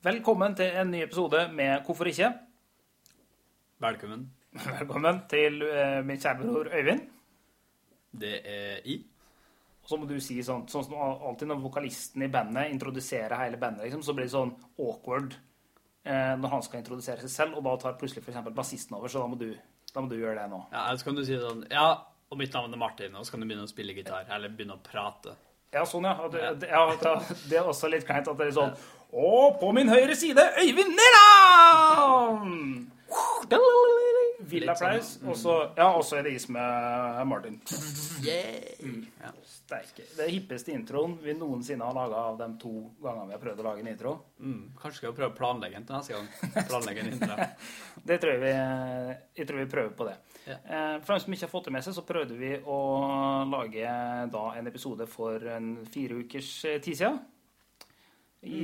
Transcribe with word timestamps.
Velkommen 0.00 0.54
til 0.56 0.72
en 0.80 0.88
ny 0.88 1.02
episode 1.04 1.42
med 1.52 1.82
Hvorfor 1.84 2.08
ikke? 2.08 2.30
Velkommen. 3.84 4.22
Velkommen 4.78 5.18
til 5.28 5.58
eh, 5.66 5.98
min 6.08 6.16
kjære 6.16 6.38
bror 6.40 6.70
Øyvind. 6.72 7.02
Det 8.22 8.30
er 8.48 8.78
I. 8.88 8.94
Og 9.82 9.90
så 9.90 9.98
må 10.00 10.06
du 10.08 10.14
si 10.24 10.38
sånn, 10.40 10.62
sånn 10.72 10.86
som 10.86 10.94
alltid 10.96 11.50
når 11.50 11.58
vokalisten 11.66 12.24
i 12.24 12.30
bandet 12.32 12.72
introduserer 12.72 13.36
hele 13.42 13.58
bandet, 13.60 13.90
liksom, 13.90 14.00
så 14.06 14.14
blir 14.16 14.24
det 14.24 14.32
sånn 14.32 14.54
awkward 14.80 15.36
eh, 15.36 16.32
når 16.40 16.54
han 16.54 16.64
skal 16.64 16.80
introdusere 16.80 17.20
seg 17.26 17.34
selv, 17.34 17.58
og 17.60 17.68
da 17.68 17.74
tar 17.82 17.98
plutselig 18.00 18.24
f.eks. 18.24 18.40
bassisten 18.56 18.96
over, 18.96 19.12
så 19.12 19.20
da 19.20 19.28
må, 19.28 19.36
du, 19.36 19.50
da 19.92 20.00
må 20.00 20.08
du 20.08 20.16
gjøre 20.16 20.38
det 20.38 20.46
nå. 20.54 20.62
Ja, 20.72 20.86
Eller 20.86 21.02
så 21.02 21.10
kan 21.10 21.20
du 21.20 21.26
si 21.28 21.36
sånn 21.44 21.66
Ja, 21.68 21.90
og 22.32 22.40
mitt 22.40 22.56
navn 22.56 22.72
er 22.72 22.80
Martin, 22.80 23.20
og 23.20 23.28
så 23.28 23.36
kan 23.36 23.44
du 23.44 23.50
begynne 23.50 23.68
å 23.68 23.74
spille 23.74 23.92
gitar. 24.00 24.24
Eller 24.32 24.48
begynne 24.48 24.80
å 24.80 24.82
prate. 24.86 25.36
Ja, 25.76 25.84
sånn, 25.84 26.08
ja. 26.08 26.16
Det, 26.32 26.72
ja, 26.72 26.80
det, 27.04 27.36
det 27.52 27.60
er 27.60 27.68
også 27.68 27.92
litt 27.92 28.08
kleint 28.08 28.32
at 28.32 28.40
det 28.40 28.48
er 28.48 28.56
sånn 28.56 28.72
Og 29.12 29.58
på 29.60 29.72
min 29.74 29.88
høyre 29.90 30.14
side, 30.16 30.42
Øyvind 30.62 30.94
Nerland! 30.98 32.86
Vill 34.50 34.66
sånn, 34.66 34.72
applaus. 34.72 35.10
Og 35.26 35.36
så 35.38 35.54
ja, 35.78 35.88
er 36.18 36.26
det 36.26 36.32
is 36.38 36.46
med 36.50 37.26
Martin. 37.30 37.58
Yeah. 38.24 38.96
Ja. 39.20 39.32
Det 39.70 40.24
er 40.24 40.30
hippeste 40.32 40.72
introen 40.74 41.12
vi 41.22 41.34
noensinne 41.38 41.86
har 41.86 41.94
laga 41.94 42.22
av 42.32 42.38
de 42.40 42.48
to 42.58 42.72
gangene 43.02 43.28
vi 43.28 43.36
har 43.36 43.42
prøvd 43.42 43.62
å 43.62 43.66
lage 43.68 43.84
en 43.84 43.90
intro. 43.92 44.14
Mm. 44.42 44.62
Kanskje 44.80 44.98
skal 44.98 45.12
vi 45.12 45.18
prøve 45.20 45.30
å 45.30 45.36
planlegge 45.38 45.78
den 45.78 45.86
til 45.86 45.96
neste 45.98 46.16
gang. 46.16 46.66
Planlegge 46.72 47.04
en 47.04 47.12
intro. 47.14 47.48
Det 48.10 48.16
tror 48.22 48.32
jeg 48.34 48.42
vi, 48.42 48.52
jeg 49.38 49.46
tror 49.50 49.60
vi 49.60 49.68
prøver 49.70 49.94
på 49.94 50.08
det. 50.08 50.16
Ja. 50.48 50.56
Eh, 50.56 50.94
For 51.04 51.14
dem 51.14 51.22
som 51.22 51.36
ikke 51.36 51.46
har 51.46 51.52
fått 51.52 51.68
det 51.68 51.74
med 51.76 51.86
seg, 51.86 51.94
så 51.98 52.06
prøvde 52.08 52.38
vi 52.40 52.54
å 52.64 52.78
lage 53.50 53.92
da 54.34 54.44
en 54.58 54.70
episode 54.70 55.06
for 55.10 55.46
en 55.54 55.74
fire 55.92 56.22
ukers 56.24 56.50
eh, 56.66 56.80
tid 56.82 56.98
siden. 57.02 57.20
I, 58.40 58.60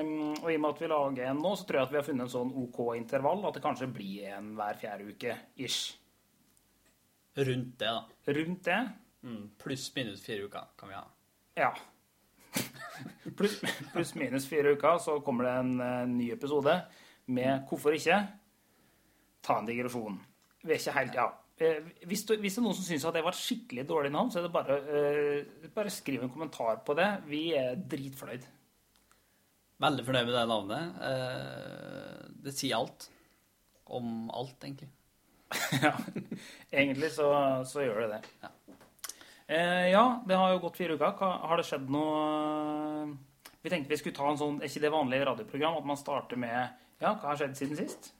mm. 0.00 0.40
og 0.40 0.46
i 0.48 0.56
og 0.56 0.62
med 0.62 0.70
at 0.70 0.78
vi 0.80 0.88
lager 0.88 1.26
en 1.28 1.42
nå, 1.44 1.52
så 1.52 1.66
tror 1.68 1.80
jeg 1.80 1.88
at 1.88 1.92
vi 1.92 1.98
har 2.00 2.06
funnet 2.06 2.24
en 2.24 2.32
sånn 2.32 2.52
OK 2.62 2.78
intervall. 2.96 3.42
At 3.44 3.58
det 3.58 3.64
kanskje 3.64 3.90
blir 3.92 4.30
en 4.32 4.54
hver 4.56 4.78
fjerde 4.80 5.10
uke 5.12 5.36
ish. 5.60 5.96
Rundt 7.36 7.74
det, 7.80 7.90
da. 7.90 8.32
Rundt 8.38 8.64
det. 8.66 8.80
Mm. 9.22 9.42
Pluss 9.60 9.90
minus 9.96 10.24
fire 10.24 10.48
uker 10.48 10.70
kan 10.80 10.88
vi 10.88 10.96
ha. 10.96 11.04
Ja. 11.60 11.74
Pluss 13.36 13.60
plus, 13.92 14.14
minus 14.18 14.48
fire 14.48 14.72
uker, 14.74 14.98
så 14.98 15.18
kommer 15.24 15.46
det 15.46 15.52
en 15.60 15.74
eh, 15.84 16.06
ny 16.08 16.30
episode 16.32 16.80
med 17.26 17.66
'Hvorfor 17.68 17.94
ikke?' 17.94 18.26
Ta 19.42 19.58
en 19.58 19.66
digresjon. 19.66 20.18
Vi 20.64 20.72
er 20.72 20.78
ikke 20.78 20.98
helt 20.98 21.14
Ja. 21.14 21.28
Eh, 21.60 21.82
Hvis, 22.06 22.24
du, 22.24 22.36
hvis 22.36 22.54
det 22.54 22.60
er 22.60 22.64
noen 22.64 22.74
som 22.74 22.84
syns 22.84 23.04
det 23.04 23.22
var 23.24 23.32
et 23.32 23.36
skikkelig 23.36 23.88
dårlig 23.88 24.10
navn, 24.12 24.30
så 24.30 24.38
er 24.38 24.42
det 24.42 24.52
bare, 24.52 24.76
uh, 24.80 25.68
bare 25.74 25.90
skriv 25.90 26.22
en 26.22 26.30
kommentar 26.30 26.80
på 26.84 26.94
det. 26.94 27.22
Vi 27.26 27.52
er 27.54 27.76
dritfornøyd. 27.76 28.46
Veldig 29.80 30.04
fornøyd 30.04 30.28
med 30.28 30.34
det 30.36 30.46
navnet. 30.50 31.02
Eh, 31.08 32.24
det 32.44 32.52
sier 32.56 32.76
alt. 32.76 33.08
Om 33.90 34.28
alt, 34.36 34.56
egentlig. 34.64 34.90
ja. 35.86 35.94
Egentlig 36.70 37.10
så, 37.14 37.30
så 37.66 37.84
gjør 37.86 38.04
det 38.04 38.08
det. 38.12 38.20
Ja. 38.44 38.50
Eh, 39.50 39.88
ja, 39.90 40.04
det 40.28 40.36
har 40.38 40.52
jo 40.52 40.62
gått 40.62 40.78
fire 40.78 40.94
uker. 41.00 41.24
Har 41.48 41.58
det 41.58 41.66
skjedd 41.66 41.88
noe 41.90 43.16
Vi 43.64 43.72
tenkte 43.72 43.90
vi 43.90 43.98
skulle 43.98 44.14
ta 44.14 44.28
en 44.30 44.38
sånn 44.38 44.60
Er 44.60 44.70
ikke 44.70 44.84
det 44.84 44.92
vanlige 44.94 45.26
radioprogram 45.26 45.80
at 45.80 45.88
man 45.90 45.98
starter 45.98 46.38
med 46.38 46.54
Ja, 47.02 47.16
hva 47.16 47.32
har 47.32 47.40
skjedd 47.40 47.56
siden 47.58 47.80
sist? 47.80 48.12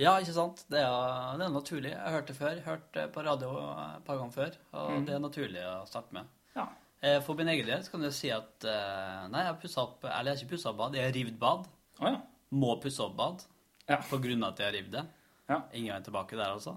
Ja, 0.00 0.16
ikke 0.18 0.34
sant? 0.34 0.64
Det 0.66 0.80
er, 0.82 1.36
det 1.38 1.46
er 1.46 1.52
naturlig. 1.54 1.92
Jeg 1.92 2.02
har 2.02 2.16
hørt 2.16 2.32
det 2.32 2.34
før. 2.34 2.56
Hørt 2.64 2.88
det 2.96 3.04
på 3.14 3.22
radio 3.22 3.52
et 3.84 4.06
par 4.08 4.18
ganger 4.18 4.34
før. 4.34 4.56
Og 4.74 4.88
mm. 4.90 5.04
det 5.06 5.14
er 5.14 5.22
naturlig 5.22 5.62
å 5.62 5.76
starte 5.86 6.16
med. 6.16 6.32
Ja. 6.56 6.66
Eh, 7.04 7.18
For 7.26 7.36
min 7.36 7.50
egen 7.52 7.66
del 7.68 7.82
så 7.84 7.92
kan 7.92 8.04
jeg 8.06 8.14
si 8.16 8.30
at 8.32 8.64
eh, 8.64 9.26
Nei, 9.28 9.42
jeg 9.44 9.50
har 9.50 9.58
pussa 9.60 9.82
opp 9.84 10.06
Eller 10.08 10.30
jeg 10.32 10.38
har 10.38 10.42
ikke 10.44 10.52
pussa 10.54 10.70
opp 10.70 10.78
bad, 10.78 10.94
jeg 10.96 11.04
har 11.08 11.12
rivd 11.18 11.36
bad. 11.42 11.66
Oh, 12.00 12.08
ja. 12.08 12.16
Må 12.56 12.70
pusse 12.80 13.02
opp 13.04 13.16
bad. 13.18 13.44
Ja. 13.90 13.98
På 14.08 14.16
grunn 14.24 14.42
av 14.46 14.54
at 14.54 14.62
jeg 14.62 14.70
har 14.70 14.76
rivd 14.78 14.92
det. 14.96 15.04
Ja. 15.50 15.58
Ingen 15.76 15.92
vei 15.92 16.02
tilbake 16.06 16.38
der, 16.38 16.54
altså. 16.54 16.76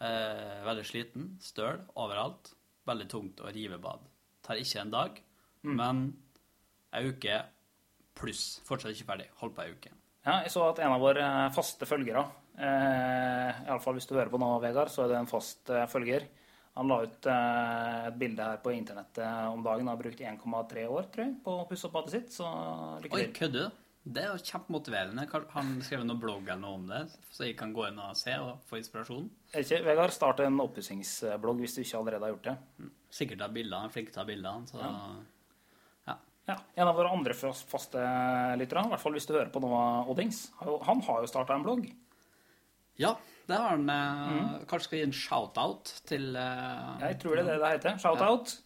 Eh, 0.00 0.60
veldig 0.68 0.84
sliten. 0.86 1.24
Støl 1.42 1.80
overalt. 1.98 2.52
Veldig 2.88 3.08
tungt 3.12 3.40
å 3.44 3.50
rive 3.52 3.78
bad. 3.82 4.04
Tar 4.46 4.60
ikke 4.62 4.80
en 4.84 4.94
dag, 4.94 5.18
Mm. 5.62 5.74
men 5.76 5.98
ei 6.96 7.02
uke 7.10 7.34
pluss. 8.16 8.60
Fortsatt 8.64 8.94
ikke 8.94 9.08
ferdig. 9.10 9.26
Holdt 9.42 9.54
på 9.58 9.64
ei 9.66 9.74
uke. 9.74 9.90
Ja, 10.24 10.38
jeg 10.44 10.52
så 10.54 10.62
at 10.70 10.78
en 10.80 10.94
av 10.94 11.00
våre 11.02 11.20
eh, 11.20 11.50
faste 11.52 11.84
følgere, 11.88 12.22
eh, 12.56 13.60
iallfall 13.66 13.98
hvis 13.98 14.06
du 14.08 14.14
hører 14.14 14.30
på 14.32 14.40
nå, 14.40 14.48
Vegard, 14.62 14.88
så 14.92 15.04
er 15.04 15.08
det 15.12 15.18
en 15.20 15.28
fast 15.28 15.68
eh, 15.70 15.84
følger. 15.90 16.24
Han 16.78 16.88
la 16.88 17.00
ut 17.02 17.26
eh, 17.26 18.06
et 18.08 18.16
bilde 18.20 18.44
her 18.46 18.60
på 18.62 18.72
internettet 18.72 19.26
om 19.50 19.62
dagen. 19.64 19.86
Han 19.88 19.94
har 19.96 19.98
brukt 20.00 20.20
1,3 20.22 20.84
år 20.86 21.08
tror 21.12 21.24
jeg, 21.26 21.36
på 21.44 21.54
å 21.60 21.68
pusse 21.68 21.88
opp 21.88 21.96
badet 21.98 22.14
sitt, 22.14 22.32
så 22.36 22.46
lykke 23.02 23.16
Oi, 23.18 23.24
til. 23.26 23.32
kødder 23.40 23.64
du? 23.70 23.78
Det 24.10 24.22
er 24.22 24.30
jo 24.30 24.38
kjempemotiverende. 24.48 25.26
Har 25.28 25.42
han 25.52 25.74
skrevet 25.84 26.06
noen 26.08 26.20
blogg 26.22 26.46
eller 26.46 26.62
noe 26.62 26.78
om 26.78 26.86
det, 26.88 27.00
så 27.36 27.44
jeg 27.44 27.56
kan 27.58 27.74
gå 27.76 27.84
inn 27.90 27.98
og 28.00 28.14
se 28.16 28.32
og 28.40 28.62
få 28.70 28.78
inspirasjon? 28.80 29.26
Ikke, 29.60 29.82
Vegard, 29.84 30.14
start 30.14 30.40
en 30.46 30.56
oppussingsblogg 30.64 31.60
hvis 31.60 31.74
du 31.76 31.82
ikke 31.82 31.98
allerede 32.00 32.24
har 32.24 32.32
gjort 32.32 32.48
det. 32.48 32.88
Sikkert 33.12 33.44
av 33.44 33.52
bilder. 33.52 33.82
Han 33.82 33.90
er 33.90 33.92
flink 33.98 34.08
til 34.08 34.16
å 34.16 34.22
ta 34.22 34.28
bilder. 34.30 34.62
Så 34.70 34.80
Ja, 36.06 36.16
Ja, 36.48 36.56
En 36.80 36.88
av 36.88 36.96
våre 36.96 37.12
andre 37.12 37.34
faste 37.36 38.00
lyttere, 38.58 38.86
i 38.86 38.94
hvert 38.94 39.02
fall 39.04 39.12
hvis 39.14 39.26
du 39.28 39.34
hører 39.36 39.52
på 39.52 39.60
nå, 39.62 39.68
Oddings, 40.10 40.46
han 40.58 41.02
har 41.06 41.20
jo 41.20 41.28
starta 41.30 41.54
en 41.54 41.62
blogg. 41.66 41.84
ja, 42.98 43.12
det 43.50 43.60
har 43.60 43.76
han. 43.76 43.86
mm. 43.90 44.66
Kanskje 44.70 44.86
skal 44.88 45.00
gi 45.00 45.06
en 45.08 45.14
shout-out 45.20 45.94
til 46.08 46.26
uh, 46.38 46.98
Jeg 47.02 47.18
tror 47.22 47.38
det 47.38 47.44
er 47.44 47.50
det 47.52 47.60
det 47.62 47.72
heter. 47.76 47.96
Shout-out. 48.02 48.56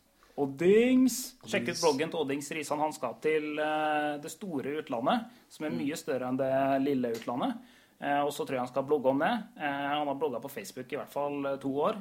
Oddings! 0.40 1.18
Sjekk 1.46 1.70
ut 1.70 1.80
bloggen 1.80 2.10
til 2.10 2.24
Oddings 2.24 2.50
Risan. 2.56 2.82
Han 2.82 2.94
skal 2.96 3.14
til 3.22 3.52
uh, 3.60 4.16
det 4.22 4.32
store 4.32 4.80
utlandet, 4.80 5.30
som 5.52 5.68
er 5.68 5.76
mye 5.76 5.96
større 5.98 6.28
enn 6.30 6.40
det 6.40 6.52
lille 6.82 7.14
utlandet. 7.14 7.70
Uh, 8.02 8.20
og 8.26 8.32
så 8.34 8.42
tror 8.42 8.58
jeg 8.58 8.64
han 8.64 8.72
skal 8.72 8.86
blogge 8.88 9.12
om 9.12 9.22
det. 9.22 9.30
Eh, 9.56 9.84
han 9.94 10.08
har 10.10 10.18
blogga 10.18 10.40
på 10.42 10.50
Facebook 10.50 10.90
i 10.92 10.98
hvert 10.98 11.12
fall 11.12 11.38
eh, 11.46 11.58
to 11.62 11.70
år 11.86 12.00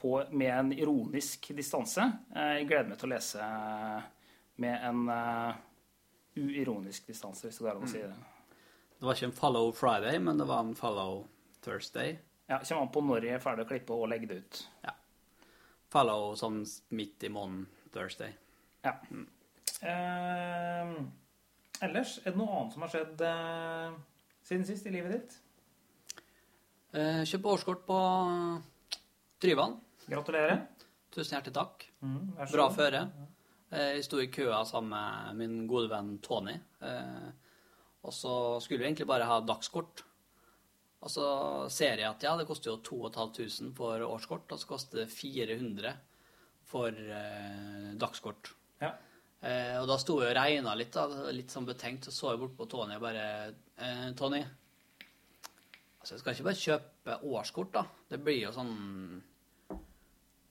på, 0.00 0.24
med 0.30 0.58
en 0.58 0.72
ironisk 0.72 1.50
distanse. 1.56 2.06
Eh, 2.34 2.54
jeg 2.60 2.68
gleder 2.70 2.88
meg 2.90 2.98
til 3.00 3.10
å 3.10 3.12
lese 3.14 3.44
eh, 3.44 4.08
med 4.64 4.88
en 4.88 5.04
eh, 5.12 5.60
uironisk 6.40 7.06
distanse, 7.12 7.46
hvis 7.46 7.60
det 7.60 7.66
går 7.66 7.76
an 7.76 7.86
å 7.86 7.92
si 7.92 8.02
det. 8.02 8.16
Det 8.96 9.04
var 9.04 9.16
ikke 9.18 9.28
en 9.28 9.36
Follow 9.36 9.70
Friday, 9.76 10.18
men 10.18 10.40
det 10.40 10.48
var 10.48 10.64
en 10.64 10.74
Follow 10.76 11.26
Thursday. 11.66 12.16
Ja, 12.46 12.60
Kommer 12.62 12.86
an 12.86 12.92
på 12.94 13.02
når 13.02 13.24
jeg 13.26 13.34
er 13.36 13.42
ferdig 13.42 13.64
å 13.66 13.68
klippe 13.72 13.94
og 13.96 14.06
legge 14.12 14.28
det 14.30 14.36
ut. 14.44 14.60
Follow 15.90 16.32
sånn 16.38 16.60
midt 16.94 17.24
i 17.26 17.30
måneden 17.32 17.66
Thursday. 17.94 18.32
Ja. 18.86 18.92
Eh, 19.86 20.92
ellers, 21.86 22.16
er 22.24 22.32
det 22.32 22.38
noe 22.40 22.54
annet 22.60 22.74
som 22.76 22.84
har 22.86 22.92
skjedd 22.92 23.22
eh, 23.26 23.96
siden 24.46 24.66
sist 24.68 24.86
i 24.88 24.92
livet 24.94 25.14
ditt? 25.16 25.36
Eh, 26.96 27.22
Kjøp 27.28 27.48
årskort 27.52 27.82
på 27.88 27.98
Tryvann. 29.42 29.76
Gratulerer. 30.06 30.62
Tusen 31.14 31.36
hjertelig 31.36 31.56
takk. 31.58 31.86
Mm, 32.04 32.34
Bra 32.52 32.68
føre. 32.74 33.02
Eh, 33.72 33.96
Jeg 33.98 34.06
sto 34.06 34.20
i 34.22 34.30
køa 34.32 34.62
sammen 34.68 34.94
med 34.94 35.40
min 35.42 35.66
gode 35.70 35.90
venn 35.92 36.16
Tony. 36.24 36.54
Eh, 36.82 37.26
Og 38.06 38.12
så 38.14 38.32
skulle 38.62 38.78
vi 38.84 38.86
egentlig 38.86 39.06
bare 39.10 39.26
ha 39.26 39.40
dagskort. 39.42 40.04
Og 41.04 41.12
så 41.12 41.26
ser 41.72 42.00
jeg 42.00 42.08
at 42.08 42.24
ja, 42.24 42.34
det 42.38 42.46
koster 42.48 42.72
jo 42.72 42.80
2500 42.84 43.74
for 43.76 44.04
årskort, 44.06 44.52
og 44.52 44.60
så 44.60 44.70
koster 44.70 45.02
det 45.02 45.12
400 45.12 45.92
for 46.66 46.90
eh, 46.90 47.90
dagskort. 48.00 48.50
Ja. 48.82 48.94
Eh, 49.40 49.76
og 49.78 49.86
da 49.90 49.98
sto 50.02 50.18
jeg 50.22 50.32
og 50.32 50.38
regna 50.38 50.74
litt, 50.78 50.96
da, 50.96 51.30
litt 51.34 51.52
sånn 51.52 51.68
betenkt, 51.68 52.08
så 52.08 52.14
så 52.14 52.32
jeg 52.32 52.42
bort 52.42 52.56
på 52.58 52.68
Tony 52.72 52.96
og 52.96 53.04
bare 53.04 53.26
eh, 53.76 54.08
Tony, 54.18 54.40
altså 56.00 56.16
jeg 56.16 56.22
skal 56.22 56.34
ikke 56.34 56.48
bare 56.48 56.62
kjøpe 56.64 57.18
årskort, 57.36 57.72
da. 57.76 57.84
Det 58.10 58.22
blir 58.24 58.40
jo 58.46 58.54
sånn 58.56 58.74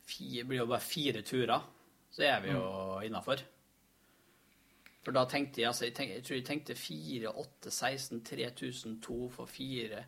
fire, 0.05 0.45
blir 0.45 0.61
jo 0.61 0.69
bare 0.69 0.85
fire 0.85 1.25
turer. 1.25 1.71
Så 2.15 2.23
er 2.23 2.39
vi 2.45 2.53
jo 2.53 2.63
innafor. 3.03 3.41
For 5.03 5.13
da 5.13 5.25
tenkte 5.29 5.61
jeg 5.61 5.69
altså, 5.69 5.85
jeg, 5.85 5.93
tenk, 5.97 6.13
jeg 6.15 6.23
tror 6.25 6.37
jeg 6.37 6.45
tenkte 6.47 6.75
4, 6.79 7.33
8, 7.43 7.73
16, 7.73 8.21
3002 8.25 9.17
for 9.35 9.51
fire 9.51 10.05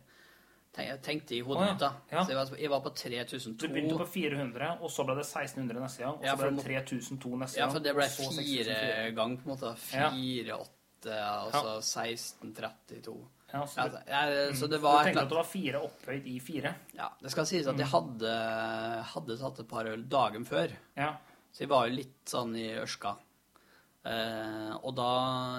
Jeg 0.78 1.00
tenkte 1.02 1.34
i 1.34 1.40
hodet 1.42 1.64
ja. 1.64 1.72
mitt, 1.72 1.80
da. 1.80 1.90
Ja. 2.12 2.22
Så 2.22 2.30
jeg 2.30 2.38
var, 2.38 2.50
jeg 2.60 2.70
var 2.70 2.82
på 2.84 2.90
Du 2.92 3.00
3002. 3.00 3.68
begynte 3.72 3.96
på 3.98 4.06
400, 4.12 4.68
og 4.80 4.90
så 4.94 5.06
ble 5.08 5.16
det 5.18 5.24
1600 5.26 5.80
neste 5.82 6.04
gang. 6.04 6.18
Og 6.18 6.26
Ja, 6.26 6.34
så 6.34 6.42
ble 6.42 6.50
det 6.50 6.60
det 6.60 6.84
3002 6.84 7.32
neste 7.42 7.58
gang. 7.58 7.64
Ja, 7.64 7.72
for 7.72 7.86
det 7.86 7.94
ble 7.96 8.06
fire 8.12 8.76
ganger, 9.16 9.40
på 9.42 9.48
en 9.48 9.54
måte. 9.54 9.72
Ja. 9.96 10.10
Fire, 10.14 10.60
åtte, 10.62 11.18
og 11.48 11.56
så 11.56 12.04
1632. 12.04 13.16
Ja, 13.48 13.62
så, 13.66 13.80
Ja, 13.80 13.88
du, 13.88 13.98
jeg, 14.12 14.56
så 14.60 14.66
det 14.68 14.78
var 14.82 15.04
Du 15.04 15.10
eller 15.10 15.22
at 15.22 15.30
det 15.32 15.38
var 15.38 15.48
fire 15.48 15.80
opphøyd 15.86 16.26
i 16.28 16.36
fire? 16.44 16.74
Ja, 16.98 17.08
det 17.22 17.32
skal 17.32 17.46
sies 17.48 17.66
at 17.70 17.78
jeg 17.80 17.88
hadde, 17.88 18.34
hadde 19.14 19.38
tatt 19.40 19.62
et 19.64 19.70
par 19.70 19.88
øl 19.88 20.04
dagen 20.08 20.44
før. 20.44 20.74
Ja. 20.98 21.14
Så 21.50 21.64
jeg 21.64 21.72
var 21.72 21.88
jo 21.88 21.96
litt 21.96 22.28
sånn 22.28 22.52
i 22.60 22.68
ørska. 22.76 23.16
Eh, 24.06 24.74
og 24.86 24.92
da 24.96 25.06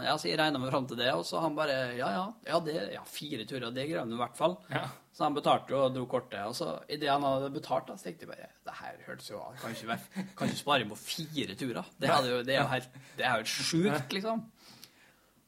Ja, 0.05 0.13
så 0.17 0.29
jeg 0.29 0.37
regna 0.39 0.57
meg 0.61 0.71
fram 0.71 0.85
til 0.87 0.97
det, 0.97 1.09
og 1.13 1.25
så 1.27 1.41
han 1.43 1.55
bare 1.57 1.73
Ja, 1.97 2.07
ja, 2.15 2.23
ja, 2.47 2.59
det, 2.63 2.75
ja 2.95 3.01
fire 3.05 3.43
turer, 3.45 3.69
det 3.75 3.83
greier 3.89 3.99
han 4.05 4.13
i 4.15 4.17
hvert 4.21 4.37
fall. 4.39 4.55
Ja. 4.71 4.85
Så 5.13 5.25
han 5.27 5.35
betalte 5.35 5.73
jo 5.75 5.81
og 5.83 5.93
dro 5.93 6.05
kortet. 6.07 6.39
Og 6.47 6.55
så 6.55 6.69
idet 6.87 7.11
han 7.11 7.21
hadde 7.27 7.51
betalt, 7.53 7.87
da, 7.91 7.97
så 7.99 8.07
tenkte 8.07 8.25
jeg 8.25 8.31
bare 8.31 8.47
Det 8.65 8.77
her 8.79 9.03
hørtes 9.09 9.29
jo 9.29 9.41
Kan 9.59 9.75
ikke, 9.75 9.89
være, 9.91 10.25
kan 10.39 10.47
ikke 10.47 10.61
spare 10.63 10.85
inn 10.85 10.93
på 10.93 10.99
fire 11.03 11.55
turer. 11.59 11.91
Det, 11.99 12.07
jo, 12.31 12.39
det 12.47 12.55
er 12.55 12.61
jo 12.63 12.67
helt, 12.71 12.89
det 13.19 13.25
er 13.25 13.29
jo 13.35 13.41
helt 13.43 13.53
sjukt, 13.53 14.13
liksom. 14.17 14.45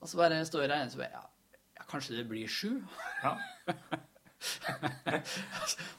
Og 0.01 0.09
så 0.11 0.17
bare 0.19 0.43
står 0.45 0.65
jeg 0.65 0.69
og 0.69 0.75
regner, 0.75 0.91
så 0.91 1.01
bare 1.01 1.25
Ja, 1.79 1.87
kanskje 1.89 2.17
det 2.19 2.27
blir 2.29 2.47
sju. 2.51 2.81
Ja. 3.23 3.37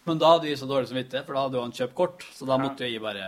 Men 0.06 0.18
da 0.18 0.32
hadde 0.34 0.48
vi 0.48 0.54
så 0.58 0.66
dårlig 0.68 0.88
samvittighet, 0.90 1.26
for 1.26 1.36
da 1.36 1.44
hadde 1.46 1.58
jo 1.58 1.64
han 1.66 1.74
kjøpt 1.76 1.94
kort. 1.98 2.24
Så 2.34 2.46
da 2.48 2.56
Ja. 2.58 2.62
måtte 2.62 2.84
vi 2.88 2.98
bare 3.02 3.26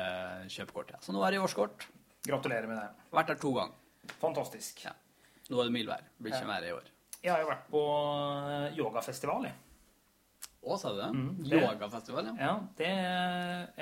kjøpe 0.51 0.73
kort. 0.75 0.91
Ja. 0.91 0.99
Så 1.01 1.13
nå 1.15 1.23
er 1.25 1.31
det 1.33 1.41
årskort. 1.41 1.87
Gratulerer 2.25 2.67
med 2.71 2.79
det. 2.81 2.89
Vært 3.13 3.31
der 3.33 3.41
to 3.43 3.53
ganger. 3.57 3.75
Fantastisk. 4.21 4.85
Ja. 4.85 4.93
Nå 5.51 5.61
er 5.61 5.69
det 5.69 5.75
mildvær. 5.77 6.03
Blir 6.21 6.33
ikke 6.37 6.49
mer 6.49 6.65
i 6.65 6.73
år. 6.73 6.87
Jeg 7.25 7.33
har 7.33 7.41
jo 7.43 7.49
vært 7.51 7.67
på 7.73 7.83
eh, 7.85 8.67
yogafestival, 8.79 9.47
jeg. 9.49 9.55
Å, 10.65 10.77
sa 10.81 10.93
du 10.95 10.99
det? 11.01 11.11
Mm, 11.13 11.31
det- 11.45 11.61
Yogafestival, 11.61 12.29
ja. 12.31 12.35
Ja, 12.41 12.55
det 12.79 12.91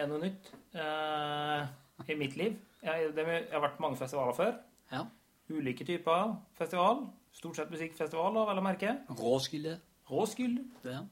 er 0.02 0.06
noe 0.10 0.18
nytt 0.22 0.48
uh, 0.74 1.66
i 2.10 2.16
mitt 2.18 2.34
liv. 2.38 2.56
Jeg, 2.82 3.12
det, 3.14 3.24
jeg 3.26 3.52
har 3.54 3.62
vært 3.62 3.76
på 3.78 3.84
mange 3.86 3.98
festivaler 4.00 4.34
før. 4.38 4.54
ja. 4.94 5.04
Ulike 5.52 5.84
typer 5.84 6.30
festival. 6.56 7.02
Stort 7.36 7.58
sett 7.58 7.70
musikkfestivaler, 7.70 8.46
vel 8.48 8.60
å 8.60 8.62
merke. 8.64 8.92
Råskilde. 9.18 9.74
Råskilde. 10.08 10.62
Ja. 10.88 11.02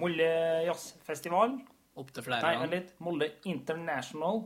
Molde 0.00 0.26
jazzfestival. 0.66 1.52
Opp 2.00 2.10
til 2.16 2.24
flere 2.26 2.42
Nei, 2.42 2.54
ganger. 2.56 2.70
litt. 2.72 2.94
Molde 3.04 3.28
International 3.46 4.40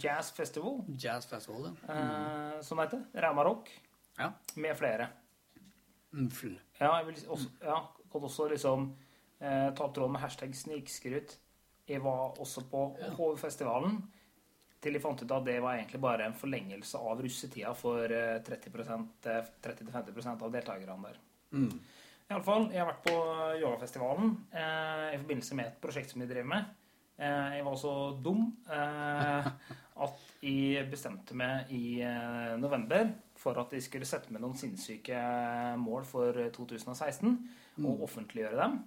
Jazz 0.00 0.30
Festival, 0.36 0.78
Jazz 0.98 1.26
Festival, 1.26 1.72
ja. 1.88 1.94
eh, 1.94 2.60
som 2.62 2.78
det 2.78 2.86
heter. 2.86 3.04
ramarock 3.26 3.70
Ja. 4.18 4.32
Med 4.54 4.76
flere. 4.78 5.08
Mfl. 6.14 6.54
Ja, 6.78 6.96
jeg 6.98 7.06
vil 7.06 7.16
også, 7.28 7.48
ja, 7.62 7.80
kan 8.12 8.26
også 8.28 8.48
liksom 8.52 8.84
eh, 9.40 9.70
ta 9.74 9.86
opp 9.86 9.94
tråden 9.96 10.14
med 10.14 10.22
hashtag 10.22 10.54
snikskryt. 10.56 11.38
Jeg 11.88 12.02
var 12.04 12.38
også 12.40 12.62
på 12.70 12.84
HV-festivalen 13.18 13.98
til 14.84 14.96
jeg 14.96 15.02
fant 15.02 15.22
ut 15.22 15.32
at 15.32 15.46
det 15.46 15.58
var 15.64 15.78
egentlig 15.78 16.00
bare 16.02 16.28
en 16.28 16.36
forlengelse 16.36 17.00
av 17.00 17.20
russetida 17.24 17.72
for 17.76 18.12
eh, 18.12 18.38
30 18.44 18.72
eh, 19.32 19.52
30-50% 19.64 20.46
av 20.46 20.54
deltakerne 20.54 21.08
der. 21.08 21.20
Mm. 21.56 21.74
I 22.24 22.32
alle 22.32 22.44
fall, 22.46 22.70
jeg 22.72 22.80
har 22.80 22.88
vært 22.88 23.04
på 23.04 23.16
yogafestivalen 23.60 24.32
eh, 24.52 25.14
i 25.14 25.20
forbindelse 25.20 25.58
med 25.58 25.70
et 25.70 25.80
prosjekt 25.82 26.12
som 26.12 26.24
jeg 26.24 26.30
driver 26.30 26.50
med. 26.54 26.72
Eh, 27.14 27.50
jeg 27.58 27.64
var 27.66 27.76
så 27.78 27.92
dum 28.18 28.40
eh, 28.66 29.50
at 30.04 30.22
jeg 30.42 30.88
bestemte 30.90 31.36
meg 31.38 31.70
i 31.70 32.00
eh, 32.02 32.54
november 32.58 33.12
for 33.38 33.60
at 33.60 33.70
jeg 33.76 33.84
skulle 33.86 34.08
sette 34.08 34.34
meg 34.34 34.42
noen 34.42 34.58
sinnssyke 34.58 35.20
mål 35.78 36.08
for 36.08 36.40
2016 36.56 37.30
og 37.84 38.02
offentliggjøre 38.08 38.58
dem. 38.58 38.80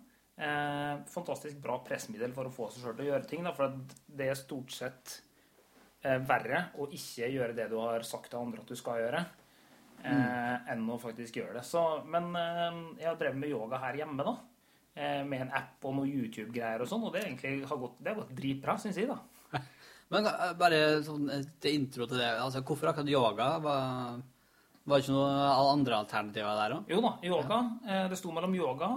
Eh, 0.44 1.06
fantastisk 1.08 1.62
bra 1.64 1.80
pressmiddel 1.88 2.36
for 2.36 2.50
å 2.50 2.54
få 2.54 2.68
seg 2.74 2.84
sjøl 2.84 2.98
til 2.98 3.08
å 3.08 3.10
gjøre 3.14 3.30
ting. 3.32 3.48
Da, 3.48 3.56
for 3.56 3.80
det 4.20 4.28
er 4.28 4.40
stort 4.40 4.76
sett 4.76 5.22
verre 6.08 6.60
å 6.80 6.86
ikke 6.94 7.28
gjøre 7.34 7.56
det 7.58 7.66
du 7.72 7.80
har 7.82 8.04
sagt 8.06 8.30
til 8.32 8.40
andre 8.40 8.62
at 8.62 8.70
du 8.70 8.78
skal 8.80 9.00
gjøre 9.02 9.24
eh, 10.06 10.68
enn 10.72 10.86
å 10.94 11.00
faktisk 11.02 11.40
gjøre 11.40 11.58
det. 11.58 11.64
Så, 11.68 11.82
men 12.08 12.30
jeg 13.00 13.08
har 13.08 13.18
drevet 13.20 13.40
med 13.40 13.52
yoga 13.56 13.80
her 13.82 14.04
hjemme, 14.04 14.28
da. 14.28 14.36
Eh, 14.98 15.24
med 15.30 15.44
en 15.46 15.52
app 15.54 15.86
og 15.86 15.94
noe 16.00 16.10
YouTube-greier 16.10 16.82
og 16.82 16.90
sånn, 16.90 17.04
og 17.06 17.14
det, 17.14 17.28
egentlig 17.28 17.68
har 17.70 17.78
gått, 17.78 18.00
det 18.02 18.10
har 18.10 18.18
gått 18.18 18.34
dritbra, 18.38 18.78
syns 18.82 18.98
jeg, 18.98 19.12
da. 19.12 19.20
Men 20.14 20.30
eh, 20.32 20.54
bare 20.58 20.80
sånn 21.06 21.30
eh, 21.36 21.44
til 21.62 21.78
intro 21.78 22.08
til 22.10 22.18
det. 22.18 22.32
Altså, 22.42 22.64
hvorfor 22.66 22.90
akkurat 22.90 23.12
yoga? 23.12 23.50
Var, 23.62 24.16
var 24.88 24.96
det 24.96 25.06
ikke 25.06 25.14
noen 25.14 25.42
andre 25.76 26.00
alternativer 26.00 26.62
der 26.64 26.76
òg? 26.80 26.90
Jo 26.96 27.02
da, 27.06 27.12
yoga. 27.30 27.60
Ja. 27.86 28.00
det 28.10 28.18
sto 28.18 28.34
mellom 28.34 28.56
yoga, 28.58 28.90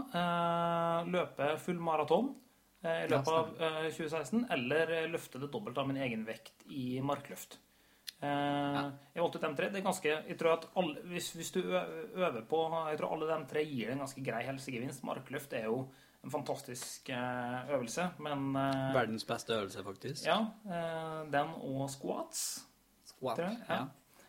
løpe 1.10 1.50
full 1.60 1.82
maraton 1.84 2.32
i 2.80 3.08
løpet 3.10 3.34
av 3.34 3.50
eh, 3.60 3.90
2016, 3.92 4.46
eller 4.56 4.94
løfte 5.12 5.42
det 5.42 5.50
dobbelt 5.52 5.76
av 5.82 5.90
min 5.90 6.00
egen 6.00 6.24
vekt 6.24 6.64
i 6.72 6.94
markløft. 7.04 7.58
Eh, 8.22 8.90
Jeg 9.14 9.22
valgte 9.22 9.40
de 9.40 9.50
tre. 9.56 9.68
Det 9.72 9.80
er 9.80 9.84
ganske, 9.86 10.10
jeg 10.28 10.36
tror 10.38 10.52
at 10.58 10.66
alle, 10.76 11.00
hvis, 11.08 11.30
hvis 11.32 11.50
du 11.54 11.60
øver 11.62 12.42
på 12.48 12.60
Jeg 12.90 12.98
tror 13.00 13.14
alle 13.14 13.28
de 13.30 13.46
tre 13.48 13.64
gir 13.64 13.90
en 13.94 13.98
ganske 14.04 14.24
grei 14.24 14.42
helsegevinst. 14.44 15.04
Markløft 15.04 15.52
er 15.56 15.64
jo 15.70 15.86
en 16.24 16.30
fantastisk 16.30 17.08
eh, 17.08 17.70
øvelse, 17.72 18.10
men 18.20 18.50
eh, 18.56 18.90
Verdens 18.94 19.24
beste 19.24 19.54
øvelse, 19.56 19.84
faktisk. 19.84 20.26
Ja, 20.26 20.38
den 21.32 21.54
og 21.64 21.88
squats. 21.90 22.66
Squat. 23.06 23.38
Ja. 23.38 23.86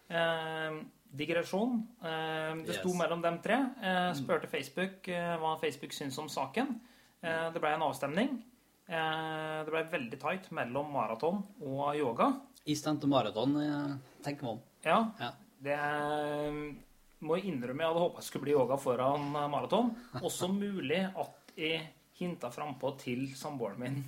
ja. 0.09 0.71
Digresjon. 1.11 1.81
Det 2.01 2.75
sto 2.77 2.89
Yes. 2.89 2.97
mellom 2.97 3.21
dem 3.21 3.41
tre. 3.43 3.57
Eh, 3.83 4.13
spurte 4.15 4.47
Facebook 4.47 5.07
hva 5.07 5.57
Facebook 5.59 5.91
syns 5.93 6.17
om 6.19 6.29
saken. 6.31 6.79
Det 7.21 7.59
ble 7.61 7.73
en 7.75 7.83
avstemning. 7.85 8.39
Eh, 8.87 9.57
det 9.65 9.71
ble 9.71 9.83
veldig 9.91 10.19
tight 10.19 10.49
mellom 10.57 10.89
maraton 10.93 11.41
og 11.61 11.95
yoga. 11.95 12.31
I 12.67 12.75
stemte 12.77 13.07
maraton, 13.09 13.55
eh, 13.61 13.93
tenker 14.25 14.43
man. 14.49 14.59
Ja, 14.85 15.11
Ja. 15.19 15.31
det 15.61 15.77
eh, 15.77 16.75
må 17.21 17.37
jeg 17.37 17.45
innrømme 17.53 17.83
jeg 17.83 17.87
hadde 17.91 18.03
håpa 18.03 18.17
jeg 18.21 18.23
skulle 18.29 18.43
bli 18.47 18.55
yoga 18.57 18.77
foran 18.81 19.31
maraton. 19.31 19.93
Også 20.21 20.49
mulig 20.51 21.03
at 21.15 21.53
jeg 21.55 21.87
hinta 22.19 22.49
frampå 22.53 22.95
til 22.99 23.27
samboeren 23.35 23.79
min 23.79 24.01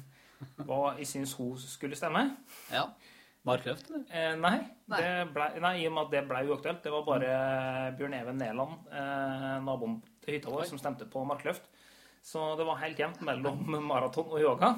hva 0.67 0.97
jeg 0.97 1.07
syns 1.07 1.33
hun 1.39 1.55
skulle 1.57 1.95
stemme. 1.95 2.35
Ja. 2.71 2.87
Markløft, 3.45 3.89
eller? 3.91 4.03
Eh, 4.11 4.35
nei, 4.39 4.57
Nei. 4.87 4.99
Det 5.01 5.33
ble, 5.35 5.45
nei, 5.59 5.73
i 5.81 5.87
og 5.87 5.93
med 5.95 6.05
at 6.05 6.11
det 6.13 6.21
ble 6.29 6.41
uaktuelt. 6.47 6.81
Det 6.83 6.91
var 6.93 7.03
bare 7.07 7.31
Bjørn 7.97 8.13
Even 8.15 8.37
Næland, 8.39 8.85
eh, 8.91 9.57
naboen 9.63 9.97
til 10.23 10.37
hytta 10.37 10.51
vår, 10.51 10.63
som 10.69 10.79
stemte 10.79 11.07
på 11.11 11.23
markløft. 11.27 11.65
Så 12.23 12.55
det 12.55 12.63
var 12.67 12.79
helt 12.81 12.99
jevnt 12.99 13.21
mellom 13.27 13.57
maraton 13.91 14.31
og 14.31 14.41
yoga. 14.41 14.69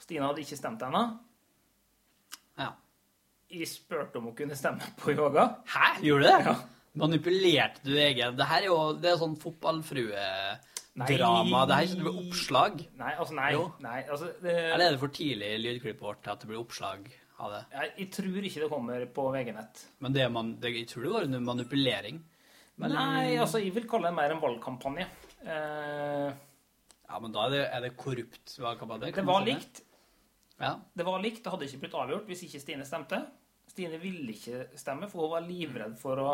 Stine 0.00 0.26
hadde 0.28 0.40
ikke 0.44 0.58
stemt 0.58 0.82
ennå. 0.86 1.02
Ja. 2.58 2.70
Jeg 3.54 3.68
spurte 3.70 4.18
om 4.18 4.24
hun 4.30 4.36
kunne 4.38 4.56
stemme 4.58 4.82
på 4.98 5.10
yoga. 5.14 5.42
Hæ? 5.70 5.86
Gjorde 6.04 6.24
du 6.24 6.28
det? 6.30 6.40
Ja. 6.48 6.54
Manipulerte 6.94 7.82
du 7.82 7.96
egen 7.98 8.36
Det 8.38 8.46
her 8.46 8.62
er 8.62 8.68
jo 8.68 8.94
det 9.02 9.08
er 9.10 9.16
sånn 9.18 9.34
fotballfrue-drama. 9.42 11.64
Det 11.66 11.74
her 11.74 11.74
er 11.74 11.88
ikke 11.88 12.06
noe 12.06 12.20
oppslag. 12.22 12.74
Nei, 13.00 13.14
altså 13.18 13.34
nei. 13.34 13.50
Nei 13.82 14.00
altså, 14.04 14.26
det, 14.42 14.52
Eller 14.70 14.86
er 14.86 14.92
det 14.94 15.02
for 15.02 15.10
tidlig 15.14 15.48
i 15.50 15.62
lydklippet 15.62 16.06
vårt 16.06 16.20
til 16.22 16.32
at 16.34 16.40
det 16.44 16.48
blir 16.52 16.62
oppslag 16.62 17.00
av 17.42 17.48
det? 17.50 17.62
jeg, 17.74 17.86
jeg 17.98 18.08
tror 18.14 18.38
ikke 18.46 18.62
det 18.62 18.70
kommer 18.70 19.02
på 19.16 19.22
VG-nett. 19.34 19.74
Men 20.06 20.10
det 20.14 20.26
man, 20.30 20.54
det, 20.62 20.70
jeg 20.78 20.86
tror 20.92 21.02
det 21.06 21.14
var 21.16 21.24
en 21.26 21.48
manipulering. 21.50 22.16
Men, 22.78 22.88
Nei, 22.94 23.34
altså, 23.42 23.58
jeg 23.62 23.72
vil 23.74 23.88
kalle 23.90 24.06
det 24.10 24.16
mer 24.16 24.30
en 24.34 24.42
valgkampanje. 24.42 25.06
Eh, 25.44 26.28
Ja, 27.14 27.20
men 27.22 27.30
da 27.30 27.44
er 27.46 27.52
det, 27.52 27.58
er 27.70 27.82
det 27.84 27.92
korrupt. 27.94 28.56
Hva 28.58 28.72
kan 28.74 28.88
man 28.90 28.98
det? 28.98 29.12
det 29.14 29.22
var 29.22 29.44
likt. 29.46 29.84
Ja. 30.58 30.72
Det 30.98 31.04
var 31.06 31.20
likt, 31.22 31.44
det 31.44 31.52
hadde 31.52 31.68
ikke 31.68 31.84
blitt 31.84 31.94
avgjort 31.98 32.26
hvis 32.26 32.40
ikke 32.48 32.60
Stine 32.62 32.86
stemte. 32.88 33.20
Stine 33.70 34.00
ville 34.02 34.34
ikke 34.34 34.64
stemme, 34.78 35.06
for 35.10 35.22
hun 35.22 35.32
var 35.36 35.46
livredd 35.46 35.94
for 36.00 36.22
å 36.22 36.32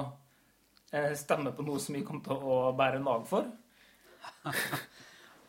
eh, 0.96 1.12
stemme 1.20 1.52
på 1.56 1.66
noe 1.66 1.82
som 1.84 1.98
vi 1.98 2.00
kom 2.06 2.22
til 2.24 2.32
å 2.32 2.56
bære 2.78 3.02
nag 3.04 3.26
for. 3.28 3.50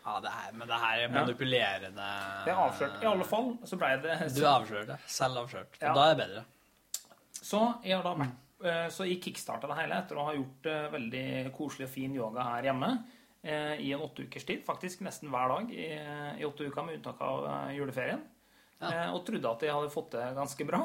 ja 0.03 0.17
det 0.25 0.33
her, 0.35 0.51
men 0.59 0.67
det 0.67 0.81
her 0.83 1.05
er 1.05 1.15
manipulerende 1.15 2.09
Det 2.43 2.51
er 2.51 2.61
avslørt. 2.65 3.00
I 3.00 3.09
alle 3.13 3.29
fall 3.31 3.50
så 3.71 3.79
ble 3.79 3.93
det 4.03 4.19
Du 4.35 4.41
er 4.41 4.51
avslørt. 4.51 4.93
Selv 5.15 5.45
avslørt. 5.45 5.79
Ja. 5.79 5.95
Da 5.95 6.09
er 6.09 6.13
det 6.13 6.25
bedre. 6.25 6.45
Så 7.39 7.63
jeg 7.88 7.95
har 7.95 8.03
da 8.03 8.17
vært 8.19 8.67
eh, 8.67 8.83
Så 8.91 9.07
jeg 9.07 9.23
kickstarta 9.23 9.71
det 9.71 9.79
hele 9.79 10.03
etter 10.03 10.19
å 10.19 10.27
ha 10.27 10.35
gjort 10.35 10.71
eh, 10.75 10.91
veldig 11.00 11.25
koselig 11.55 11.88
og 11.88 11.95
fin 11.95 12.19
yoga 12.19 12.51
her 12.51 12.71
hjemme 12.71 12.93
i 13.43 13.89
en 13.93 14.03
åtte 14.05 14.27
ukers 14.27 14.45
tid. 14.45 14.62
Faktisk 14.65 15.01
nesten 15.05 15.31
hver 15.33 15.50
dag 15.50 15.71
i, 15.74 15.88
i 16.38 16.45
åtte 16.45 16.67
uker, 16.67 16.86
med 16.86 17.00
unntak 17.00 17.21
av 17.25 17.48
eh, 17.50 17.74
juleferien. 17.79 18.21
Ja. 18.81 19.12
og 19.13 19.21
trodde 19.27 19.45
at 19.45 19.62
jeg 19.62 19.74
hadde 19.75 19.93
fått 19.93 20.15
det 20.15 20.24
ganske 20.33 20.65
bra. 20.65 20.79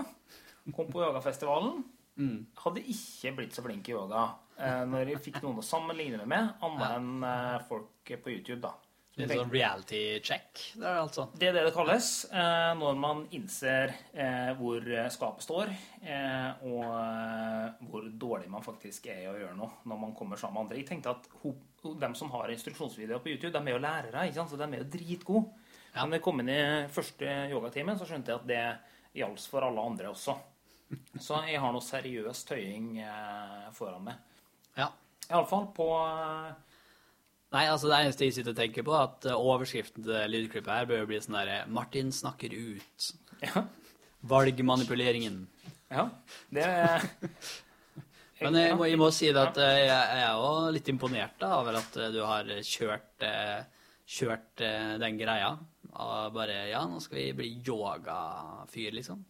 Kom 0.77 0.91
på 0.93 1.01
yogafestivalen. 1.01 1.79
Mm. 2.21 2.43
Hadde 2.61 2.83
ikke 2.93 3.33
blitt 3.39 3.57
så 3.57 3.65
flink 3.65 3.89
i 3.89 3.95
yoga 3.95 4.23
eh, 4.57 4.83
når 4.89 5.13
jeg 5.13 5.23
fikk 5.27 5.43
noen 5.45 5.61
å 5.61 5.65
sammenligne 5.65 6.25
med, 6.29 6.55
annet 6.65 6.95
enn 6.95 7.27
eh, 7.29 7.65
folk 7.69 8.13
på 8.23 8.33
YouTube, 8.33 8.63
da. 8.65 8.73
En 9.17 9.31
sånn 9.33 9.49
reality 9.49 10.01
check, 10.21 10.61
det 10.77 10.85
er 10.85 10.93
det 10.93 11.03
altså. 11.07 11.23
det 11.41 11.47
er 11.49 11.55
det 11.57 11.63
det 11.65 11.73
kalles 11.73 12.09
eh, 12.29 12.73
når 12.77 12.99
man 13.01 13.23
innser 13.33 13.95
eh, 14.13 14.51
hvor 14.59 14.85
skapet 15.15 15.47
står, 15.47 15.73
eh, 16.05 16.67
og 16.69 16.83
eh, 16.85 17.87
hvor 17.89 18.11
dårlig 18.13 18.51
man 18.53 18.67
faktisk 18.67 19.09
er 19.09 19.23
i 19.23 19.31
å 19.31 19.39
gjøre 19.39 19.57
noe 19.57 19.89
når 19.89 20.03
man 20.03 20.13
kommer 20.19 20.37
sammen 20.37 20.59
med 20.59 20.67
andre. 20.67 20.81
Jeg 20.83 20.91
tenkte 20.91 21.15
at 21.17 21.31
ho, 21.41 21.55
dem 21.97 22.19
som 22.19 22.35
har 22.35 22.53
instruksjonsvideoer 22.53 23.25
på 23.25 23.33
YouTube, 23.33 23.55
de 23.57 23.63
er 23.65 23.79
jo 23.79 23.81
lærere, 23.87 24.27
ikke 24.29 24.41
sant? 24.43 24.53
så 24.53 24.61
de 24.61 24.69
er 24.69 24.85
jo 24.85 24.91
dritgode. 24.99 25.65
Ja. 25.95 26.03
Men 26.03 26.13
da 26.13 26.21
jeg 26.21 26.27
kom 26.27 26.45
inn 26.45 26.53
i 26.53 26.61
første 26.93 27.39
yogatimen, 27.55 27.97
så 27.97 28.09
skjønte 28.09 28.35
jeg 28.35 28.43
at 28.43 28.51
det 28.53 28.63
gjaldt 29.17 29.49
for 29.49 29.65
alle 29.65 29.89
andre 29.95 30.13
også. 30.13 30.37
Så 31.19 31.41
jeg 31.49 31.61
har 31.61 31.73
noe 31.75 31.83
seriøs 31.83 32.45
tøying 32.47 32.99
eh, 33.03 33.67
foran 33.75 34.05
meg. 34.07 34.21
Ja. 34.77 34.91
Iallfall 35.31 35.71
på 35.75 35.89
eh, 35.97 36.66
Nei, 37.55 37.67
altså 37.71 37.91
det 37.91 37.99
eneste 38.03 38.27
jeg 38.27 38.35
sitter 38.35 38.55
og 38.55 38.59
tenker 38.59 38.87
på, 38.87 38.95
er 38.97 39.05
at 39.07 39.29
eh, 39.31 39.45
overskriften 39.53 40.07
til 40.07 40.33
lydklippet 40.33 40.73
her 40.73 40.89
bør 40.91 41.05
jo 41.05 41.11
bli 41.13 41.21
sånn 41.23 41.39
derre 41.39 41.61
'Martin 41.71 42.11
snakker 42.13 42.51
ut'. 42.57 43.13
Ja. 43.45 43.63
Valgmanipuleringen. 44.27 45.47
ja 45.91 46.09
det 46.51 46.65
er 46.65 47.05
Men 48.41 48.57
jeg 48.59 48.77
må, 48.77 48.85
jeg 48.85 48.99
må 49.01 49.09
si 49.15 49.31
at 49.31 49.57
eh, 49.63 49.87
jeg 49.87 49.89
jeg 49.89 50.25
er 50.25 50.35
jo 50.37 50.51
litt 50.75 50.89
imponert 50.93 51.39
da, 51.41 51.55
over 51.61 51.79
at 51.79 51.97
eh, 51.97 52.11
du 52.13 52.19
har 52.25 52.51
kjørt, 52.61 53.25
eh, 53.25 53.63
kjørt 54.05 54.65
eh, 54.67 54.97
den 55.01 55.17
greia. 55.21 55.55
Og 55.97 56.35
bare 56.35 56.67
Ja, 56.69 56.83
nå 56.85 57.01
skal 57.01 57.23
vi 57.23 57.33
bli 57.39 57.49
yogafyr, 57.65 58.93
liksom. 58.99 59.25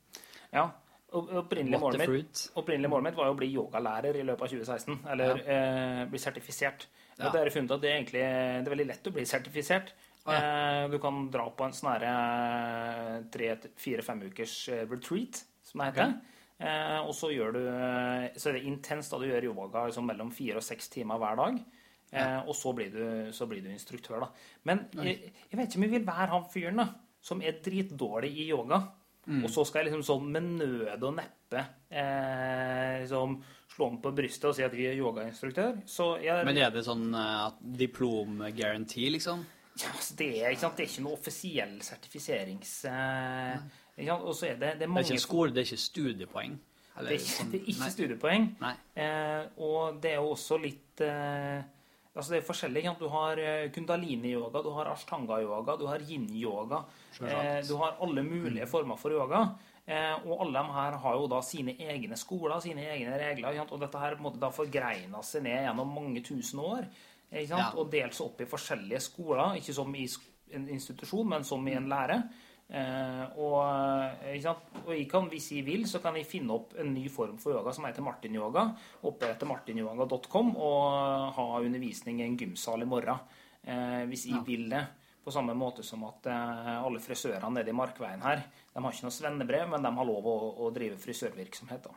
Ja. 0.50 0.66
opprinnelig 1.12 1.78
målet 1.78 2.08
mitt? 2.10 2.42
Opprinnelig 2.58 2.90
målet 2.90 3.10
mitt 3.10 3.20
var 3.20 3.30
jo 3.30 3.36
å 3.36 3.38
bli 3.38 3.52
yogalærer 3.54 4.18
i 4.18 4.24
løpet 4.26 4.42
av 4.42 4.50
2016. 4.56 4.98
Eller 5.12 5.42
eh, 5.44 6.02
bli 6.10 6.18
sertifisert. 6.18 6.88
Ja. 7.16 7.30
Og 7.30 7.38
jeg 7.38 7.54
funnet 7.54 7.72
at 7.72 7.82
det 7.82 7.90
er 7.90 7.98
egentlig 7.98 8.22
det 8.22 8.68
er 8.68 8.74
veldig 8.74 8.88
lett 8.90 9.08
å 9.08 9.14
bli 9.16 9.24
sertifisert. 9.28 9.92
Ja. 10.26 10.36
eh, 10.36 10.84
du 10.90 10.98
kan 11.02 11.26
dra 11.32 11.46
på 11.54 11.66
en 11.66 11.74
sånn 11.76 11.92
herre 11.92 13.20
tre-fire-fem 13.32 14.24
ukers 14.26 14.56
eh, 14.74 14.82
retreat, 14.90 15.44
som 15.64 15.80
det 15.80 15.92
heter. 15.92 16.16
Eh, 16.56 16.98
og 17.04 17.12
så 17.14 17.28
gjør 17.34 17.50
du 17.52 17.58
eh, 17.68 18.30
Så 18.40 18.48
er 18.48 18.54
det 18.56 18.62
intenst 18.64 19.12
da 19.12 19.18
du 19.20 19.26
gjør 19.28 19.50
yoga 19.50 19.82
liksom, 19.90 20.06
mellom 20.08 20.30
fire 20.32 20.62
og 20.62 20.64
seks 20.64 20.88
timer 20.92 21.20
hver 21.20 21.40
dag. 21.40 21.58
Eh, 22.16 22.38
og 22.46 22.54
så 22.56 22.72
blir, 22.76 22.92
du, 22.94 23.32
så 23.34 23.48
blir 23.50 23.64
du 23.64 23.70
instruktør, 23.72 24.24
da. 24.24 24.30
Men 24.68 24.86
jeg, 25.04 25.32
jeg 25.50 25.58
vet 25.58 25.66
ikke 25.68 25.80
om 25.80 25.86
jeg 25.88 25.94
vil 25.96 26.06
være 26.06 26.30
han 26.32 26.46
fyren 26.52 26.80
da, 26.80 26.86
som 27.24 27.42
er 27.42 27.58
dritdårlig 27.64 28.32
i 28.44 28.48
yoga. 28.50 28.80
Mm. 29.26 29.42
Og 29.42 29.50
så 29.50 29.64
skal 29.66 29.82
jeg 29.82 29.90
liksom 29.90 30.04
sånn 30.06 30.28
med 30.30 30.52
nød 30.60 31.02
og 31.02 31.16
neppe 31.16 31.62
eh, 31.90 33.00
liksom 33.02 33.40
slå 33.76 33.90
meg 33.92 34.02
på 34.04 34.12
brystet 34.16 34.48
og 34.50 34.56
si 34.56 34.64
at 34.64 34.74
vi 34.74 34.86
er 34.88 34.96
yogainstruktør. 34.96 35.82
Jeg, 36.24 36.46
Men 36.48 36.60
er 36.60 36.72
det 36.72 36.84
sånn 36.86 37.10
uh, 37.12 37.50
diplomgaranti, 37.60 37.82
diplom-guarantee, 37.84 39.10
liksom? 39.18 39.44
ja, 39.76 39.90
altså, 39.92 40.16
det, 40.16 40.30
er, 40.40 40.56
det 40.56 40.70
er 40.70 40.88
ikke 40.88 41.04
noe 41.04 41.18
offisiell 41.18 41.76
sertifiserings... 41.84 42.78
Uh, 42.88 43.84
ikke? 43.96 44.16
Og 44.16 44.34
så 44.36 44.50
er 44.50 44.58
det, 44.60 44.72
det 44.80 44.88
er 44.88 44.92
Det 44.92 45.04
er 45.04 45.12
ikke 45.12 45.24
skole, 45.24 45.52
det 45.52 45.62
er 45.62 45.70
ikke 45.70 45.84
studiepoeng? 45.84 46.58
Eller 46.96 47.12
det 47.12 47.16
er, 47.18 47.24
sånn- 47.28 47.52
det 47.52 47.60
er 47.60 47.70
ikke 47.72 47.84
nei. 47.84 47.92
studiepoeng. 47.92 48.50
Nei. 48.64 48.74
Uh, 48.96 49.64
og 49.68 50.02
det 50.02 50.14
er 50.14 50.20
jo 50.22 50.32
også 50.32 50.60
litt 50.60 51.04
eh, 51.04 51.64
Altså 52.16 52.32
det 52.32 52.38
er 52.38 52.44
forskjellig. 52.48 52.80
Ikke? 52.80 52.92
Du 52.96 53.10
har 53.12 53.40
eh, 53.42 53.66
kundalini-yoga, 53.74 54.62
du 54.64 54.70
har 54.72 54.88
ashtanga-yoga, 54.88 55.74
du 55.76 55.84
har 55.84 56.00
yin-yoga. 56.00 56.78
Eh, 57.20 57.58
du 57.68 57.74
har 57.76 57.98
alle 58.00 58.24
mulige 58.24 58.68
former 58.70 58.96
for 58.96 59.12
yoga. 59.12 59.42
Eh, 59.86 60.14
og 60.26 60.40
alle 60.42 60.58
de 60.58 60.72
her 60.74 60.96
har 61.02 61.14
jo 61.14 61.26
da 61.30 61.40
sine 61.46 61.76
egne 61.78 62.16
skoler, 62.18 62.58
sine 62.60 62.82
egne 62.90 63.18
regler. 63.20 63.60
Og 63.70 63.78
dette 63.80 64.00
her 64.02 64.16
måte 64.22 64.40
da 64.42 64.50
forgreina 64.50 65.22
seg 65.22 65.44
ned 65.46 65.62
gjennom 65.68 65.94
mange 65.94 66.24
tusen 66.26 66.62
år. 66.64 66.88
Ja. 67.30 67.70
Og 67.76 67.90
delt 67.90 68.14
seg 68.14 68.26
opp 68.26 68.40
i 68.42 68.48
forskjellige 68.50 69.00
skoler. 69.02 69.56
Ikke 69.60 69.74
som 69.74 69.94
i 69.94 70.06
en 70.54 70.68
institusjon, 70.68 71.28
men 71.28 71.44
som 71.44 71.66
i 71.68 71.74
en 71.78 71.88
lære. 71.90 72.20
Eh, 72.66 73.38
og, 73.38 73.60
eh, 74.26 74.42
og 74.82 74.90
jeg 74.90 75.06
kan, 75.10 75.28
hvis 75.30 75.52
jeg 75.54 75.64
vil, 75.66 75.84
så 75.86 76.00
kan 76.02 76.16
jeg 76.18 76.26
finne 76.26 76.54
opp 76.54 76.74
en 76.78 76.92
ny 76.94 77.06
form 77.12 77.38
for 77.38 77.54
yoga 77.54 77.72
som 77.74 77.86
heter 77.86 78.02
martinyoga. 78.02 78.66
Opprette 79.06 79.46
martinyoga.com 79.46 80.56
og 80.56 81.34
ha 81.36 81.46
undervisning 81.60 82.20
i 82.20 82.26
en 82.26 82.38
gymsal 82.38 82.82
i 82.82 82.88
morgen. 82.90 83.18
Eh, 83.62 84.02
hvis 84.10 84.26
jeg 84.26 84.34
Ja. 84.34 84.42
vil 84.46 84.68
det. 84.70 84.86
På 85.26 85.34
samme 85.34 85.56
måte 85.58 85.82
som 85.82 86.04
at 86.06 86.28
eh, 86.30 86.72
alle 86.78 87.02
frisørene 87.02 87.50
nede 87.58 87.72
i 87.72 87.74
Markveien 87.74 88.22
her, 88.22 88.44
de 88.70 88.82
har 88.84 88.94
ikke 88.94 89.08
noe 89.08 89.14
svennebrev, 89.16 89.64
men 89.72 89.82
de 89.82 89.90
har 89.98 90.06
lov 90.06 90.28
å, 90.30 90.36
å 90.62 90.70
drive 90.74 91.00
frisørvirksomhet. 91.02 91.88
da. 91.88 91.96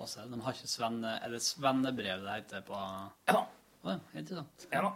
De 0.00 0.40
har 0.40 0.56
ikke 0.56 0.70
svenne, 0.70 1.12
eller 1.22 1.42
svennebrev 1.44 2.24
det 2.24 2.38
heter 2.40 2.64
på 2.66 2.74
Ja 2.74 3.36
da. 3.36 3.42
ja, 3.84 3.98
interessant. 4.16 4.64
Ja 4.72 4.80
da. 4.88 4.94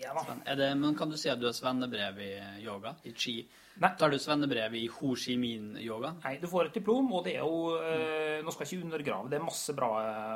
Ja 0.00 0.14
da. 0.16 0.36
Det, 0.56 0.72
men 0.78 0.96
kan 0.98 1.10
du 1.10 1.16
si 1.20 1.30
at 1.32 1.40
du 1.40 1.46
har 1.48 1.54
svennebrev 1.56 2.20
i 2.24 2.32
yoga? 2.64 2.96
I 3.06 3.12
chi? 3.16 3.38
Nei. 3.76 3.90
Tar 4.00 4.12
du 4.12 4.16
svennebrev 4.20 4.74
i 4.78 4.86
Ho 4.88 5.10
Chi 5.20 5.34
Minh-yoga? 5.36 6.14
Nei, 6.22 6.38
du 6.40 6.46
får 6.48 6.70
et 6.70 6.78
diplom, 6.78 7.10
og 7.12 7.26
det 7.26 7.34
er 7.36 7.42
jo 7.44 7.74
eh, 7.76 8.38
Nå 8.44 8.52
skal 8.54 8.64
jeg 8.64 8.78
ikke 8.78 8.86
undergrave, 8.86 9.28
det 9.32 9.36
er 9.36 9.44
masse 9.44 9.74
bra, 9.76 9.90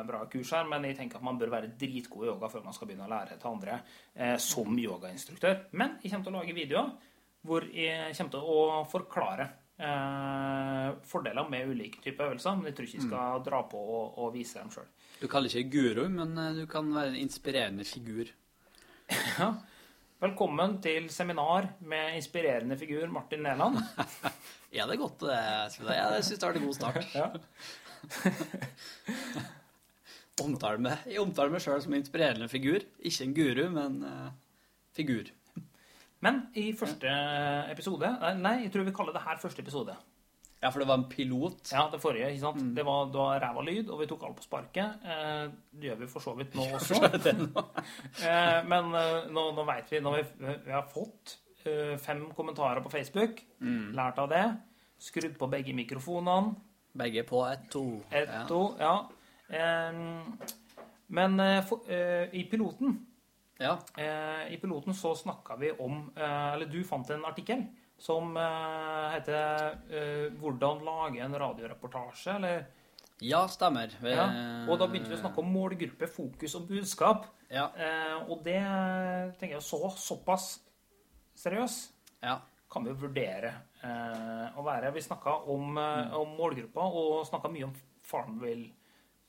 bra 0.08 0.20
kurs 0.32 0.50
her, 0.56 0.66
men 0.68 0.84
jeg 0.88 0.98
tenker 0.98 1.20
at 1.20 1.24
man 1.24 1.38
bør 1.40 1.54
være 1.54 1.72
dritgod 1.80 2.26
i 2.26 2.28
yoga 2.28 2.50
før 2.52 2.66
man 2.66 2.76
skal 2.76 2.90
begynne 2.90 3.06
å 3.08 3.12
lære 3.12 3.38
til 3.40 3.48
andre 3.52 3.78
eh, 4.12 4.36
som 4.40 4.76
yogainstruktør. 4.76 5.56
Men 5.72 5.96
jeg 6.02 6.12
kommer 6.12 6.28
til 6.28 6.34
å 6.34 6.42
lage 6.42 6.56
videoer 6.56 6.92
hvor 7.48 7.64
jeg 7.72 8.16
kommer 8.18 8.34
til 8.34 8.52
å 8.52 8.84
forklare 8.92 9.48
eh, 9.80 10.90
fordeler 11.08 11.48
med 11.52 11.72
ulike 11.72 12.02
typer 12.04 12.28
øvelser, 12.28 12.58
men 12.58 12.68
jeg 12.70 12.76
tror 12.76 12.88
ikke 12.88 12.98
jeg 12.98 13.08
skal 13.08 13.44
dra 13.46 13.62
på 13.72 13.80
og, 13.80 14.20
og 14.20 14.34
vise 14.36 14.60
dem 14.60 14.72
sjøl. 14.74 14.90
Du 15.20 15.26
kaller 15.32 15.52
ikke 15.52 15.72
guru, 15.78 16.04
men 16.12 16.36
eh, 16.36 16.60
du 16.60 16.66
kan 16.70 16.92
være 16.94 17.14
en 17.14 17.20
inspirerende 17.22 17.88
figur. 17.88 18.32
Ja. 19.10 19.54
Velkommen 20.20 20.76
til 20.84 21.08
seminar 21.10 21.66
med 21.88 22.16
inspirerende 22.18 22.76
figur 22.78 23.08
Martin 23.10 23.42
Næland. 23.42 23.78
ja, 24.76 24.84
det 24.86 24.94
er 24.94 25.00
godt, 25.00 25.20
det? 25.24 25.38
Sven? 25.74 25.88
Jeg 25.96 26.24
syns 26.26 26.38
det 26.38 26.44
har 26.44 26.52
vært 26.52 26.60
en 26.60 26.68
god 26.68 26.76
start. 26.76 27.06
Ja. 27.14 27.26
omtale 30.44 30.94
jeg 31.04 31.20
omtaler 31.20 31.52
meg 31.52 31.64
sjøl 31.64 31.82
som 31.84 31.92
en 31.94 32.00
inspirerende 32.00 32.48
figur. 32.52 32.84
Ikke 33.00 33.26
en 33.26 33.34
guru, 33.36 33.64
men 33.74 33.98
uh, 34.04 34.30
figur. 34.96 35.32
Men 36.24 36.42
i 36.54 36.70
første 36.76 37.10
episode 37.72 38.12
nei, 38.38 38.56
jeg 38.66 38.72
tror 38.74 38.86
vi 38.88 38.94
kaller 38.96 39.16
det 39.16 39.24
her 39.24 39.40
første 39.40 39.64
episode. 39.64 39.96
Ja, 40.60 40.68
for 40.68 40.82
det 40.82 40.88
var 40.90 40.98
en 41.00 41.06
pilot. 41.08 41.70
Ja, 41.72 41.86
det 41.92 42.00
forrige. 42.02 42.26
ikke 42.34 42.42
sant? 42.42 42.64
Det 42.76 42.82
var 42.84 43.06
da 43.14 43.26
ræva 43.40 43.62
lyd, 43.64 43.88
og 43.88 44.00
vi 44.02 44.06
tok 44.10 44.26
alt 44.28 44.36
på 44.36 44.44
sparket. 44.44 45.04
Eh, 45.08 45.46
det 45.72 45.88
gjør 45.88 46.00
vi 46.02 46.08
for 46.12 46.20
så 46.20 46.34
vidt 46.36 46.52
nå 46.58 46.66
også. 46.76 46.98
eh, 48.28 48.58
men 48.68 48.90
nå, 49.32 49.44
nå 49.56 49.64
veit 49.68 49.88
vi 49.92 50.00
Når 50.04 50.18
vi, 50.18 50.24
vi 50.66 50.74
har 50.74 50.84
fått 50.92 51.38
eh, 51.64 51.94
fem 52.02 52.26
kommentarer 52.36 52.84
på 52.84 52.92
Facebook, 52.92 53.40
lært 53.96 54.20
av 54.20 54.28
det, 54.34 54.44
skrudd 55.00 55.38
på 55.40 55.48
begge 55.48 55.72
mikrofonene, 55.76 56.54
Begge 56.92 57.22
på 57.22 57.44
ett, 57.46 57.68
to. 57.70 57.84
ett, 58.10 58.28
Ja. 58.28 58.44
to, 58.50 58.60
ja. 58.80 58.94
Men 61.10 61.40
eh, 61.40 61.60
for, 61.64 61.86
i 62.34 62.44
piloten 62.50 62.96
Ja. 63.60 63.76
Eh, 63.96 64.52
I 64.54 64.58
piloten 64.60 64.94
så 64.94 65.14
snakka 65.16 65.56
vi 65.60 65.70
om 65.78 66.10
Eller 66.16 66.66
du 66.66 66.82
fant 66.84 67.10
en 67.14 67.24
artikkel 67.28 67.62
som 68.00 68.36
eh, 68.36 69.06
heter 69.14 69.76
eh, 69.90 70.26
'Hvordan 70.32 70.84
lage 70.84 71.20
en 71.24 71.36
radioreportasje', 71.38 72.36
eller 72.36 72.64
ja, 73.20 73.46
stemmer. 73.48 73.92
Vi- 74.00 74.14
ja. 74.16 74.24
Og 74.68 74.78
da 74.80 74.86
begynte 74.88 75.10
vi 75.10 75.16
å 75.18 75.20
snakke 75.20 75.42
om 75.42 75.52
målgruppe, 75.52 76.08
fokus 76.08 76.54
og 76.56 76.68
budskap. 76.68 77.26
Ja. 77.50 77.66
Eh, 77.76 78.30
og 78.30 78.44
det 78.44 78.60
tenker 79.38 79.58
jeg 79.58 79.66
så 79.66 79.90
såpass 79.98 80.60
seriøs 81.36 81.90
ja. 82.22 82.38
kan 82.70 82.84
vi 82.84 82.90
jo 82.92 83.00
vurdere 83.02 83.52
eh, 83.82 84.56
å 84.56 84.64
være. 84.64 84.92
Vi 84.94 85.02
snakka 85.04 85.34
om, 85.50 85.76
eh, 85.76 86.14
om 86.16 86.36
målgruppa 86.38 86.80
og 86.80 87.26
snakka 87.26 87.50
mye 87.52 87.64
om 87.68 87.74
Farmville. 88.02 88.70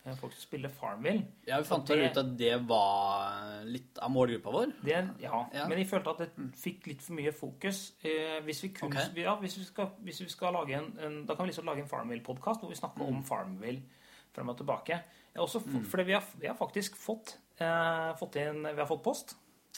Eh, 0.06 0.16
Folk 0.16 0.34
som 0.34 0.42
spiller 0.42 0.70
Farmville. 0.70 1.26
Ja, 1.48 1.58
vi 1.58 1.64
fant 1.64 1.88
det- 1.88 2.12
ut 2.12 2.18
at 2.18 2.38
det 2.38 2.58
var 2.68 3.64
litt 3.66 3.98
av 4.00 4.10
målgruppa 4.12 4.52
vår. 4.52 4.72
Det, 4.84 5.10
ja. 5.22 5.46
Ja. 5.54 5.68
men 5.68 5.78
jeg 5.78 5.88
følte 5.90 6.10
at 6.10 6.18
det 6.18 6.30
fikk 6.56 6.88
litt 6.88 7.02
for 7.02 7.14
mye 7.14 7.32
fokus. 7.32 7.94
Eh, 8.04 8.40
hvis, 8.44 8.64
vi 8.64 8.70
kun, 8.70 8.88
Ok. 8.92 9.16
ja, 9.18 9.36
hvis, 9.36 9.58
vi 9.58 9.64
skal, 9.64 9.92
hvis 10.02 10.22
vi 10.22 10.30
skal 10.30 10.54
lage 10.54 10.74
en, 10.78 10.98
en 11.00 11.26
Da 11.26 11.36
kan 11.36 11.46
vi 11.46 11.52
liksom 11.52 11.66
lage 11.66 11.82
en 11.82 11.88
Farmville-podkast 11.90 12.60
hvor 12.62 12.70
vi 12.70 12.76
snakker 12.76 13.02
Mm. 13.08 13.16
om 13.18 13.24
Farmville 13.24 13.82
frem 14.34 14.50
og 14.50 14.58
tilbake. 14.58 15.00
Også, 15.38 15.60
fått- 15.62 15.86
Fordi 15.88 16.04
vi 16.04 16.12
har, 16.14 16.24
vi 16.40 16.48
har 16.48 16.56
faktisk 16.56 16.96
fått, 16.96 17.38
eh, 17.60 18.14
fått 18.18 18.36
inn 18.36 18.64
Vi 18.64 18.76
har 18.82 18.86
fått 18.88 19.04
post. 19.04 19.36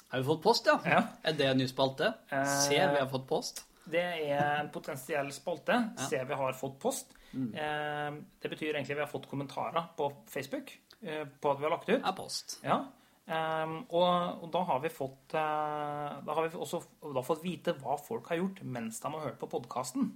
Har 0.09 0.19
vi 0.19 0.25
fått 0.25 0.41
post, 0.43 0.65
ja? 0.65 0.79
Ja. 0.85 1.01
Er 1.23 1.33
det 1.33 1.45
en 1.47 1.57
ny 1.57 1.65
spalte? 1.67 2.13
Eh, 2.31 2.45
Ser 2.45 2.91
vi 2.93 2.99
har 2.99 3.07
fått 3.07 3.27
post? 3.27 3.65
Det 3.89 3.99
er 4.29 4.59
en 4.61 4.69
potensiell 4.69 5.27
spalte. 5.31 5.67
Ja. 5.73 5.79
Mm. 5.79 5.97
Se 6.09 6.23
vi 6.23 6.33
har 6.33 6.53
fått 6.53 6.79
post. 6.79 7.13
Eh, 7.33 8.17
det 8.41 8.49
betyr 8.51 8.73
egentlig 8.75 8.93
at 8.95 8.99
vi 8.99 9.05
har 9.05 9.11
fått 9.11 9.29
kommentarer 9.31 9.87
på 9.97 10.09
Facebook 10.29 10.75
eh, 11.01 11.23
på 11.25 11.51
at 11.51 11.59
vi 11.59 11.65
har 11.67 11.73
lagt 11.73 11.89
ut. 11.89 12.01
Er 12.01 12.13
post. 12.17 12.59
Ja. 12.63 12.83
Ehm, 13.25 13.77
og, 13.95 14.43
da 14.51 14.61
har 14.67 14.81
vi 14.83 14.89
fått 14.91 15.31
eh, 15.39 16.17
Da 16.27 16.33
har 16.35 16.43
vi 16.43 16.57
også 16.59 16.81
da 17.15 17.21
fått 17.23 17.43
vite 17.45 17.71
hva 17.79 17.95
folk 17.95 18.27
har 18.27 18.41
gjort 18.41 18.59
mens 18.67 18.99
de 18.99 19.11
har 19.13 19.29
hørt 19.29 19.39
på 19.39 19.47
podkasten. 19.53 20.09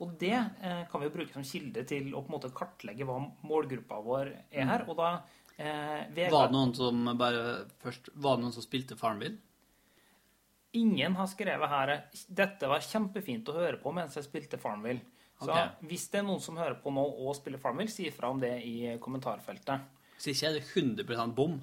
Og 0.00 0.14
det 0.20 0.36
eh, 0.38 0.84
kan 0.88 1.02
vi 1.02 1.08
jo 1.08 1.14
bruke 1.16 1.34
som 1.34 1.44
kilde 1.44 1.82
til 1.84 2.14
å 2.14 2.22
på 2.22 2.30
en 2.30 2.36
måte 2.38 2.52
kartlegge 2.56 3.04
hva 3.08 3.18
målgruppa 3.44 3.98
vår 4.06 4.30
er 4.48 4.70
her. 4.70 4.86
Og 4.88 4.96
da 4.96 5.10
eh, 5.58 6.06
Vegard- 6.14 6.32
Var 6.38 6.46
det 6.48 6.56
noen 6.56 6.74
som 6.78 7.10
bare 7.18 7.42
først 7.82 8.12
Var 8.14 8.38
det 8.38 8.46
noen 8.46 8.54
som 8.56 8.64
spilte 8.64 8.96
Farmville? 8.96 9.36
Ingen 10.78 11.16
har 11.18 11.26
skrevet 11.26 11.68
her 11.72 11.92
Dette 12.30 12.68
var 12.70 12.84
kjempefint 12.86 13.48
å 13.50 13.56
høre 13.58 13.80
på 13.82 13.90
mens 13.92 14.14
jeg 14.16 14.28
spilte 14.28 14.60
Farmville. 14.62 15.02
Så 15.40 15.56
hvis 15.88 16.06
det 16.12 16.20
er 16.20 16.26
noen 16.26 16.40
som 16.44 16.58
hører 16.60 16.76
på 16.82 16.92
nå 16.92 17.02
og 17.24 17.34
spiller 17.38 17.60
Farmville, 17.62 17.92
si 17.92 18.06
ifra 18.10 18.28
om 18.28 18.40
det 18.42 18.52
i 18.66 18.96
kommentarfeltet. 19.00 19.86
Så 20.20 20.34
ikke 20.34 20.50
er 20.50 20.58
det 20.58 20.64
100% 20.68 21.34
bom. 21.36 21.60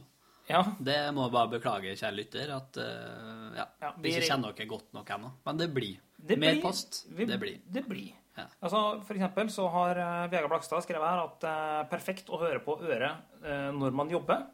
Ja, 0.48 0.62
Det 0.80 0.96
må 1.14 1.26
jeg 1.26 1.34
bare 1.36 1.52
beklage, 1.52 1.96
kjære 2.00 2.16
lytter, 2.16 2.52
at 2.56 2.78
uh, 2.80 3.56
ja, 3.58 3.66
Ja, 3.84 3.90
vi 4.00 4.14
ikke 4.14 4.30
kjenner 4.30 4.56
dere 4.56 4.70
godt 4.72 4.94
nok 4.96 5.10
ennå. 5.18 5.32
Men 5.46 5.60
det 5.60 5.68
blir. 5.76 6.00
det 6.18 6.38
Mer 6.40 6.56
blir- 6.56 6.64
post. 6.64 7.04
Vi, 7.12 7.26
Det 7.28 7.38
blir. 7.42 7.60
Det 7.68 7.84
blir. 7.86 8.14
Ja. 8.38 8.46
Altså, 8.62 9.02
for 9.04 9.18
eksempel 9.18 9.50
så 9.52 9.68
har 9.74 10.00
uh, 10.00 10.32
Vegard 10.32 10.50
Blakstad 10.54 10.86
skrevet 10.86 11.10
her 11.10 11.24
at 11.26 11.46
eh, 11.50 11.84
perfekt 11.90 12.30
å 12.30 12.38
høre 12.38 12.62
på 12.64 12.76
øret 12.86 13.18
uh, 13.44 13.72
når 13.76 13.96
man 13.98 14.10
jobber. 14.14 14.46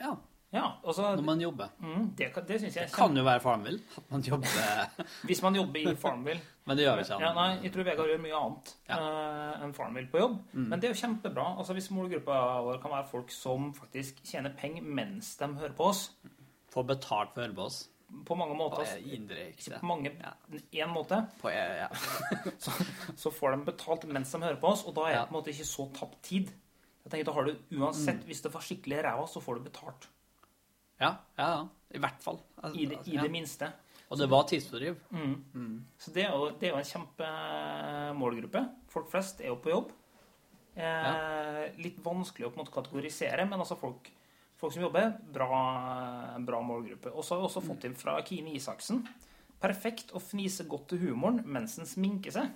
Ja, 0.00 0.14
Ja, 0.52 0.66
også, 0.84 1.14
når 1.16 1.22
man 1.24 1.40
jobber. 1.40 1.68
mm, 1.80 2.10
det, 2.18 2.26
det 2.48 2.58
syns 2.60 2.74
jeg 2.76 2.84
Det 2.88 2.92
er 2.92 2.96
kan 2.96 3.16
jo 3.16 3.22
være 3.24 3.40
Farmville. 3.40 3.80
At 3.96 4.10
man 4.12 4.20
jobber 4.20 4.48
Hvis 5.28 5.40
man 5.42 5.54
jobber 5.56 5.78
i 5.80 5.94
Farmville. 5.96 6.40
Men 6.66 6.76
det 6.76 6.84
gjør 6.84 6.96
vi 6.98 7.04
ikke. 7.06 7.20
Ja, 7.24 7.30
nei, 7.34 7.46
jeg 7.64 7.72
tror 7.72 7.86
Vegard 7.88 8.10
gjør 8.12 8.20
mye 8.22 8.36
annet 8.40 8.74
Ja. 8.88 8.98
Mm. 8.98 9.06
eh, 9.06 9.62
enn 9.64 9.72
Farmville 9.78 10.10
på 10.12 10.20
jobb. 10.20 10.36
Men 10.52 10.80
det 10.80 10.90
er 10.90 10.92
jo 10.94 11.00
kjempebra. 11.00 11.46
Altså, 11.58 11.72
hvis 11.78 11.88
målgruppa 11.90 12.36
vår 12.68 12.82
kan 12.84 12.90
være 12.98 13.08
folk 13.10 13.32
som 13.32 13.72
faktisk 13.74 14.20
tjener 14.28 14.52
penger 14.60 14.82
mens 14.84 15.32
de 15.40 15.48
hører 15.62 15.72
på 15.78 15.88
oss, 15.94 16.10
Får 16.72 16.86
betalt 16.88 17.34
for 17.34 17.42
å 17.42 17.44
høre 17.46 17.56
på 17.56 17.64
oss. 17.70 17.80
på 18.28 18.36
mange 18.36 18.54
måter 18.56 18.84
På 18.84 19.10
indirekte. 19.16 19.78
På 19.80 19.86
mange 19.88 20.12
Ja. 20.20 20.30
én 20.84 20.92
måte 20.92 21.18
På, 21.40 21.48
ja. 21.50 21.88
så, 22.58 22.70
så 23.16 23.30
får 23.32 23.56
de 23.56 23.64
betalt 23.72 24.04
mens 24.08 24.32
de 24.32 24.38
hører 24.44 24.60
på 24.60 24.68
oss, 24.68 24.84
og 24.84 24.94
da 24.94 25.08
er 25.08 25.16
det 25.18 25.28
på 25.28 25.34
en 25.34 25.40
måte 25.40 25.50
ikke 25.52 25.64
så 25.68 25.88
tapt 25.96 26.20
tid. 26.22 26.52
Jeg 27.04 27.10
tenker, 27.10 27.24
da 27.24 27.32
har 27.32 27.44
du 27.48 27.56
Uansett, 27.80 28.20
Mm. 28.20 28.26
hvis 28.28 28.42
det 28.44 28.52
var 28.54 28.60
skikkelig 28.62 29.02
ræva, 29.04 29.24
så 29.26 29.40
får 29.42 29.54
du 29.58 29.64
betalt. 29.70 30.08
Ja, 31.02 31.14
ja, 31.38 31.48
ja. 31.58 31.62
I 31.92 32.00
hvert 32.00 32.22
fall. 32.24 32.38
Altså, 32.56 32.78
I 32.78 32.86
det, 32.88 33.00
i 33.10 33.16
ja. 33.18 33.24
det 33.26 33.32
minste. 33.34 33.68
Og 34.12 34.18
det 34.20 34.28
var 34.28 34.46
tidsfordriv. 34.48 34.96
Så 36.00 36.12
det 36.12 36.26
er 36.26 36.32
jo, 36.32 36.50
det 36.60 36.68
er 36.68 36.74
jo 36.74 36.80
en 36.80 36.88
kjempemålgruppe. 36.88 38.62
Folk 38.92 39.08
flest 39.12 39.40
er 39.40 39.48
jo 39.52 39.58
på 39.64 39.72
jobb. 39.72 39.92
Eh, 40.76 41.62
Litt 41.80 42.00
vanskelig 42.04 42.48
å 42.48 42.52
på 42.52 42.58
en 42.58 42.62
måte 42.64 42.74
kategorisere, 42.74 43.46
men 43.48 43.60
altså 43.60 43.76
folk, 43.80 44.10
folk 44.60 44.74
som 44.74 44.84
jobber, 44.84 45.14
bra, 45.32 45.48
bra 46.44 46.60
målgruppe. 46.64 47.12
Og 47.12 47.24
så 47.24 47.34
har 47.34 47.42
vi 47.42 47.48
også 47.48 47.64
fått 47.64 47.86
inn 47.88 47.96
fra 47.98 48.18
Kine 48.28 48.52
Isaksen. 48.56 49.02
Perfekt 49.62 50.12
å 50.16 50.20
fnise 50.20 50.66
godt 50.68 50.90
til 50.92 51.06
humoren 51.06 51.40
mens 51.48 51.78
en 51.80 51.88
sminker 51.88 52.34
seg. 52.34 52.52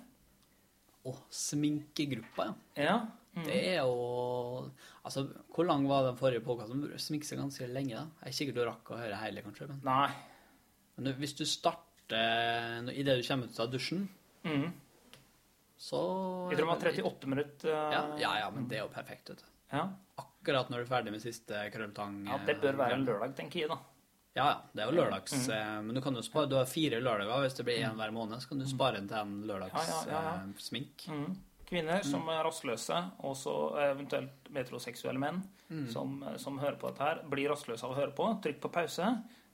Å, 1.07 1.13
sminkegruppa, 1.31 2.51
ja. 2.51 2.83
Ja. 2.83 2.97
Det 3.45 3.57
er 3.75 3.81
jo 3.83 4.71
Altså, 5.05 5.23
hvor 5.55 5.65
lang 5.65 5.85
var 5.87 6.03
den 6.03 6.17
forrige 6.19 6.41
podkasten? 6.43 6.81
Sminke 6.99 7.23
seg 7.25 7.39
ganske 7.39 7.67
lenge, 7.71 7.95
da. 7.95 8.05
Jeg 8.19 8.25
er 8.25 8.31
ikke 8.33 8.37
sikkert 8.41 8.55
du 8.55 8.63
rakk 8.67 8.89
å 8.91 8.97
høre 8.99 9.19
hele, 9.21 9.41
kanskje. 9.45 9.67
Men, 9.69 9.79
Nei. 9.83 10.09
men 10.97 11.05
du- 11.05 11.13
hvis 11.21 11.35
du 11.37 11.45
starter 11.45 12.91
idet 12.91 13.15
du 13.21 13.23
kommer 13.27 13.45
ut 13.47 13.59
av 13.59 13.71
dusjen, 13.71 14.07
mm. 14.43 14.71
så 15.77 16.01
Jeg 16.49 16.57
tror 16.57 16.65
det 16.65 16.67
var 16.67 16.81
38 16.91 17.27
minutter. 17.27 17.69
eh, 17.69 17.91
Ja, 17.93 18.17
ja, 18.17 18.39
ja, 18.39 18.49
men 18.51 18.67
det 18.67 18.77
er 18.79 18.83
jo 18.83 18.89
perfekt, 18.93 19.29
vet 19.29 19.37
du. 19.37 19.43
Ja. 19.71 19.89
Akkurat 20.17 20.69
når 20.69 20.77
du 20.77 20.83
er 20.83 20.91
ferdig 20.97 21.11
med 21.11 21.21
siste 21.21 21.53
krølltang. 21.71 22.25
ja, 22.27 22.37
det 22.45 22.59
bør 22.61 22.75
være 22.75 22.93
en 22.93 23.05
lørdag, 23.05 23.35
tenker 23.35 23.59
jeg, 23.61 23.69
da. 23.69 23.77
Ja, 24.35 24.45
ja. 24.45 24.61
Det 24.73 24.83
er 24.83 24.91
jo 24.91 24.97
lørdags. 25.01 25.49
eh, 25.49 25.81
Men 25.81 25.95
du 25.95 26.01
kan 26.01 26.13
jo 26.13 26.21
spare 26.21 26.47
Du 26.49 26.55
har 26.55 26.65
fire 26.65 26.99
lørdager. 27.01 27.41
Hvis 27.41 27.55
det 27.57 27.65
blir 27.65 27.79
én 27.79 27.95
hver 27.95 28.11
måned, 28.11 28.39
så 28.41 28.49
kan 28.49 28.59
du 28.59 28.65
spare 28.65 28.97
en 28.97 29.07
til 29.07 29.17
en 29.17 29.47
Ja, 29.47 29.57
ja, 29.57 30.03
ja, 30.07 30.21
ja. 30.21 31.27
Kvinner 31.67 32.03
som 32.07 32.27
er 32.31 32.45
rastløse, 32.47 32.97
og 33.27 33.33
så 33.35 33.53
eventuelt 33.89 34.47
metroseksuelle 34.55 35.19
menn 35.19 35.41
som, 35.91 36.21
som 36.39 36.59
hører 36.61 36.77
på 36.79 36.87
dette 36.87 37.03
her, 37.03 37.21
blir 37.27 37.51
rastløse 37.51 37.83
av 37.83 37.91
å 37.91 37.97
høre 37.97 38.13
på. 38.15 38.27
Trykk 38.45 38.61
på 38.63 38.71
pause. 38.77 39.09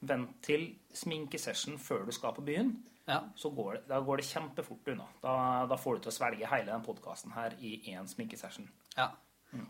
Vent 0.06 0.36
til 0.46 0.68
sminkesession 0.94 1.80
før 1.82 2.06
du 2.06 2.14
skal 2.14 2.36
på 2.38 2.46
byen. 2.46 2.70
Ja. 3.10 3.20
Så 3.36 3.50
går 3.56 3.80
det, 3.80 3.84
da 3.90 4.00
går 4.06 4.22
det 4.22 4.28
kjempefort 4.30 4.94
unna. 4.94 5.08
Da, 5.24 5.34
da 5.68 5.78
får 5.80 5.98
du 5.98 6.06
til 6.06 6.14
å 6.14 6.16
svelge 6.20 6.52
hele 6.54 6.70
den 6.70 6.86
podkasten 6.86 7.34
her 7.36 7.58
i 7.60 7.80
én 7.96 8.08
sminkesession. 8.10 8.70
ja. 8.98 9.12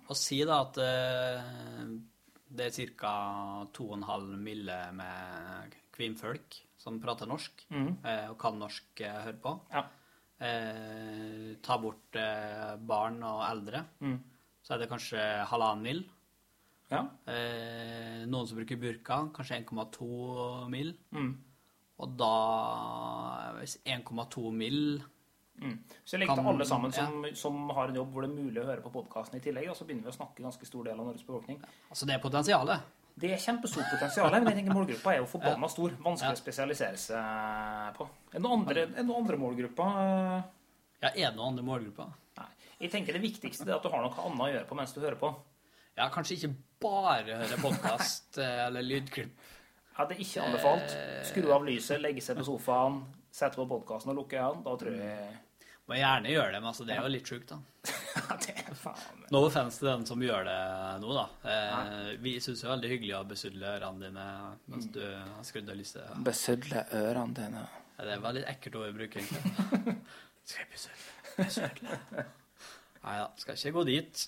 Og 0.07 0.15
si 0.15 0.37
da 0.47 0.61
at 0.63 0.77
eh, 0.79 1.89
det 2.55 2.69
er 2.69 2.93
ca. 2.95 3.15
2,5 3.75 4.29
mille 4.39 4.77
med 4.95 5.75
kvinnfolk 5.93 6.59
som 6.79 6.99
prater 7.03 7.29
norsk, 7.29 7.65
eh, 7.71 8.29
og 8.29 8.37
kan 8.39 8.55
norsk 8.59 9.03
eh, 9.03 9.19
høre 9.27 9.39
på. 9.43 9.53
Ja. 9.73 9.83
Eh, 10.41 11.55
ta 11.63 11.77
bort 11.79 12.15
eh, 12.19 12.75
barn 12.77 13.21
og 13.23 13.43
eldre, 13.47 13.85
Mm. 14.01 14.19
så 14.63 14.73
er 14.73 14.77
det 14.79 14.89
kanskje 14.89 15.45
halvannen 15.47 15.83
mil. 15.83 16.03
Ja. 16.91 17.05
Eh, 17.27 18.25
noen 18.27 18.47
som 18.47 18.57
bruker 18.57 18.77
burka, 18.77 19.29
kanskje 19.33 19.63
1,2 19.65 20.69
mil. 20.69 20.93
Mm. 21.11 21.37
Og 21.99 22.17
da 22.17 23.53
Hvis 23.59 23.77
1,2 23.85 24.51
mil 24.51 25.03
Mm. 25.61 25.77
Så 26.03 26.17
legger 26.17 26.33
til 26.35 26.47
alle 26.49 26.65
sammen 26.65 26.91
som, 26.91 27.25
som 27.35 27.69
har 27.69 27.87
en 27.87 27.95
jobb 27.95 28.11
hvor 28.11 28.23
det 28.25 28.31
er 28.31 28.43
mulig 28.43 28.57
å 28.59 28.65
høre 28.65 28.81
på 28.81 28.89
podkasten 28.91 29.37
i 29.37 29.39
tillegg. 29.39 29.69
Og 29.69 29.75
så 29.77 29.85
begynner 29.85 30.07
vi 30.07 30.09
å 30.09 30.15
snakke 30.17 30.41
ganske 30.41 30.65
stor 30.65 30.83
del 30.83 30.97
av 30.99 31.05
Norges 31.05 31.21
befolkning. 31.23 31.59
Altså, 31.91 32.07
det 32.09 32.15
er 32.15 32.23
potensialet. 32.23 32.81
Det 33.13 33.29
er 33.29 33.41
kjempestort 33.41 33.91
potensial, 33.91 34.31
men 34.33 34.49
jeg 34.49 34.57
tenker 34.57 34.73
målgruppa 34.73 35.11
er 35.13 35.19
jo 35.21 35.29
forbanna 35.29 35.69
stor. 35.69 35.93
Vanskelig 36.01 36.33
å 36.33 36.41
spesialisere 36.41 36.97
seg 36.97 37.93
på. 37.97 38.07
Er 38.31 38.39
det 38.39 38.41
noen 38.41 38.63
andre, 38.63 38.85
er 38.89 39.05
noen 39.05 39.19
andre 39.21 39.37
målgrupper? 39.41 39.97
Ja, 41.03 41.11
er 41.11 41.27
det 41.27 41.33
noen 41.37 41.51
andre 41.51 41.65
målgrupper? 41.67 42.09
Nei. 42.39 42.47
Jeg 42.81 42.93
tenker 42.95 43.13
det 43.15 43.21
viktigste 43.23 43.67
er 43.69 43.75
at 43.77 43.85
du 43.85 43.91
har 43.93 44.01
noe 44.01 44.25
annet 44.25 44.45
å 44.47 44.51
gjøre 44.55 44.69
på 44.69 44.77
mens 44.79 44.95
du 44.95 45.01
hører 45.03 45.19
på. 45.21 45.29
Ja, 45.93 46.07
kanskje 46.09 46.39
ikke 46.39 46.55
bare 46.81 47.37
høre 47.43 47.59
podkast 47.61 48.39
eller 48.41 48.81
lydklipp. 48.81 49.35
Ja, 49.93 50.07
det 50.09 50.17
er 50.17 50.23
ikke 50.25 50.47
anbefalt. 50.47 50.95
Skru 51.29 51.51
av 51.53 51.67
lyset, 51.67 52.01
legge 52.01 52.23
seg 52.25 52.39
på 52.39 52.47
sofaen, 52.47 53.03
sette 53.29 53.59
på 53.61 53.67
podkasten 53.69 54.09
og 54.15 54.23
lukke 54.23 54.41
øynene. 54.41 54.65
Da 54.65 54.73
tror 54.81 54.97
jeg 54.97 55.35
Må 55.85 55.99
gjerne 55.99 56.31
gjøre 56.31 56.55
det, 56.55 56.63
men 56.63 56.71
altså, 56.71 56.85
det 56.87 56.95
er 56.95 57.03
jo 57.03 57.11
litt 57.13 57.29
sjukt, 57.29 57.53
da. 57.53 57.93
Ja, 58.13 58.35
det 58.37 58.53
er 58.61 58.75
faen 58.77 59.23
No 59.33 59.39
offense 59.47 59.81
til 59.81 59.89
den 59.89 60.03
som 60.05 60.21
gjør 60.21 60.45
det 60.45 60.57
nå, 61.01 61.15
da. 61.17 61.23
Eh, 61.49 62.11
vi 62.21 62.35
syns 62.43 62.61
det 62.61 62.67
er 62.67 62.73
veldig 62.75 62.91
hyggelig 62.91 63.15
å 63.17 63.23
besudle 63.29 63.71
ørene 63.77 64.05
dine 64.05 64.27
mens 64.69 64.89
du 64.93 65.01
har 65.03 65.47
skrudd 65.47 65.71
av 65.73 65.79
lyset. 65.79 66.13
Besudle 66.27 66.85
ørene 66.99 67.37
dine. 67.39 67.65
Ja, 67.97 68.07
det 68.09 68.19
var 68.21 68.37
litt 68.37 68.49
ekkelt 68.49 68.77
ord 68.79 68.91
å 68.91 68.95
bruke, 68.97 69.21
egentlig. 69.21 69.97
Skal 70.47 70.65
jeg 70.65 70.71
besudle? 70.75 71.13
Besudle? 71.37 72.25
Nei 73.03 73.15
da, 73.19 73.29
skal 73.35 73.57
ikke 73.57 73.75
gå 73.75 73.85
dit. 73.89 74.25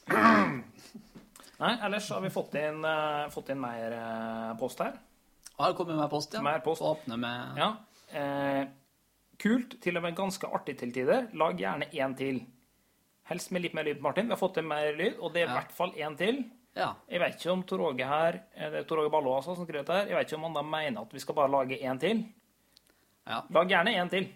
Nei, 1.61 1.73
ellers 1.87 2.09
har 2.11 2.23
vi 2.25 2.31
fått 2.33 2.57
inn, 2.59 2.81
uh, 2.83 3.27
fått 3.31 3.53
inn 3.53 3.61
mer 3.61 3.93
uh, 3.95 4.55
post 4.59 4.81
her. 4.83 4.97
Har 5.55 5.71
det 5.71 5.77
kommet 5.79 5.95
med 5.95 6.09
post, 6.11 6.33
ja? 6.35 6.41
Mer 6.43 6.59
post. 6.65 6.83
Åpne 6.83 7.17
med 7.17 7.61
Ja. 7.61 7.69
Eh, 8.15 8.67
kult, 9.39 9.77
til 9.81 9.97
og 9.97 10.03
med 10.03 10.15
ganske 10.15 10.47
artig 10.51 10.75
til 10.79 10.91
tider. 10.95 11.29
Lag 11.39 11.59
gjerne 11.59 11.87
én 11.95 12.15
til. 12.17 12.41
Helst 13.29 13.51
med 13.51 13.65
litt 13.65 13.73
mer 13.73 13.87
lyd, 13.87 14.01
Martin. 14.05 14.27
Vi 14.29 14.35
har 14.35 14.39
fått 14.41 14.57
til 14.59 14.67
mer 14.69 14.91
lyd, 14.93 15.17
og 15.17 15.33
det 15.33 15.43
er 15.43 15.49
i 15.49 15.55
hvert 15.57 15.73
fall 15.73 15.91
én 15.97 16.15
til. 16.19 16.43
Ja. 16.75 16.91
Jeg 17.09 17.21
vet 17.23 17.37
ikke 17.39 17.53
om 17.53 17.61
Tor 17.65 17.81
Åge 17.87 18.07
her, 18.07 18.41
eh, 18.53 18.69
det 18.71 18.81
er 18.83 18.87
Tor 18.89 18.99
Åge 19.01 19.11
Ballo 19.13 19.33
altså, 19.37 19.55
som 19.55 19.65
skriver 19.65 19.81
dette 19.83 19.95
her, 19.95 20.09
jeg 20.11 20.17
vet 20.17 20.27
ikke 20.31 20.39
om 20.41 20.47
han 20.49 20.57
da 20.57 20.63
mener 20.67 21.05
at 21.05 21.13
vi 21.15 21.21
skal 21.23 21.37
bare 21.37 21.53
lage 21.53 21.77
én 21.79 21.99
til. 22.01 22.25
ja. 23.25 23.41
Lag 23.55 23.71
gjerne 23.71 23.93
én 23.95 24.11
til. 24.11 24.27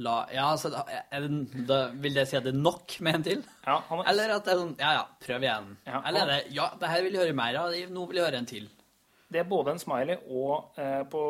La, 0.00 0.22
ja, 0.32 0.46
altså, 0.54 0.70
da, 0.72 0.86
det, 1.20 1.66
da 1.68 1.78
vil 2.00 2.14
det 2.16 2.24
si 2.30 2.36
at 2.38 2.46
det 2.46 2.54
er 2.54 2.62
nok 2.62 2.94
med 3.04 3.18
en 3.18 3.24
til? 3.26 3.42
Ja, 3.66 3.74
han, 3.90 4.04
Eller 4.08 4.30
at 4.38 4.46
det 4.46 4.54
er 4.54 4.60
sånn 4.62 4.76
Ja, 4.80 4.92
ja, 4.96 5.02
prøv 5.20 5.44
igjen. 5.44 5.66
Ja, 5.84 5.98
Eller 6.08 6.22
er 6.22 6.30
det 6.30 6.54
Ja, 6.56 6.68
det 6.80 6.88
her 6.88 7.02
vil 7.04 7.18
jeg 7.18 7.26
høre 7.26 7.34
mer 7.36 7.58
av. 7.60 7.74
Nå 7.92 8.06
vil 8.08 8.16
jeg 8.22 8.24
høre 8.24 8.40
en 8.40 8.48
til. 8.48 8.70
Det 9.28 9.42
er 9.42 9.50
både 9.50 9.74
en 9.74 9.82
smiley 9.82 10.16
og 10.32 10.78
eh, 10.80 11.02
på 11.12 11.20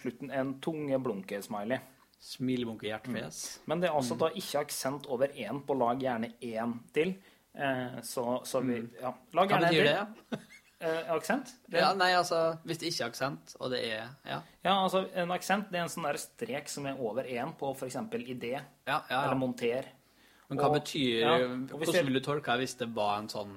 slutten 0.00 0.32
en 0.32 0.54
tungeblunke-smiley. 0.64 1.82
Smilebunke 2.24 2.86
hjertefjes. 2.88 3.38
Men 3.68 3.80
det 3.82 3.90
er 3.90 3.94
altså 3.98 4.16
da 4.18 4.30
ikke 4.32 4.62
aksent 4.64 5.06
over 5.12 5.28
én 5.36 5.58
på 5.66 5.74
lag 5.76 5.98
gjerne 6.00 6.30
én 6.40 6.78
til. 6.96 7.14
Eh, 7.54 7.98
så, 8.02 8.40
så 8.48 8.62
vi 8.64 8.78
Ja. 9.00 9.12
Lag 9.36 9.48
gjerne 9.52 9.68
én 9.68 10.14
til. 10.32 10.38
Eh, 10.84 11.10
aksent? 11.14 11.52
Det, 11.70 11.78
ja, 11.80 11.92
nei, 11.96 12.10
altså 12.18 12.58
Hvis 12.66 12.78
det 12.80 12.88
ikke 12.90 13.04
er 13.06 13.10
aksent, 13.12 13.52
og 13.60 13.70
det 13.72 13.78
er 13.86 14.08
Ja, 14.26 14.40
Ja, 14.64 14.72
altså 14.82 15.04
En 15.16 15.30
aksent 15.32 15.70
det 15.70 15.78
er 15.78 15.84
en 15.84 15.88
sånn 15.92 16.04
der 16.08 16.18
strek 16.20 16.68
som 16.68 16.84
er 16.90 16.98
over 17.00 17.24
én 17.24 17.54
på 17.56 17.70
f.eks. 17.76 17.94
idé 18.10 18.50
ja, 18.56 18.64
ja. 18.88 18.98
ja, 19.08 19.20
eller 19.22 19.38
monter. 19.38 19.86
Men 20.50 20.58
hva 20.58 20.66
og- 20.68 20.74
betyr 20.80 21.20
ja, 21.22 21.38
Hvordan 21.70 21.92
det- 21.94 22.04
vil 22.04 22.18
du 22.18 22.20
tolke 22.20 22.58
hvis 22.60 22.76
det 22.82 22.88
var 22.94 23.18
en 23.18 23.28
sånn 23.28 23.54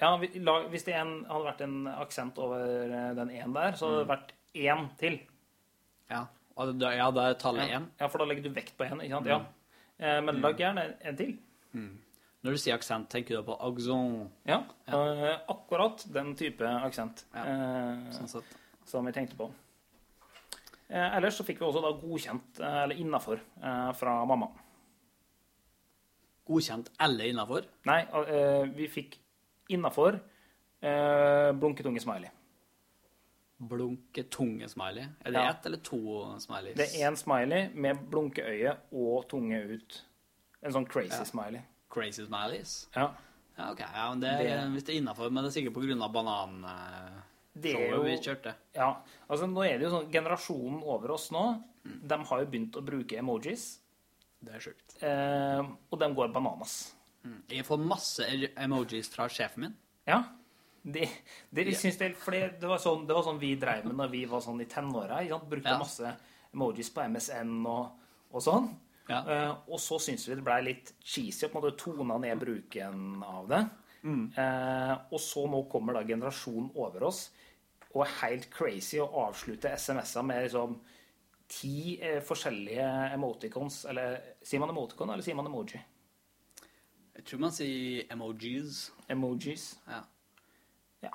Ja, 0.00 0.16
Hvis 0.18 0.84
det 0.84 0.94
en, 0.98 1.24
hadde 1.30 1.44
vært 1.46 1.60
en 1.62 1.86
aksent 1.86 2.38
over 2.38 2.60
eh, 2.92 3.14
den 3.14 3.30
én 3.30 3.54
der, 3.54 3.72
så 3.78 3.86
hadde 3.88 4.04
det 4.04 4.10
vært 4.10 4.30
én 4.54 4.88
til. 4.98 5.18
Ja, 6.10 6.26
ja, 6.96 7.10
da 7.10 7.28
er 7.30 7.34
tallet 7.34 7.70
én. 7.70 7.86
ja, 8.00 8.06
for 8.08 8.18
da 8.18 8.24
legger 8.24 8.42
du 8.42 8.50
vekt 8.50 8.76
på 8.76 8.84
én. 8.84 9.00
ikke 9.02 9.10
sant? 9.16 9.26
Ja. 9.26 9.40
Eh, 9.98 10.20
Men 10.22 10.40
lag 10.40 10.56
gjerne 10.58 10.94
en 11.00 11.16
til. 11.16 11.38
Når 12.42 12.50
du 12.52 12.56
sier 12.56 12.74
aksent, 12.74 13.08
tenker 13.12 13.36
du 13.36 13.42
på 13.42 13.56
accent? 13.60 14.30
Ja. 14.48 14.62
eh, 14.88 15.38
Akkurat 15.48 16.04
den 16.12 16.34
type 16.36 16.64
aksent 16.64 17.24
Ja, 17.34 17.42
eh, 17.44 18.10
Sånn 18.16 18.28
sett. 18.28 18.44
som 18.84 19.04
vi 19.04 19.12
tenkte 19.12 19.36
på. 19.36 19.50
Ellers 20.90 21.36
så 21.38 21.44
fikk 21.46 21.60
vi 21.60 21.66
også 21.66 21.82
da 21.82 21.92
godkjent, 21.92 22.58
eller 22.60 22.96
innafor, 22.98 23.38
fra 23.94 24.24
mamma. 24.26 24.48
Godkjent 26.48 26.88
eller 26.98 27.24
innafor? 27.30 27.62
Nei, 27.86 28.00
vi 28.74 28.88
fikk 28.88 29.14
innafor 29.70 30.18
eh, 30.82 31.52
blunketunge-smiley. 33.60 33.68
Blunketunge-smiley. 33.68 35.08
Er 35.24 35.30
det 35.32 35.38
Ja. 35.38 35.50
ett 35.50 35.66
eller 35.66 35.78
to 35.78 36.38
smileys? 36.40 36.76
Det 36.76 36.88
er 36.94 37.10
én 37.10 37.16
smiley 37.16 37.70
med 37.74 37.96
blunkeøye 38.10 38.76
og 38.92 39.28
tunge 39.28 39.62
ut. 39.74 40.02
En 40.62 40.72
sånn 40.72 40.86
crazy 40.88 41.16
Ja. 41.18 41.24
smiley. 41.24 41.60
Crazy 41.90 42.24
smileys? 42.26 42.88
Ja. 42.96 43.14
Ja, 43.58 43.70
ok. 43.72 43.80
Ja, 43.80 44.10
men 44.10 44.20
det, 44.20 44.38
Det- 44.38 44.70
Hvis 44.72 44.84
det 44.84 44.94
er 44.94 45.00
innafor, 45.02 45.30
men 45.30 45.44
det 45.44 45.56
er 45.56 45.60
sikkert 45.60 45.74
på 45.74 45.82
grunn 45.86 46.02
av 46.02 46.12
banan... 46.12 46.64
Det 47.54 47.74
er 47.74 47.90
jo 47.90 48.02
vi 48.02 48.16
kjørte. 48.16 48.54
Ja, 48.74 49.02
altså 49.28 49.46
nå 49.46 49.62
er 49.68 49.78
det 49.78 49.82
jo 49.82 49.90
sånn 49.90 50.10
Generasjonen 50.12 50.82
over 50.84 51.10
oss 51.10 51.30
nå, 51.30 51.62
de 51.84 52.14
har 52.24 52.40
jo 52.40 52.46
begynt 52.46 52.72
å 52.76 52.84
bruke 52.84 53.18
emojis. 53.18 53.78
Det 54.42 54.54
er 54.54 54.58
sjukt. 54.60 55.02
Eh, 55.02 55.58
og 55.92 55.98
de 55.98 56.14
går 56.14 56.32
bananas. 56.32 56.94
Jeg 57.50 57.64
får 57.66 57.78
masse 57.84 58.20
emojis 58.56 59.08
fra 59.10 59.26
sjefen 59.28 59.58
min. 59.58 59.76
Ja. 60.06 60.24
Det, 60.82 61.08
de 61.52 61.64
jeg 61.68 61.76
synes 61.76 61.98
det, 62.00 62.14
for 62.16 62.32
det, 62.32 62.68
var 62.68 62.80
sånn, 62.80 63.02
det 63.08 63.16
var 63.16 63.24
sånn 63.26 63.40
vi 63.40 63.52
drev 63.60 63.84
med 63.84 63.98
når 63.98 64.12
vi 64.14 64.22
var 64.28 64.40
sånn 64.44 64.62
i 64.64 64.68
tenåra. 64.70 65.20
Brukte 65.48 65.74
Ja. 65.74 65.78
masse 65.78 66.14
emojis 66.54 66.90
på 66.94 67.04
MSN 67.04 67.66
og, 67.68 68.06
og 68.32 68.44
sånn. 68.44 68.70
Ja. 69.10 69.20
Uh, 69.26 69.72
og 69.74 69.80
så 69.82 69.98
syntes 69.98 70.28
vi 70.28 70.36
det 70.38 70.46
blei 70.46 70.60
litt 70.62 70.94
cheesy 71.02 71.46
å 71.46 71.50
på 71.50 71.58
en 71.58 71.64
måte 71.64 71.78
tone 71.82 72.18
ned 72.22 72.38
bruken 72.40 73.22
av 73.26 73.48
det. 73.50 73.60
Mm. 74.06 74.22
Uh, 74.36 74.94
og 75.10 75.20
så 75.20 75.44
nå 75.50 75.64
kommer 75.68 75.98
da 75.98 76.04
generasjonen 76.06 76.70
over 76.74 77.08
oss. 77.10 77.30
og 77.90 78.04
er 78.04 78.12
helt 78.20 78.46
crazy 78.54 79.00
å 79.02 79.08
avslutte 79.26 79.72
SMS-er 79.74 80.22
med 80.22 80.44
liksom 80.44 80.76
ti 81.50 81.98
uh, 81.98 82.20
forskjellige 82.22 82.86
emoticons. 83.16 83.84
Eller 83.90 84.36
sier 84.42 84.62
man 84.62 84.70
emoticon, 84.70 85.10
eller 85.10 85.26
sier 85.26 85.36
man 85.36 85.50
emoji? 85.50 85.80
Jeg 87.16 87.26
tror 87.26 87.42
man 87.42 87.52
sier 87.52 88.06
emojis. 88.14 88.86
Emojis. 89.10 89.74
Ja. 89.90 90.04
Ja, 91.02 91.10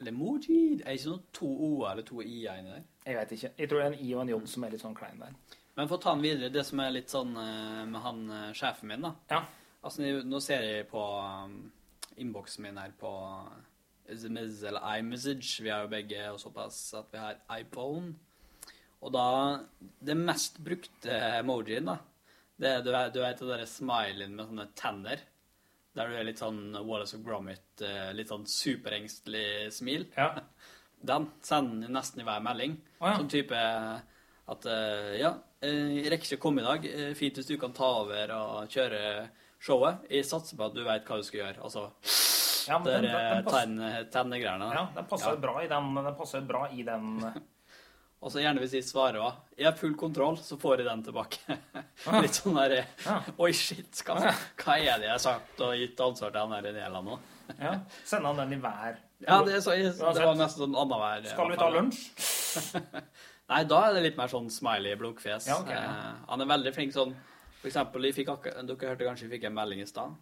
Eller 0.00 0.12
emoji. 0.12 0.58
Er 0.80 0.84
det 0.92 0.98
ikke 1.00 1.10
noe 1.10 1.22
to 1.34 1.46
o-er 1.68 1.90
eller 1.92 2.06
to 2.06 2.20
i-er 2.22 2.58
inni 2.60 2.70
der? 2.76 2.84
jeg 3.08 3.16
vet 3.16 3.32
ikke. 3.32 3.50
Jeg 3.58 3.68
tror 3.68 3.78
det 3.80 3.86
er 3.86 3.92
en 3.96 4.04
i 4.06 4.10
og 4.14 4.20
en 4.22 4.28
j 4.28 4.36
som 4.46 4.64
er 4.64 4.70
litt 4.74 4.82
sånn 4.84 4.94
klein 4.98 5.18
der. 5.22 5.32
Men 5.78 5.88
for 5.88 5.96
å 5.98 6.02
ta 6.02 6.12
den 6.14 6.22
videre, 6.22 6.50
det 6.54 6.64
som 6.66 6.80
er 6.82 6.90
litt 6.94 7.10
sånn 7.10 7.32
eh, 7.38 7.84
med 7.86 8.00
han 8.04 8.20
eh, 8.30 8.52
sjefen 8.58 8.88
min, 8.92 9.02
da. 9.06 9.12
Ja. 9.30 9.40
Altså, 9.82 10.02
nå- 10.26 10.40
ser 10.42 10.62
jeg 10.66 10.86
på 10.90 11.00
um, 11.00 11.70
innboksen 12.18 12.62
min 12.66 12.78
her 12.78 12.90
på 12.98 13.10
SMS 14.08 14.62
eller 14.66 14.86
iMessage. 14.98 15.62
Vi 15.62 15.70
har 15.70 15.84
jo 15.84 15.92
begge 15.92 16.24
såpass 16.42 16.78
at 16.98 17.10
vi 17.12 17.18
har 17.22 17.38
iPhone. 17.58 18.14
Og 19.02 19.12
da 19.14 19.26
Det 20.02 20.16
mest 20.18 20.58
brukte 20.58 21.14
emojien, 21.38 21.86
da, 21.86 21.98
det 22.58 22.70
er, 22.72 22.82
du 23.14 23.20
vet 23.22 23.38
det 23.38 23.46
derre 23.52 23.66
smileyen 23.70 24.34
med 24.34 24.48
sånne 24.48 24.68
tenner. 24.74 25.20
Der 25.98 26.10
du 26.12 26.14
er 26.14 26.26
litt 26.28 26.38
sånn 26.38 26.60
Wallace 26.86 27.18
og 27.18 27.24
Gromit, 27.26 27.82
eh, 27.82 28.12
litt 28.14 28.30
sånn 28.30 28.44
superengstelig 28.46 29.72
smil. 29.74 30.06
Ja. 30.16 30.30
Den 31.10 31.28
sender 31.46 31.90
nesten 31.94 32.22
i 32.22 32.26
hver 32.26 32.42
melding. 32.42 32.72
Oh, 32.98 33.08
ja. 33.10 33.16
Sånn 33.18 33.30
type 33.30 33.58
at 34.48 34.64
eh, 34.70 35.12
Ja, 35.20 35.32
eh, 35.62 35.98
jeg 35.98 36.10
rekker 36.14 36.30
ikke 36.32 36.40
å 36.40 36.44
komme 36.48 36.62
i 36.62 36.68
dag. 36.68 36.86
Eh, 36.90 37.12
Fint 37.18 37.38
hvis 37.38 37.50
du 37.50 37.56
kan 37.60 37.74
ta 37.76 37.90
over 38.04 38.32
og 38.34 38.72
kjøre 38.72 39.02
showet. 39.62 40.06
Jeg 40.10 40.26
satser 40.26 40.58
på 40.58 40.66
at 40.70 40.74
du 40.78 40.82
vet 40.86 41.06
hva 41.06 41.18
du 41.20 41.26
skal 41.26 41.40
gjøre. 41.44 41.62
Altså 41.66 41.84
Ja, 42.68 42.78
men 42.78 42.88
den, 42.90 43.06
den, 43.06 43.14
er 43.14 43.42
passer, 43.46 43.66
tenn- 43.66 44.10
tennegreiene. 44.14 44.70
ja, 44.74 44.82
den 44.94 45.06
passer 45.10 45.34
ja. 45.34 45.42
bra 45.42 45.54
i 45.64 45.68
den, 45.70 45.94
den 45.98 46.16
passer 46.18 46.42
bra 46.46 46.66
i 46.74 46.82
den 46.86 47.14
Og 48.18 48.32
så 48.34 48.40
gjerne 48.42 48.58
hvis 48.64 48.72
jeg 48.74 48.82
svarer 48.86 49.20
òg. 49.22 49.36
Jeg 49.58 49.68
har 49.68 49.76
full 49.78 49.92
kontroll, 49.98 50.38
så 50.42 50.56
får 50.58 50.80
jeg 50.80 50.88
den 50.88 51.02
tilbake. 51.06 51.58
Litt 52.24 52.38
sånn 52.40 52.56
der 52.58 52.74
Ja. 52.80 53.18
Oi, 53.38 53.52
shit, 53.54 54.00
hva, 54.06 54.16
hva 54.58 54.74
er 54.78 54.98
det 54.98 55.06
jeg 55.06 55.12
har 55.14 55.22
sagt 55.22 55.60
og 55.62 55.76
gitt 55.78 56.00
ansvar 56.02 56.32
til 56.34 56.40
han 56.42 56.54
her 56.56 56.66
Daniela 56.66 57.02
nå? 57.06 57.18
ja. 57.66 57.76
Sende 58.04 58.32
han 58.32 58.40
den 58.42 58.56
i 58.58 58.60
hver 58.62 58.98
Ja, 59.22 59.38
det, 59.46 59.60
så, 59.64 59.76
jeg, 59.78 59.94
det 59.94 60.24
var 60.26 60.36
nesten 60.38 60.64
sånn 60.66 60.74
annenhver 60.78 61.28
Skal 61.30 61.52
vi 61.52 61.58
ta 61.60 61.68
lunsj? 61.72 62.02
Nei, 63.52 63.60
da 63.70 63.78
er 63.86 63.94
det 63.96 64.02
litt 64.04 64.18
mer 64.18 64.28
sånn 64.28 64.50
smiley 64.52 64.98
blunkfjes. 65.00 65.46
Ja, 65.48 65.60
okay, 65.62 65.78
ja. 65.78 65.92
Eh, 65.94 66.24
han 66.28 66.42
er 66.44 66.50
veldig 66.50 66.72
flink 66.76 66.92
sånn 66.92 67.14
For 67.62 67.70
eksempel, 67.70 68.04
jeg 68.10 68.18
fikk 68.18 68.32
akkur- 68.34 68.58
dere 68.58 68.90
hørte 68.92 69.06
kanskje 69.06 69.28
jeg 69.28 69.36
fikk 69.38 69.46
en 69.48 69.56
melding 69.56 69.80
i 69.84 69.88
stad. 69.88 70.18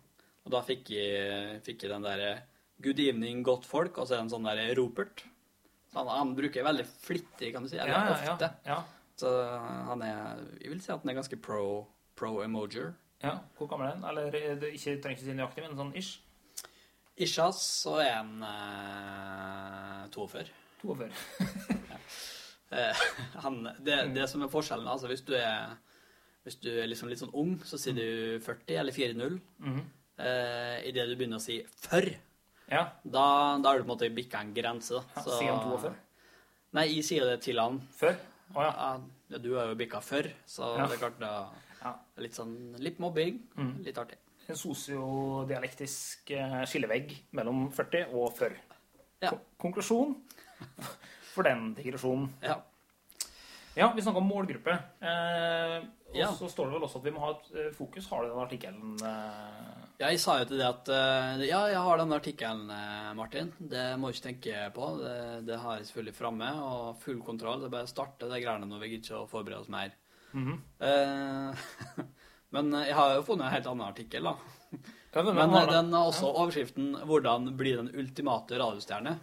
Og 0.46 0.52
da 0.54 0.61
fikk 0.62 0.92
jeg, 0.94 1.56
fikk 1.66 1.87
jeg 1.87 1.94
den 1.96 2.04
derre 2.06 2.37
Good 2.85 3.00
evening, 3.00 3.40
godt 3.40 3.64
folk, 3.64 3.96
og 3.96 4.04
så 4.04 4.14
er 4.14 4.20
det 4.20 4.26
en 4.26 4.32
sånn 4.35 4.46
derre 4.46 4.68
ropert. 4.76 5.24
Han, 5.96 6.09
han 6.12 6.35
bruker 6.37 6.64
veldig 6.66 6.85
flittig, 6.87 7.50
kan 7.54 7.64
du 7.64 7.70
si. 7.72 7.78
Eller 7.80 7.92
Ja, 7.94 8.04
ja, 8.24 8.32
ofte. 8.37 8.50
ja. 8.66 8.76
ja. 8.76 8.82
Så 9.16 9.30
han 9.88 10.02
er 10.04 10.42
Jeg 10.61 10.70
vil 10.74 10.80
si 10.85 10.92
at 10.92 11.00
han 11.00 11.11
er 11.11 11.16
ganske 11.18 11.38
pro, 11.40 11.87
pro 12.16 12.42
emojier. 12.44 12.92
ja. 13.24 13.38
Hvor 13.56 13.68
gammel 13.70 13.88
er 13.88 13.96
han? 13.96 14.04
Eller 14.11 14.30
du 14.61 14.66
ikke, 14.68 14.98
trenger 15.00 15.16
ikke 15.16 15.24
si 15.24 15.37
nøyaktig, 15.38 15.64
men 15.64 15.76
sånn 15.80 15.94
ish? 15.96 16.18
Ishas 17.16 17.62
så 17.82 17.94
er 18.04 18.12
han 18.18 18.42
eh, 18.44 20.09
42. 20.12 20.50
42. 20.82 21.11
Eh, 22.70 22.98
han, 23.44 23.61
det, 23.87 23.94
det 24.11 24.24
som 24.26 24.42
er 24.42 24.48
forskjellen, 24.50 24.88
altså 24.90 25.06
hvis 25.06 25.20
du 25.22 25.37
er 25.38 25.76
hvis 26.42 26.56
du 26.62 26.66
er 26.82 26.88
liksom 26.90 27.06
litt 27.11 27.20
sånn 27.20 27.30
ung, 27.38 27.52
så 27.62 27.78
sier 27.78 27.94
du 27.94 28.40
40 28.42 28.80
eller 28.80 28.92
4-0. 28.94 29.37
-hmm. 29.62 29.85
eh, 30.18 30.88
Idet 30.88 31.06
du 31.06 31.14
begynner 31.14 31.38
å 31.38 31.44
si 31.44 31.61
'for', 31.62 32.11
Ja. 32.70 32.88
da, 33.05 33.59
da 33.62 33.72
er 33.72 33.79
du 33.79 33.85
på 33.85 33.90
en 33.90 33.92
måte 33.94 34.09
bikka 34.14 34.40
en 34.40 34.55
grense. 34.55 34.90
da. 35.14 35.22
Så- 35.22 35.38
Sier 35.38 35.52
han 35.55 35.62
42? 35.70 35.94
Nei, 36.74 36.87
jeg 36.96 37.05
sier 37.05 37.24
det 37.31 37.40
til 37.42 37.59
han. 37.62 37.79
Før? 37.94 38.16
Å 38.55 38.57
oh, 38.57 38.62
Ja, 38.62 39.00
ja, 39.31 39.38
du 39.38 39.55
har 39.57 39.66
jo 39.70 39.74
bikka 39.79 40.00
før, 40.02 40.29
så 40.46 40.76
Ja. 40.79 40.87
det 40.87 40.94
er 40.98 41.09
klart 41.09 41.18
det 41.18 41.29
er 41.29 41.46
Litt 42.18 42.35
sånn 42.35 42.74
litt 42.83 42.98
mobbing. 42.98 43.37
Mm. 43.57 43.85
Litt 43.85 43.98
artig. 43.98 44.16
En 44.48 44.57
sosiodialektisk 44.57 46.31
eh, 46.35 46.64
skillevegg 46.66 47.12
mellom 47.33 47.68
40 47.74 48.09
og 48.14 48.33
før. 48.37 48.57
Ja. 49.22 49.31
Konklusjon 49.61 50.16
for 51.35 51.46
den 51.46 51.74
digresjonen. 51.76 52.31
Ja. 52.42 52.57
Ja, 53.76 53.90
vi 53.92 54.02
snakka 54.02 54.18
om 54.22 54.29
målgruppe. 54.31 54.74
Eh, 55.05 55.85
og 56.10 56.16
Ja. 56.16 56.28
så 56.32 56.48
står 56.48 56.66
det 56.70 56.74
vel 56.76 56.86
også 56.86 56.98
at 57.00 57.04
vi 57.04 57.10
må 57.10 57.20
ha 57.24 57.30
et 57.34 57.48
eh, 57.56 57.72
fokus. 57.74 58.08
Har 58.08 58.22
du 58.22 58.28
den 58.30 58.42
artikkelen? 58.44 58.94
Eh? 59.04 59.82
Ja, 59.98 60.08
jeg 60.12 60.20
sa 60.20 60.38
jo 60.38 60.44
til 60.50 60.58
det 60.60 60.66
at 60.68 60.88
eh, 60.92 61.46
Ja, 61.48 61.60
jeg 61.72 61.80
har 61.82 61.98
den 61.98 62.12
artikkelen, 62.12 62.66
Martin. 63.16 63.52
Det 63.58 63.84
må 63.98 64.08
du 64.10 64.16
ikke 64.16 64.28
tenke 64.28 64.66
på. 64.76 64.90
Det, 65.02 65.46
det 65.48 65.58
har 65.60 65.76
jeg 65.78 65.86
selvfølgelig 65.90 66.14
framme, 66.16 66.50
og 66.62 66.96
full 67.02 67.20
kontroll. 67.26 67.60
Det 67.60 67.70
er 67.70 67.74
bare 67.78 67.88
å 67.88 67.92
starte 67.94 68.28
de 68.30 68.40
greiene 68.44 68.68
når 68.70 68.80
vi 68.84 68.92
gidder 68.94 69.04
ikke 69.10 69.22
å 69.24 69.30
forberede 69.30 69.60
oss 69.64 69.72
mer. 69.72 69.92
Mhm. 70.32 70.56
Eh, 70.80 71.66
men 72.56 72.72
jeg 72.86 72.94
har 72.94 73.14
jo 73.16 73.26
funnet 73.26 73.48
en 73.48 73.54
helt 73.56 73.66
annen 73.72 73.86
artikkel, 73.88 74.30
da. 74.30 74.36
Ja, 75.16 75.22
men, 75.24 75.34
Men 75.38 75.50
har 75.54 75.70
den 75.72 75.92
har 75.96 76.10
også 76.10 76.28
overskriften 76.28 76.90
'Hvordan 77.08 77.56
bli 77.56 77.72
den 77.72 77.88
ultimate 77.88 78.58
radiostjerne'. 78.60 79.14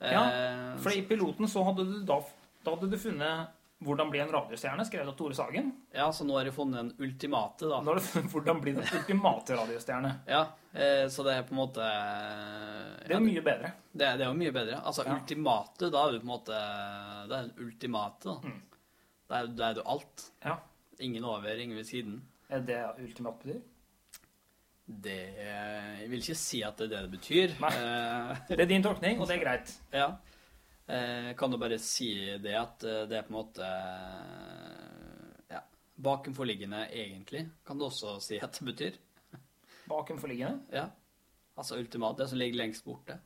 Ja, 0.00 0.76
For 0.78 0.92
i 0.92 1.00
piloten 1.08 1.48
så 1.48 1.64
hadde 1.64 1.86
du 1.88 2.02
da, 2.06 2.18
da 2.64 2.74
hadde 2.74 2.90
du 2.90 2.98
funnet 3.00 3.48
'Hvordan 3.80 4.10
bli 4.10 4.18
en 4.18 4.28
radiostjerne', 4.32 4.84
skrevet 4.84 5.06
av 5.08 5.14
Tore 5.16 5.34
Sagen. 5.34 5.72
ja, 5.94 6.08
så 6.12 6.24
nå 6.26 6.34
har 6.36 6.44
du 6.44 6.50
funnet 6.50 6.74
den 6.80 6.94
ultimate, 6.98 7.68
da. 7.68 7.80
Nå 7.80 7.92
har 7.92 7.94
du 7.94 8.00
funnet 8.00 8.30
'Hvordan 8.32 8.60
bli 8.60 8.72
den 8.72 8.82
ultimate 8.98 9.54
radiostjerne'. 9.56 10.14
Ja, 10.26 10.40
eh, 10.74 11.06
så 11.08 11.22
det 11.24 11.34
er 11.36 11.42
på 11.46 11.52
en 11.54 11.60
måte 11.62 11.84
Det 13.06 13.10
er 13.14 13.20
jo 13.20 13.24
mye 13.26 13.42
bedre. 13.42 13.72
Det, 13.92 14.08
det 14.18 14.24
er 14.26 14.32
jo 14.32 14.34
mye 14.34 14.52
bedre. 14.52 14.80
Altså, 14.84 15.04
Ja. 15.06 15.14
ultimate, 15.14 15.90
da 15.90 16.06
er 16.08 16.12
du 16.12 16.18
på 16.18 16.26
en 16.26 16.34
måte 16.34 16.58
Det 17.28 17.36
er 17.38 17.42
den 17.46 17.54
ultimate, 17.66 18.24
da. 18.24 18.34
Mm. 18.42 18.62
Da 19.28 19.34
er, 19.42 19.46
da 19.46 19.70
er 19.70 19.74
du 19.74 19.82
alt. 19.86 20.30
Ja. 20.44 20.56
Ingen 21.00 21.24
over, 21.24 21.54
ingen 21.54 21.76
ved 21.76 21.84
siden. 21.86 22.22
Er 22.50 22.60
det 22.60 22.82
ultimat 22.98 23.38
betyr? 23.42 23.60
Det 24.88 25.36
Jeg 26.00 26.08
vil 26.10 26.18
ikke 26.22 26.34
si 26.34 26.62
at 26.64 26.76
det 26.78 26.86
er 26.88 26.96
det 26.96 27.10
det 27.10 27.20
betyr. 27.20 27.54
Nei. 27.60 27.68
Eh, 27.76 28.36
Det 28.48 28.60
er 28.60 28.66
din 28.66 28.82
tolkning, 28.82 29.20
og 29.20 29.28
det 29.28 29.36
er 29.36 29.44
greit. 29.44 29.74
ja. 29.92 30.10
Eh, 30.88 31.34
kan 31.36 31.50
du 31.52 31.58
bare 31.60 31.78
si 31.78 32.38
det 32.40 32.54
at 32.56 32.84
eh, 32.84 33.02
det 33.10 33.18
er 33.18 33.22
på 33.26 33.34
en 33.34 33.38
måte 33.42 33.62
eh, 33.62 35.54
Ja. 35.54 35.60
Bakenforliggende, 35.96 36.86
egentlig, 36.92 37.48
kan 37.66 37.78
du 37.78 37.84
også 37.88 38.18
si 38.24 38.38
at 38.40 38.52
det 38.58 38.66
betyr. 38.72 38.98
Bakenforliggende. 39.88 40.60
Ja. 40.72 40.86
Altså 41.58 41.76
ultimat, 41.80 42.16
det 42.18 42.28
som 42.30 42.38
ligger 42.38 42.56
lengst 42.60 42.84
borte. 42.86 43.18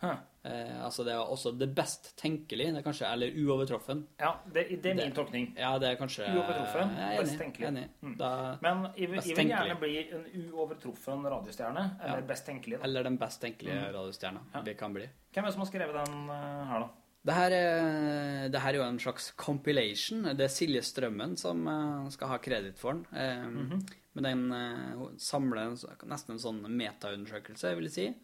Huh. 0.00 0.16
Eh, 0.48 0.78
altså 0.84 1.04
det 1.04 1.12
er 1.12 1.20
også 1.28 1.50
det 1.60 1.66
best 1.76 2.14
tenkelige, 2.16 2.70
det 2.72 2.78
er 2.80 2.84
kanskje, 2.86 3.08
eller 3.12 3.34
uovertruffen. 3.42 4.06
Ja, 4.20 4.30
det, 4.46 4.62
det 4.82 4.90
er 4.90 4.94
min 4.96 5.10
Det- 5.10 5.14
tolkning. 5.16 5.50
Ja, 5.58 5.74
det 5.78 5.90
er 5.90 5.96
kanskje 6.00 6.24
Uovertruffen, 6.32 6.94
Jeg 6.96 7.16
er 7.16 7.20
best 7.20 7.38
tenkelig. 7.38 7.66
enig. 7.68 7.82
Mm. 8.00 8.14
Men 8.62 8.86
jeg, 8.96 9.10
jeg 9.10 9.36
vil 9.36 9.48
gjerne 9.50 9.76
bli 9.80 9.92
en 10.08 10.24
uovertruffen 10.54 11.26
radiostjerne. 11.28 11.84
Eller 12.02 12.22
Ja. 12.22 12.26
best 12.32 12.46
tenkelig. 12.46 12.78
Da. 12.78 12.84
eller 12.84 13.02
den 13.02 13.18
best 13.18 13.40
tenkelige 13.42 13.74
Mm. 13.76 13.94
radiostjerna 13.94 14.40
Ja. 14.54 14.60
vi 14.62 14.74
kan 14.74 14.92
bli. 14.94 15.08
Hvem 15.34 15.44
er 15.44 15.48
det 15.48 15.52
som 15.52 15.60
har 15.60 15.66
skrevet 15.66 16.06
den 16.06 16.30
eh, 16.30 16.64
her, 16.72 16.80
da? 16.80 16.88
Det 17.22 17.34
her, 17.36 17.52
er, 17.52 18.48
det 18.48 18.60
her 18.62 18.72
er 18.72 18.78
jo 18.78 18.82
en 18.88 18.98
slags 18.98 19.32
compilation. 19.36 20.22
Det 20.34 20.40
er 20.46 20.48
Silje 20.52 20.80
Strømmen 20.82 21.34
som 21.36 21.66
eh, 21.68 22.06
skal 22.14 22.28
ha 22.32 22.38
kreditt 22.40 22.78
for 22.80 22.92
den. 22.96 23.06
Mm 23.12 23.70
-hmm. 23.70 23.82
Men 24.12 24.24
den 24.24 24.52
eh, 24.52 25.08
samler 25.18 25.70
nesten 26.08 26.32
en 26.32 26.38
sånn 26.38 26.62
metaundersøkelse, 26.76 27.74
vil 27.76 27.84
jeg 27.84 27.92
si, 27.92 28.14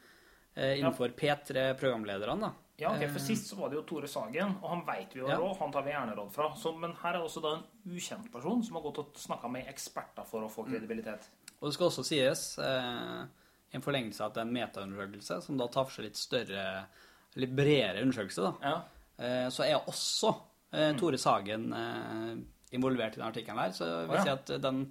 eh, 0.55 0.79
innenfor 0.81 1.09
P3-programlederne. 1.09 2.41
da. 2.41 2.53
Ja, 2.79 2.91
okay, 2.95 3.09
For 3.09 3.19
Eh. 3.21 3.25
sist 3.27 3.47
så 3.51 3.57
var 3.57 3.69
det 3.71 3.77
jo 3.77 3.83
Tore 3.83 4.09
Sagen, 4.09 4.57
og 4.63 4.69
han 4.71 4.83
veit 4.87 5.13
vi 5.15 5.21
jo 5.21 5.29
Ja. 5.29 5.37
råd. 5.37 5.59
Han 5.59 5.73
tar 5.73 5.83
vi 5.83 5.91
gjerne 5.91 6.15
råd 6.17 6.33
fra. 6.33 6.55
Så, 6.57 6.73
men 6.79 6.93
her 6.93 7.15
er 7.15 7.21
også 7.23 7.41
da 7.43 7.55
en 7.57 7.63
ukjent 7.95 8.33
person 8.33 8.63
som 8.65 8.75
har 8.77 8.83
gått 8.83 8.99
og 8.99 9.15
snakka 9.15 9.49
med 9.51 9.67
eksperter 9.67 10.27
for 10.27 10.41
å 10.43 10.49
Mm. 10.49 10.55
få 10.55 10.65
kredibilitet. 10.67 11.29
Og 11.63 11.69
det 11.69 11.75
skal 11.75 11.87
også 11.87 12.05
sies, 12.05 12.59
eh, 12.59 13.25
en 13.73 13.81
forlengelse 13.83 14.21
av 14.21 14.27
at 14.31 14.35
det 14.35 14.41
er 14.41 14.47
en 14.47 14.53
metaundersøkelse, 14.53 15.43
som 15.43 15.57
da 15.57 15.67
tar 15.69 15.85
for 15.85 15.91
seg 15.93 16.05
litt 16.05 16.17
større, 16.17 16.87
litt 17.37 17.53
bredere 17.57 18.03
undersøkelse, 18.03 18.42
da. 18.42 18.53
Ja. 18.62 18.77
Eh, 19.18 19.49
så 19.53 19.64
er 19.66 19.79
også 19.88 20.35
eh, 20.72 20.92
Tore 20.99 21.18
Sagen 21.20 21.70
eh, 21.72 22.33
involvert 22.77 23.16
i 23.16 23.20
den 23.20 23.29
artikkelen 23.29 23.59
her. 23.62 23.72
Så 23.77 23.87
jeg 23.88 24.09
vil 24.11 24.22
si 24.27 24.33
at 24.35 24.55
den 24.62 24.83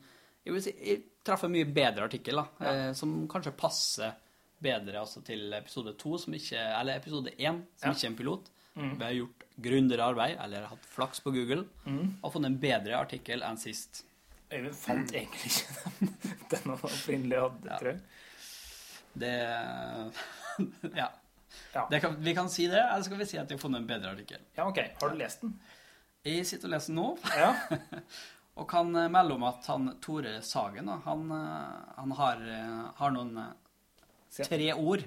Jeg 0.46 0.54
vil 0.54 0.62
si 0.62 0.74
jeg 0.78 1.04
traff 1.26 1.44
en 1.44 1.52
mye 1.56 1.66
bedre 1.74 2.06
artikkel, 2.06 2.38
da. 2.38 2.46
Ja. 2.62 2.94
Som 2.94 3.28
kanskje 3.28 3.52
passer 3.58 4.14
bedre 4.62 5.00
altså 5.02 5.22
til 5.26 5.52
episode 5.58 5.96
to, 5.98 6.18
som 6.22 6.34
ikke 6.38 6.58
Eller 6.80 7.00
episode 7.02 7.32
én, 7.38 7.64
som 7.78 7.90
Ja. 7.90 7.94
ikke 7.94 8.06
er 8.06 8.12
en 8.12 8.18
pilot. 8.20 8.52
Mm. 8.76 8.92
Vi 9.00 9.04
har 9.06 9.12
gjort 9.16 9.44
grundigere 9.62 10.04
arbeid, 10.12 10.38
eller 10.44 10.66
hatt 10.68 10.86
flaks 10.92 11.20
på 11.24 11.32
Google, 11.32 11.66
Mm. 11.86 12.18
og 12.24 12.34
funnet 12.34 12.52
en 12.52 12.60
bedre 12.60 12.98
artikkel 13.00 13.42
enn 13.42 13.58
sist. 13.58 14.04
Øyvind 14.52 14.76
fant 14.76 15.12
egentlig 15.12 15.52
ikke 15.52 15.74
den, 16.00 16.10
den 16.52 16.60
han 16.66 16.78
opprinnelig 16.78 17.40
hadde, 17.42 17.70
Ja. 17.72 17.78
tror 17.80 17.88
jeg. 17.88 18.02
Det 19.16 20.94
Ja. 21.02 21.08
Ja. 21.76 21.84
Kan, 22.00 22.16
vi 22.24 22.34
kan 22.38 22.48
si 22.50 22.70
det, 22.72 22.80
eller 22.80 23.04
skal 23.04 23.20
vi 23.20 23.26
si 23.28 23.38
at 23.38 23.50
vi 23.52 23.58
har 23.58 23.62
funnet 23.62 23.82
en 23.84 23.88
bedre 23.90 24.14
artikkel? 24.16 24.40
ja, 24.56 24.64
ok. 24.70 24.80
Har 25.02 25.12
du 25.12 25.18
lest 25.20 25.42
den? 25.44 25.58
Jeg 26.26 26.46
sitter 26.48 26.70
og 26.70 26.74
leser 26.78 26.94
den 26.94 27.02
nå. 27.02 27.10
Ja. 27.36 27.52
Og 28.56 28.70
kan 28.72 28.88
eh, 28.96 29.10
melde 29.12 29.36
om 29.36 29.44
at 29.44 29.66
han 29.68 29.90
Tore 30.00 30.38
Sagen 30.48 30.88
han, 30.88 31.26
eh, 31.36 31.96
han 31.98 32.14
har, 32.16 32.40
eh, 32.48 32.86
har 33.02 33.12
noen 33.12 33.36
tre 34.38 34.70
ord, 34.74 35.04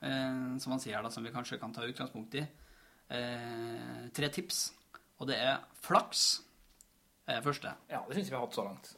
eh, 0.00 0.46
som 0.62 0.72
han 0.76 0.80
sier 0.84 1.02
da, 1.02 1.10
som 1.10 1.26
vi 1.26 1.32
kanskje 1.34 1.58
kan 1.58 1.74
ta 1.74 1.82
utgangspunkt 1.82 2.38
i. 2.38 2.44
eh, 3.10 4.06
tre 4.14 4.28
tips. 4.30 4.60
Og 5.18 5.26
det 5.26 5.40
er 5.42 5.58
flaks. 5.82 6.42
er 7.26 7.40
det 7.40 7.44
første. 7.44 7.74
Ja, 7.90 8.04
det 8.06 8.14
syns 8.16 8.30
vi 8.30 8.36
har 8.38 8.46
hatt 8.46 8.54
så 8.54 8.64
langt. 8.64 8.94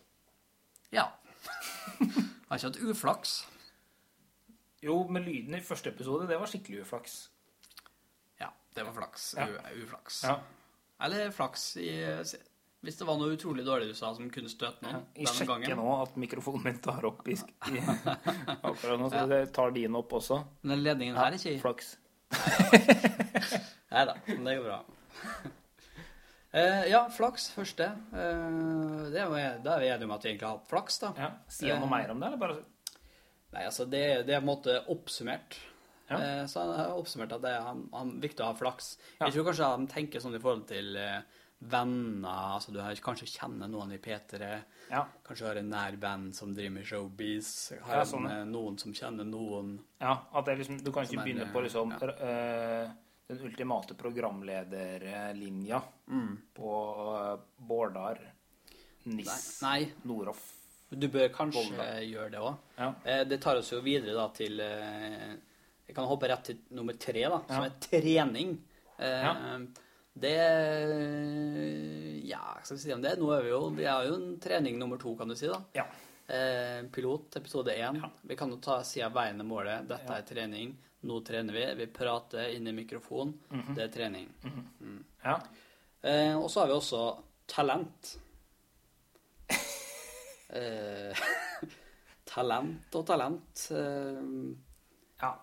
Ja. 0.93 1.09
Har 2.51 2.59
ikke 2.59 2.69
hatt 2.69 2.83
uflaks. 2.85 3.33
Jo, 4.81 5.03
med 5.13 5.27
lyden 5.27 5.55
i 5.59 5.61
første 5.65 5.93
episode, 5.93 6.29
det 6.29 6.39
var 6.41 6.49
skikkelig 6.49 6.85
uflaks. 6.87 7.19
Ja, 8.41 8.49
det 8.77 8.87
var 8.87 8.95
flaks. 8.97 9.35
Ja. 9.37 9.47
Uflaks. 9.77 10.23
Ja. 10.25 10.39
Eller 11.05 11.31
flaks 11.33 11.77
i 11.81 11.91
Hvis 12.81 12.97
det 12.97 13.07
var 13.09 13.17
noe 13.21 13.35
utrolig 13.37 13.65
dårlig 13.65 13.91
du 13.91 13.97
sa 13.97 14.11
som 14.17 14.29
kunne 14.33 14.49
støte 14.53 14.85
noen 14.85 15.03
Jeg 15.17 15.27
den 15.27 15.35
sjekker 15.37 15.53
gangen. 15.53 15.81
nå 15.81 15.95
at 16.01 16.17
mikrofonen 16.21 16.65
min 16.65 16.81
tar 16.81 17.05
opp 17.09 17.29
i, 17.29 17.37
i 17.37 17.81
akkurat 18.71 19.01
nå, 19.01 19.09
så 19.13 19.27
det 19.29 19.41
tar 19.57 19.73
din 19.77 19.97
opp 20.01 20.13
også. 20.17 20.41
Men 20.63 20.79
den 20.79 20.85
ledningen 20.87 21.21
her 21.21 21.29
er 21.29 21.37
ikke 21.37 21.57
i. 21.57 21.61
Flaks. 21.61 21.95
Nei 23.93 24.05
da, 24.09 24.17
men 24.29 24.49
det 24.49 24.57
går 24.61 24.65
bra. 24.71 24.81
Uh, 26.57 26.85
ja, 26.95 27.05
flaks 27.13 27.51
første. 27.53 27.91
Uh, 28.15 29.09
det 29.13 29.25
er, 29.27 29.61
da 29.61 29.77
er 29.77 29.85
vi 29.85 29.93
enige 29.93 30.09
om 30.09 30.17
at 30.17 30.25
vi 30.25 30.33
egentlig 30.33 30.49
har 30.49 30.57
hatt 30.57 30.73
flaks, 30.73 31.01
da. 31.05 31.13
Ja. 31.21 31.31
Sier 31.53 31.77
han 31.77 31.85
noe 31.85 31.93
mer 31.93 32.15
om 32.15 32.23
det, 32.23 32.31
eller 32.31 32.41
bare 32.41 32.61
Nei, 33.53 33.65
altså, 33.67 33.85
det, 33.91 34.05
det 34.29 34.35
er 34.37 34.41
på 34.41 34.47
en 34.47 34.51
måte 34.53 34.79
oppsummert. 34.93 35.59
Ja. 36.11 36.19
Eh, 36.19 36.45
så 36.51 36.63
han 36.65 36.73
har 36.75 36.97
oppsummert 36.99 37.33
at 37.37 37.43
det 37.43 37.51
er 37.55 37.67
han, 37.67 37.85
han, 37.95 38.17
viktig 38.23 38.43
å 38.45 38.51
ha 38.53 38.57
flaks. 38.59 38.97
Ja. 39.19 39.27
Jeg 39.29 39.37
tror 39.37 39.51
kanskje 39.51 39.71
han 39.75 39.87
tenker 39.91 40.23
sånn 40.23 40.35
i 40.39 40.43
forhold 40.43 40.67
til 40.71 40.97
eh, 40.99 41.21
venner, 41.61 42.55
altså 42.57 42.73
du 42.73 42.81
har, 42.81 42.97
kanskje 43.05 43.29
kjenner 43.29 43.69
noen 43.69 43.93
i 43.93 43.99
P3, 44.01 44.49
Ja. 44.91 45.05
kanskje 45.27 45.47
har 45.47 45.61
en 45.61 45.69
nær 45.71 45.99
venn 46.01 46.31
som 46.33 46.55
driver 46.57 46.73
med 46.79 46.87
showbiz, 46.89 47.51
har 47.85 48.07
sånn, 48.09 48.27
en, 48.31 48.41
eh, 48.41 48.49
noen 48.49 48.79
som 48.81 48.95
kjenner 48.97 49.29
noen. 49.29 49.77
ja 50.01 50.17
at 50.33 50.47
det 50.49 50.57
liksom, 50.63 50.81
du 50.83 50.91
kan 50.91 51.05
ikke 51.05 51.23
begynne 51.23 51.51
på 51.53 51.63
liksom 51.67 51.93
eh, 52.01 52.89
den 53.31 53.45
ultimate 53.47 53.95
programlederlinja 53.95 55.83
Mm. 56.11 56.39
på 56.55 56.71
uh, 57.15 57.39
Bårdar, 57.57 58.19
Nis, 59.05 59.61
Noroff. 60.03 60.60
Du 60.91 61.09
bør 61.09 61.29
kanskje 61.33 61.71
Volda. 61.71 62.01
gjøre 62.03 62.31
det 62.31 62.39
òg. 62.41 62.57
Ja. 62.79 62.95
Eh, 63.05 63.25
det 63.25 63.41
tar 63.43 63.57
oss 63.57 63.71
jo 63.73 63.81
videre 63.81 64.15
da 64.15 64.29
til 64.35 64.61
eh, 64.61 65.37
Jeg 65.87 65.95
kan 65.97 66.05
hoppe 66.07 66.29
rett 66.29 66.45
til 66.45 66.57
nummer 66.71 66.93
tre, 66.99 67.23
da, 67.23 67.41
som 67.49 67.65
Ja. 67.65 67.65
er 67.65 67.71
trening. 67.81 68.59
Eh, 68.99 69.25
Ja. 69.25 69.59
Det 70.21 70.37
Ja, 72.29 72.59
skal 72.63 72.77
vi 72.77 72.83
si 72.83 72.93
om 72.93 73.03
det? 73.03 73.17
Nå 73.19 73.31
er 73.37 73.43
vi 73.43 73.51
jo 73.53 73.61
Vi 73.71 73.85
har 73.89 74.05
jo 74.07 74.15
en 74.19 74.39
trening 74.43 74.79
nummer 74.79 74.99
to, 75.01 75.15
kan 75.17 75.29
du 75.29 75.35
si, 75.39 75.49
da. 75.51 75.61
Ja. 75.75 75.87
Pilot, 76.93 77.37
episode 77.41 77.73
én. 77.75 77.97
Ja. 78.03 78.11
Vi 78.23 78.37
kan 78.37 78.51
jo 78.51 78.57
ta 78.63 78.83
si 78.87 79.03
av 79.03 79.13
veien 79.17 79.41
er 79.41 79.45
målet. 79.45 79.89
Dette 79.89 80.07
Ja. 80.13 80.19
er 80.19 80.23
trening. 80.23 80.77
Nå 81.03 81.21
trener 81.25 81.53
vi. 81.53 81.75
Vi 81.75 81.87
prater 81.87 82.55
inn 82.55 82.67
i 82.69 82.73
mikrofonen. 82.73 83.35
-hmm. 83.51 83.75
Det 83.75 83.83
er 83.85 83.89
trening. 83.89 84.29
ja. 85.25 85.41
Eh, 86.03 86.37
og 86.39 86.51
så 86.51 86.61
har 86.61 86.67
vi 86.67 86.73
også 86.73 87.19
talent. 87.47 88.19
Eh, 90.53 91.23
talent 92.35 92.95
og 92.99 93.07
talent. 93.07 93.69
Eh, 93.71 94.57
Ja. 95.21 95.35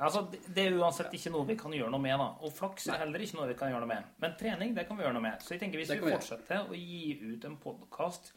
Altså, 0.00 0.24
det- 0.32 0.66
er 0.66 0.72
uansett 0.74 1.12
ikke 1.14 1.30
noe 1.30 1.46
vi 1.46 1.54
kan 1.56 1.70
gjøre 1.72 1.90
noe 1.90 2.00
med. 2.00 2.18
da. 2.18 2.30
Og 2.42 2.52
flaks 2.52 2.88
er 2.88 2.98
heller 3.04 3.20
ikke 3.20 3.36
noe 3.38 3.48
vi 3.48 3.54
kan 3.54 3.70
gjøre 3.70 3.80
noe 3.84 3.92
med. 3.94 4.04
Men 4.18 4.34
trening 4.40 4.74
det 4.74 4.88
kan 4.88 4.96
vi 4.96 5.04
gjøre 5.04 5.14
noe 5.14 5.22
med. 5.22 5.38
Så 5.40 5.54
jeg 5.54 5.60
tenker 5.60 5.78
hvis 5.78 5.90
vi 5.92 6.00
vi 6.00 6.10
fortsetter 6.16 6.66
å 6.68 6.74
gi 6.74 7.20
ut 7.34 7.44
en 7.44 7.56
podkast 7.56 8.32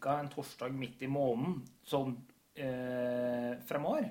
ca. 0.00 0.18
en 0.20 0.28
torsdag 0.30 0.72
midt 0.72 1.02
i 1.02 1.06
måneden 1.06 1.60
sånn 1.84 2.14
eh, 2.56 3.58
fremover, 3.68 4.10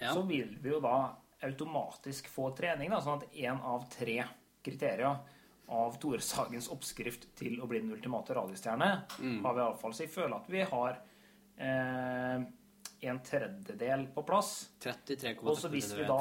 ja. 0.00 0.12
så 0.14 0.22
vil 0.26 0.56
vi 0.62 0.70
jo 0.70 0.80
da 0.80 1.14
automatisk 1.42 2.28
få 2.28 2.54
trening. 2.56 2.88
da, 2.90 3.00
Sånn 3.00 3.22
at 3.22 3.32
én 3.34 3.60
av 3.60 3.84
tre 3.90 4.24
kriterier 4.64 5.18
av 5.68 5.96
Tore 6.00 6.20
Sagens 6.20 6.68
oppskrift 6.68 7.28
til 7.36 7.60
å 7.62 7.66
bli 7.66 7.80
den 7.80 7.92
ultimate 7.92 8.34
radiostjerne 8.34 9.04
Mm. 9.18 9.42
har 9.44 9.54
vi 9.54 9.60
iallfall. 9.60 9.92
Så 9.94 10.00
jeg 10.04 10.10
føler 10.10 10.36
at 10.36 10.48
vi 10.50 10.62
har 10.62 10.98
eh, 11.58 12.42
en 13.08 13.20
tredjedel 13.20 14.06
på 14.14 14.22
plass. 14.26 14.70
33,3 14.80 15.38
Og 15.48 15.56
så 15.58 15.68
hvis 15.70 15.92
vi 15.96 16.04
da, 16.04 16.18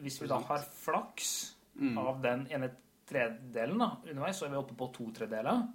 hvis 0.00 0.20
vi 0.22 0.26
da 0.28 0.38
har 0.40 0.58
flaks 0.58 1.54
Mm. 1.78 1.98
av 1.98 2.22
den 2.22 2.46
ene 2.50 2.70
tredjedelen 3.06 3.78
da, 3.78 3.96
underveis, 4.10 4.36
så 4.38 4.46
er 4.46 4.50
vi 4.50 4.56
oppe 4.56 4.74
på 4.76 4.92
to 4.92 5.04
tredjedeler. 5.12 5.68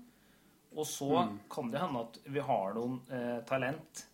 Og 0.75 0.85
så 0.85 1.23
Mm. 1.29 1.39
kan 1.49 1.71
det 1.71 1.79
hende 1.79 1.99
at 2.01 2.17
vi 2.25 2.39
har 2.39 2.73
noen 2.73 3.01
eh, 3.11 3.41
talent 3.45 4.05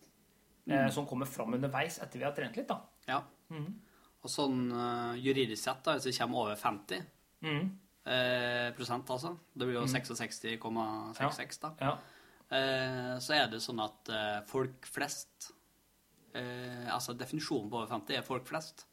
eh, 0.68 0.84
Mm. 0.86 0.90
som 0.92 1.06
kommer 1.06 1.26
fram 1.26 1.54
underveis 1.54 1.98
etter 1.98 2.18
vi 2.18 2.24
har 2.24 2.32
trent 2.32 2.56
litt, 2.56 2.68
da. 2.68 2.80
Ja. 3.08 3.22
Mhm. 3.50 3.74
Og 4.22 4.28
sånn 4.30 4.70
uh, 4.72 5.14
juridisk 5.16 5.62
sett, 5.64 5.82
da, 5.82 5.94
hvis 5.94 6.04
vi 6.06 6.12
kommer 6.12 6.38
over 6.38 6.54
50 6.56 7.02
Mhm. 7.42 7.70
Eh, 8.06 8.70
prosent, 8.76 9.10
altså 9.10 9.34
Det 9.54 9.66
blir 9.68 9.76
jo 9.80 9.86
66,66, 9.86 11.60
da. 11.62 11.72
Ja. 11.80 11.96
Eh, 12.50 13.16
så 13.22 13.34
er 13.36 13.48
det 13.52 13.60
sånn 13.62 13.80
at 13.84 14.08
eh, 14.10 14.40
folk 14.50 14.86
flest 14.90 15.52
eh, 16.34 16.88
Altså 16.90 17.14
definisjonen 17.14 17.70
på 17.70 17.78
over 17.82 17.90
50 17.92 18.16
er 18.18 18.22
folk 18.26 18.46
flest. 18.48 18.86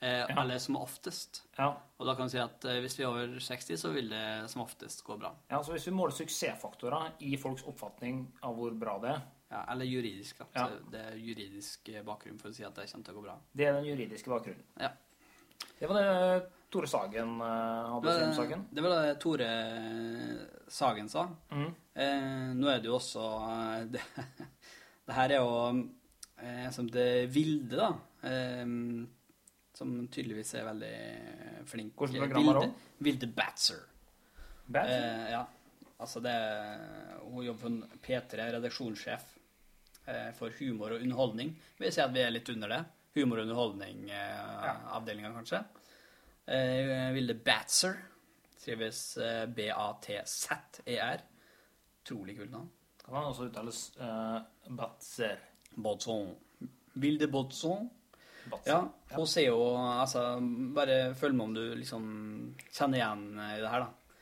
Eh, 0.00 0.24
Ja. 0.28 0.42
Eller 0.42 0.58
som 0.58 0.76
oftest. 0.80 1.42
Ja. 1.58 1.74
Og 1.98 2.06
da 2.08 2.14
kan 2.16 2.24
vi 2.28 2.30
si 2.36 2.38
at 2.40 2.64
eh, 2.64 2.78
hvis 2.80 2.94
vi 2.98 3.04
er 3.04 3.08
over 3.10 3.34
60, 3.40 3.76
så 3.76 3.90
vil 3.92 4.08
det 4.08 4.48
som 4.48 4.62
oftest 4.62 5.02
gå 5.04 5.16
bra. 5.20 5.34
ja, 5.50 5.62
så 5.62 5.72
hvis 5.74 5.86
vi 5.88 5.92
måler 5.92 6.12
suksessfaktorer 6.16 7.12
i 7.20 7.36
folks 7.36 7.62
oppfatning 7.68 8.22
av 8.42 8.56
hvor 8.56 8.72
bra 8.80 8.98
det 9.02 9.10
er, 9.16 9.20
Ja, 9.50 9.64
eller 9.72 9.84
juridisk, 9.84 10.38
da. 10.38 10.46
Ja. 10.54 10.68
Det 10.92 11.00
er 11.08 11.16
juridisk 11.18 11.88
eh, 11.90 12.02
bakgrunn 12.06 12.38
for 12.38 12.48
å 12.48 12.54
si 12.54 12.62
at 12.64 12.74
det 12.78 12.86
kommer 12.92 13.04
til 13.04 13.14
å 13.14 13.18
gå 13.18 13.24
bra. 13.26 13.34
det 13.52 13.66
er 13.66 13.72
den 13.76 13.84
juridiske 13.90 14.30
bakgrunnen. 14.30 14.64
Ja. 14.80 14.92
Det 15.80 15.88
var 15.88 16.00
det 16.00 16.50
Tore 16.70 16.86
Sagen 16.90 17.40
eh, 17.42 17.92
hadde 17.94 18.12
sin 18.18 18.34
saken. 18.36 18.66
Det 18.70 18.82
var 18.84 18.96
det 19.02 19.14
Tore 19.22 19.48
Sagen 20.70 21.08
sa. 21.10 21.24
Mm. 21.50 21.70
Eh, 21.94 22.50
nå 22.56 22.68
er 22.70 22.82
det 22.82 22.90
jo 22.90 22.98
også 22.98 23.24
eh, 23.50 23.86
det, 23.96 24.02
det 25.10 25.16
her 25.16 25.34
er 25.34 25.40
jo 25.42 25.54
eh, 26.38 26.68
som 26.74 26.90
det 26.90 27.08
Vilde, 27.34 27.74
da. 27.80 27.90
Eh, 28.28 28.66
som 29.80 29.96
tydeligvis 30.12 30.54
er 30.60 30.68
veldig 30.68 30.94
flink. 31.70 31.94
Hvilket 31.96 32.22
program 32.22 32.38
er 32.38 32.44
Vilde, 32.44 32.68
hun? 32.68 32.94
Vilde 33.08 33.30
Batzer. 33.34 33.82
Batzer? 34.70 35.08
Eh, 35.08 35.26
ja. 35.34 35.42
Altså 36.00 36.22
det 36.24 36.32
Hun 37.26 37.44
jobber 37.44 37.60
for 37.66 37.98
P3, 38.06 38.46
redaksjonssjef 38.54 39.26
eh, 40.06 40.30
for 40.38 40.54
humor 40.60 40.94
og 40.94 41.02
underholdning. 41.02 41.52
Vil 41.80 41.92
si 41.92 42.00
at 42.04 42.14
vi 42.14 42.22
er 42.24 42.32
litt 42.32 42.48
under 42.54 42.72
det. 42.72 42.80
Humor- 43.18 43.42
og 43.42 43.48
underholdning-avdelinga, 43.48 45.32
kanskje. 45.34 45.64
Eh, 46.50 47.12
Vilde 47.14 47.34
Batzer. 47.34 47.94
Skrives 48.58 49.16
eh, 49.16 49.46
B-A-T-Z-E-R. 49.46 51.22
Trolig 52.06 52.36
kult 52.38 52.50
navn. 52.52 52.68
Kan 53.04 53.16
han 53.16 53.30
også 53.30 53.46
uttales 53.48 53.78
uh, 54.00 54.40
Batzer? 54.76 55.38
Botson. 55.74 56.34
Vilde 56.98 57.28
Botson. 57.30 57.88
Ja, 58.66 58.80
hun 59.12 59.28
sier 59.28 59.52
jo 59.52 59.62
Altså, 59.76 60.22
bare 60.74 61.12
følg 61.18 61.36
med 61.36 61.44
om 61.44 61.54
du 61.54 61.64
liksom 61.78 62.04
kjenner 62.72 62.98
igjen 62.98 63.24
i 63.36 63.58
det 63.60 63.70
her, 63.70 63.84
da. 63.84 64.14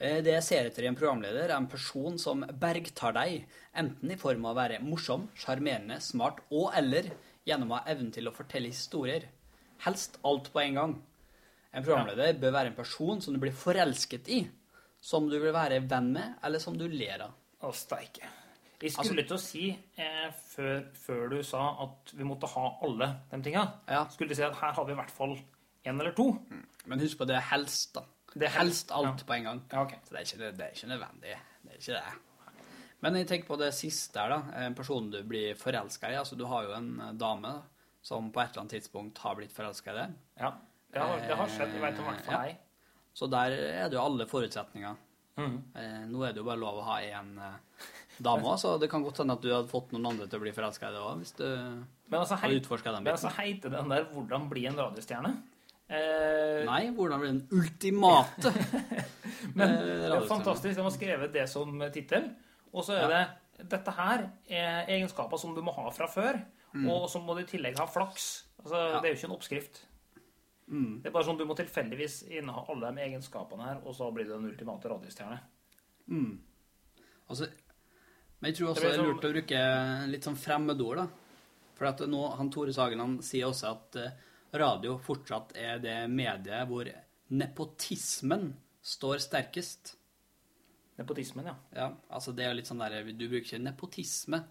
Eh, 0.00 0.18
Det 0.24 0.34
jeg 0.34 0.46
ser 0.46 0.68
etter 0.68 0.84
i 0.84 0.90
en 0.90 0.98
programleder, 0.98 1.48
er 1.48 1.56
en 1.56 1.68
person 1.70 2.18
som 2.20 2.44
bergtar 2.60 3.14
deg, 3.16 3.44
enten 3.76 4.12
i 4.12 4.18
form 4.20 4.48
av 4.48 4.56
å 4.56 4.60
være 4.60 4.80
morsom, 4.84 5.28
sjarmerende, 5.38 6.00
smart 6.04 6.42
og 6.50 6.72
eller 6.76 7.12
gjennom 7.48 7.72
å 7.72 7.80
ha 7.80 7.92
evnen 7.92 8.12
til 8.14 8.28
å 8.28 8.34
fortelle 8.36 8.72
historier. 8.72 9.28
Helst 9.86 10.18
alt 10.26 10.50
på 10.52 10.60
en 10.64 10.80
gang. 10.80 10.98
En 11.70 11.84
programleder 11.86 12.38
bør 12.40 12.54
være 12.56 12.72
en 12.72 12.78
person 12.78 13.20
som 13.22 13.34
du 13.34 13.40
blir 13.42 13.54
forelsket 13.54 14.28
i, 14.34 14.40
som 15.00 15.28
du 15.30 15.38
vil 15.38 15.54
være 15.54 15.80
venn 15.88 16.10
med, 16.16 16.36
eller 16.44 16.62
som 16.62 16.76
du 16.76 16.86
ler 16.90 17.26
av. 17.28 17.36
Å, 17.60 17.70
steike. 17.76 18.28
Jeg 18.80 18.94
skulle 18.96 19.26
til 19.28 19.36
å 19.36 19.40
si, 19.40 19.66
eh, 20.00 20.30
før, 20.54 20.86
før 20.96 21.26
du 21.34 21.42
sa 21.44 21.62
at 21.84 22.14
vi 22.16 22.24
måtte 22.24 22.48
ha 22.48 22.66
alle 22.82 23.10
de 23.30 23.42
tinga, 23.44 23.66
Ja. 23.88 24.06
skulle 24.08 24.32
du 24.32 24.34
si 24.34 24.42
at 24.42 24.56
her 24.56 24.72
har 24.72 24.84
vi 24.84 24.92
i 24.92 24.96
hvert 24.96 25.10
fall 25.12 25.36
én 25.84 26.00
eller 26.00 26.12
to. 26.12 26.32
Men 26.86 27.00
husk 27.00 27.18
på 27.18 27.26
det 27.28 27.36
er 27.36 27.46
helst, 27.52 27.94
da. 27.94 28.04
Det 28.34 28.46
er 28.46 28.54
helst 28.54 28.88
helst, 28.88 28.92
alt 28.94 29.20
ja. 29.20 29.26
på 29.26 29.34
en 29.34 29.44
gang. 29.44 29.62
Ja, 29.70 29.82
ok. 29.82 29.94
Så 30.04 30.14
det 30.14 30.18
er, 30.20 30.24
ikke, 30.24 30.52
det 30.56 30.64
er 30.64 30.74
ikke 30.74 30.88
nødvendig. 30.88 31.36
Det 31.62 31.72
er 31.72 31.78
ikke 31.80 32.00
det. 32.00 32.64
Men 33.00 33.16
jeg 33.16 33.28
tenker 33.28 33.48
på 33.48 33.58
det 33.60 33.74
siste 33.74 34.20
her, 34.20 34.28
da. 34.30 34.64
En 34.66 34.74
person 34.74 35.10
du 35.10 35.22
blir 35.24 35.54
forelska 35.58 36.10
i. 36.12 36.18
Altså, 36.20 36.36
du 36.36 36.46
har 36.46 36.64
jo 36.64 36.74
en 36.76 36.90
eh, 37.00 37.12
dame 37.20 37.42
da, 37.42 37.62
som 38.02 38.32
på 38.32 38.40
et 38.40 38.50
eller 38.50 38.64
annet 38.64 38.76
tidspunkt 38.78 39.18
har 39.18 39.36
blitt 39.36 39.52
forelska 39.52 39.92
i 39.92 39.98
deg. 39.98 40.18
Ja, 40.40 40.54
det 40.92 40.98
har, 41.00 41.20
det 41.28 41.36
har 41.36 41.46
skjedd. 41.48 41.72
Jeg 41.76 41.82
vet 41.84 41.98
om 42.02 42.10
hvert 42.10 42.24
fall 42.26 42.48
Ja. 42.48 42.56
Så 43.14 43.26
der 43.30 43.50
er 43.52 43.88
det 43.90 43.96
jo 43.98 44.02
alle 44.04 44.26
forutsetninger. 44.30 44.96
Mhm. 45.36 45.56
Eh, 45.76 46.02
nå 46.10 46.22
er 46.26 46.32
det 46.32 46.38
jo 46.42 46.44
bare 46.46 46.60
lov 46.60 46.78
å 46.80 46.84
ha 46.86 46.98
én 47.02 47.30
eh, 47.38 47.86
dame 48.20 48.42
òg, 48.46 48.58
så 48.60 48.78
det 48.80 48.90
kan 48.90 49.02
godt 49.02 49.18
hende 49.22 49.32
at 49.34 49.42
du 49.42 49.48
hadde 49.52 49.68
fått 49.70 49.92
noen 49.92 50.06
andre 50.12 50.26
til 50.28 50.38
å 50.38 50.42
bli 50.42 50.52
forelska 50.52 50.88
i 50.90 50.92
deg 50.94 51.00
òg, 51.02 51.18
hvis 51.22 51.32
du 51.38 51.46
Men 52.10 52.20
altså, 52.20 52.36
hadde 52.36 52.58
utforska 52.60 52.92
den 52.92 53.02
men 53.04 53.12
altså 53.14 53.30
heter 53.38 53.70
den 53.70 53.88
der 53.88 54.04
'Hvordan 54.04 54.48
bli 54.50 54.66
en 54.66 54.76
radiostjerne'? 54.76 55.36
Eh, 55.90 56.64
Nei, 56.66 56.90
hvordan 56.94 57.18
blir 57.20 57.32
den 57.32 57.48
ultimate 57.50 58.52
Men 59.58 59.68
eh, 59.70 60.06
det 60.06 60.12
er 60.14 60.26
fantastisk. 60.28 60.76
De 60.76 60.82
har 60.82 60.90
skrevet 60.94 61.32
det 61.32 61.48
som 61.50 61.80
tittel. 61.92 62.30
Og 62.72 62.84
så 62.84 62.92
er 62.94 63.00
Ja. 63.00 63.08
det 63.08 63.68
Dette 63.70 63.90
her 63.92 64.30
er 64.48 64.86
egenskaper 64.88 65.36
som 65.38 65.54
du 65.54 65.60
må 65.60 65.72
ha 65.74 65.90
fra 65.90 66.06
før, 66.06 66.38
og 66.88 67.10
så 67.10 67.20
må 67.20 67.34
du 67.36 67.42
i 67.42 67.44
tillegg 67.44 67.76
ha 67.76 67.84
flaks. 67.86 68.44
Altså, 68.62 68.76
Mm. 68.76 68.92
Ja. 68.94 69.00
Det 69.00 69.04
er 69.10 69.14
jo 69.14 69.18
ikke 69.18 69.28
en 69.28 69.36
oppskrift. 69.36 69.80
Det 71.02 71.10
er 71.10 71.14
bare 71.14 71.26
sånn 71.26 71.38
Du 71.40 71.46
må 71.48 71.56
tilfeldigvis 71.58 72.22
inneha 72.30 72.62
alle 72.70 72.92
de 72.94 73.02
egenskapene 73.08 73.66
her, 73.66 73.82
og 73.82 73.96
så 73.96 74.10
blir 74.14 74.28
det 74.28 74.36
den 74.36 74.50
ultimate 74.52 74.92
radiostjerne. 74.92 75.40
Altså, 77.30 77.48
men 78.40 78.50
jeg 78.50 78.56
tror 78.58 78.70
også 78.70 78.82
Det 78.82 78.90
det 78.90 78.98
er 78.98 79.08
lurt 79.08 79.26
å 79.26 79.32
bruke 79.34 79.62
litt 80.10 80.26
sånn 80.26 80.38
fremmedord, 80.40 81.02
da. 81.02 81.06
For 81.76 81.88
at 81.90 82.02
nå, 82.12 82.20
han 82.36 82.50
Tore 82.52 82.74
Sagen 82.76 83.00
han 83.00 83.18
sier 83.24 83.48
også 83.48 83.70
at 83.70 83.98
eh, 84.00 84.16
radio 84.60 84.98
fortsatt 85.00 85.54
er 85.56 85.80
det 85.80 85.96
mediet 86.12 86.68
hvor 86.68 86.88
nepotismen 87.30 88.50
står 88.84 89.20
sterkest. 89.22 89.94
Nepotismen, 91.00 91.48
ja. 91.48 91.56
Ja, 91.76 91.88
altså 92.12 92.34
det 92.36 92.46
er 92.46 92.56
litt 92.56 92.68
sånn 92.68 92.82
der, 92.82 93.00
Du 93.12 93.26
bruker 93.28 93.46
ikke 93.46 93.62
nepotisme 93.62 94.42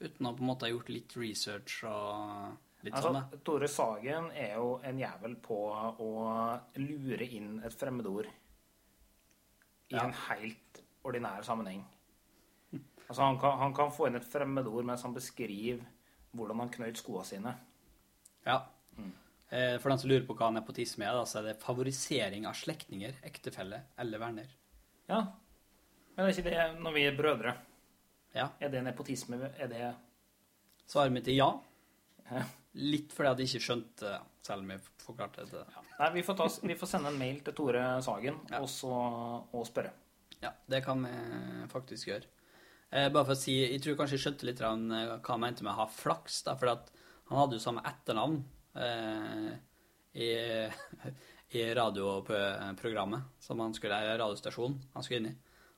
uten 0.00 0.28
å 0.28 0.34
på 0.36 0.44
en 0.44 0.50
måte 0.50 0.66
ha 0.66 0.72
gjort 0.72 0.92
litt 0.92 1.14
research 1.16 1.78
og 1.88 2.56
Altså, 2.94 3.12
sånn. 3.12 3.42
Tore 3.44 3.68
Sagen 3.68 4.30
er 4.34 4.54
jo 4.54 4.80
en 4.84 4.98
jævel 4.98 5.36
på 5.42 5.58
å 5.98 6.10
lure 6.76 7.26
inn 7.26 7.60
et 7.64 7.74
fremmedord 7.74 8.26
i 9.90 9.94
Ja. 9.94 10.04
en 10.04 10.12
helt 10.12 10.82
ordinær 11.04 11.42
sammenheng. 11.42 11.84
Altså, 13.08 13.22
han 13.22 13.38
kan, 13.38 13.58
han 13.58 13.74
kan 13.74 13.92
få 13.94 14.08
inn 14.08 14.16
et 14.16 14.24
fremmedord 14.24 14.84
mens 14.84 15.02
han 15.02 15.14
beskriver 15.14 15.84
hvordan 16.34 16.58
han 16.58 16.70
knøyt 16.70 16.98
skoene 16.98 17.24
sine. 17.24 17.54
Ja. 18.46 18.60
Mm. 18.98 19.12
For 19.80 19.88
den 19.90 19.98
som 19.98 20.10
lurer 20.10 20.26
på 20.26 20.34
hva 20.34 20.50
nepotisme 20.52 21.06
er, 21.06 21.24
så 21.24 21.38
er 21.38 21.52
det 21.52 21.60
favorisering 21.62 22.46
av 22.46 22.56
slektninger, 22.58 23.14
ektefelle 23.22 23.84
eller 23.98 24.18
venner. 24.18 24.48
Ja, 25.08 25.20
men 26.16 26.26
det 26.26 26.32
er 26.32 26.40
ikke 26.40 26.50
det 26.50 26.82
når 26.82 26.94
vi 26.96 27.06
er 27.06 27.16
brødre? 27.16 27.54
Ja. 28.34 28.48
Er 28.60 28.72
det 28.72 28.82
nepotisme? 28.84 29.38
Er 29.58 29.68
det 29.68 29.94
Svaret 30.86 31.12
mitt 31.12 31.28
er 31.28 31.34
ja. 31.38 31.50
Litt 32.76 33.12
fordi 33.16 33.30
at 33.30 33.38
jeg 33.40 33.48
ikke 33.50 33.64
skjønte 33.66 34.04
det, 34.04 34.16
selv 34.44 34.64
om 34.64 34.70
jeg 34.74 34.82
forklarte 35.00 35.46
det 35.48 35.62
Ja. 35.62 35.82
Nei, 35.98 36.10
vi 36.18 36.22
får, 36.26 36.36
ta, 36.36 36.46
vi 36.68 36.74
får 36.76 36.90
sende 36.90 37.08
en 37.08 37.18
mail 37.20 37.38
til 37.44 37.54
Tore 37.56 37.84
Sagen 38.04 38.40
Ja. 38.50 38.60
og, 38.60 38.68
så, 38.68 38.90
og 38.92 39.62
spørre. 39.68 39.94
Ja, 40.42 40.50
det 40.68 40.82
kan 40.84 41.00
vi 41.06 41.12
faktisk 41.72 42.10
gjøre. 42.10 42.28
Eh, 42.90 43.08
bare 43.08 43.24
for 43.24 43.32
å 43.34 43.38
si, 43.40 43.54
Jeg 43.64 43.80
tror 43.82 43.96
kanskje 43.98 44.18
jeg 44.18 44.24
skjønte 44.26 44.46
litt 44.46 44.60
eh, 44.60 44.76
hva 45.16 45.32
han 45.32 45.40
mente 45.40 45.64
med 45.64 45.72
å 45.72 45.80
ha 45.80 45.86
flaks. 45.90 46.42
da, 46.46 46.54
for 46.60 46.68
Han 47.30 47.40
hadde 47.40 47.56
jo 47.56 47.64
samme 47.64 47.82
etternavn 47.88 48.36
eh, 48.76 49.56
i, 50.14 50.28
i 51.58 51.64
radioprogrammet 51.74 53.22
som 53.40 53.60
han 53.64 53.74
skulle 53.74 53.98
i 54.04 54.14
radiostasjonen 54.20 54.78
han 54.94 55.02
skulle 55.02 55.22
inn 55.24 55.32
i. 55.32 55.36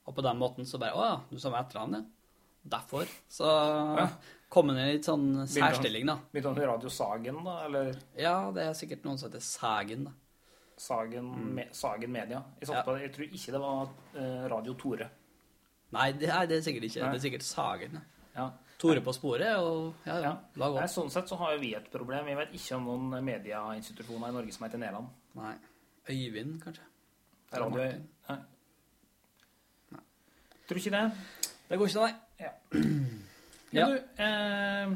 Og 0.09 0.17
på 0.17 0.25
den 0.25 0.39
måten 0.41 0.67
så 0.67 0.81
bare 0.81 0.97
Å 0.99 1.07
ja, 1.07 1.17
du 1.31 1.39
samme 1.39 1.61
etternavn, 1.63 2.01
ja. 2.01 2.05
Derfor 2.69 3.07
så 3.33 3.49
kom 4.49 4.67
ned 4.73 4.79
i 4.89 4.93
litt 4.97 5.05
sånn 5.09 5.27
særstilling, 5.47 6.07
da. 6.09 6.17
Begynte 6.33 6.49
han 6.53 6.59
med 6.59 6.69
Radio 6.71 6.89
Sagen, 6.93 7.43
da? 7.45 7.57
Eller 7.67 7.91
Ja, 8.17 8.51
det 8.55 8.65
er 8.65 8.73
sikkert 8.79 9.05
noen 9.05 9.19
som 9.21 9.29
heter 9.31 9.45
Sagen, 9.45 10.05
da. 10.09 10.13
Sagen, 10.79 11.33
me, 11.55 11.67
Sagen 11.75 12.13
Media? 12.15 12.43
Jeg, 12.61 12.69
Mm. 12.69 12.75
Ja. 12.75 12.83
på, 12.87 12.95
jeg 13.01 13.13
tror 13.13 13.25
ikke 13.27 13.53
det 13.53 13.61
var 13.61 13.89
eh, 14.15 14.49
Radio 14.53 14.75
Tore. 14.75 15.09
Nei, 15.93 16.13
det 16.13 16.29
er, 16.29 16.47
det 16.47 16.59
er 16.59 16.63
sikkert 16.63 16.85
ikke. 16.87 17.01
Nei. 17.03 17.11
Det 17.13 17.19
er 17.19 17.25
sikkert 17.27 17.43
Sagen. 17.49 18.01
Ja. 18.37 18.51
Tore 18.79 19.01
på 19.03 19.13
sporet 19.13 19.57
og 19.59 19.95
ja, 20.07 20.21
ja, 20.23 20.33
lag 20.55 20.77
Nei, 20.79 20.87
sånn 20.87 21.11
sett 21.11 21.27
så 21.27 21.35
har 21.41 21.57
vi 21.59 21.73
et 21.75 21.89
problem. 21.91 22.29
Vi 22.31 22.37
vet 22.39 22.53
ikke 22.55 22.77
om 22.77 22.85
noen 22.87 23.25
medieinstitusjoner 23.27 24.31
i 24.31 24.37
Norge 24.37 24.55
som 24.55 24.69
heter 24.69 24.79
Nederland. 24.79 25.09
Nei. 25.35 25.57
Øyvind, 26.09 26.61
kanskje. 26.63 26.85
Radio... 27.53 27.89
Nei. 28.29 28.39
Nei. 29.97 30.03
Tror 30.69 30.79
ikke 30.79 30.95
det. 30.95 31.03
Det 31.69 31.79
går 31.81 31.91
ikke, 31.91 32.07
nei. 32.07 32.15
Ja. 32.39 32.53
Ja. 33.71 33.87
Men 33.87 33.95
du, 33.95 33.99
eh, 34.25 34.95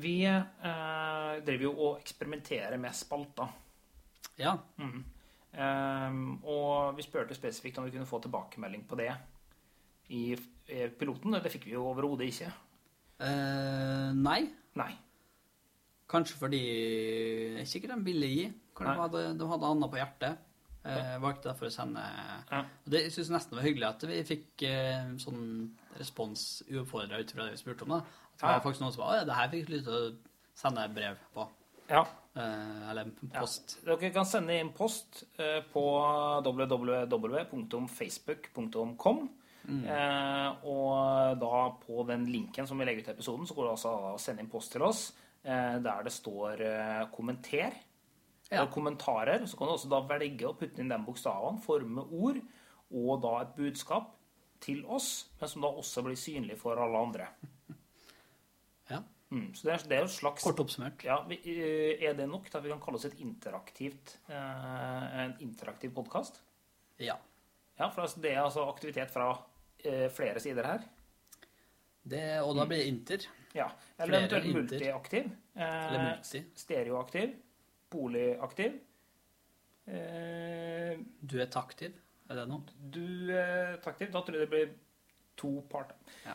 vi 0.00 0.14
eh, 0.26 1.32
driver 1.46 1.66
jo 1.66 1.72
og 1.72 1.98
eksperimenterer 2.00 2.78
med 2.78 2.94
spalter. 2.94 3.50
Ja. 4.38 4.54
Mm. 4.78 5.02
Eh, 5.52 6.20
og 6.46 6.96
vi 6.96 7.06
spurte 7.06 7.34
spesifikt 7.34 7.78
om 7.78 7.88
vi 7.88 7.96
kunne 7.96 8.08
få 8.08 8.22
tilbakemelding 8.22 8.86
på 8.88 8.98
det 9.00 9.12
i 10.14 10.24
i 10.70 10.88
piloten. 10.98 11.34
Det 11.42 11.52
fikk 11.52 11.66
vi 11.68 11.74
jo 11.74 11.86
overhodet 11.90 12.28
ikke. 12.30 12.50
Eh, 13.20 14.10
nei. 14.16 14.40
Nei. 14.78 14.92
Kanskje 16.10 16.38
fordi 16.38 16.60
det 16.60 17.56
er 17.56 17.64
ikke 17.64 17.72
sikkert 17.74 17.96
de 17.96 18.06
ville 18.06 18.30
gi. 18.30 18.46
De 18.80 18.94
hadde, 19.02 19.24
de 19.38 19.50
hadde 19.50 19.72
annet 19.74 19.92
på 19.92 20.00
hjertet. 20.00 20.46
Eh, 20.80 21.16
valgte 21.20 21.50
derfor 21.50 21.68
å 21.68 21.74
sende 21.74 22.00
Ja. 22.00 22.62
Og 22.62 22.88
Det 22.90 23.02
jeg 23.04 23.26
nesten 23.28 23.56
var 23.58 23.66
hyggelig 23.66 23.88
at 23.88 24.04
vi 24.08 24.22
fikk 24.24 24.62
eh, 24.64 25.10
sånn 25.20 25.42
respons 25.98 26.62
uoppfordra 26.70 27.18
ut 27.20 27.30
fra 27.32 27.44
det 27.44 27.52
vi 27.52 27.56
spurte 27.64 27.82
om. 27.82 27.88
da. 27.88 27.96
At 27.96 28.04
det 28.40 28.42
Ja. 28.48 28.52
var 28.58 28.60
faktisk 28.60 28.80
noen 28.82 28.92
som 28.92 29.02
sa 29.04 29.14
ja, 29.16 29.24
det 29.24 29.34
her 29.34 29.48
fikk 29.48 29.68
jeg 29.68 29.74
lyst 29.76 29.84
til 29.84 29.94
å 29.94 30.16
sende 30.54 30.88
brev 30.94 31.16
på. 31.34 31.48
Ja. 31.90 32.04
Eh, 32.36 32.90
eller 32.90 33.10
post. 33.34 33.78
Dere 33.84 34.10
kan 34.14 34.24
sende 34.24 34.54
inn 34.60 34.72
post 34.72 35.24
eh, 35.38 35.62
på 35.72 35.82
www.facebook.com. 37.80 39.28
Eh, 39.70 40.64
og 40.66 41.36
da 41.38 41.58
på 41.84 42.04
den 42.08 42.24
linken 42.32 42.66
som 42.66 42.78
vi 42.80 42.84
legger 42.88 43.02
ut 43.04 43.08
i 43.10 43.12
episoden, 43.12 43.46
så 43.46 43.54
går 43.54 43.64
det 43.68 43.74
altså 43.76 43.92
å 44.14 44.18
sende 44.18 44.40
inn 44.44 44.50
post 44.50 44.72
til 44.72 44.82
oss 44.86 45.12
eh, 45.44 45.76
der 45.84 46.02
det 46.06 46.12
står 46.12 46.56
'kommenter'. 47.12 47.74
Ja. 48.50 48.62
Eller 48.62 48.72
kommentarer. 48.72 49.46
Så 49.46 49.56
kan 49.56 49.66
du 49.68 49.72
også 49.76 49.88
da 49.88 50.00
velge 50.00 50.46
å 50.48 50.56
putte 50.58 50.80
inn 50.82 50.88
den 50.90 51.04
bokstaven, 51.04 51.60
forme 51.62 52.02
ord, 52.10 52.40
og 52.90 53.22
da 53.22 53.40
et 53.42 53.54
budskap 53.56 54.16
til 54.60 54.82
oss, 54.86 55.28
men 55.40 55.48
som 55.48 55.62
da 55.64 55.70
også 55.80 56.02
blir 56.04 56.18
synlig 56.20 56.58
for 56.60 56.76
alle 56.80 56.98
andre. 56.98 57.26
Ja. 58.90 59.00
Mm, 59.30 59.52
så 59.54 59.68
det 59.68 59.72
er, 59.72 59.82
det 59.88 59.96
er 59.96 60.00
jo 60.04 60.08
et 60.10 60.14
slags 60.16 60.42
Kort 60.44 60.58
oppsummert. 60.64 61.04
ja, 61.06 61.20
vi, 61.28 61.36
eh, 61.46 62.02
Er 62.08 62.14
det 62.18 62.26
nok 62.28 62.48
til 62.50 62.58
at 62.58 62.64
vi 62.64 62.70
kan 62.72 62.80
kalle 62.82 62.98
oss 62.98 63.04
et 63.06 63.20
interaktivt, 63.22 64.16
eh, 64.28 65.20
en 65.24 65.36
interaktiv 65.40 65.92
podkast? 65.94 66.40
Ja. 66.98 67.14
Ja, 67.78 67.88
for 67.88 68.02
altså, 68.02 68.20
det 68.20 68.32
er 68.34 68.42
altså 68.42 68.64
aktivitet 68.68 69.10
fra 69.10 69.28
eh, 69.84 70.08
flere 70.12 70.40
sider 70.42 70.66
her. 70.66 70.82
Det, 72.02 72.24
og 72.42 72.56
da 72.56 72.64
blir 72.66 72.82
det 72.82 72.88
inter. 72.90 73.26
Ja, 73.54 73.68
Eller 73.98 74.06
Flere 74.06 74.26
eventuelt 74.26 74.54
multiaktiv. 74.56 75.30
Eh, 75.56 75.86
Eller 75.86 76.04
multi. 76.10 76.42
Stereoaktiv. 76.56 77.32
Boligaktiv. 77.90 78.80
Eh, 79.86 80.98
Du 81.22 81.38
er. 82.30 82.38
Det 82.40 82.46
noe? 82.48 82.62
du 82.90 83.32
er 83.34 83.76
aktiv. 83.84 84.10
Da 84.12 84.22
tror 84.22 84.38
jeg 84.38 84.46
det 84.46 84.50
blir 84.52 84.70
to 85.40 85.50
parter. 85.70 85.96
Ja. 86.26 86.34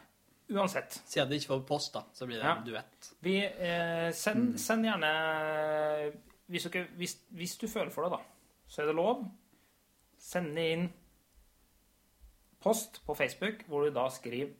Uansett. 0.55 0.99
Siden 1.09 1.29
det 1.29 1.39
ikke 1.41 1.55
får 1.55 1.63
post, 1.67 1.93
da, 1.95 2.03
så 2.13 2.27
blir 2.27 2.37
det 2.37 2.45
Ja. 2.45 2.55
en 2.57 2.65
duett. 2.67 3.09
Vi, 3.25 3.37
eh, 3.45 4.11
send, 4.13 4.59
send 4.59 4.85
gjerne 4.85 5.09
hvis, 6.47 6.67
dere, 6.69 6.85
hvis, 6.97 7.15
hvis 7.31 7.57
du 7.57 7.67
føler 7.67 7.89
for 7.89 8.05
det, 8.05 8.11
da, 8.11 8.19
så 8.67 8.81
er 8.83 8.85
det 8.91 8.95
lov. 8.95 9.25
Send 10.21 10.57
inn 10.59 10.85
post 12.61 13.01
på 13.05 13.15
Facebook 13.17 13.65
hvor 13.69 13.85
du 13.85 13.93
da 13.93 14.07
skriver 14.09 14.53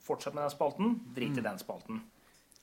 'fortsett 0.00 0.34
med 0.34 0.42
den 0.42 0.50
spalten', 0.50 1.14
drit 1.14 1.38
i 1.38 1.42
den 1.44 1.58
spalten. 1.58 2.00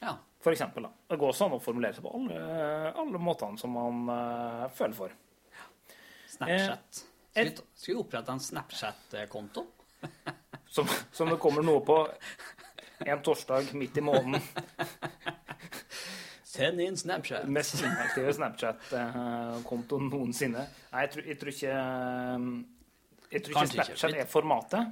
Ja. 0.01 0.15
For 0.39 0.51
eksempel, 0.51 0.83
da. 0.83 0.89
Det 1.09 1.19
går 1.19 1.27
også 1.31 1.45
an 1.45 1.51
å 1.57 1.61
formulere 1.61 1.93
seg 1.93 2.03
på 2.03 2.13
alle, 2.13 2.93
alle 2.95 3.19
måtene 3.19 3.57
som 3.57 3.71
man 3.73 4.09
uh, 4.09 4.69
føler 4.69 4.93
for. 4.93 5.11
Snapchat. 6.27 7.03
Eh, 7.03 7.16
Skal 7.37 7.51
vi, 7.51 7.65
skal 7.77 7.93
vi 7.93 7.99
opprette 8.01 8.33
en 8.33 8.39
Snapchat-konto? 8.41 9.65
Som, 10.67 10.87
som 11.15 11.29
det 11.31 11.37
kommer 11.39 11.63
noe 11.63 11.79
på 11.85 11.95
en 13.07 13.21
torsdag 13.23 13.69
midt 13.79 13.95
i 13.97 14.01
måneden. 14.03 14.41
Send 16.43 16.81
inn 16.83 16.97
Snapchat. 16.99 17.45
Mest 17.47 17.77
inaktive 17.79 18.33
Snapchat-kontoen 18.35 20.09
noensinne. 20.11 20.65
Nei, 20.91 21.03
jeg 21.05 21.11
tror, 21.13 21.27
jeg 21.31 21.39
tror 21.39 21.53
ikke 21.53 21.71
Jeg 21.71 23.43
tror 23.45 23.53
ikke 23.53 23.59
Kanskje 23.61 23.77
ikke. 23.77 23.85
Snapchat 23.87 24.19
er 24.25 24.29
formatet. 24.31 24.91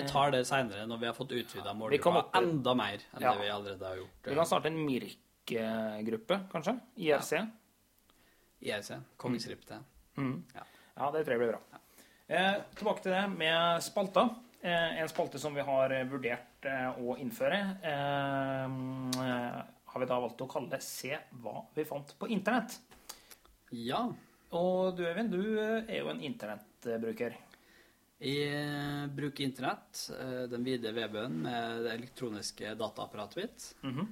Vi 0.00 0.04
tar 0.10 0.34
det 0.34 0.42
seinere, 0.48 0.84
når 0.90 1.00
vi 1.02 1.08
har 1.10 1.14
fått 1.16 1.32
utvida 1.38 1.72
målgruppa 1.76 2.12
opp- 2.24 2.36
enda 2.42 2.74
mer 2.78 2.98
enn 3.14 3.24
Ja. 3.24 3.32
det 3.34 3.44
vi 3.44 3.48
allerede 3.50 3.88
har 3.92 3.96
gjort. 4.02 4.20
Vi 4.26 4.36
kan 4.38 4.46
starte 4.46 4.70
en 4.70 4.78
MIRK-gruppe, 4.86 6.40
kanskje? 6.52 6.76
IRC? 6.96 7.32
IRC. 8.62 8.90
Kongeskriptet. 9.18 9.82
Mm. 10.18 10.36
Ja. 10.54 10.66
Ja, 10.94 11.10
det 11.10 11.24
tror 11.24 11.34
jeg 11.34 11.42
blir 11.42 11.52
bra. 11.54 11.80
Eh, 12.30 12.60
tilbake 12.78 13.02
til 13.02 13.14
det 13.14 13.24
med 13.32 13.82
spalter. 13.82 14.28
Eh, 14.62 15.00
en 15.00 15.08
spalte 15.08 15.38
som 15.40 15.54
vi 15.56 15.64
har 15.64 15.90
eh, 15.90 16.06
vurdert 16.06 16.66
eh, 16.68 16.98
å 17.00 17.16
innføre, 17.18 17.60
eh, 17.80 18.74
eh, 19.24 19.60
har 19.90 20.02
vi 20.02 20.06
da 20.06 20.18
valgt 20.20 20.42
å 20.44 20.48
kalle 20.50 20.78
'Se 20.84 21.16
hva 21.42 21.64
vi 21.74 21.84
fant 21.88 22.12
på 22.18 22.28
internett'. 22.28 22.76
Ja. 23.72 24.04
Og 24.52 24.96
du 24.96 25.02
Øyvind, 25.06 25.30
du 25.32 25.58
er 25.58 25.96
jo 25.96 26.10
en 26.10 26.20
internettbruker. 26.22 27.34
Jeg 28.20 29.08
bruker 29.16 29.44
internett, 29.44 30.10
den 30.50 30.64
vide 30.64 30.92
weben 30.92 31.42
med 31.42 31.84
det 31.86 31.94
elektroniske 31.94 32.74
dataapparatet 32.74 33.36
mitt. 33.36 33.74
Mm 33.82 33.94
-hmm. 33.94 34.08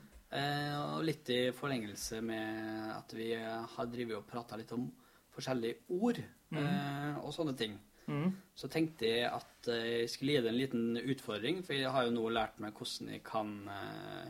Og 0.94 1.04
litt 1.04 1.28
i 1.30 1.52
forlengelse 1.52 2.20
med 2.22 2.96
at 2.96 3.12
vi 3.12 3.34
har 3.34 3.86
drevet 3.86 4.16
og 4.16 4.26
prata 4.26 4.56
litt 4.56 4.72
om 4.72 4.90
forskjellige 5.38 5.78
ord 5.98 6.18
eh, 6.20 7.14
og 7.22 7.30
sånne 7.34 7.54
ting. 7.58 7.78
Mm. 8.08 8.32
Så 8.56 8.70
tenkte 8.72 9.08
jeg 9.08 9.28
at 9.28 9.68
eh, 9.72 9.86
jeg 10.02 10.10
skulle 10.12 10.36
gi 10.36 10.42
det 10.44 10.52
en 10.52 10.58
liten 10.58 11.00
utfordring, 11.12 11.62
for 11.66 11.76
jeg 11.76 11.92
har 11.92 12.06
jo 12.08 12.14
nå 12.16 12.26
lært 12.32 12.60
meg 12.64 12.76
hvordan 12.76 13.12
jeg 13.14 13.22
kan 13.26 13.54
eh, 13.74 14.28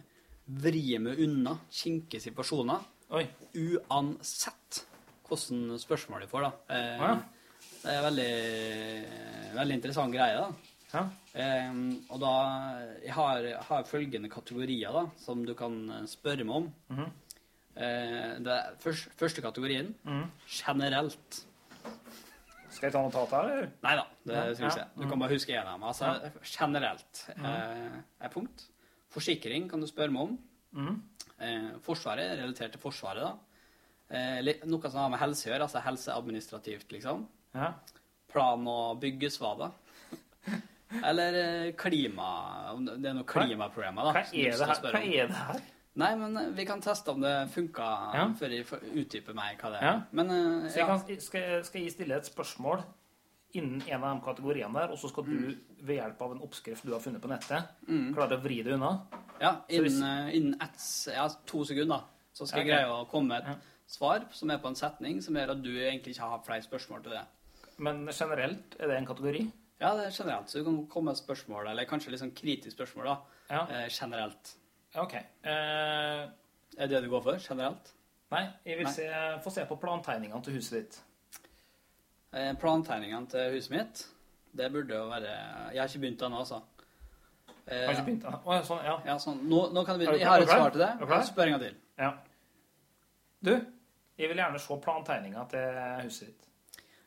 vri 0.64 0.84
meg 1.02 1.20
unna 1.24 1.59
kinkige 1.70 2.24
situasjoner, 2.28 2.86
Oi. 3.14 3.24
uansett 3.54 4.82
hvordan 5.28 5.76
spørsmål 5.80 6.24
jeg 6.24 6.32
får, 6.32 6.48
da. 6.48 6.76
Eh, 6.76 7.04
Ja. 7.09 7.18
Det 7.78 7.92
er 7.94 8.02
veldig, 8.02 9.54
veldig 9.54 9.74
interessant 9.76 10.14
greie, 10.14 10.34
da. 10.34 10.74
Ja. 10.92 11.02
Eh, 11.38 11.78
og 12.11 12.18
da 12.22 12.32
Jeg 13.04 13.12
har, 13.14 13.46
har 13.68 13.84
følgende 13.86 14.30
kategorier 14.32 14.92
da, 14.94 15.04
som 15.22 15.44
du 15.46 15.54
kan 15.54 15.76
eh, 15.90 16.06
spørre 16.11 16.44
meg 16.48 16.56
om. 16.64 16.68
Mm 16.90 17.04
eh, 17.04 17.12
det 17.79 18.55
er 18.55 18.72
først, 18.83 19.09
første 19.18 19.43
kategorien 19.45 19.93
Mm. 20.05 20.24
generelt. 20.51 21.45
Skal 22.70 22.89
jeg 22.89 22.93
ta 22.93 23.03
notat 23.03 23.31
her, 23.33 23.49
eller? 23.49 23.68
Nei 23.83 23.95
da, 23.97 24.05
det 24.26 24.35
Ja, 24.35 24.55
syns 24.55 24.76
jeg. 24.76 24.87
Du 24.97 25.09
kan 25.09 25.18
bare 25.18 25.31
huske 25.33 25.55
én 25.55 25.64
av 25.66 25.79
dem. 25.79 25.85
Altså, 25.89 26.33
generelt 26.45 27.22
eh, 27.37 28.01
er 28.20 28.29
punkt. 28.35 28.66
Forsikring 29.11 29.68
kan 29.70 29.81
du 29.81 29.87
spørre 29.87 30.11
meg 30.14 30.22
om. 30.22 30.39
Mm. 30.74 31.03
Eh, 31.41 31.70
forsvaret, 31.83 32.37
relatert 32.39 32.72
til 32.74 32.81
Forsvaret, 32.83 33.22
da. 33.22 33.35
Eh, 34.11 34.55
noe 34.66 34.91
som 34.91 35.01
har 35.01 35.09
med 35.11 35.18
helse 35.20 35.49
å 35.49 35.53
gjøre, 35.53 35.62
altså 35.66 35.83
helseadministrativt, 35.85 36.89
liksom. 36.93 37.26
Ja. 37.55 37.72
Plan- 38.33 38.66
og 38.68 39.01
byggesvader. 39.01 39.72
Eller 41.05 41.35
eh, 41.37 41.72
klima 41.76 42.74
Det 42.79 43.05
er 43.11 43.14
noen 43.14 43.24
klimaproblemer, 43.29 44.05
da. 44.05 44.12
Hva 44.12 44.22
er 44.22 44.57
det 44.57 44.68
her? 44.68 44.81
Hva 44.93 45.03
er 45.03 45.26
det 45.29 45.37
her? 45.37 45.61
Nei, 45.99 46.12
men 46.16 46.36
eh, 46.38 46.51
vi 46.55 46.64
kan 46.68 46.80
teste 46.84 47.11
om 47.11 47.20
det 47.24 47.32
funka 47.51 47.88
Ja. 48.14 48.26
før 48.38 48.53
jeg 48.55 48.66
utdyper 49.03 49.34
meg 49.34 49.59
hva 49.59 49.70
det 49.74 49.80
er. 49.80 49.86
Ja. 49.88 49.94
Men 50.12 50.30
uh, 50.30 50.68
Så 50.68 50.78
jeg 50.78 50.84
ja. 50.84 50.86
kan, 50.86 51.20
skal, 51.20 51.64
skal 51.66 51.80
jeg 51.82 51.92
stille 51.96 52.16
et 52.20 52.28
spørsmål 52.30 52.84
innen 53.59 53.80
en 53.88 54.05
av 54.05 54.12
de 54.18 54.24
kategoriene 54.26 54.74
der, 54.76 54.92
og 54.92 54.99
så 55.01 55.09
skal 55.11 55.24
du 55.24 55.55
ved 55.80 55.96
hjelp 55.96 56.20
av 56.22 56.34
en 56.36 56.42
oppskrift 56.44 56.84
du 56.84 56.92
har 56.92 57.01
funnet 57.01 57.22
på 57.24 57.30
nettet, 57.32 57.70
klare 58.14 58.36
å 58.36 58.42
vri 58.44 58.59
det 58.62 58.74
unna? 58.76 58.90
ja 59.40 59.55
Så 59.70 59.80
hvis- 59.82 59.96
innen, 59.96 60.28
eh, 60.28 60.36
innen 60.36 60.61
ett, 60.61 60.78
ja, 61.14 61.28
to 61.46 61.64
sekunder 61.64 62.03
så 62.34 62.46
skal 62.46 62.61
jeg 62.61 62.68
greie 62.68 62.86
å 62.92 63.09
komme 63.09 63.28
med 63.28 63.44
Ja. 63.46 63.53
et 63.53 63.59
svar 63.88 64.26
som 64.32 64.51
er 64.51 64.59
på 64.59 64.68
en 64.68 64.74
setning 64.76 65.22
som 65.22 65.34
gjør 65.34 65.51
at 65.57 65.62
du 65.62 65.70
egentlig 65.70 66.14
ikke 66.14 66.28
har 66.28 66.42
flere 66.44 66.62
spørsmål 66.62 67.03
til 67.03 67.12
det. 67.12 67.24
Men 67.78 68.07
generelt, 68.12 68.76
er 68.78 68.86
det 68.86 68.96
en 68.99 69.07
kategori? 69.07 69.51
Ja, 69.80 69.94
det 69.96 70.07
er 70.07 70.11
generelt. 70.24 70.46
Så 70.51 70.59
du 70.59 70.64
kan 70.64 70.86
komme 70.86 71.05
med 71.07 71.12
et 71.16 71.24
spørsmål, 71.24 71.68
eller 71.70 71.84
kanskje 71.86 72.11
litt 72.11 72.20
sånn 72.20 72.34
kritisk 72.34 72.76
spørsmål, 72.76 73.05
da. 73.05 73.16
Ja. 73.51 73.62
Eh, 73.70 73.88
generelt. 73.88 74.55
OK. 75.03 75.14
Eh, 75.14 76.22
Er 76.78 76.86
det 76.86 76.90
det 76.90 77.03
du 77.05 77.11
går 77.11 77.22
for? 77.24 77.38
Generelt? 77.42 77.94
nei, 78.30 78.42
jeg 78.66 78.76
vil 78.76 78.84
Nei. 78.84 78.92
se, 78.92 79.07
få 79.42 79.51
se 79.51 79.62
på 79.64 79.78
plantegningene 79.80 80.42
til 80.44 80.53
huset 80.59 80.74
ditt. 80.82 80.99
Eh, 82.36 82.53
plantegningene 82.61 83.26
til 83.32 83.55
huset 83.57 83.70
mitt, 83.72 84.03
det 84.59 84.66
burde 84.72 84.94
jo 84.99 85.07
være 85.09 85.30
Jeg 85.72 85.80
har 85.80 85.88
ikke 85.88 86.03
begynt 86.03 86.22
ennå, 86.26 86.42
altså. 86.44 86.59
Eh, 87.68 87.86
Har 87.86 87.94
ikke 87.94 88.05
begynt? 88.11 88.24
Å, 88.28 88.53
ja, 88.57 88.62
sånn, 88.64 88.84
ja. 88.84 88.96
Ja, 89.07 89.16
sånn. 89.20 89.40
Nå, 89.49 89.62
nå 89.72 89.84
kan 89.84 89.99
du 89.99 90.05
Er 90.05 90.11
begynne. 90.12 90.18
du 90.18 90.24
Jeg 90.24 90.28
har 90.28 90.42
klar? 90.42 90.49
et 90.49 90.61
svar 90.61 90.70
til 90.76 90.80
det. 90.84 90.88
Er 90.88 90.99
du 91.01 91.07
klar? 91.07 91.24
Spør 91.28 91.46
en 91.46 91.55
gang 91.57 91.62
til. 91.66 91.76
ja. 91.99 92.12
Du, 93.40 93.53
jeg 94.18 94.28
vil 94.32 94.36
gjerne 94.42 94.59
se 94.59 94.76
plantegninga 94.82 95.44
til 95.53 95.76
huset 96.05 96.26
ditt. 96.26 96.44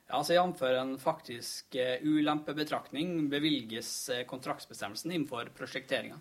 Ja, 0.07 0.17
altså 0.17 0.33
Jf. 0.35 0.61
en 0.79 0.97
faktisk 0.99 1.75
eh, 1.75 1.99
ulempebetraktning 2.03 3.29
bevilges 3.31 4.09
eh, 4.09 4.23
kontraktsbestemmelsen 4.27 5.11
innenfor 5.11 5.49
prosjekteringa. 5.55 6.17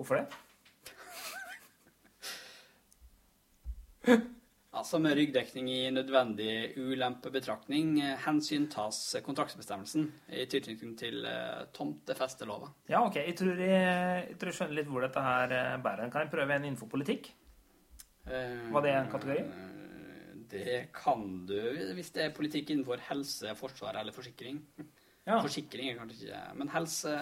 Hvorfor 0.00 0.16
det? 0.16 0.26
Altså 4.80 5.00
med 5.02 5.16
ryggdekning 5.18 5.66
i 5.68 5.90
nødvendig 5.92 6.76
ulempebetraktning 6.78 7.88
eh, 8.00 8.14
hensyntas 8.22 9.00
kontraktsbestemmelsen 9.26 10.06
i 10.30 10.44
tilknytning 10.48 10.92
til 10.96 11.26
eh, 11.26 11.64
tomtefestelova. 11.74 12.68
Ja, 12.88 13.02
OK. 13.04 13.18
Jeg 13.18 13.34
tror 13.36 13.58
jeg, 13.60 14.28
jeg 14.30 14.38
tror 14.38 14.52
jeg 14.52 14.56
skjønner 14.60 14.78
litt 14.78 14.88
hvor 14.92 15.04
dette 15.04 15.24
her 15.26 15.52
eh, 15.56 15.74
bærer. 15.84 16.08
Kan 16.14 16.22
jeg 16.24 16.32
prøve 16.32 16.56
en 16.56 16.68
infopolitikk? 16.70 17.28
Eh, 18.30 18.70
Var 18.72 18.86
det 18.86 18.94
en 18.94 19.10
kategori? 19.12 19.42
eh, 19.42 20.32
Det 20.54 20.78
kan 20.96 21.26
du 21.50 21.58
hvis 21.98 22.14
det 22.14 22.24
er 22.28 22.36
politikk 22.38 22.70
innenfor 22.72 23.02
helse, 23.10 23.52
forsvar 23.58 23.98
eller 24.00 24.14
forsikring. 24.16 24.62
Ja. 25.26 25.42
Forsikring 25.42 25.90
er 25.92 25.98
kanskje 26.00 26.30
ikke 26.30 26.44
Men 26.62 26.70
helse, 26.72 27.18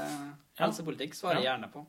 helsepolitikk 0.60 1.16
svarer 1.18 1.40
jeg 1.40 1.48
Ja. 1.48 1.56
gjerne 1.56 1.72
på. 1.74 1.86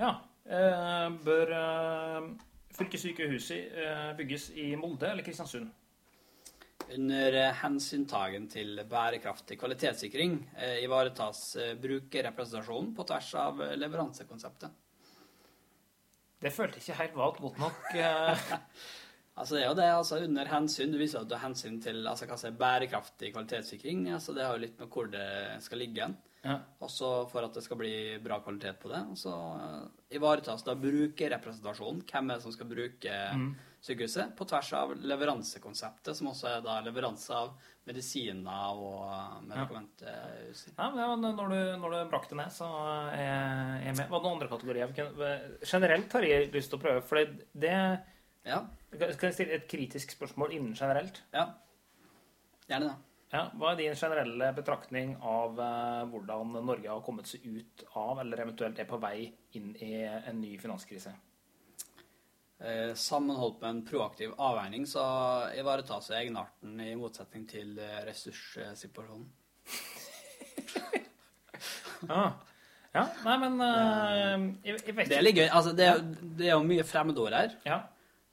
Ja. 0.00 0.12
Eh, 0.46 1.08
bør 1.26 1.52
eh, 1.56 2.28
fylkessykehuset 2.76 3.78
eh, 3.82 4.10
bygges 4.18 4.50
i 4.54 4.68
Molde 4.78 5.10
eller 5.10 5.26
Kristiansund? 5.26 5.72
Under 6.86 7.36
hensyntagen 7.62 8.44
til 8.50 8.78
bærekraftig 8.86 9.58
kvalitetssikring 9.58 10.36
eh, 10.54 10.84
ivaretas 10.84 11.56
brukerrepresentasjonen 11.82 12.92
på 12.94 13.06
tvers 13.08 13.32
av 13.42 13.64
leveransekonseptet. 13.80 14.84
Det 16.44 16.52
følte 16.52 16.78
ikke 16.78 17.00
helt 17.00 17.18
valgt 17.18 17.42
godt 17.42 17.58
nok. 17.64 17.82
Altså 19.36 19.52
det 19.52 19.62
er 19.62 19.66
jo 19.68 19.76
det, 19.76 19.86
altså 19.92 20.18
under 20.24 20.48
hensyn, 20.48 20.92
Du 20.92 20.96
viser 20.96 21.20
at 21.20 21.28
du 21.28 21.34
har 21.36 21.42
hensyn 21.44 21.74
til 21.84 22.06
altså 22.08 22.24
hva 22.24 22.38
som 22.40 22.48
er 22.48 22.60
bærekraftig 22.60 23.34
kvalitetssikring. 23.34 24.06
altså 24.08 24.32
Det 24.32 24.46
har 24.46 24.56
jo 24.56 24.62
litt 24.62 24.78
med 24.80 24.88
hvor 24.88 25.10
det 25.12 25.26
skal 25.60 25.82
ligge 25.82 26.06
hen. 26.06 26.16
Ja. 26.46 26.56
Også 26.86 27.12
for 27.30 27.44
at 27.46 27.54
det 27.56 27.62
skal 27.66 27.78
bli 27.80 27.92
bra 28.22 28.38
kvalitet 28.44 28.78
på 28.82 28.90
det. 28.92 29.02
Og 29.12 29.18
så 29.18 29.32
eh, 29.60 30.16
ivaretas 30.18 30.62
da 30.66 30.74
brukerrepresentasjonen. 30.78 32.04
Hvem 32.06 32.30
er 32.30 32.38
det 32.38 32.46
som 32.46 32.54
skal 32.54 32.68
bruke 32.70 33.16
sykehuset? 33.86 34.32
På 34.38 34.46
tvers 34.48 34.70
av 34.78 34.94
leveransekonseptet, 35.02 36.16
som 36.18 36.30
også 36.32 36.48
er 36.54 36.62
da 36.64 36.78
leveranse 36.86 37.34
av 37.34 37.52
medisiner 37.86 38.78
og 38.78 39.04
eh, 39.10 39.34
medikamentutstyr. 39.50 40.74
Ja, 40.78 40.88
ja, 41.02 41.08
når, 41.22 41.52
du, 41.52 41.58
når 41.82 41.96
du 41.96 41.98
brakk 42.14 42.30
det 42.30 42.40
ned, 42.40 42.54
så 42.54 42.70
er 43.12 43.82
jeg 43.84 43.98
med. 43.98 44.06
Hva 44.08 44.20
er 44.20 44.26
noen 44.26 44.38
andre 44.38 44.50
kategorier? 44.50 44.96
Generelt 45.66 46.18
har 46.18 46.28
jeg 46.30 46.50
lyst 46.54 46.72
til 46.72 46.80
å 46.80 46.84
prøve, 46.86 47.04
for 47.06 47.22
det, 47.22 47.46
det 47.66 47.76
Ja, 48.46 48.62
Skal 48.94 49.30
jeg 49.30 49.34
stille 49.34 49.58
et 49.58 49.70
kritisk 49.70 50.14
spørsmål 50.14 50.54
innen 50.54 50.74
generelt? 50.78 51.22
ja. 51.34 51.48
Gjerne 52.66 52.88
det. 52.88 53.15
Ja, 53.36 53.42
Hva 53.52 53.72
er 53.72 53.80
din 53.80 53.96
generelle 53.98 54.48
betraktning 54.56 55.10
av 55.20 55.58
eh, 55.60 56.02
hvordan 56.08 56.54
Norge 56.56 56.88
har 56.88 57.02
kommet 57.04 57.28
seg 57.28 57.44
ut 57.44 57.82
av, 57.92 58.22
eller 58.22 58.46
eventuelt 58.46 58.78
er 58.80 58.88
på 58.88 58.98
vei 59.02 59.26
inn 59.58 59.74
i 59.84 59.90
en 60.06 60.40
ny 60.40 60.54
finanskrise? 60.62 61.12
Eh, 62.56 62.94
sammenholdt 62.96 63.60
med 63.60 63.70
en 63.70 63.82
proaktiv 63.84 64.32
avveining 64.40 64.86
så 64.88 65.04
ivaretas 65.52 66.08
egenarten 66.16 66.80
i 66.80 66.94
motsetning 66.96 67.44
til 67.50 67.76
eh, 67.76 67.98
ressurssituasjonen. 68.08 69.26
Ja, 72.08 72.22
ja 72.96 73.04
nei, 73.26 73.36
men 73.44 73.60
eh, 73.66 74.48
jeg, 74.70 74.80
jeg 74.80 74.96
vet 74.96 75.12
Det 75.12 75.20
er 75.20 75.28
litt 75.28 75.42
gøy. 75.42 75.50
Altså, 75.50 75.76
det, 75.76 75.90
er, 75.92 76.02
det 76.40 76.48
er 76.48 76.56
jo 76.56 76.64
mye 76.72 76.88
fremmedord 76.88 77.36
her. 77.36 77.60
Ja, 77.68 77.82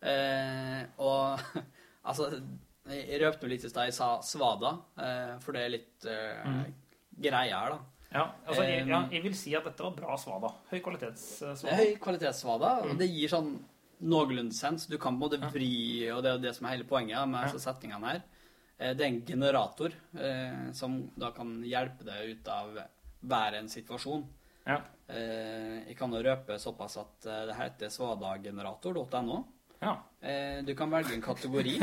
Eh, 0.03 0.83
og 0.99 1.39
altså 2.09 2.29
Jeg 2.89 3.19
røpte 3.21 3.47
litt 3.47 3.63
i 3.63 3.69
stad. 3.71 3.88
Jeg 3.88 3.95
sa 3.95 4.07
svada, 4.25 4.73
eh, 4.99 5.36
for 5.39 5.55
det 5.55 5.61
er 5.63 5.71
litt 5.71 6.07
mm. 6.07 6.63
greia 7.23 7.59
her, 7.61 7.75
da. 7.77 8.07
ja, 8.11 8.23
altså, 8.45 8.63
jeg, 8.67 8.88
ja, 8.91 8.99
jeg 9.13 9.23
vil 9.23 9.36
si 9.39 9.53
at 9.55 9.63
dette 9.69 9.86
var 9.86 9.95
bra 9.95 10.17
svada. 10.19 10.51
Høy 10.71 10.81
kvalitetssvada. 10.84 11.77
høy 11.79 11.93
kvalitetssvada, 12.03 12.73
og 12.89 12.97
det 12.99 13.07
gir 13.07 13.31
sånn 13.31 13.53
noenlunde 14.03 14.53
sens. 14.57 14.86
Du 14.91 14.97
kan 14.99 15.15
på 15.15 15.23
en 15.23 15.23
måte 15.23 15.53
vri, 15.53 16.09
og 16.11 16.23
det 16.25 16.31
er 16.34 16.36
jo 16.38 16.43
det 16.43 16.55
som 16.57 16.67
er 16.67 16.75
hele 16.75 16.89
poenget 16.89 17.23
med 17.31 17.47
Ja. 17.53 17.59
setningene 17.69 18.09
her. 18.11 18.21
Eh, 18.79 18.93
Det 18.93 19.05
er 19.05 19.07
en 19.13 19.21
generator 19.25 19.93
eh, 20.19 20.71
som 20.73 21.09
da 21.15 21.31
kan 21.31 21.61
hjelpe 21.63 22.03
deg 22.03 22.34
ut 22.36 22.47
av 22.51 22.79
hver 23.23 23.53
en 23.61 23.69
situasjon. 23.69 24.25
Ja. 24.67 24.81
Eh, 25.07 25.88
jeg 25.88 25.95
kan 25.97 26.11
jo 26.11 26.19
røpe 26.23 26.59
såpass 26.59 26.97
at 26.97 27.25
eh, 27.27 27.45
det 27.47 27.55
heter 27.55 27.88
svadagenerator.no. 27.89 29.43
ja. 29.84 29.93
Eh, 30.23 30.61
du 30.63 30.73
kan 30.79 30.89
velge 30.89 31.13
en 31.17 31.21
kategori 31.21 31.73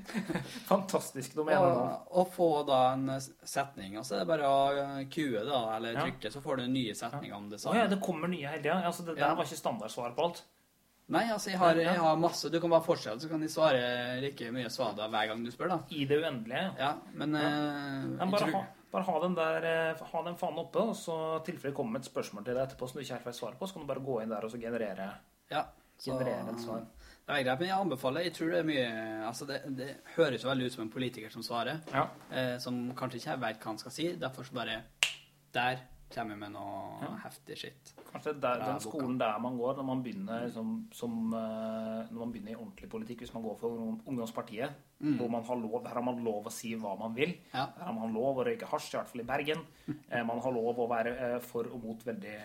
Fantastisk 0.68 1.34
domene 1.34 1.58
og, 1.66 2.10
og 2.20 2.28
få 2.34 2.48
da 2.68 2.80
en 2.94 3.08
setning. 3.20 3.96
Og 4.00 4.06
så 4.06 4.16
er 4.16 4.22
det 4.24 4.28
bare 4.30 4.46
å 4.50 4.58
eh, 4.78 5.00
kue 5.12 5.42
da, 5.46 5.62
eller 5.76 5.96
Ja. 5.96 6.04
trykke, 6.06 6.30
så 6.32 6.42
får 6.44 6.62
du 6.62 6.66
nye 6.72 6.94
setninger 6.96 7.34
om 7.36 7.48
det 7.50 7.58
samme. 7.62 7.80
ja, 7.80 7.88
det 7.90 7.98
kommer 8.04 8.30
nye 8.30 8.46
hele 8.46 8.62
tida. 8.62 8.78
Altså, 8.86 9.04
det 9.08 9.16
Ja. 9.18 9.28
der 9.32 9.34
var 9.40 9.44
ikke 9.48 9.58
standardsvar 9.62 10.14
på 10.16 10.28
alt. 10.28 10.44
Nei, 11.08 11.24
altså 11.30 11.50
jeg 11.52 11.58
har, 11.58 11.76
jeg 11.78 11.98
har 12.02 12.16
masse 12.18 12.48
Du 12.50 12.56
kan 12.60 12.70
bare 12.70 12.82
fortsette, 12.82 13.20
så 13.22 13.28
kan 13.30 13.40
de 13.40 13.46
svare 13.48 14.20
like 14.20 14.48
mye 14.50 14.66
svada 14.74 15.06
hver 15.08 15.28
gang 15.30 15.44
du 15.44 15.50
spør, 15.54 15.68
da. 15.68 15.78
I 15.90 16.04
det 16.04 16.18
uendelige. 16.22 16.64
Ja, 16.78 16.94
men 17.14 17.32
Ja. 17.34 17.46
eh, 17.46 18.06
Men 18.16 18.30
bare, 18.30 18.40
tror, 18.42 18.52
ha, 18.52 18.64
bare 18.92 19.04
ha 19.04 19.20
den 19.22 19.34
der 19.36 19.64
eh, 19.92 20.04
Ha 20.12 20.22
den 20.24 20.36
fanen 20.36 20.58
oppe, 20.58 20.78
og 20.82 20.96
så 20.96 21.44
tilfelle 21.44 21.74
kommer 21.74 21.98
et 22.00 22.06
spørsmål 22.10 22.44
til 22.44 22.54
deg 22.54 22.68
etterpå 22.68 22.88
som 22.88 22.98
du 22.98 23.04
ikke 23.04 23.14
helt 23.18 23.26
vet 23.26 23.34
svar 23.38 23.54
på, 23.58 23.66
så 23.68 23.74
kan 23.74 23.82
du 23.82 23.92
bare 23.94 24.00
gå 24.04 24.22
inn 24.22 24.28
der 24.34 24.44
og 24.44 24.50
så 24.50 24.58
generere, 24.60 25.10
ja, 25.50 25.64
så, 25.96 26.10
generere 26.18 26.50
et 26.50 26.60
svar. 26.60 26.82
Det 27.26 27.34
er 27.34 27.42
greit, 27.42 27.58
men 27.58 27.68
jeg 27.68 27.80
anbefaler 27.82 28.20
Jeg 28.28 28.34
tror 28.36 28.52
det 28.54 28.58
er 28.60 28.68
mye 28.68 28.86
Altså, 29.26 29.46
det, 29.50 29.56
det 29.76 29.88
høres 30.14 30.44
jo 30.44 30.48
veldig 30.52 30.66
ut 30.68 30.76
som 30.76 30.84
en 30.86 30.92
politiker 30.94 31.32
som 31.34 31.42
svarer, 31.42 31.80
Ja. 31.92 32.06
eh, 32.30 32.54
som 32.62 32.92
kanskje 32.94 33.18
ikke 33.22 33.40
veit 33.42 33.58
hva 33.60 33.72
han 33.72 33.78
skal 33.82 33.90
si. 33.96 34.12
Derfor 34.16 34.46
så 34.46 34.54
bare 34.54 34.82
Der 35.56 35.80
kommer 36.14 36.36
jeg 36.36 36.38
med 36.38 36.52
noe 36.54 37.00
Ja. 37.02 37.08
heftig 37.24 37.56
skitt. 37.58 37.88
Kanskje 38.12 38.36
der, 38.40 38.60
den 38.62 38.78
skolen 38.80 39.18
der 39.18 39.38
man 39.42 39.56
går 39.58 39.74
når 39.76 39.84
man 39.88 40.02
begynner 40.04 40.44
liksom, 40.46 40.86
som, 40.94 41.34
eh, 41.34 42.06
når 42.12 42.18
man 42.20 42.32
begynner 42.32 42.52
i 42.52 42.60
ordentlig 42.60 42.88
politikk, 42.92 43.18
hvis 43.24 43.34
man 43.34 43.42
går 43.42 43.58
for 43.58 43.68
ungdomspartiet, 44.06 44.70
Mm. 45.02 45.18
hvor 45.18 45.28
man 45.30 45.42
har 45.44 45.56
lov, 45.56 45.82
her 45.86 45.94
har 45.94 46.02
man 46.02 46.22
lov 46.24 46.44
å 46.46 46.50
si 46.52 46.74
hva 46.76 46.96
man 46.98 47.12
vil. 47.14 47.34
Ja. 47.52 47.66
Her 47.76 47.84
har 47.86 47.92
man 47.92 48.14
lov 48.14 48.36
å 48.38 48.44
røyke 48.46 48.64
hasj, 48.70 48.94
i 48.94 48.96
hvert 48.98 49.08
fall 49.08 49.20
i 49.20 49.24
Bergen. 49.24 49.66
Eh, 50.12 50.22
Man 50.24 50.38
har 50.40 50.52
lov 50.52 50.76
å 50.78 50.88
være 50.88 51.18
eh, 51.18 51.38
for 51.40 51.64
og 51.64 51.82
mot 51.82 51.98
veldig 52.04 52.38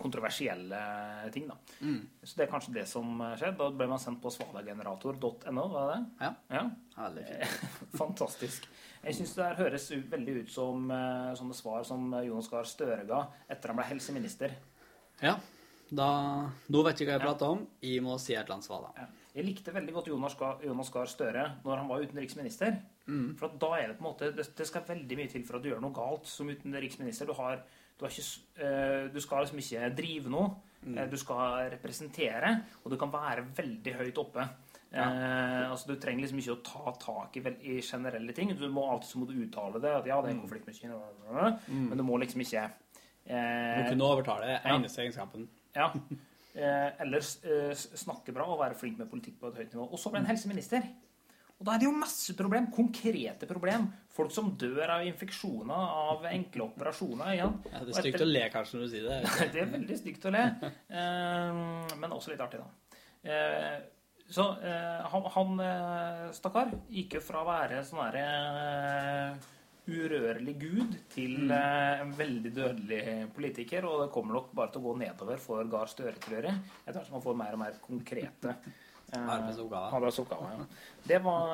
kontroversielle 0.00 0.80
ting. 1.34 1.46
da. 1.50 1.56
Så 2.22 2.36
det 2.38 2.46
er 2.46 2.50
kanskje 2.50 2.74
det 2.74 2.86
som 2.90 3.20
skjer. 3.38 3.54
Da 3.58 3.68
ble 3.70 3.88
man 3.90 4.00
sendt 4.02 4.22
på 4.22 4.32
svadagenerator.no, 4.34 5.66
var 5.72 5.92
det 5.92 5.96
det? 5.96 6.26
Ja. 6.26 6.32
Ja. 6.58 6.64
Fantastisk. 8.02 8.68
Jeg 9.02 9.18
syns 9.18 9.34
det 9.34 9.46
her 9.48 9.58
høres 9.58 9.88
veldig 9.90 10.36
ut 10.42 10.52
som 10.54 10.90
eh, 10.94 11.32
sånne 11.38 11.56
svar 11.58 11.82
som 11.86 12.12
Jonas 12.22 12.50
Gahr 12.52 12.68
Støre 12.68 13.02
ga 13.08 13.24
etter 13.50 13.72
han 13.72 13.80
ble 13.80 13.88
helseminister. 13.88 14.54
Ja. 15.22 15.38
Da, 15.92 16.08
nå 16.72 16.80
vet 16.86 17.02
jeg 17.02 17.08
hva 17.10 17.18
jeg 17.18 17.24
prater 17.26 17.52
om. 17.52 17.66
Jeg 17.84 18.00
må 18.04 18.14
si 18.22 18.32
et 18.32 18.44
eller 18.44 18.56
annet 18.56 18.68
svar, 18.68 18.86
da. 18.86 19.04
Ja. 19.04 19.28
Jeg 19.32 19.46
likte 19.48 19.72
veldig 19.72 19.94
godt 19.96 20.08
Jonas 20.12 20.34
Gahr, 20.36 20.58
Jonas 20.64 20.90
Gahr 20.92 21.08
Støre 21.08 21.44
når 21.64 21.80
han 21.80 21.88
var 21.88 22.04
utenriksminister. 22.04 22.78
For 23.38 23.48
at 23.48 23.54
da 23.60 23.70
er 23.78 23.86
det 23.90 23.96
på 23.98 24.04
en 24.04 24.08
måte 24.10 24.28
det, 24.36 24.44
det 24.56 24.66
skal 24.68 24.84
veldig 24.86 25.16
mye 25.18 25.30
til 25.32 25.44
for 25.48 25.58
at 25.58 25.64
du 25.64 25.70
gjør 25.72 25.80
noe 25.82 25.96
galt 25.96 26.28
som 26.30 26.50
utenriksminister. 26.52 27.28
Du, 27.28 27.34
har, 27.38 27.64
du, 28.02 28.08
ikke, 28.10 28.66
eh, 28.66 29.06
du 29.14 29.20
skal 29.22 29.44
liksom 29.46 29.62
ikke 29.62 29.90
drive 29.98 30.32
noe. 30.32 30.50
Mm. 30.82 30.96
Du 31.12 31.16
skal 31.20 31.68
representere, 31.76 32.56
og 32.82 32.90
du 32.90 32.96
kan 32.98 33.12
være 33.12 33.44
veldig 33.56 33.92
høyt 34.00 34.18
oppe. 34.18 34.46
Eh, 34.92 35.70
altså 35.70 35.88
Du 35.88 35.94
trenger 36.02 36.26
liksom 36.26 36.40
ikke 36.42 36.56
å 36.56 36.62
ta 36.66 36.92
tak 37.00 37.36
i, 37.38 37.42
i 37.70 37.76
generelle 37.80 38.34
ting. 38.36 38.50
Du 38.58 38.66
må 38.68 38.84
alltid 38.90 39.08
så 39.12 39.22
må 39.22 39.28
du 39.30 39.36
uttale 39.44 39.80
det. 39.80 39.94
At 40.02 40.10
ja, 40.10 40.18
det 40.20 40.32
er 40.32 40.34
en 40.36 40.42
konflikt 40.42 40.66
med 40.66 40.76
Kina, 40.76 40.98
men 41.70 41.96
du 41.96 42.02
må 42.04 42.18
liksom 42.20 42.42
ikke 42.44 42.66
Du 43.24 43.32
må 43.32 43.88
kunne 43.88 44.10
overtale 44.10 44.50
Ja. 44.58 44.74
eneste 44.76 45.02
egenskapen. 45.06 45.48
ja. 45.76 45.90
Eh, 46.52 46.90
eller 47.00 47.16
eh, 47.48 47.70
snakke 47.72 48.28
bra 48.36 48.44
og 48.44 48.58
være 48.60 48.74
flink 48.76 48.98
med 48.98 49.08
politikk 49.08 49.38
på 49.40 49.48
et 49.48 49.54
høyt 49.62 49.72
nivå. 49.72 49.86
Og 49.88 49.96
så 49.98 50.10
ble 50.12 50.20
han 50.20 50.26
helseminister. 50.28 50.82
Og 51.62 51.68
da 51.68 51.76
er 51.76 51.82
det 51.84 51.86
jo 51.86 51.94
masse 51.94 52.34
problem. 52.34 52.66
Konkrete 52.74 53.46
problem. 53.46 53.86
Folk 54.10 54.34
som 54.34 54.50
dør 54.58 54.96
av 54.96 55.06
infeksjoner, 55.06 55.86
av 56.10 56.26
enkle 56.32 56.66
operasjoner. 56.66 57.30
igjen. 57.36 57.54
Ja, 57.70 57.84
det 57.86 57.94
er 57.94 58.02
stygt 58.02 58.26
å 58.26 58.28
le 58.28 58.42
kanskje 58.50 58.80
når 58.80 58.84
du 58.84 58.92
sier 58.96 59.06
det. 59.06 59.20
Det 59.54 59.62
er 59.62 59.70
veldig 59.70 59.98
stygt 60.00 60.26
å 60.26 60.34
le, 60.34 60.42
eh, 60.90 61.62
men 62.02 62.18
også 62.18 62.34
litt 62.34 62.42
artig, 62.42 62.58
da. 62.58 62.98
Eh, 63.22 63.78
så 64.32 64.48
eh, 64.58 65.08
han, 65.14 65.30
han 65.36 65.64
stakkar 66.34 66.74
gikk 66.90 67.18
jo 67.20 67.24
fra 67.30 67.44
å 67.44 67.48
være 67.52 67.82
sånn 67.86 68.02
derre 68.02 68.28
eh, 68.66 69.50
urørlig 69.90 70.54
gud 70.60 70.94
til 71.10 71.50
eh, 71.50 72.02
en 72.02 72.12
veldig 72.18 72.52
dødelig 72.54 73.02
politiker, 73.34 73.86
og 73.88 74.04
det 74.04 74.12
kommer 74.14 74.38
nok 74.38 74.52
bare 74.54 74.74
til 74.74 74.82
å 74.82 74.90
gå 74.90 74.94
nedover 75.02 75.42
for 75.42 75.66
Gahr 75.70 75.90
Støre, 75.90 76.14
tror 76.22 76.48
jeg, 76.50 76.58
etter 76.84 76.98
hvert 76.98 77.08
som 77.08 77.18
han 77.18 77.24
får 77.24 77.38
mer 77.38 77.56
og 77.56 77.62
mer 77.64 77.78
konkrete 77.82 78.56
eh, 79.12 79.28
arbeidsoppgaver. 79.28 80.56
Ja. 80.58 80.66
Det 81.04 81.18
var 81.24 81.52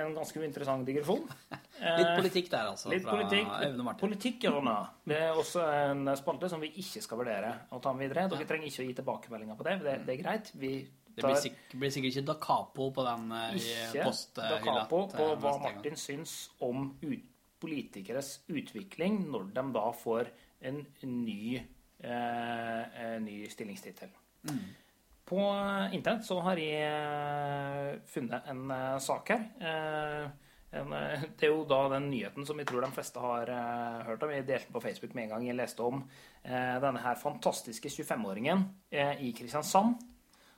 en 0.00 0.14
ganske 0.14 0.44
interessant 0.44 0.86
digresjon. 0.86 1.26
Litt 2.00 2.12
politikk 2.18 2.50
der, 2.52 2.70
altså. 2.72 2.90
Litt 2.92 3.06
politikk. 3.08 3.48
Aune 3.48 3.86
Martin. 3.86 4.02
Politikk, 4.04 4.44
Jonna. 4.48 4.76
Det 5.08 5.18
er 5.28 5.36
også 5.36 5.64
en 5.64 6.12
spalte 6.20 6.50
som 6.52 6.62
vi 6.62 6.72
ikke 6.82 7.02
skal 7.04 7.20
vurdere 7.22 7.52
å 7.72 7.80
ta 7.82 7.94
med 7.96 8.06
videre. 8.06 8.28
Dere 8.32 8.48
trenger 8.48 8.70
ikke 8.70 8.84
å 8.84 8.88
gi 8.88 8.96
tilbakemeldinger 9.00 9.58
på 9.58 9.68
det. 9.68 9.76
Det, 9.84 9.96
det 10.06 10.14
er 10.16 10.22
greit. 10.22 10.52
Vi 10.60 10.72
Det 11.10 11.24
blir, 11.24 11.40
sik 11.42 11.74
blir 11.74 11.90
sikkert 11.92 12.14
ikke 12.14 12.28
da 12.28 12.36
capo 12.44 12.90
på 12.94 13.04
den 13.08 13.32
eh, 13.34 13.56
i 13.58 13.64
ikke 13.64 14.04
da 14.36 14.60
Capo 14.64 15.02
på 15.10 15.32
hva. 15.42 15.56
Martin 15.64 15.98
syns 15.98 16.36
om 16.64 16.92
ut, 17.02 17.26
politikeres 17.60 18.38
utvikling 18.48 19.24
når 19.28 19.50
de 19.56 19.64
da 19.74 19.88
får 19.92 20.30
en 20.70 20.78
ny, 21.02 21.58
eh, 22.00 23.02
en 23.04 23.24
ny 23.24 23.42
stillingstittel. 23.52 24.12
Mm. 24.48 24.62
På 25.30 25.38
internett 25.94 26.24
så 26.26 26.40
har 26.42 26.58
jeg 26.58 26.82
eh, 26.82 28.00
funnet 28.10 28.48
en 28.50 28.64
eh, 28.74 28.96
sak 28.98 29.30
her. 29.30 29.44
Eh, 29.62 30.24
en, 30.74 30.90
det 30.90 31.46
er 31.46 31.52
jo 31.52 31.62
da 31.70 31.84
den 31.92 32.08
nyheten 32.10 32.46
som 32.46 32.58
jeg 32.58 32.66
tror 32.66 32.82
de 32.82 32.90
fleste 32.96 33.22
har 33.22 33.52
eh, 33.54 34.00
hørt 34.08 34.26
om. 34.26 34.32
Jeg 34.34 34.48
delte 34.48 34.74
på 34.74 34.82
Facebook 34.82 35.14
med 35.14 35.28
en 35.28 35.32
gang 35.36 35.46
jeg 35.46 35.58
leste 35.60 35.86
om 35.86 36.02
eh, 36.02 36.76
denne 36.82 37.04
her 37.06 37.18
fantastiske 37.22 37.94
25-åringen 37.94 38.66
eh, 38.90 39.22
i 39.22 39.30
Kristiansand 39.38 40.02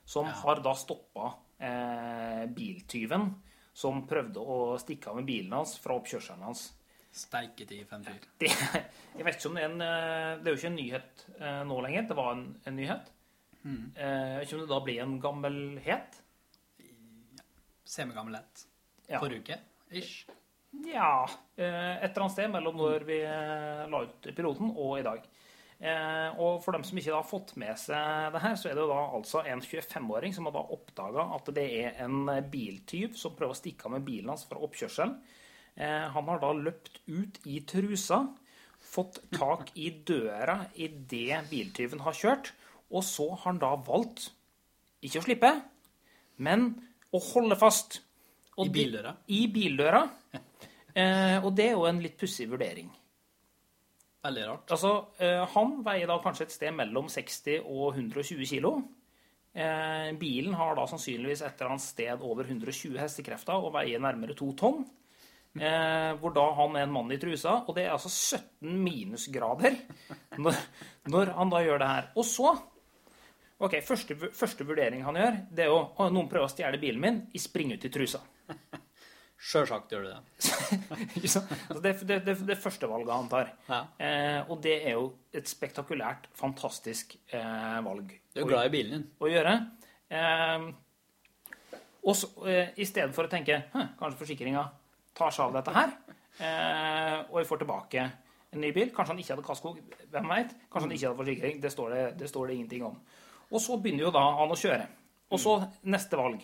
som 0.09 0.33
har 0.41 0.65
da 0.65 0.73
stoppa 0.73 1.35
eh, 1.61 2.43
biltyven 2.49 3.29
som 3.77 4.03
prøvde 4.09 4.41
å 4.41 4.75
stikke 4.81 5.13
av 5.13 5.21
med 5.21 5.29
bilen 5.29 5.53
hans 5.53 5.77
fra 5.85 6.01
oppkjørselen 6.01 6.49
hans. 6.49 6.71
Steiketid 7.13 7.85
fem 7.93 8.09
fyr. 8.09 8.25
Det, 8.41 8.49
jeg 9.19 9.25
vet 9.25 9.37
ikke 9.37 9.53
om 9.53 9.61
det 9.61 9.67
er 9.67 9.69
en 9.69 9.81
Det 9.83 10.49
er 10.49 10.55
jo 10.55 10.59
ikke 10.63 10.73
en 10.73 10.81
nyhet 10.81 11.27
nå 11.69 11.83
lenger. 11.85 12.09
Det 12.09 12.17
var 12.17 12.33
en, 12.33 12.47
en 12.65 12.81
nyhet. 12.81 13.13
Mm. 13.63 13.93
Eh, 13.95 14.37
ikke 14.43 14.57
om 14.57 14.63
det 14.63 14.71
da 14.71 14.79
blir 14.83 15.01
en 15.03 15.17
gammelhet. 15.23 16.21
Semigammelhet. 17.87 18.67
Ja. 19.07 19.19
Forrige 19.19 19.43
uke, 19.43 19.59
ish. 19.99 20.23
Ja, 20.81 21.29
eh, 21.55 22.01
et 22.01 22.09
eller 22.09 22.25
annet 22.25 22.33
sted 22.33 22.49
mellom 22.49 22.77
når 22.79 23.05
vi 23.05 23.19
eh, 23.21 23.83
la 23.89 24.03
ut 24.07 24.29
piloten 24.33 24.71
og 24.73 24.97
i 24.97 25.05
dag. 25.05 25.25
Eh, 25.83 26.39
og 26.41 26.63
for 26.63 26.73
dem 26.73 26.85
som 26.87 26.97
ikke 26.97 27.13
har 27.13 27.27
fått 27.27 27.53
med 27.61 27.77
seg 27.77 28.33
det 28.33 28.41
her, 28.41 28.55
så 28.57 28.69
er 28.69 28.77
det 28.77 28.85
jo 28.85 28.89
da 28.89 29.01
altså 29.19 29.43
en 29.45 29.61
25-åring 29.61 30.33
som 30.33 30.47
har 30.47 30.55
da 30.55 30.63
oppdaga 30.73 31.27
at 31.37 31.51
det 31.55 31.65
er 31.83 31.99
en 32.05 32.31
biltyv 32.49 33.17
som 33.19 33.35
prøver 33.37 33.53
å 33.53 33.59
stikke 33.59 33.89
av 33.89 33.97
med 33.97 34.07
bilen 34.07 34.31
hans 34.33 34.47
fra 34.49 34.61
oppkjørselen. 34.63 35.17
Han 35.73 36.27
har 36.29 36.37
da 36.37 36.51
løpt 36.53 36.99
ut 37.09 37.39
i 37.49 37.57
trusa, 37.65 38.19
fått 38.77 39.17
tak 39.33 39.71
i 39.73 39.87
døra 40.05 40.67
idet 40.77 41.47
biltyven 41.49 42.03
har 42.05 42.13
kjørt, 42.13 42.51
og 42.93 43.03
så 43.03 43.27
har 43.33 43.43
han 43.49 43.59
da 43.61 43.73
valgt 43.87 44.29
ikke 45.03 45.19
å 45.19 45.25
slippe, 45.25 45.51
men 46.45 46.69
å 47.13 47.19
holde 47.33 47.57
fast. 47.59 47.99
Og 48.57 48.67
I 48.67 48.69
de- 48.69 48.73
bildøra? 48.79 49.15
I 49.27 49.47
bildøra. 49.51 50.03
Eh, 50.95 51.37
og 51.43 51.55
det 51.57 51.71
er 51.71 51.71
jo 51.73 51.87
en 51.89 51.99
litt 52.03 52.17
pussig 52.21 52.45
vurdering. 52.51 52.89
Veldig 54.23 54.43
rart. 54.47 54.71
Altså, 54.71 54.91
eh, 55.19 55.41
han 55.55 55.83
veier 55.83 56.07
da 56.07 56.19
kanskje 56.23 56.45
et 56.47 56.51
sted 56.55 56.71
mellom 56.77 57.09
60 57.11 57.59
og 57.65 57.95
120 57.97 58.45
kilo. 58.47 58.75
Eh, 59.53 60.11
bilen 60.17 60.53
har 60.57 60.75
da 60.77 60.85
sannsynligvis 60.89 61.41
et 61.45 61.59
eller 61.59 61.73
annet 61.73 61.81
sted 61.85 62.21
over 62.21 62.45
120 62.47 62.97
hestekrefter 63.01 63.53
og 63.57 63.73
veier 63.75 63.99
nærmere 63.99 64.35
to 64.37 64.53
tonn. 64.53 64.85
Eh, 65.59 66.13
hvor 66.17 66.33
da 66.33 66.47
han 66.57 66.75
er 66.79 66.87
en 66.87 66.93
mann 66.95 67.11
i 67.13 67.17
trusa, 67.21 67.59
og 67.67 67.75
det 67.75 67.83
er 67.85 67.91
altså 67.93 68.09
17 68.09 68.79
minusgrader 68.83 69.75
når, 70.41 70.55
når 71.13 71.33
han 71.37 71.51
da 71.53 71.57
gjør 71.61 71.83
det 71.83 71.87
her. 71.91 72.07
Og 72.17 72.25
så 72.25 72.53
Ok, 73.63 73.77
første, 73.85 74.15
første 74.35 74.65
vurdering 74.67 75.03
han 75.05 75.15
gjør, 75.15 75.37
det 75.55 75.65
er 75.65 75.69
jo 75.71 75.77
å, 75.79 76.07
noen 76.11 76.27
prøver 76.31 76.49
å 76.49 76.51
stjele 76.51 76.79
bilen 76.81 76.99
min, 77.03 77.19
jeg 77.31 77.45
springer 77.45 77.79
ut 77.79 77.85
i 77.87 77.91
trusa. 77.93 78.19
Sjølsagt 79.43 79.91
gjør 79.91 80.05
du 80.05 80.09
det. 80.09 80.19
Det, 81.83 81.91
det, 82.07 82.17
det, 82.25 82.33
det 82.47 82.55
første 82.59 82.87
valget 82.87 83.11
han 83.11 83.27
tar. 83.31 83.49
Ja. 83.67 83.79
Eh, 83.99 84.51
og 84.51 84.61
det 84.63 84.75
er 84.87 84.95
jo 84.95 85.05
et 85.35 85.49
spektakulært, 85.49 86.29
fantastisk 86.39 87.15
eh, 87.35 87.79
valg 87.83 88.13
Du 88.33 88.39
er 88.43 88.47
glad 88.47 88.69
i 88.69 88.71
bilen 88.73 88.93
din. 88.95 89.03
å 89.19 89.29
gjøre. 89.31 89.53
Eh, 90.13 90.67
og 92.03 92.15
så, 92.19 92.29
eh, 92.47 92.71
i 92.79 92.87
stedet 92.87 93.11
for 93.15 93.27
å 93.27 93.31
tenke 93.31 93.59
«Hm, 93.73 93.93
kanskje 93.99 94.21
forsikringa 94.21 94.63
tar 95.17 95.35
seg 95.35 95.45
av 95.49 95.57
dette 95.59 95.75
her, 95.75 95.91
eh, 96.39 97.17
og 97.29 97.41
jeg 97.41 97.49
får 97.51 97.63
tilbake 97.65 98.05
en 98.53 98.63
ny 98.63 98.71
bil. 98.75 98.91
Kanskje 98.95 99.13
han 99.15 99.21
ikke 99.23 99.35
hadde 99.35 99.47
kasko, 99.49 99.75
hvem 100.13 100.31
veit? 100.31 100.55
Kanskje 100.69 100.87
han 100.87 100.95
ikke 100.95 101.09
hadde 101.09 101.21
forsikring. 101.23 101.61
Det 101.63 101.73
står 101.73 101.95
det, 101.97 102.03
det 102.23 102.31
står 102.31 102.47
det 102.49 102.57
ingenting 102.59 102.87
om. 102.87 102.97
Og 103.53 103.61
så 103.61 103.77
begynner 103.77 104.07
jo 104.07 104.13
da 104.13 104.23
han 104.39 104.51
å 104.51 104.57
kjøre. 104.57 104.87
Og 105.33 105.41
så 105.41 105.55
neste 105.93 106.17
valg. 106.17 106.41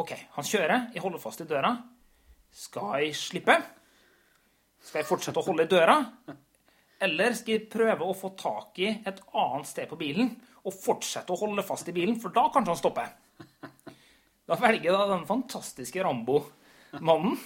OK, 0.00 0.12
han 0.36 0.48
kjører. 0.48 0.88
Jeg 0.94 1.04
holder 1.04 1.20
fast 1.20 1.42
i 1.44 1.48
døra. 1.48 1.72
Skal 2.52 2.98
jeg 3.00 3.16
slippe? 3.16 3.56
Skal 4.82 5.02
jeg 5.02 5.08
fortsette 5.08 5.40
å 5.40 5.46
holde 5.46 5.64
i 5.64 5.70
døra? 5.72 5.96
Eller 7.02 7.34
skal 7.36 7.56
jeg 7.56 7.68
prøve 7.72 8.06
å 8.06 8.16
få 8.16 8.32
tak 8.38 8.78
i 8.84 8.90
et 8.92 9.20
annet 9.40 9.68
sted 9.68 9.88
på 9.90 9.98
bilen 10.00 10.30
og 10.62 10.76
fortsette 10.76 11.34
å 11.34 11.40
holde 11.40 11.64
fast 11.66 11.88
i 11.90 11.94
bilen, 11.96 12.18
for 12.22 12.34
da 12.34 12.44
kanskje 12.52 12.74
han 12.74 12.80
stopper? 12.80 13.08
Da 14.46 14.58
velger 14.58 14.90
jeg 14.90 14.94
da 14.94 15.08
den 15.10 15.26
fantastiske 15.26 16.02
Rambo-mannen 16.04 17.40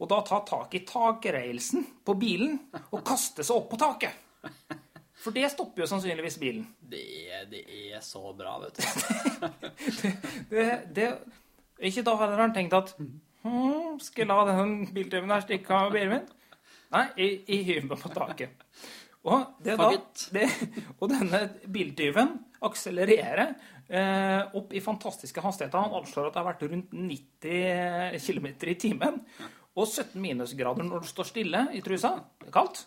og 0.00 0.08
da 0.08 0.20
ta 0.24 0.40
tak 0.48 0.74
i 0.74 0.82
takreilsen 0.88 1.84
på 2.04 2.16
bilen 2.20 2.56
og 2.90 3.04
kaste 3.06 3.44
seg 3.44 3.60
opp 3.60 3.70
på 3.72 3.80
taket. 3.80 4.29
For 5.20 5.36
det 5.36 5.50
stopper 5.52 5.84
jo 5.84 5.88
sannsynligvis 5.90 6.38
bilen. 6.40 6.64
Det 6.80 7.00
er, 7.28 7.44
det 7.50 7.62
er 7.68 8.00
så 8.04 8.32
bra, 8.36 8.56
vet 8.62 8.80
du. 8.80 8.84
Det, 10.50 10.64
det, 10.96 11.08
ikke 11.90 12.04
da 12.04 12.14
hadde 12.20 12.38
han 12.40 12.54
tenkt 12.56 12.76
at 12.76 12.94
hm, 12.98 13.98
skal 14.02 14.24
jeg 14.24 14.28
la 14.30 14.38
denne 14.48 14.88
biltyven 14.94 15.32
her 15.32 15.44
stikke 15.44 15.76
av 15.76 15.92
bilen 15.94 16.14
min? 16.14 16.56
Nei, 16.90 17.04
jeg, 17.20 17.36
jeg 17.46 17.66
hiver 17.68 17.86
meg 17.90 18.02
på 18.02 18.12
taket. 18.12 18.64
Og, 19.28 19.44
det 19.60 19.76
da, 19.76 19.90
det, 20.32 20.46
og 20.96 21.10
denne 21.12 21.42
biltyven 21.68 22.32
akselererer 22.64 23.52
eh, 23.88 24.56
opp 24.56 24.72
i 24.72 24.82
fantastiske 24.84 25.44
hastigheter. 25.44 25.84
Han 25.84 26.00
anslår 26.00 26.30
at 26.30 26.36
det 26.36 26.40
har 26.40 26.48
vært 26.48 26.64
rundt 26.66 26.94
90 26.96 28.16
km 28.24 28.48
i 28.72 28.78
timen. 28.80 29.20
Og 29.76 29.86
17 29.86 30.16
minusgrader 30.20 30.88
når 30.88 31.04
du 31.04 31.10
står 31.10 31.28
stille 31.28 31.66
i 31.76 31.84
trusa. 31.84 32.16
Det 32.40 32.48
er 32.48 32.56
kaldt. 32.56 32.86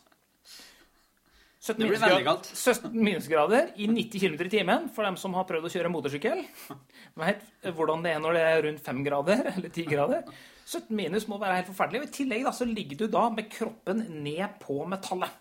17 1.64 1.80
Det 1.80 1.88
blir 1.88 2.02
veldig 2.02 2.24
kaldt. 2.28 2.48
17 2.52 2.92
minusgrader 2.92 3.70
i 3.80 3.86
90 3.88 4.20
km 4.20 4.34
i 4.44 4.50
timen 4.52 4.90
for 4.92 5.08
dem 5.08 5.16
som 5.20 5.36
har 5.38 5.46
prøvd 5.48 5.70
å 5.70 5.72
kjøre 5.72 5.92
motorsykkel. 5.94 6.42
Vet 7.22 7.46
hvordan 7.78 8.02
det 8.04 8.12
er 8.12 8.24
når 8.24 8.36
det 8.36 8.42
er 8.50 8.64
rundt 8.66 8.82
5 8.84 9.04
grader 9.06 9.46
eller 9.54 9.70
10 9.70 9.86
grader. 9.88 10.34
17 10.66 10.90
minus 10.98 11.28
må 11.32 11.38
være 11.40 11.62
helt 11.62 11.70
forferdelig. 11.72 12.02
Og 12.04 12.10
I 12.10 12.18
tillegg 12.18 12.44
da, 12.44 12.52
så 12.56 12.68
ligger 12.68 13.00
du 13.00 13.06
da 13.14 13.30
med 13.32 13.48
kroppen 13.52 14.04
ned 14.26 14.58
på 14.60 14.82
metallet. 14.92 15.40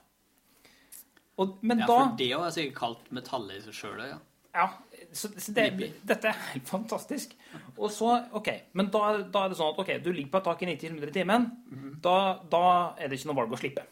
Og, 1.42 1.56
men 1.64 1.82
Ja, 1.82 1.88
da 1.88 1.96
for 1.96 2.14
det 2.20 2.28
er 2.36 2.54
sikkert 2.54 2.78
kaldt 2.78 3.10
metallet 3.18 3.58
i 3.58 3.64
seg 3.64 3.74
sjøl, 3.80 4.04
ja. 4.06 4.20
Ja, 4.52 4.66
så, 5.16 5.30
så 5.40 5.54
det, 5.56 5.64
dette 6.06 6.28
er 6.28 6.38
helt 6.52 6.68
fantastisk. 6.68 7.32
Og 7.72 7.88
så, 7.90 8.12
ok, 8.36 8.50
Men 8.78 8.92
da, 8.94 9.08
da 9.24 9.46
er 9.46 9.50
det 9.50 9.58
sånn 9.58 9.72
at 9.72 9.80
ok, 9.80 9.90
du 10.04 10.12
ligger 10.12 10.36
på 10.36 10.42
et 10.42 10.46
tak 10.50 10.62
i 10.62 10.70
90 10.70 10.92
km 10.92 11.08
i 11.08 11.16
timen. 11.16 11.48
da, 12.04 12.16
da 12.52 12.64
er 12.94 13.08
det 13.08 13.18
ikke 13.18 13.32
noe 13.32 13.40
valg 13.40 13.56
å 13.56 13.60
slippe. 13.64 13.86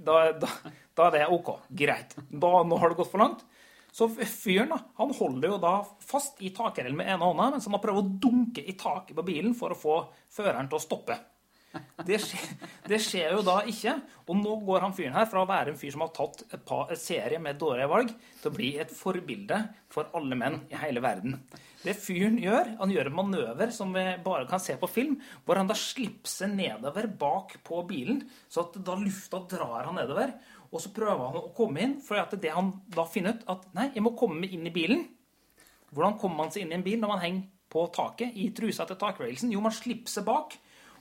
Da, 0.00 0.30
da, 0.40 0.50
da 0.96 1.08
er 1.08 1.16
det 1.16 1.26
OK. 1.34 1.54
Greit. 1.76 2.16
Da, 2.30 2.52
nå 2.64 2.78
har 2.80 2.92
det 2.92 3.00
gått 3.00 3.12
for 3.12 3.22
langt. 3.22 3.44
Så 3.92 4.06
fyren 4.14 4.70
da, 4.70 4.78
han 5.00 5.12
holder 5.18 5.50
jo 5.50 5.58
da 5.62 5.72
fast 6.06 6.38
i 6.46 6.52
takrellen 6.54 6.96
med 6.98 7.10
ene 7.10 7.26
hånda 7.26 7.48
mens 7.56 7.66
han 7.66 7.80
prøvd 7.82 7.98
å 7.98 8.18
dunke 8.22 8.62
i 8.62 8.76
taket 8.78 9.16
på 9.18 9.24
bilen 9.26 9.56
for 9.58 9.74
å 9.74 9.78
få 9.78 9.96
føreren 10.30 10.70
til 10.70 10.78
å 10.78 10.84
stoppe. 10.84 11.16
Det 12.06 12.16
skjer, 12.18 12.46
det 12.90 12.98
skjer 13.02 13.34
jo 13.36 13.42
da 13.46 13.60
ikke. 13.70 13.92
Og 14.30 14.38
nå 14.38 14.54
går 14.66 14.84
han 14.86 14.94
fyren 14.96 15.14
her 15.14 15.26
fra 15.30 15.42
å 15.44 15.48
være 15.48 15.72
en 15.72 15.78
fyr 15.78 15.92
som 15.94 16.02
har 16.04 16.12
tatt 16.16 16.42
et 16.48 16.62
par 16.66 16.90
et 16.90 17.00
serie 17.00 17.38
med 17.42 17.58
dårlige 17.60 17.90
valg, 17.90 18.14
til 18.40 18.50
å 18.50 18.54
bli 18.54 18.70
et 18.82 18.92
forbilde 18.94 19.58
for 19.92 20.10
alle 20.18 20.38
menn 20.38 20.60
i 20.70 20.78
hele 20.80 21.02
verden. 21.04 21.36
Det 21.80 21.94
fyren 21.96 22.38
gjør, 22.42 22.74
han 22.80 22.94
gjør 22.94 23.10
en 23.10 23.16
manøver 23.16 23.74
som 23.74 23.94
vi 23.94 24.04
bare 24.24 24.48
kan 24.50 24.62
se 24.62 24.76
på 24.80 24.90
film, 24.90 25.18
hvor 25.46 25.60
han 25.60 25.70
da 25.70 25.76
slipser 25.78 26.50
nedover 26.52 27.08
bak 27.20 27.56
på 27.66 27.82
bilen, 27.88 28.24
så 28.50 28.66
at 28.66 28.80
da 28.86 28.96
lufta 28.98 29.42
drar 29.50 29.88
han 29.88 29.98
nedover. 30.00 30.34
Og 30.70 30.82
så 30.82 30.92
prøver 30.94 31.22
han 31.24 31.38
å 31.40 31.54
komme 31.56 31.82
inn, 31.82 31.96
for 32.04 32.20
at 32.20 32.34
det 32.38 32.52
han 32.54 32.74
da 32.94 33.06
finner 33.10 33.38
ut 33.38 33.48
at 33.50 33.70
nei, 33.76 33.88
jeg 33.94 34.04
må 34.06 34.14
komme 34.18 34.46
inn 34.46 34.66
i 34.68 34.74
bilen. 34.74 35.06
Hvordan 35.90 36.18
kommer 36.20 36.44
man 36.44 36.52
seg 36.54 36.64
inn 36.64 36.74
i 36.74 36.78
en 36.78 36.86
bil 36.86 37.00
når 37.02 37.10
man 37.10 37.24
henger 37.24 37.48
på 37.70 37.86
taket 37.94 38.36
i 38.38 38.50
trusa 38.54 38.86
til 38.86 38.98
takrailsen? 38.98 39.50
Jo, 39.54 39.62
man 39.64 39.74
slipper 39.74 40.12
seg 40.12 40.26
bak. 40.28 40.54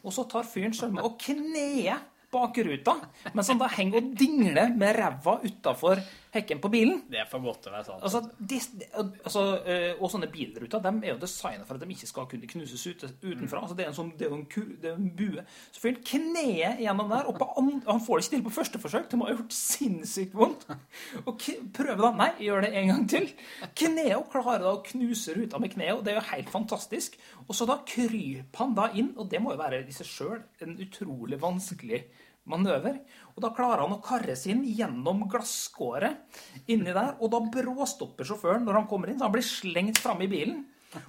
Og 0.03 0.15
så 0.15 0.25
tar 0.29 0.47
fyren 0.47 0.75
sølme 0.75 1.03
og 1.03 1.17
kneer 1.21 1.99
bak 2.29 2.57
ruta, 2.61 2.93
mens 3.33 3.49
han 3.49 3.59
da 3.59 3.69
henger 3.73 4.03
og 4.03 4.09
dingler 4.19 4.73
med 4.77 4.95
ræva 4.99 5.39
utafor 5.45 6.01
hekken 6.33 6.59
på 6.61 6.69
bilen. 6.69 7.01
Det 7.09 7.23
for 7.29 7.41
godt 7.43 7.67
å 7.69 7.73
være 7.73 7.87
sant. 7.87 8.03
Altså, 8.05 8.21
de, 8.37 8.59
altså, 9.25 9.43
øh, 9.59 9.87
og 9.97 10.11
sånne 10.13 10.29
bilruter 10.31 10.83
de 10.83 10.91
er 11.01 11.13
jo 11.13 11.21
designet 11.21 11.65
for 11.67 11.77
at 11.77 11.83
de 11.83 11.95
ikke 11.95 12.09
skal 12.09 12.27
kunne 12.29 12.49
knuses 12.51 12.85
ut, 12.85 13.05
utenfra. 13.23 13.63
Altså, 13.63 13.77
det 13.77 13.85
er 13.85 13.91
en 13.91 13.97
sånn, 13.97 14.11
det 14.19 14.27
er 14.27 14.35
en, 14.35 14.45
ku, 14.51 14.61
det 14.81 14.91
er 14.91 14.99
en 14.99 15.09
bue. 15.17 15.45
Så 15.73 15.81
fyller 15.81 15.99
han 15.99 16.07
kneet 16.11 16.83
gjennom 16.85 17.09
der, 17.13 17.29
og 17.31 17.39
på 17.41 17.49
an, 17.61 17.71
han 17.87 18.03
får 18.05 18.19
det 18.19 18.27
ikke 18.27 18.35
til 18.35 18.45
på 18.45 18.55
første 18.59 18.83
forsøk. 18.83 19.09
Det 19.09 19.19
må 19.19 19.29
ha 19.29 19.35
gjort 19.35 19.57
sinnssykt 19.57 20.37
vondt. 20.37 20.67
Og 21.25 21.49
prøver 21.75 22.05
da 22.05 22.13
Nei, 22.19 22.31
gjør 22.43 22.65
det 22.65 22.73
en 22.75 22.93
gang 22.93 23.03
til. 23.09 23.29
Kneet 23.79 24.15
og 24.17 24.29
klarer 24.33 24.65
da 24.65 24.73
å 24.75 24.83
knuse 24.85 25.35
ruta 25.37 25.61
med 25.61 25.73
kneet, 25.73 25.95
og 25.95 26.05
det 26.05 26.13
er 26.13 26.19
jo 26.19 26.29
helt 26.33 26.53
fantastisk. 26.53 27.17
Og 27.47 27.53
så 27.57 27.67
da 27.69 27.79
kryper 27.87 28.63
han 28.63 28.75
da 28.77 28.89
inn, 28.93 29.13
og 29.17 29.29
det 29.31 29.41
må 29.41 29.55
jo 29.55 29.61
være 29.61 29.85
i 29.87 29.95
seg 29.95 30.09
sjøl 30.09 30.41
en 30.65 30.77
utrolig 30.83 31.39
vanskelig 31.41 32.03
manøver. 32.51 32.99
Og 33.35 33.43
da 33.43 33.51
klarer 33.55 33.85
han 33.85 33.95
å 33.95 34.01
karre 34.03 34.35
seg 34.37 34.55
inn 34.55 34.63
gjennom 34.77 35.25
glasskåret 35.31 36.41
inni 36.69 36.91
der, 36.91 37.15
og 37.19 37.31
da 37.33 37.41
bråstopper 37.53 38.27
sjåføren 38.27 38.65
når 38.67 38.81
han 38.81 38.89
kommer 38.89 39.11
inn, 39.11 39.19
så 39.19 39.29
han 39.29 39.35
blir 39.35 39.47
slengt 39.47 40.01
framme 40.01 40.25
i 40.27 40.31
bilen. 40.31 40.63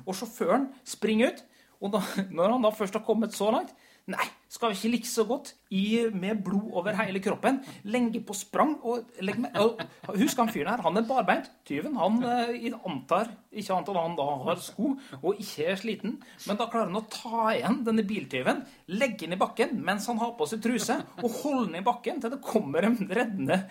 Og 0.05 0.15
sjåføren 0.17 0.69
springer 0.87 1.33
ut, 1.33 1.45
og 1.81 1.97
da, 1.97 2.05
når 2.37 2.57
han 2.57 2.67
da 2.69 2.75
først 2.77 2.99
har 2.99 3.07
kommet 3.07 3.37
så 3.37 3.53
langt 3.55 3.73
Nei, 4.11 4.25
skal 4.51 4.75
ikke 4.75 4.91
like 4.91 5.09
så 5.09 5.25
godt 5.29 5.53
i, 5.71 6.09
med 6.11 6.41
blod 6.45 6.73
over 6.81 6.97
hele 6.99 7.21
kroppen, 7.23 7.61
lenge 7.87 8.23
på 8.27 8.35
sprang 8.35 8.75
og 8.83 9.07
med 9.39 9.55
og, 9.63 9.79
Husk 10.11 10.41
han 10.43 10.51
fyren 10.51 10.73
her, 10.73 10.83
han 10.83 10.99
er 10.99 11.07
barbeint. 11.07 11.51
Tyven. 11.67 11.95
Han 12.01 12.19
eh, 12.27 12.73
antar 12.89 13.31
ikke 13.51 13.77
annet 13.77 13.93
enn 13.93 14.01
han 14.01 14.17
da 14.19 14.27
har 14.45 14.63
sko 14.63 14.95
og 15.21 15.39
ikke 15.39 15.69
er 15.71 15.79
sliten. 15.79 16.17
Men 16.49 16.59
da 16.59 16.67
klarer 16.67 16.91
han 16.91 16.99
å 16.99 17.07
ta 17.13 17.53
igjen 17.55 17.81
denne 17.87 18.05
biltyven, 18.07 18.65
legge 18.99 19.27
den 19.29 19.37
i 19.37 19.41
bakken 19.41 19.79
mens 19.87 20.09
han 20.11 20.19
har 20.23 20.35
på 20.39 20.49
seg 20.51 20.65
truse, 20.65 20.99
og 21.23 21.39
holde 21.45 21.69
den 21.71 21.81
i 21.83 21.87
bakken 21.87 22.19
til 22.23 22.35
det 22.35 22.43
kommer 22.45 22.89
en 22.89 22.99
reddende 23.07 23.63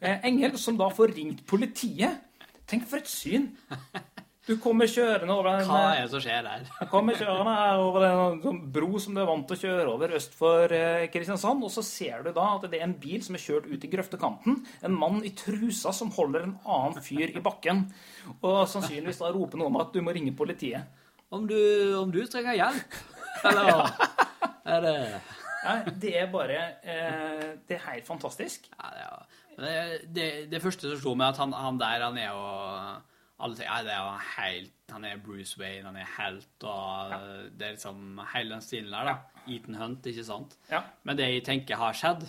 eh, 0.00 0.20
engel 0.26 0.60
som 0.60 0.76
da 0.76 0.90
får 0.92 1.16
ringt 1.16 1.46
politiet. 1.48 2.22
Tenk 2.68 2.84
for 2.90 3.00
et 3.00 3.08
syn! 3.08 3.52
Du 4.46 4.52
kommer 4.62 4.86
kjørende 4.86 5.34
over 5.34 5.56
den 5.56 5.66
Hva 5.66 5.78
er 5.96 6.04
det 6.04 6.10
som 6.12 6.20
skjer 6.22 6.44
der? 6.46 6.66
kommer 6.92 7.16
kjørende 7.18 7.54
over 7.82 8.04
den 8.04 8.42
sånn 8.44 8.60
bro 8.76 9.00
som 9.02 9.16
du 9.16 9.20
er 9.24 9.26
vant 9.26 9.46
til 9.50 9.56
å 9.56 9.62
kjøre 9.64 9.86
over 9.96 10.12
øst 10.18 10.36
for 10.38 10.70
eh, 10.76 11.08
Kristiansand, 11.10 11.64
og 11.66 11.72
så 11.74 11.82
ser 11.82 12.22
du 12.22 12.30
da 12.36 12.44
at 12.54 12.68
det 12.70 12.78
er 12.78 12.84
en 12.86 12.94
bil 13.02 13.24
som 13.26 13.34
er 13.34 13.42
kjørt 13.42 13.66
ut 13.66 13.86
i 13.88 13.90
grøftekanten. 13.90 14.60
En 14.86 14.94
mann 14.94 15.18
i 15.26 15.32
trusa 15.34 15.90
som 15.96 16.12
holder 16.14 16.46
en 16.46 16.54
annen 16.62 17.02
fyr 17.02 17.34
i 17.34 17.42
bakken, 17.42 17.82
og 18.38 18.60
sannsynligvis 18.70 19.18
da 19.24 19.32
roper 19.34 19.58
noe 19.58 19.72
om 19.72 19.80
at 19.82 19.90
du 19.96 19.98
må 20.06 20.14
ringe 20.14 20.30
politiet. 20.38 20.86
Om 21.34 21.48
du, 21.50 21.58
om 21.98 22.12
du 22.14 22.20
trenger 22.30 22.54
hjelp? 22.60 23.00
Eller 23.50 23.82
er 24.66 24.86
det 24.86 24.94
Nei, 25.66 25.74
det 25.98 26.10
er 26.20 26.28
bare 26.30 26.56
eh, 26.86 27.46
Det 27.66 27.74
er 27.80 27.82
helt 27.88 28.06
fantastisk. 28.06 28.68
Ja, 28.78 29.16
det, 29.58 29.72
er- 29.74 30.04
det, 30.14 30.26
det 30.52 30.60
første 30.62 30.92
som 30.92 31.00
slo 31.02 31.16
meg, 31.18 31.32
at 31.34 31.40
han, 31.42 31.50
han 31.58 31.80
der, 31.82 32.04
han 32.06 32.20
er 32.22 32.28
jo 32.30 32.44
Alle 33.38 33.56
sier 33.58 33.68
ja, 33.68 33.82
det 33.84 33.92
er 33.92 34.26
helt 34.38 34.92
Han 34.94 35.04
er 35.04 35.18
Bruce 35.20 35.58
Wayne, 35.60 35.84
han 35.90 35.96
er 36.00 36.06
helt, 36.16 36.64
og 36.64 37.10
det 37.58 37.66
er 37.66 37.72
liksom 37.74 38.20
hele 38.32 38.54
den 38.54 38.62
stilen 38.64 38.92
der, 38.94 39.08
da. 39.10 39.42
Ethan 39.50 39.74
Hunt, 39.80 40.06
ikke 40.06 40.24
sant? 40.24 40.54
Ja. 40.70 40.80
Men 41.04 41.18
det 41.18 41.26
jeg 41.32 41.42
tenker 41.44 41.76
har 41.80 41.92
skjedd, 41.98 42.22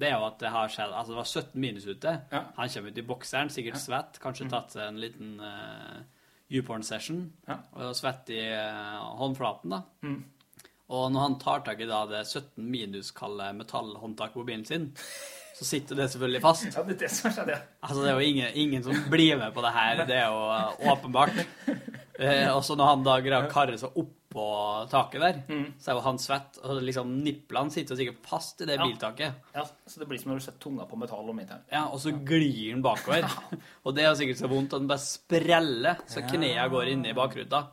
det 0.00 0.08
er 0.08 0.16
jo 0.16 0.24
at 0.30 0.38
det 0.40 0.50
har 0.54 0.72
skjedd 0.72 0.94
Altså, 0.96 1.12
det 1.12 1.18
var 1.20 1.28
17 1.28 1.60
minus 1.60 1.86
ute. 1.86 2.14
Ja. 2.32 2.40
Han 2.56 2.72
kommer 2.72 2.90
ut 2.90 2.98
i 2.98 3.06
bokseren, 3.12 3.52
sikkert 3.52 3.78
svett, 3.82 4.18
kanskje 4.22 4.48
tatt 4.50 4.72
seg 4.74 4.88
en 4.88 4.98
liten 5.02 5.36
uh, 5.44 6.00
YouPorn-session, 6.50 7.20
Ja. 7.48 7.58
og 7.76 7.94
svett 8.00 8.32
i 8.34 8.40
uh, 8.48 8.96
håndflaten, 9.20 9.76
da. 9.76 9.82
Mm. 10.02 10.22
Og 10.90 11.04
når 11.14 11.20
han 11.28 11.38
tar 11.38 11.60
tak 11.68 11.84
i 11.84 11.86
da 11.86 12.00
det 12.10 12.24
17 12.26 12.64
minus-kalde 12.66 13.52
metallhåndtaket 13.60 14.40
på 14.40 14.46
bilen 14.48 14.64
sin, 14.66 14.88
så 15.60 15.66
sitter 15.68 15.98
det 16.00 16.06
selvfølgelig 16.14 16.40
fast. 16.40 16.70
Ja, 16.72 16.82
det 16.88 16.94
er 16.96 17.02
det 17.04 17.10
som 17.12 17.34
skjedde, 17.36 17.52
ja. 17.52 17.60
Altså, 17.84 18.00
det 18.00 18.12
er 18.14 18.16
jo 18.16 18.28
ingen, 18.32 18.54
ingen 18.62 18.86
som 18.86 19.02
blir 19.12 19.36
med 19.36 19.52
på 19.52 19.60
det 19.66 19.74
her. 19.76 20.04
Det 20.08 20.16
er 20.16 20.30
jo 20.32 20.46
eh, 20.56 20.88
åpenbart. 20.94 21.42
Eh, 22.20 22.48
og 22.54 22.62
så 22.64 22.74
når 22.76 22.88
han 22.94 23.04
da 23.04 23.18
greier 23.24 23.46
å 23.46 23.52
karre 23.52 23.76
seg 23.80 23.94
oppå 23.96 24.16
taket 24.92 25.22
der, 25.24 25.38
så 25.82 25.90
er 25.90 25.96
jo 25.96 26.02
han 26.04 26.18
svett, 26.22 26.58
og 26.62 26.78
liksom 26.86 27.08
niplene 27.24 27.72
sitter 27.74 27.96
sikkert 27.98 28.20
fast 28.28 28.60
i 28.62 28.68
det 28.68 28.76
Ja. 28.78 28.84
biltaket. 28.86 29.40
ja. 29.56 29.64
Så 29.90 29.98
det 30.02 30.06
blir 30.10 30.20
som 30.20 30.30
når 30.30 30.38
du 30.38 30.44
setter 30.44 30.60
tunga 30.62 30.84
på 30.86 30.98
metall 31.00 31.28
om 31.32 31.40
vinteren. 31.40 31.64
Ja, 31.72 31.86
og 31.90 31.98
så 31.98 32.12
glir 32.14 32.70
den 32.74 32.84
bakover. 32.84 33.24
Og 33.84 33.96
det 33.96 34.04
er 34.04 34.10
jo 34.12 34.18
sikkert 34.20 34.38
så 34.42 34.50
vondt 34.52 34.76
at 34.76 34.84
den 34.84 34.88
bare 34.92 35.02
spreller, 35.02 35.96
så 36.06 36.22
knærne 36.28 36.68
går 36.70 36.92
inn 36.92 37.04
i 37.10 37.16
bakruta. 37.16 37.64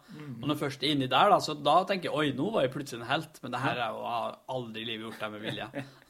Og 0.42 0.48
når 0.50 0.60
først 0.64 0.84
er 0.84 0.96
inni 0.96 1.08
der, 1.12 1.30
da, 1.30 1.38
så 1.44 1.54
da 1.62 1.78
tenker 1.86 2.10
jeg 2.10 2.18
oi, 2.18 2.32
nå 2.40 2.50
var 2.56 2.66
jeg 2.66 2.74
plutselig 2.74 3.04
en 3.04 3.12
helt. 3.12 3.40
Men 3.44 3.52
det 3.54 3.62
her 3.68 3.78
er 3.84 3.94
jo, 3.94 4.04
har 4.08 4.40
aldri 4.58 4.82
i 4.82 4.90
livet 4.96 5.10
gjort 5.12 5.20
det 5.28 5.32
med 5.36 5.46
vilje. 5.52 5.70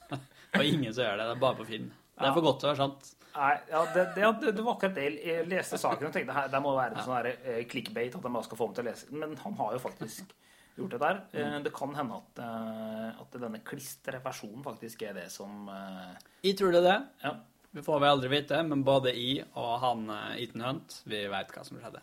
Og 0.57 0.65
ingen 0.65 0.91
som 0.93 1.03
gjør 1.05 1.21
det. 1.21 1.29
Det 1.29 1.35
er 1.35 1.45
bare 1.45 1.59
på 1.59 1.67
Finn. 1.69 1.87
Det 2.17 2.25
er 2.25 2.33
for 2.33 2.47
godt 2.47 2.59
til 2.61 2.67
å 2.67 2.73
være 2.73 2.81
sant. 2.81 3.13
Nei, 3.37 3.53
ja, 3.69 3.81
det, 3.93 4.03
det, 4.15 4.29
det, 4.41 4.51
det 4.57 4.63
var 4.65 4.77
akkurat 4.77 4.95
det. 4.97 5.07
Jeg 5.21 5.45
leste 5.51 5.77
saken 5.77 6.07
og 6.09 6.13
tenkte 6.15 6.33
her, 6.33 6.47
det 6.49 6.61
må 6.63 6.73
være 6.73 6.97
en 6.97 7.05
sånn 7.05 7.27
uh, 7.27 7.49
eh, 7.53 7.59
clickbait 7.69 8.15
at 8.17 8.23
de 8.23 8.31
bare 8.33 8.47
skal 8.47 8.57
få 8.57 8.69
meg 8.71 8.79
til 8.79 8.87
å 8.87 8.87
lese. 8.87 9.09
Men 9.13 9.35
han 9.43 9.57
har 9.59 9.75
jo 9.75 9.81
faktisk 9.83 10.33
gjort 10.77 10.95
det 10.95 11.01
der. 11.03 11.19
Mm. 11.33 11.59
Det 11.67 11.73
kan 11.77 11.93
hende 11.97 12.17
at, 12.17 12.41
eh, 12.47 13.21
at 13.21 13.37
denne 13.41 13.61
klistre 13.65 14.21
versjonen 14.23 14.65
faktisk 14.65 15.05
er 15.07 15.15
det 15.17 15.27
som 15.33 15.69
eh, 15.73 16.17
Jeg 16.45 16.57
tror 16.57 16.73
det 16.73 16.81
er 16.81 16.87
det. 16.89 16.97
Ja. 17.23 17.33
Vi 17.77 17.83
får 17.85 18.01
vel 18.01 18.13
aldri 18.15 18.29
vite, 18.31 18.61
men 18.65 18.83
både 18.85 19.13
jeg 19.13 19.45
og 19.53 19.73
han 19.83 20.05
eh, 20.13 20.43
Ethan 20.43 20.65
Hunt, 20.65 21.01
vi 21.09 21.25
vet 21.29 21.53
hva 21.53 21.65
som 21.67 21.81
skjedde. 21.81 22.01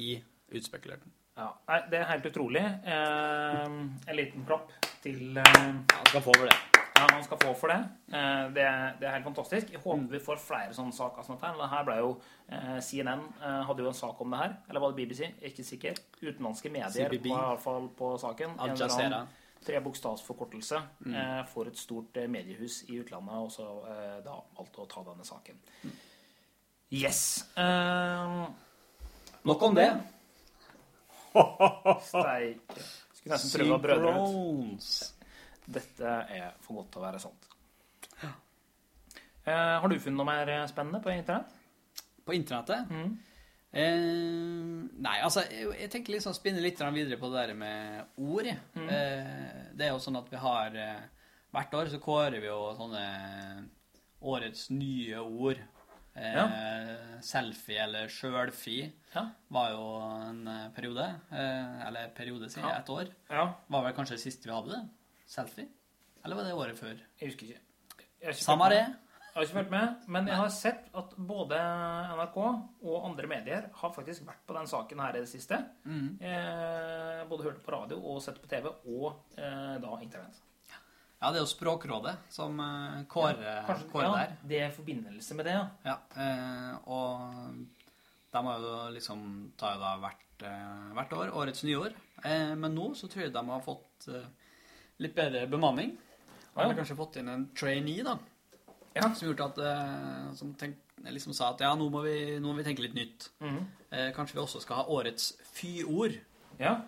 I 0.00 0.14
utspekulerte. 0.56 1.08
ja. 1.36 1.48
Nei, 1.68 1.80
det 1.90 2.00
er 2.00 2.10
helt 2.12 2.28
utrolig. 2.30 2.62
Eh, 2.62 3.64
En 3.64 4.16
liten 4.16 4.46
klapp 4.48 4.72
til 5.02 5.36
eh, 5.40 5.56
Han 5.56 6.12
skal 6.12 6.24
få 6.24 6.36
over 6.36 6.48
det. 6.52 6.89
Han 7.00 7.24
skal 7.24 7.38
få 7.40 7.54
for 7.54 7.72
det. 7.72 7.78
Eh, 8.12 8.52
Det 8.54 8.62
er, 8.62 8.96
det 9.00 9.08
er 9.08 9.12
helt 9.16 9.24
fantastisk. 9.24 9.72
Jeg 9.72 9.80
håper 9.80 10.06
vi 10.10 10.20
får 10.24 10.40
flere 10.42 10.74
sånne 10.74 10.92
saker 10.92 11.22
som 11.26 11.36
dette. 11.36 11.68
her. 11.72 11.84
Ble 11.84 11.96
jo 11.98 12.10
eh, 12.48 12.78
CNN 12.80 13.22
eh, 13.42 13.60
hadde 13.68 13.82
jo 13.82 13.88
en 13.88 13.94
sak 13.94 14.20
om 14.20 14.30
det 14.30 14.38
her. 14.38 14.56
Eller 14.68 14.80
var 14.80 14.92
det 14.92 14.96
BBC? 15.02 15.30
Ikke 15.42 15.64
sikker. 15.64 16.00
Utenlandske 16.22 16.70
medier 16.70 17.08
CBB. 17.08 17.28
var 17.28 17.44
i 17.44 17.54
hvert 17.54 17.64
fall 17.64 17.88
på 17.96 18.16
saken. 18.18 18.56
Al 18.58 18.76
Jazeera. 18.76 19.26
trebokstavsforkortelse 19.60 20.78
mm. 21.04 21.46
for 21.52 21.68
et 21.68 21.76
stort 21.76 22.16
eh, 22.16 22.28
mediehus 22.28 22.82
i 22.88 22.96
utlandet, 23.00 23.34
og 23.34 23.50
så 23.52 23.66
da 24.24 24.38
valgte 24.56 24.80
å 24.80 24.86
ta 24.88 25.02
denne 25.04 25.24
saken. 25.24 25.58
Yes. 26.90 27.44
Uh, 27.58 28.48
Nok 29.44 29.62
om 29.62 29.76
det. 29.76 29.90
Steike. 32.08 32.82
Skulle 33.12 33.36
nesten 33.36 33.52
prøve 33.52 33.76
å 33.76 33.82
brødre 33.84 34.14
ut. 34.24 35.19
Dette 35.66 36.12
er 36.32 36.54
for 36.64 36.80
godt 36.80 36.92
til 36.94 37.02
å 37.02 37.06
være 37.08 37.20
sant. 37.22 37.46
Eh, 39.48 39.80
har 39.80 39.88
du 39.88 39.96
funnet 39.98 40.18
noe 40.20 40.28
mer 40.28 40.48
eh, 40.52 40.66
spennende 40.70 41.00
på 41.02 41.10
internett? 41.14 41.52
På 42.26 42.34
internettet? 42.36 42.90
Mm. 42.92 43.14
Eh, 43.70 44.90
nei, 45.00 45.16
altså, 45.24 45.44
jeg, 45.48 45.70
jeg 45.80 45.90
tenker 45.94 46.16
liksom 46.16 46.34
spinne 46.36 46.62
litt 46.62 46.80
videre 46.92 47.18
på 47.20 47.30
det 47.32 47.46
der 47.46 47.54
med 47.58 48.20
ord. 48.20 48.50
Mm. 48.76 48.88
Eh, 48.90 49.64
det 49.78 49.86
er 49.88 49.92
jo 49.94 50.02
sånn 50.02 50.18
at 50.20 50.30
vi 50.32 50.40
har 50.42 50.76
eh, 50.76 51.00
Hvert 51.50 51.72
år 51.74 51.88
så 51.90 51.98
kårer 51.98 52.36
vi 52.38 52.46
jo 52.46 52.68
sånne 52.78 53.00
årets 54.22 54.68
nye 54.70 55.18
ord. 55.18 55.58
Eh, 56.14 57.18
Selfie 57.26 57.80
eller 57.82 58.06
sjølfi 58.12 58.84
Ja. 59.16 59.24
var 59.50 59.72
jo 59.72 59.88
en 60.28 60.44
periode. 60.76 61.08
Eh, 61.32 61.80
eller 61.88 62.12
periode, 62.14 62.46
sier 62.52 62.62
jeg. 62.62 62.70
Ja. 62.70 62.78
Et 62.84 62.92
år. 62.94 63.10
ja. 63.32 63.48
Var 63.66 63.82
vel 63.88 63.96
kanskje 63.96 64.14
det 64.14 64.22
siste 64.22 64.46
vi 64.46 64.54
hadde 64.54 64.76
det? 64.76 64.82
Selfie? 65.30 65.68
Eller 66.24 66.36
var 66.36 66.48
det 66.48 66.56
året 66.58 66.78
før? 66.78 66.98
Jeg 67.20 67.30
husker 67.30 67.46
ikke. 67.46 67.62
Jeg 68.20 68.36
Samme 68.42 68.66
det. 68.72 68.82
Jeg 69.30 69.36
har 69.36 69.44
ikke 69.46 69.54
fulgt 69.60 69.70
med, 69.70 70.06
men 70.10 70.26
jeg 70.26 70.36
har 70.40 70.48
sett 70.50 70.88
at 70.98 71.12
både 71.14 71.58
NRK 72.10 72.38
og 72.40 73.04
andre 73.06 73.28
medier 73.30 73.68
har 73.78 73.92
faktisk 73.94 74.24
vært 74.26 74.40
på 74.48 74.56
den 74.56 74.66
saken 74.66 75.02
her 75.04 75.14
i 75.14 75.20
det 75.22 75.30
siste. 75.30 75.60
Mm. 75.86 76.08
Eh, 76.18 77.20
både 77.30 77.46
hørt 77.46 77.60
på 77.62 77.74
radio 77.76 78.00
og 78.10 78.18
sett 78.24 78.40
på 78.42 78.50
TV, 78.50 78.66
og 78.90 79.38
eh, 79.38 79.76
da 79.84 79.92
internett. 80.02 80.40
Ja, 81.20 81.30
det 81.30 81.38
er 81.38 81.44
jo 81.44 81.52
Språkrådet 81.52 82.16
som 82.32 82.58
eh, 82.64 82.98
kårer 83.12 83.62
Kanskje 83.68 83.88
kår 83.92 84.02
ja, 84.02 84.10
der. 84.16 84.34
det 84.50 84.60
er 84.64 84.74
forbindelse 84.74 85.38
med 85.38 85.46
det, 85.46 85.54
ja. 85.60 85.64
Ja, 85.86 85.96
eh, 86.26 86.74
og 86.90 87.62
de 88.34 88.44
har 88.50 88.66
jo 88.66 88.76
liksom 88.98 89.24
tar 89.60 89.78
jo 89.78 89.84
da 89.86 89.94
hvert, 90.08 90.46
eh, 90.50 90.92
hvert 90.98 91.18
år 91.20 91.34
årets 91.44 91.62
nyår. 91.70 91.94
Eh, 92.24 92.56
men 92.58 92.74
nå 92.74 92.90
så 92.98 93.06
tror 93.06 93.28
jeg 93.28 93.36
de 93.38 93.46
har 93.54 93.62
fått 93.62 94.10
litt 95.00 95.14
bedre 95.16 95.46
bemanning. 95.50 95.96
Ja. 96.54 96.66
har 96.66 96.74
kanskje 96.76 96.96
fått 96.98 97.16
inn 97.20 97.28
en 97.30 97.48
trainee, 97.56 98.02
da. 98.04 98.16
Ja. 98.96 99.06
Som 99.14 99.28
gjorde 99.30 99.44
at 99.46 99.58
eh, 99.62 100.32
Som 100.36 100.54
tenk, 100.58 100.76
liksom 101.06 101.32
sa 101.36 101.52
at 101.54 101.60
ja, 101.62 101.70
nå 101.78 101.86
må, 101.92 102.02
vi, 102.04 102.38
nå 102.42 102.50
må 102.50 102.56
vi 102.58 102.64
tenke 102.66 102.82
litt 102.84 102.96
nytt. 102.98 103.28
Mhm. 103.40 103.60
Eh, 103.90 104.08
kanskje 104.14 104.36
vi 104.36 104.42
også 104.42 104.60
skal 104.62 104.82
ha 104.82 104.88
årets 104.92 105.32
fyord. 105.54 106.18
ja. 106.60 106.80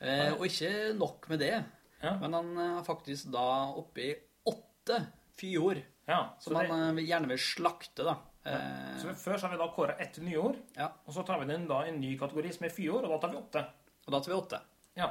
Eh, 0.00 0.30
og 0.36 0.44
ikke 0.46 0.94
nok 0.94 1.24
med 1.28 1.40
det, 1.42 1.64
Ja. 2.02 2.12
men 2.22 2.32
han 2.32 2.50
er 2.62 2.84
faktisk 2.86 3.32
da 3.34 3.72
oppe 3.74 3.98
i 4.04 4.12
åtte 4.46 5.00
fyord. 5.34 5.80
ja. 6.06 6.20
Som 6.38 6.54
det, 6.54 6.68
han 6.70 6.96
eh, 6.98 7.04
gjerne 7.04 7.26
vil 7.32 7.38
slakte, 7.42 8.04
da. 8.06 8.14
Eh, 8.46 8.94
så 9.02 9.10
før 9.18 9.36
så 9.36 9.48
har 9.48 9.56
vi 9.56 9.58
da 9.58 9.66
kåra 9.74 9.96
ett 9.98 10.20
nyord, 10.22 10.56
ja. 10.76 10.86
og 11.04 11.12
så 11.14 11.26
tar 11.26 11.40
vi 11.42 11.46
den 11.50 11.66
da 11.66 11.80
i 11.84 11.88
en 11.90 11.98
ny 12.00 12.16
kategori 12.16 12.52
som 12.54 12.66
er 12.66 12.70
fyord, 12.70 13.04
og 13.04 13.10
da 13.10 13.18
tar 13.18 13.34
vi 13.34 13.40
åtte. 13.42 13.64
Og 14.06 14.12
da 14.14 14.20
tar 14.20 14.30
vi 14.32 14.38
åtte. 14.38 14.60
Ja. 14.96 15.10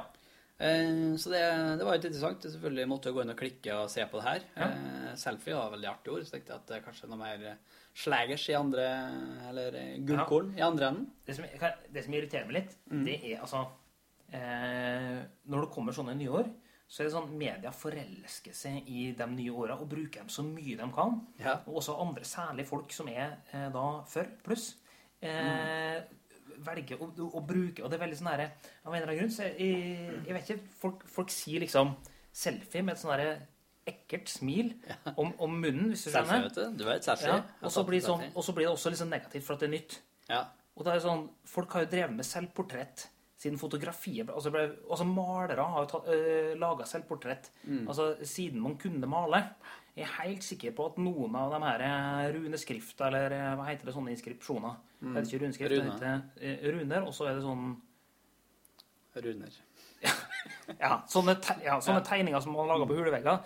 Eh, 0.58 1.16
så 1.16 1.30
det, 1.30 1.42
det 1.78 1.86
var 1.86 1.96
litt 1.98 2.08
interessant. 2.08 2.46
Selvfølgelig 2.50 2.88
måtte 2.90 3.10
jeg 3.10 3.18
gå 3.18 3.24
inn 3.24 3.34
og 3.34 3.40
klikke 3.40 3.80
og 3.82 3.90
se 3.92 4.06
på 4.10 4.20
det 4.20 4.26
her. 4.26 4.46
Ja. 4.58 4.68
Eh, 4.68 5.10
selfie 5.20 5.58
var 5.58 5.74
veldig 5.74 5.90
artig 5.90 6.14
ord. 6.14 6.26
Så 6.26 6.36
tenkte 6.36 6.54
jeg 6.54 6.62
at 6.62 6.70
det 6.70 6.78
er 6.78 6.86
kanskje 6.86 7.10
noe 7.10 7.20
mer 7.20 7.44
eh, 7.52 7.82
slagers 7.98 8.46
i 8.50 8.56
andre 8.58 8.86
Eller 9.50 9.74
gullkorn 9.74 10.08
gullkorn 10.12 10.54
i 10.58 10.64
andre 10.66 10.92
enden. 10.92 11.10
Det 11.26 11.36
som, 11.38 11.46
det 11.94 12.06
som 12.06 12.16
irriterer 12.16 12.48
meg 12.48 12.60
litt, 12.60 12.78
det 13.08 13.18
er 13.20 13.42
altså 13.42 13.64
eh, 14.32 15.20
Når 15.50 15.64
det 15.64 15.74
kommer 15.74 15.96
sånne 15.96 16.16
nye 16.18 16.40
år, 16.42 16.50
så 16.88 17.02
er 17.02 17.08
det 17.08 17.12
sånn 17.12 17.32
media 17.36 17.70
forelsker 17.74 18.54
seg 18.56 18.86
i 18.88 19.10
de 19.16 19.26
nye 19.34 19.52
åra 19.52 19.76
og 19.76 19.90
bruker 19.90 20.22
dem 20.22 20.30
så 20.32 20.44
mye 20.46 20.76
de 20.78 20.86
kan. 20.94 21.18
Ja. 21.40 21.58
Og 21.68 21.82
også 21.82 21.98
andre, 22.00 22.24
særlig 22.24 22.64
folk 22.68 22.94
som 22.96 23.10
er 23.12 23.42
eh, 23.52 23.66
da 23.74 23.88
før 24.08 24.30
pluss, 24.46 24.70
eh, 25.20 25.98
velger 26.66 27.02
å, 27.02 27.10
å, 27.28 27.42
bruke 27.44 27.84
Og 27.84 27.90
det 27.90 27.98
er 27.98 28.02
veldig 28.04 28.18
sånn 28.18 28.30
herre 28.32 28.48
Av 28.84 28.92
en 28.92 28.98
eller 28.98 29.12
annen 29.12 29.20
grunn 29.20 29.34
så 29.34 29.46
jeg, 29.46 29.68
jeg 30.26 30.36
vet 30.36 30.50
ikke 30.50 30.74
folk, 30.82 31.04
folk 31.10 31.32
sier 31.34 31.64
liksom 31.64 31.94
selfie 32.38 32.84
med 32.84 32.94
et 32.94 33.02
sånn 33.02 33.14
herre 33.14 33.38
ekkelt 33.88 34.28
smil 34.30 34.72
om, 35.20 35.32
om 35.40 35.54
munnen, 35.56 35.92
hvis 35.92 36.06
du 36.06 36.10
Selfie, 36.12 36.28
skjønner. 36.28 36.48
vet 36.48 36.58
du. 36.58 36.80
Du 36.82 36.84
vet 36.88 37.06
selfie. 37.06 37.30
Ja, 37.32 37.38
og 37.64 37.72
så 37.72 37.84
blir, 37.88 38.02
sånn, 38.04 38.20
selfie. 38.20 38.36
og 38.36 38.44
så 38.44 38.54
blir 38.56 38.66
det 38.66 38.72
også 38.74 38.92
liksom 38.92 39.12
negativt 39.12 39.46
for 39.46 39.56
at 39.56 39.64
det 39.64 39.68
er 39.68 39.72
nytt. 39.72 39.96
Ja. 40.28 40.42
Og 40.76 40.84
det 40.86 40.92
er 40.94 41.00
sånn, 41.02 41.24
Folk 41.48 41.72
har 41.74 41.86
jo 41.86 41.90
drevet 41.94 42.18
med 42.18 42.28
selvportrett 42.28 43.08
siden 43.38 43.58
fotografiet 43.60 44.30
altså, 44.34 44.50
ble, 44.50 44.64
altså 44.90 45.04
Malere 45.06 45.66
har 45.72 45.84
jo 45.84 45.90
tatt, 45.92 46.08
øh, 46.10 46.54
laga 46.58 46.86
selvportrett 46.90 47.52
altså 47.86 48.08
siden 48.26 48.64
man 48.64 48.74
kunne 48.82 49.10
male. 49.10 49.44
Jeg 49.98 50.06
er 50.06 50.12
helt 50.22 50.44
sikker 50.46 50.74
på 50.78 50.84
at 50.92 50.98
noen 51.02 51.34
av 51.34 51.50
de 51.56 51.58
her 51.64 52.32
runeskrifta, 52.36 53.08
eller 53.10 53.32
eh, 53.34 53.54
hva 53.58 53.64
heter 53.66 53.88
det, 53.88 53.94
sånne 53.96 54.12
inskripsjoner 54.14 54.76
Det 55.00 55.14
heter 55.16 55.30
ikke 55.32 55.40
runeskrift, 55.42 55.72
det 55.72 55.80
Rune. 55.82 55.94
heter 55.96 56.52
eh, 56.52 56.66
runer. 56.76 57.06
Og 57.08 57.14
så 57.16 57.26
er 57.30 57.38
det 57.40 57.42
sånn 57.46 57.64
Runer. 59.18 59.56
Ja, 60.78 61.00
sånne, 61.10 61.34
te 61.42 61.56
ja, 61.64 61.78
sånne 61.82 62.04
tegninger 62.06 62.42
som 62.44 62.52
man 62.54 62.68
lager 62.70 62.86
på 62.86 62.94
hulevegger, 63.00 63.40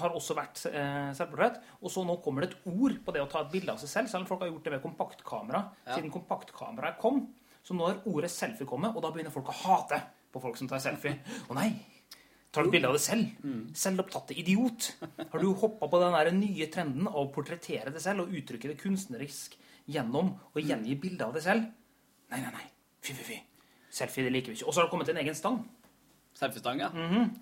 har 0.00 0.14
også 0.16 0.34
vært 0.34 0.62
eh, 0.72 1.12
selvportrett. 1.14 1.60
Og 1.84 1.92
så 1.92 2.02
nå 2.08 2.16
kommer 2.24 2.42
det 2.46 2.54
et 2.56 2.66
ord 2.72 2.96
på 3.04 3.14
det 3.14 3.22
å 3.22 3.28
ta 3.30 3.44
et 3.44 3.52
bilde 3.52 3.74
av 3.74 3.78
seg 3.82 3.90
selv, 3.92 4.10
selv 4.10 4.24
om 4.24 4.30
folk 4.32 4.42
har 4.42 4.50
gjort 4.50 4.66
det 4.66 4.72
med 4.74 4.82
kompaktkamera 4.82 5.60
Ja. 5.86 5.94
siden 5.94 6.10
kompaktkameraet 6.14 6.98
kom. 7.02 7.26
Så 7.62 7.76
nå 7.78 7.86
har 7.86 8.00
ordet 8.10 8.32
selfie 8.34 8.66
kommet, 8.66 8.96
og 8.96 9.04
da 9.04 9.12
begynner 9.14 9.30
folk 9.30 9.52
å 9.52 9.58
hate 9.62 10.00
på 10.32 10.40
folk 10.42 10.56
som 10.58 10.66
tar 10.70 10.80
selfie. 10.82 11.20
Å 11.46 11.54
nei! 11.54 11.68
Tar 12.52 12.66
du 12.66 12.72
bilde 12.72 12.88
av 12.90 12.96
deg 12.98 13.02
selv? 13.04 13.44
Selvopptatte 13.80 14.34
idiot. 14.36 14.90
Har 15.32 15.40
du 15.40 15.46
hoppa 15.56 15.88
på 15.88 16.00
den 16.02 16.16
der 16.16 16.32
nye 16.36 16.66
trenden 16.72 17.08
av 17.08 17.22
å 17.22 17.30
portrettere 17.32 17.92
deg 17.94 18.02
selv 18.04 18.26
og 18.26 18.34
uttrykke 18.36 18.68
det 18.68 18.80
kunstnerisk 18.82 19.56
gjennom 19.88 20.34
å 20.52 20.60
gjengi 20.60 20.98
bilde 21.00 21.24
av 21.24 21.32
deg 21.38 21.46
selv? 21.46 21.70
Nei, 22.32 22.42
nei, 22.42 22.52
nei. 22.52 22.66
Fy, 23.00 23.16
fy, 23.16 23.24
fy. 23.30 23.38
Selfie 23.92 24.24
det 24.26 24.34
liker 24.34 24.52
vi 24.52 24.58
ikke. 24.60 24.68
Og 24.68 24.74
så 24.74 24.82
har 24.82 24.88
det 24.88 24.92
kommet 24.92 25.08
en 25.12 25.22
egen 25.24 25.36
stang. 25.36 25.62
Selfiestang, 26.38 26.80
ja. 26.84 26.92
Mhm. 26.92 27.32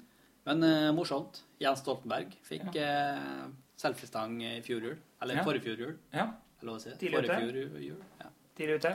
Men 0.49 0.65
uh, 0.65 0.93
morsomt. 0.97 1.43
Jens 1.61 1.83
Stoltenberg 1.83 2.31
fikk 2.49 2.79
eh, 2.81 3.43
selfiestang 3.77 4.39
i 4.41 4.55
fjor 4.65 4.87
jul. 4.87 4.97
Eller 5.21 5.37
Ja. 5.37 5.45
forrige 5.45 5.67
fjor 5.67 5.83
jul. 5.85 5.97
Ja, 6.15 6.31
det 6.63 6.77
si? 6.81 6.95
Tidlig 7.03 7.25
ute. 7.27 7.91
Ja. 8.23 8.31
tidlig 8.57 8.79
ute. 8.81 8.95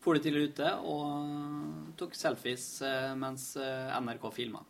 For 0.00 0.14
det 0.14 0.22
tidlig 0.22 0.52
ute 0.52 0.70
og 0.86 1.90
tok 1.98 2.14
selfies 2.14 2.80
eh, 2.86 3.14
mens 3.18 3.56
eh, 3.56 3.90
NRK 3.98 4.28
filma. 4.36 4.62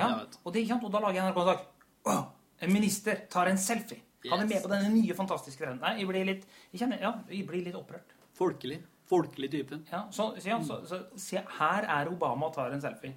Ja, 0.00 0.10
og 0.42 0.54
det 0.54 0.64
og 0.74 0.90
da 0.92 1.02
lager 1.04 1.28
NRK 1.28 1.38
en 1.42 1.50
sak. 1.50 1.68
Åh, 2.10 2.24
en 2.64 2.72
minister 2.72 3.24
tar 3.30 3.50
en 3.50 3.60
selfie. 3.60 4.02
Han 4.30 4.40
er 4.40 4.48
med 4.48 4.62
på 4.64 4.70
denne 4.72 4.88
nye, 4.88 5.14
fantastiske 5.16 5.60
trenden. 5.60 5.82
Nei, 5.84 5.98
jeg 6.00 6.08
blir 6.08 6.24
litt, 6.28 6.46
jeg 6.72 6.80
kjenner, 6.80 7.02
ja, 7.02 7.12
jeg 7.28 7.44
blir 7.48 7.64
litt 7.66 7.76
opprørt. 7.76 8.14
Folkelig. 8.38 8.80
Folkelig 9.08 9.50
type. 9.52 9.78
Ja, 9.90 10.06
så, 10.14 10.30
ja, 10.40 10.56
så, 10.64 10.80
så, 10.88 11.02
så 11.20 11.42
her 11.58 11.86
er 11.92 12.08
Obama 12.08 12.48
og 12.48 12.54
tar 12.56 12.72
en 12.72 12.80
selfie. 12.80 13.12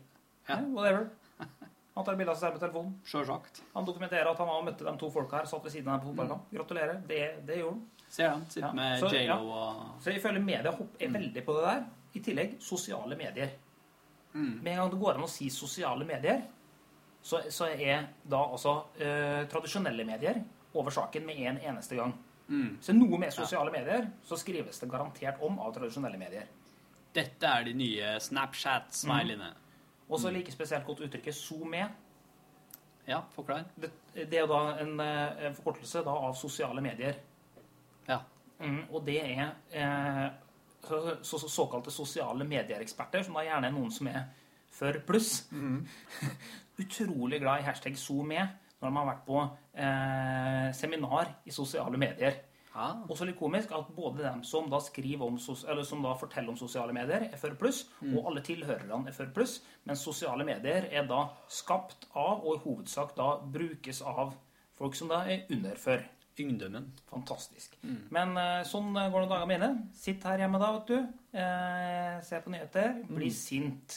Ja. 0.48 0.58
Yeah, 0.58 0.68
whatever. 0.76 1.08
Han 1.98 2.06
tar 2.06 2.18
bilde 2.20 2.30
av 2.30 2.38
seg 2.38 2.44
selv 2.46 2.58
med 2.58 2.62
telefonen. 2.62 2.90
Sjølsagt. 3.10 3.62
Han 3.74 3.86
dokumenterer 3.88 4.28
at 4.30 4.42
han 4.44 4.50
har 4.52 4.66
møtte 4.68 4.86
de 4.86 4.92
to 5.02 5.08
folka 5.10 5.40
her, 5.40 5.48
satt 5.50 5.64
ved 5.66 5.74
siden 5.74 5.90
av 5.90 6.04
på 6.04 6.12
fotballkamp. 6.12 6.52
Gratulerer. 6.54 7.00
Det, 7.10 7.22
det 7.48 7.56
gjorde 7.58 7.80
han. 7.80 8.04
Ser 8.08 8.30
han. 8.30 8.44
Sitter 8.52 8.68
Ja, 8.68 8.74
med 8.78 9.00
så, 9.02 9.10
ja. 9.18 9.38
og 9.42 10.04
Så 10.04 10.14
jeg 10.14 10.22
føler 10.22 10.44
media 10.44 10.76
hopper 10.76 11.10
mm. 11.10 11.16
veldig 11.18 11.44
på 11.48 11.56
det 11.58 11.64
der. 11.66 11.82
I 12.14 12.22
tillegg 12.28 12.54
sosiale 12.62 13.18
medier. 13.18 13.56
Mm. 14.36 14.60
Med 14.62 14.72
en 14.76 14.84
gang 14.84 14.92
det 14.94 15.02
går 15.02 15.18
an 15.18 15.26
å 15.26 15.32
si 15.32 15.50
sosiale 15.50 16.06
medier, 16.06 16.46
så, 17.28 17.42
så 17.52 17.68
er 17.68 18.06
da 18.24 18.40
altså 18.46 18.78
eh, 19.04 19.44
tradisjonelle 19.52 20.06
medier 20.08 20.40
over 20.78 20.94
saken 20.96 21.26
med 21.28 21.42
en 21.50 21.60
eneste 21.60 21.98
gang. 22.00 22.14
mm. 22.48 22.78
Så 22.82 22.96
noe 22.96 23.20
med 23.20 23.34
sosiale 23.36 23.74
medier, 23.74 24.08
så 24.24 24.38
skrives 24.40 24.80
det 24.80 24.90
garantert 24.92 25.42
om 25.44 25.60
av 25.60 25.74
tradisjonelle 25.76 26.20
medier. 26.22 26.48
Dette 27.18 27.50
er 27.50 27.66
de 27.68 27.74
nye 27.76 28.14
Snapchat-smileyene. 28.24 29.50
Og 30.08 30.22
så 30.22 30.32
like 30.32 30.54
spesielt 30.54 30.86
godt 30.88 31.04
uttrykket 31.04 31.36
SoMe. 31.36 31.84
Ja, 33.08 33.22
forklar. 33.36 33.66
Det, 33.76 33.92
det 34.16 34.38
er 34.38 34.46
jo 34.46 34.52
da 34.54 34.62
en, 34.84 34.96
eh, 35.04 35.46
en 35.50 35.56
forkortelse 35.58 36.04
da 36.08 36.16
av 36.30 36.36
sosiale 36.40 36.84
medier. 36.84 37.20
Ja. 38.08 38.22
Mm, 38.60 38.86
og 38.88 39.04
det 39.08 39.20
er 39.24 39.50
eh, 39.72 40.26
så, 40.80 41.18
så, 41.22 41.40
så, 41.40 41.50
såkalte 41.50 41.92
sosiale 41.92 42.48
medieeksperter, 42.48 43.28
som 43.28 43.36
da 43.36 43.44
gjerne 43.48 43.68
er 43.68 43.76
noen 43.76 43.92
som 43.92 44.08
er 44.12 44.30
for 44.78 45.02
pluss. 45.08 45.48
Utrolig 46.84 47.42
glad 47.42 47.64
i 47.64 47.68
hashtag 47.68 47.98
SoMe 47.98 48.46
når 48.78 48.92
de 48.92 48.98
har 49.00 49.08
vært 49.08 49.24
på 49.26 49.40
eh, 49.74 50.68
seminar 50.78 51.32
i 51.50 51.54
sosiale 51.54 51.98
medier. 51.98 52.44
Ja. 52.78 52.92
Også 53.10 53.26
litt 53.26 53.40
komisk 53.40 53.72
at 53.74 53.88
både 53.96 54.22
dem 54.22 54.44
som 54.46 54.68
da 54.70 54.78
om, 55.26 55.40
som 55.42 56.04
da 56.06 56.12
forteller 56.20 56.54
om 56.54 56.60
sosiale 56.60 56.94
medier, 56.94 57.26
er 57.32 57.40
for 57.42 57.56
pluss, 57.58 57.88
og 58.06 58.28
alle 58.30 58.44
tilhørerne 58.46 59.10
er 59.10 59.16
for 59.18 59.32
pluss, 59.34 59.64
mens 59.90 60.04
sosiale 60.06 60.46
medier 60.46 60.86
er 60.92 61.08
da 61.10 61.24
skapt 61.50 62.06
av, 62.14 62.46
og 62.46 62.60
i 62.60 62.62
hovedsak 62.68 63.16
da 63.18 63.32
brukes 63.42 64.04
av, 64.06 64.36
folk 64.78 64.94
som 65.00 65.10
da 65.10 65.24
er 65.26 65.50
under 65.50 65.82
for. 65.82 66.06
Yngdommen. 66.38 66.92
Fantastisk. 67.10 67.80
Men 68.14 68.36
eh, 68.38 68.60
sånn 68.70 68.92
går 68.94 69.24
det 69.24 69.30
dagene 69.32 69.48
mine. 69.50 69.70
Sitt 69.98 70.22
her 70.30 70.44
hjemme 70.44 70.60
da, 70.62 70.68
vet 70.76 70.92
du. 70.92 71.24
Eh, 71.34 72.20
se 72.22 72.38
på 72.44 72.54
nyheter. 72.54 72.92
Bli 73.10 73.32
sint. 73.34 73.96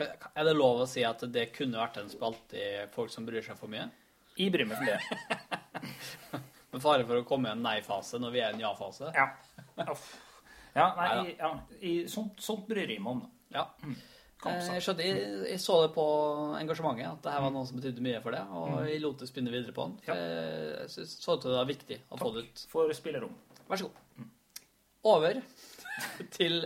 Er 0.00 0.44
det 0.48 0.54
lov 0.56 0.82
å 0.84 0.88
si 0.88 1.02
at 1.06 1.24
det 1.32 1.48
kunne 1.56 1.78
vært 1.80 1.96
en 2.02 2.10
spalte 2.12 2.58
i 2.60 2.86
folk 2.94 3.10
som 3.14 3.26
bryr 3.26 3.42
seg 3.46 3.58
for 3.58 3.68
mye? 3.72 3.88
Jeg 4.38 4.52
bryr 4.54 4.68
meg 4.70 4.78
for 4.78 4.86
det. 4.86 6.42
Med 6.72 6.82
fare 6.84 7.06
for 7.08 7.18
å 7.22 7.24
komme 7.26 7.48
i 7.48 7.54
en 7.56 7.62
nei-fase 7.64 8.20
når 8.20 8.34
vi 8.34 8.42
er 8.44 8.52
i 8.52 8.58
en 8.58 8.62
ja-fase? 8.66 9.10
Ja. 9.16 9.30
Ja, 10.76 10.84
nei, 10.94 11.08
Neida. 11.08 11.38
ja, 11.40 12.06
sånt, 12.12 12.38
sånt 12.44 12.66
bryr 12.68 12.86
jeg 12.92 13.00
meg 13.02 13.16
om. 13.16 13.22
Ja. 13.54 13.64
Kan 14.38 14.60
Eh. 14.60 14.74
Jeg 14.76 14.84
skjønte, 14.84 15.02
jeg, 15.02 15.22
jeg 15.48 15.58
så 15.64 15.80
det 15.82 15.88
på 15.96 16.04
engasjementet, 16.60 17.08
at 17.08 17.24
det 17.24 17.32
her 17.34 17.42
var 17.42 17.50
noe 17.56 17.66
som 17.66 17.80
betydde 17.80 18.04
mye 18.04 18.20
for 18.22 18.36
det, 18.36 18.42
og 18.54 18.76
jeg 18.86 19.00
lot 19.02 19.18
det 19.24 19.26
spinne 19.30 19.50
videre 19.50 19.74
på 19.74 19.88
den. 19.88 19.96
Eh, 20.14 20.84
Jeg 20.84 20.92
synes, 20.92 21.16
så 21.24 21.34
ut 21.34 21.42
til 21.42 21.50
det 21.50 21.58
var 21.58 21.70
viktig 21.72 21.98
å 22.14 22.20
få 22.20 22.30
det 22.36 22.44
ut. 22.44 22.62
Takk 22.62 22.70
For 22.76 22.94
spillerom. 22.94 23.32
Vær 23.66 23.80
så 23.82 23.88
god. 23.88 24.28
Over 25.08 25.40
til 26.36 26.60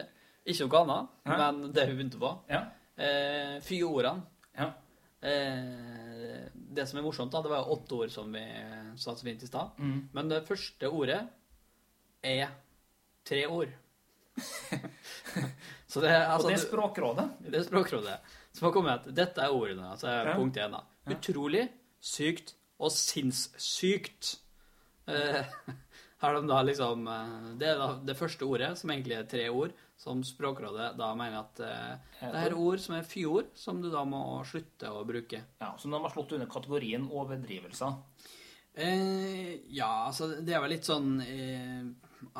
ikke 0.44 0.66
noe 0.66 0.82
annet, 0.82 1.16
men 1.30 1.62
det 1.72 1.86
vi 1.88 1.96
begynte 1.96 2.20
på. 2.20 2.34
Ja. 2.52 2.64
Eh, 2.96 3.60
Fjordene. 3.64 4.22
Ja. 4.58 4.72
Eh, 5.22 6.48
det 6.52 6.86
som 6.88 6.98
er 6.98 7.04
morsomt, 7.06 7.32
da, 7.32 7.42
det 7.44 7.50
var 7.52 7.62
jo 7.64 7.76
åtte 7.76 7.94
ord 8.02 8.10
som 8.12 8.32
vi 8.34 8.42
sa 9.00 9.14
så 9.16 9.24
fint 9.26 9.42
i 9.42 9.48
stad. 9.48 9.70
Mm. 9.78 10.08
Men 10.12 10.28
det 10.32 10.42
første 10.48 10.88
ordet 10.90 11.20
er 12.24 12.48
tre 13.28 13.44
ord. 13.46 13.72
så 15.92 16.00
det 16.00 16.08
er 16.10 16.22
Og 16.26 16.34
altså 16.38 16.48
det 16.48 16.56
er 16.56 16.62
Språkrådet. 16.64 17.26
det 17.44 17.58
er 17.60 17.66
Språkrådet 17.66 18.14
som 18.52 18.66
har 18.68 18.72
kommet 18.74 19.06
dette 19.16 19.40
er 19.44 19.52
ordene. 19.54 19.90
Altså 19.94 20.08
Ja. 20.08 20.34
punkt 20.36 20.56
én. 20.60 20.72
Ja. 20.72 20.82
Utrolig, 21.16 21.68
sykt 22.00 22.54
og 22.78 22.90
sinnssykt. 22.92 24.36
eh, 25.08 25.44
har 26.22 26.34
de 26.34 26.46
da 26.48 26.62
liksom 26.62 27.06
eh, 27.08 27.54
Det 27.58 27.68
er 27.68 27.78
da 27.78 27.88
det 28.04 28.16
første 28.16 28.44
ordet, 28.44 28.76
som 28.78 28.90
egentlig 28.90 29.16
er 29.18 29.24
tre 29.26 29.48
ord, 29.50 29.72
som 30.02 30.22
Språkrådet 30.26 30.92
da 30.98 31.12
mener 31.14 31.44
at 31.44 31.60
eh, 31.62 32.30
det 32.32 32.40
er 32.48 32.56
ord 32.58 32.80
som 32.82 32.96
er 32.98 33.06
fyord, 33.06 33.52
som 33.54 33.78
du 33.82 33.86
da 33.92 34.02
må 34.08 34.22
slutte 34.48 34.90
å 34.90 35.04
bruke. 35.06 35.44
Ja, 35.62 35.72
Så 35.78 35.90
de 35.90 36.00
har 36.02 36.10
slått 36.14 36.34
under 36.34 36.50
kategorien 36.50 37.06
overdrivelser. 37.06 37.94
Eh, 38.74 39.52
ja, 39.70 39.90
altså 40.08 40.30
det 40.40 40.54
er 40.56 40.62
vel 40.64 40.72
litt 40.74 40.88
sånn 40.88 41.18
eh, 41.20 41.82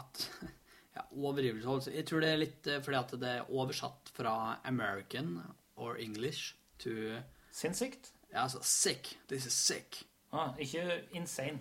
at 0.00 0.22
ja, 0.96 1.02
Overdrivelse 1.12 1.92
Jeg 1.92 2.06
tror 2.08 2.24
det 2.24 2.30
er 2.32 2.40
litt 2.40 2.68
eh, 2.72 2.80
fordi 2.80 2.98
at 3.02 3.12
det 3.20 3.32
er 3.36 3.50
oversatt 3.52 4.08
fra 4.16 4.34
American 4.64 5.34
or 5.76 6.00
English 6.00 6.54
to 6.80 6.94
Sinnssykt. 7.52 8.14
Ja, 8.32 8.46
altså 8.46 8.62
sick. 8.64 9.12
This 9.28 9.44
is 9.46 9.52
sick. 9.52 10.00
Ah, 10.32 10.54
ikke 10.56 11.02
insane. 11.12 11.60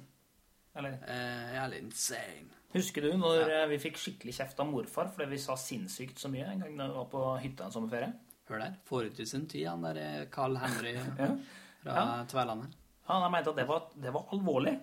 Eller 0.74 0.96
Eh, 1.04 1.58
litt 1.74 1.84
insane. 1.84 2.61
Husker 2.72 3.04
du 3.04 3.16
når 3.20 3.42
ja. 3.50 3.64
vi 3.72 3.80
fikk 3.84 3.98
skikkelig 4.00 4.36
kjeft 4.38 4.60
av 4.64 4.70
morfar 4.72 5.10
fordi 5.12 5.34
vi 5.34 5.40
sa 5.44 5.58
sinnssykt 5.60 6.22
så 6.22 6.32
mye 6.32 6.46
en 6.54 6.62
gang 6.64 6.78
da 6.80 6.88
vi 6.88 7.00
var 7.00 7.10
på 7.12 7.24
hytta 7.44 7.68
en 7.68 7.74
sommerferie? 7.76 8.14
Hør 8.48 8.64
der. 8.64 8.78
Forut 8.88 9.20
i 9.20 9.26
sin 9.28 9.48
tid, 9.52 9.68
han 9.68 9.84
der 9.86 10.00
eh, 10.02 10.22
Carl 10.32 10.56
Henry 10.60 10.96
Ja. 11.24 11.34
fra 11.84 11.98
Ja. 11.98 12.06
Tverlandet. 12.30 12.78
Ja, 13.08 13.20
Han 13.20 13.32
mente 13.34 13.52
at 13.52 13.60
det 13.60 13.68
var, 13.68 13.90
det 13.96 14.14
var 14.14 14.32
alvorlig. 14.36 14.78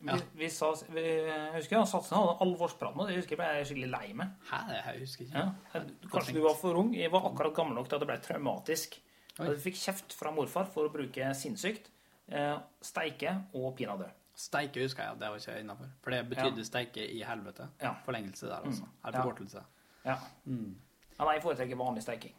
Vi, 0.00 0.16
vi 0.40 0.48
sa, 0.48 0.70
vi, 0.88 1.02
jeg 1.04 1.50
husker 1.58 1.76
han 1.76 1.88
satte 1.88 2.08
seg 2.08 2.16
hadde 2.16 2.38
alvorsprat 2.46 2.94
med 2.96 3.06
det. 3.08 3.14
Jeg 3.14 3.22
husker 3.22 3.36
jeg 3.36 3.40
ble 3.42 3.64
skikkelig 3.68 3.90
lei 3.92 4.14
meg. 4.16 4.30
Hæ, 4.48 4.60
det 4.70 4.78
jeg 4.78 5.02
husker 5.02 5.26
jeg 5.26 5.30
ikke. 5.30 5.82
Kanskje 6.14 6.36
du 6.38 6.40
var 6.46 6.56
for 6.56 6.80
ung. 6.80 6.94
Jeg 6.96 7.12
var 7.12 7.26
akkurat 7.28 7.56
gammel 7.58 7.76
nok 7.76 7.90
til 7.90 7.98
at 7.98 8.04
det 8.04 8.08
ble 8.08 8.16
traumatisk. 8.24 8.96
Vi 9.40 9.48
Jeg 9.48 9.60
fikk 9.66 9.76
kjeft 9.80 10.16
fra 10.16 10.32
morfar 10.36 10.68
for 10.72 10.88
å 10.88 10.92
bruke 10.92 11.28
sinnssykt, 11.36 11.92
eh, 12.32 12.56
steike 12.84 13.36
og 13.56 13.74
pinadø. 13.76 14.08
Steike 14.40 14.80
husker 14.84 15.02
jeg 15.04 15.12
at 15.12 15.18
det 15.20 15.28
var 15.28 15.36
ikke 15.42 15.56
innafor. 15.60 15.88
For 16.04 16.14
det 16.14 16.20
betydde 16.30 16.64
steike 16.64 17.04
i 17.12 17.18
helvete. 17.26 17.66
Ja. 17.82 17.90
Forlengelse 18.06 18.46
der, 18.48 18.62
altså. 18.64 18.84
Mm. 18.86 18.92
Eller 19.06 19.18
Ja. 19.18 19.22
forkortelse. 19.24 19.64
Ja. 20.04 20.14
Mm. 20.44 20.76
Ja, 21.18 21.24
nei, 21.24 21.34
jeg 21.36 21.42
foretrekker 21.44 21.76
vanlig 21.76 22.02
steiking. 22.02 22.34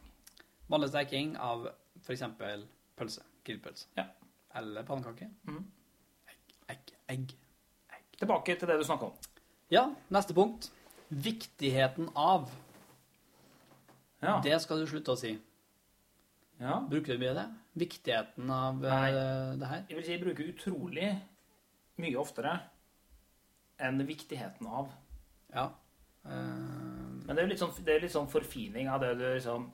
Vanlig 0.72 0.90
steiking 0.90 1.36
av 1.38 1.68
f.eks. 2.02 2.24
pølse. 2.98 3.22
Grillpølse. 3.46 3.88
Ja. 3.98 4.06
Eller 4.56 4.84
pannekaker. 4.84 5.30
Mm. 5.48 5.62
Egg. 6.70 6.92
Egg. 7.10 7.36
Egg. 7.94 8.04
Tilbake 8.20 8.56
til 8.60 8.68
det 8.68 8.80
du 8.80 8.84
snakka 8.88 9.06
om. 9.12 9.14
Ja, 9.72 9.86
neste 10.10 10.34
punkt. 10.34 10.72
Viktigheten 11.12 12.10
av. 12.16 12.50
Ja. 14.22 14.40
Det 14.44 14.58
skal 14.62 14.80
du 14.84 14.88
slutte 14.90 15.14
å 15.16 15.18
si. 15.20 15.36
ja. 16.62 16.80
Bruker 16.90 17.14
du 17.18 17.20
mye 17.24 17.34
det? 17.34 17.46
Viktigheten 17.82 18.50
av 18.54 18.82
Nei. 18.84 19.10
eh, 19.12 19.54
det 19.58 19.68
her? 19.68 19.86
Jeg 19.90 19.96
vil 19.98 20.06
si 20.06 20.12
jeg 20.12 20.22
bruker 20.24 20.50
utrolig 20.54 21.08
mye 22.00 22.20
oftere 22.22 22.56
enn 23.82 24.02
viktigheten 24.08 24.68
av. 24.68 24.92
Ja. 25.52 25.70
Uh... 26.26 27.22
Men 27.26 27.34
det 27.34 27.42
er 27.42 27.48
jo 27.48 27.52
litt 27.52 27.62
sånn, 27.62 27.74
litt 27.88 28.14
sånn 28.14 28.30
forfining 28.30 28.90
av 28.92 29.02
det 29.04 29.16
du 29.18 29.26
liksom 29.26 29.72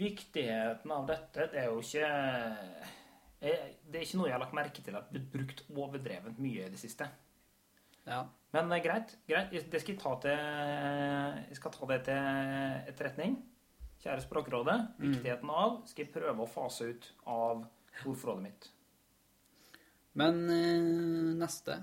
Viktigheten 0.00 0.88
av 0.90 1.04
dette, 1.04 1.50
det 1.52 1.58
er 1.60 1.66
jo 1.68 1.82
ikke 1.82 2.06
Det 3.42 3.98
er 3.98 4.06
ikke 4.06 4.18
noe 4.18 4.30
jeg 4.30 4.34
har 4.34 4.40
lagt 4.40 4.56
merke 4.56 4.84
til 4.84 4.96
at 4.96 5.10
det 5.12 5.20
blitt 5.20 5.32
brukt 5.34 5.60
overdrevent 5.74 6.40
mye 6.40 6.64
i 6.64 6.72
det 6.72 6.80
siste. 6.80 7.08
ja. 8.06 8.22
Men 8.52 8.72
eh, 8.72 8.82
greit. 8.84 9.16
greit. 9.28 9.52
Det 9.52 9.80
skal 9.80 9.94
jeg 9.94 10.00
ta 10.02 10.12
til 10.22 10.38
Jeg 11.48 11.58
skal 11.58 11.74
ta 11.76 11.88
det 11.92 12.00
til 12.08 12.92
etterretning. 12.92 13.36
Kjære 14.02 14.24
Språkrådet. 14.24 14.78
Viktigheten 14.98 15.50
av 15.50 15.82
skal 15.86 16.06
jeg 16.06 16.14
prøve 16.14 16.44
å 16.44 16.50
fase 16.50 16.92
ut 16.92 17.10
av 17.26 17.64
ordforrådet 18.02 18.44
mitt. 18.44 18.70
Men 20.18 20.42
eh, 20.52 21.32
neste 21.40 21.80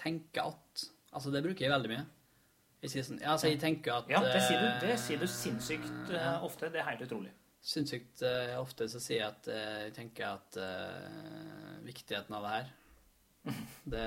tenker 0.00 0.50
at 0.52 0.88
Altså, 1.12 1.28
det 1.28 1.42
bruker 1.44 1.66
jeg 1.66 1.68
veldig 1.68 1.90
mye. 1.92 2.04
Jeg 2.82 2.90
sier 2.94 3.04
sånn 3.04 3.18
Ja, 3.20 3.34
altså, 3.34 3.50
jeg 3.50 3.60
tenker 3.62 3.98
at 4.00 4.10
Ja, 4.10 4.22
det 4.24 4.40
sier 4.46 4.58
du, 4.58 4.68
eh, 4.70 4.78
det 4.82 4.98
sier 5.02 5.20
du 5.20 5.28
sinnssykt 5.30 6.12
eh, 6.16 6.44
ofte. 6.44 6.70
Det 6.72 6.80
er 6.80 6.88
helt 6.88 7.04
utrolig. 7.04 7.32
Sinnssykt 7.62 8.24
eh, 8.26 8.54
ofte 8.58 8.88
så 8.90 8.98
sier 9.02 9.20
jeg 9.20 9.28
at 9.28 9.50
eh, 9.52 9.80
jeg 9.86 9.96
tenker 10.00 10.32
at 10.32 10.56
eh, 10.58 11.76
viktigheten 11.86 12.34
av 12.38 12.46
det 12.46 12.54
her 12.56 12.72
Det 13.92 14.06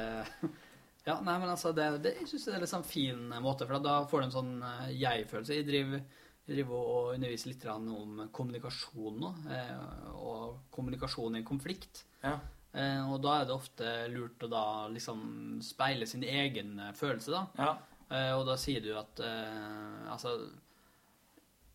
Ja, 1.05 1.19
nei, 1.21 1.37
men 1.37 1.51
altså, 1.53 1.71
det, 1.77 1.85
det 2.03 2.15
jeg 2.17 2.27
syns 2.31 2.49
det 2.49 2.57
er 2.57 2.65
en 2.65 2.73
sånn 2.73 2.87
fin 2.89 3.23
måte, 3.45 3.67
for 3.69 3.83
da 3.85 3.99
får 4.09 4.23
du 4.23 4.25
en 4.25 4.33
sånn 4.33 4.53
eh, 4.65 4.91
jeg-følelse. 4.97 5.59
Jeg 5.59 5.67
driver, 5.69 6.01
jeg 6.47 6.57
driver 6.57 6.89
og 6.95 7.11
underviser 7.13 7.51
litt 7.51 7.65
om 7.69 8.23
kommunikasjon 8.33 9.19
nå, 9.21 9.29
eh, 9.53 10.09
og 10.17 10.73
kommunikasjon 10.73 11.37
i 11.37 11.43
en 11.43 11.47
konflikt. 11.47 12.01
Ja. 12.25 12.39
Eh, 12.75 13.01
og 13.07 13.21
da 13.23 13.37
er 13.41 13.45
det 13.47 13.55
ofte 13.55 13.91
lurt 14.11 14.43
å 14.43 14.49
da 14.51 14.63
liksom 14.91 15.21
speile 15.63 16.05
sin 16.09 16.23
egen 16.27 16.73
eh, 16.83 16.91
følelse, 16.97 17.31
da. 17.31 17.45
Ja. 17.57 17.69
Eh, 18.11 18.31
og 18.35 18.43
da 18.49 18.57
sier 18.61 18.83
du 18.83 18.91
at 18.99 19.17
Altså 20.11 20.35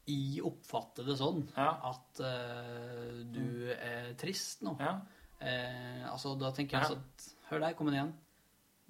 Jeg 0.06 0.42
oppfatter 0.46 1.06
det 1.06 1.16
sånn 1.18 1.40
Ja. 1.56 1.72
at 1.90 2.20
uh, 2.22 3.20
du 3.30 3.70
er 3.74 4.12
trist 4.20 4.62
nå. 4.66 4.76
ja. 4.80 4.98
Eh, 5.40 6.02
altså, 6.10 6.34
da 6.36 6.50
tenker 6.52 6.76
jeg 6.76 6.84
altså 6.84 6.98
at 7.00 7.28
Hør 7.50 7.62
der, 7.64 7.72
kom 7.78 7.88
den 7.88 7.96
igjen. 7.96 8.10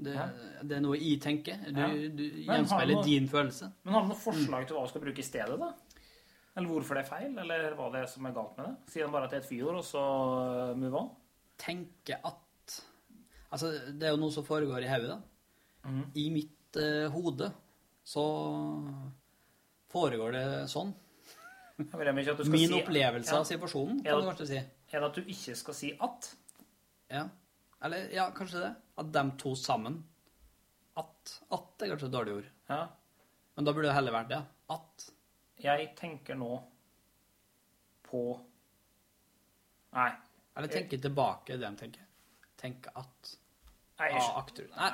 Det, 0.00 0.14
det 0.66 0.76
er 0.76 0.82
noe 0.82 0.96
jeg 0.98 1.20
tenker. 1.22 1.60
Du, 1.70 1.82
du 2.18 2.24
gjenspeiler 2.44 2.96
noe- 2.98 3.04
din 3.06 3.28
følelse. 3.30 3.68
Men 3.84 3.94
har 3.94 4.02
du 4.04 4.10
noen 4.10 4.18
forslag 4.20 4.66
til 4.66 4.76
hva 4.76 4.82
du 4.84 4.90
skal 4.90 5.04
bruke 5.04 5.22
i 5.22 5.26
stedet, 5.28 5.56
da? 5.60 5.68
Eller 6.56 6.68
hvorfor 6.72 6.98
det 6.98 7.04
er 7.04 7.08
feil, 7.08 7.38
eller 7.38 7.76
hva 7.78 7.86
det 7.94 8.02
er 8.02 8.10
som 8.10 8.26
er 8.28 8.34
galt 8.36 8.56
med 8.58 8.66
det? 8.66 8.74
Sier 8.92 9.06
han 9.06 9.14
bare 9.14 9.28
at 9.28 9.32
det 9.32 9.38
er 9.38 9.44
et 9.44 9.48
fyord, 9.52 9.78
og 9.80 9.86
så 9.86 10.02
move 10.80 11.00
on? 11.04 11.08
Tenke 11.60 12.16
at 12.24 12.46
Altså, 13.50 13.72
det 13.98 14.06
er 14.06 14.12
jo 14.14 14.20
noe 14.22 14.30
som 14.30 14.44
foregår 14.46 14.84
i 14.84 14.90
hodet, 14.90 15.08
da. 15.10 15.88
Mhm. 15.88 16.02
I 16.14 16.26
mitt 16.30 16.76
eh, 16.78 17.08
hode 17.10 17.48
så 18.06 18.22
foregår 19.90 20.36
det 20.36 20.44
sånn. 20.70 20.92
Min 21.80 22.76
opplevelse 22.76 23.34
av 23.34 23.46
situasjonen, 23.48 24.02
kan 24.04 24.20
du 24.20 24.28
kanskje 24.28 24.46
si. 24.52 24.60
Er 24.60 25.00
det 25.00 25.08
at 25.08 25.18
du 25.18 25.32
ikke 25.32 25.56
skal 25.56 25.74
si 25.74 25.90
at? 26.06 26.28
Ja. 27.10 27.24
Eller 27.82 28.10
ja, 28.12 28.28
kanskje 28.36 28.62
det. 28.62 28.70
At 29.00 29.12
de 29.14 29.24
to 29.40 29.54
sammen. 29.56 29.98
At. 31.00 31.36
At 31.50 31.82
er 31.82 31.94
kanskje 31.94 32.10
et 32.10 32.14
dårlig 32.14 32.36
ord. 32.40 32.50
Ja. 32.68 32.82
Men 33.56 33.66
da 33.66 33.74
burde 33.74 33.88
det 33.88 33.96
heller 33.96 34.14
vært 34.14 34.30
det. 34.34 34.42
At. 34.76 35.06
Jeg 35.60 35.90
tenker 35.98 36.38
nå 36.38 36.52
på 38.06 38.22
Nei. 39.90 40.10
Eller 40.60 40.72
tenke 40.72 40.98
tilbake 41.00 41.56
det 41.56 41.64
de 41.64 41.76
tenker. 41.80 42.06
Tenke 42.60 42.92
at. 43.00 43.34
Nei, 44.00 44.08
jeg, 44.12 44.22
skjønte, 44.24 44.64
skjø- 44.64 44.76
Nei. 44.76 44.90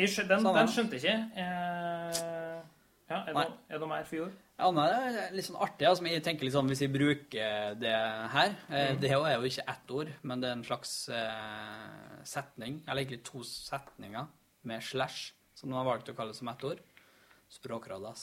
jeg 0.00 0.12
skjønte, 0.12 0.36
den, 0.36 0.54
den 0.56 0.70
skjønte 0.74 0.98
jeg 0.98 1.04
ikke. 1.04 1.44
Eh, 1.44 2.62
ja, 3.10 3.18
er 3.20 3.26
det, 3.26 3.34
noe- 3.36 3.58
er 3.68 3.74
det 3.76 3.80
noe 3.82 3.90
mer 3.90 4.08
fyord? 4.08 4.34
Ja, 4.60 4.68
nei, 4.76 4.84
det 4.92 5.22
er 5.24 5.32
litt 5.32 5.46
sånn 5.46 5.56
artig. 5.64 5.86
Altså, 5.88 6.04
jeg 6.04 6.22
tenker 6.26 6.44
liksom, 6.44 6.68
Hvis 6.68 6.82
jeg 6.84 6.92
bruker 6.92 7.78
det 7.80 7.92
her 8.34 8.50
mm. 8.68 8.98
Det 9.00 9.08
er 9.08 9.32
jo 9.38 9.48
ikke 9.48 9.64
ett 9.72 9.94
ord, 9.96 10.10
men 10.28 10.42
det 10.42 10.50
er 10.50 10.58
en 10.58 10.64
slags 10.68 10.92
eh, 11.16 12.18
setning. 12.28 12.82
Eller 12.86 13.02
egentlig 13.06 13.22
to 13.24 13.40
setninger 13.46 14.28
med 14.68 14.84
slash, 14.84 15.30
som 15.56 15.72
de 15.72 15.78
har 15.78 15.88
valgt 15.88 16.12
å 16.12 16.16
kalle 16.18 16.34
det 16.34 16.40
som 16.42 16.52
ett 16.52 16.66
ord. 16.68 16.82
Språkrådet. 17.50 18.16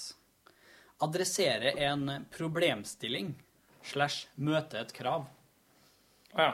Adressere 1.04 1.74
en 1.90 2.26
problemstilling 2.38 3.34
slash 3.86 4.28
møte 4.38 4.80
et 4.80 4.94
krav. 4.96 5.26
Ja. 6.38 6.52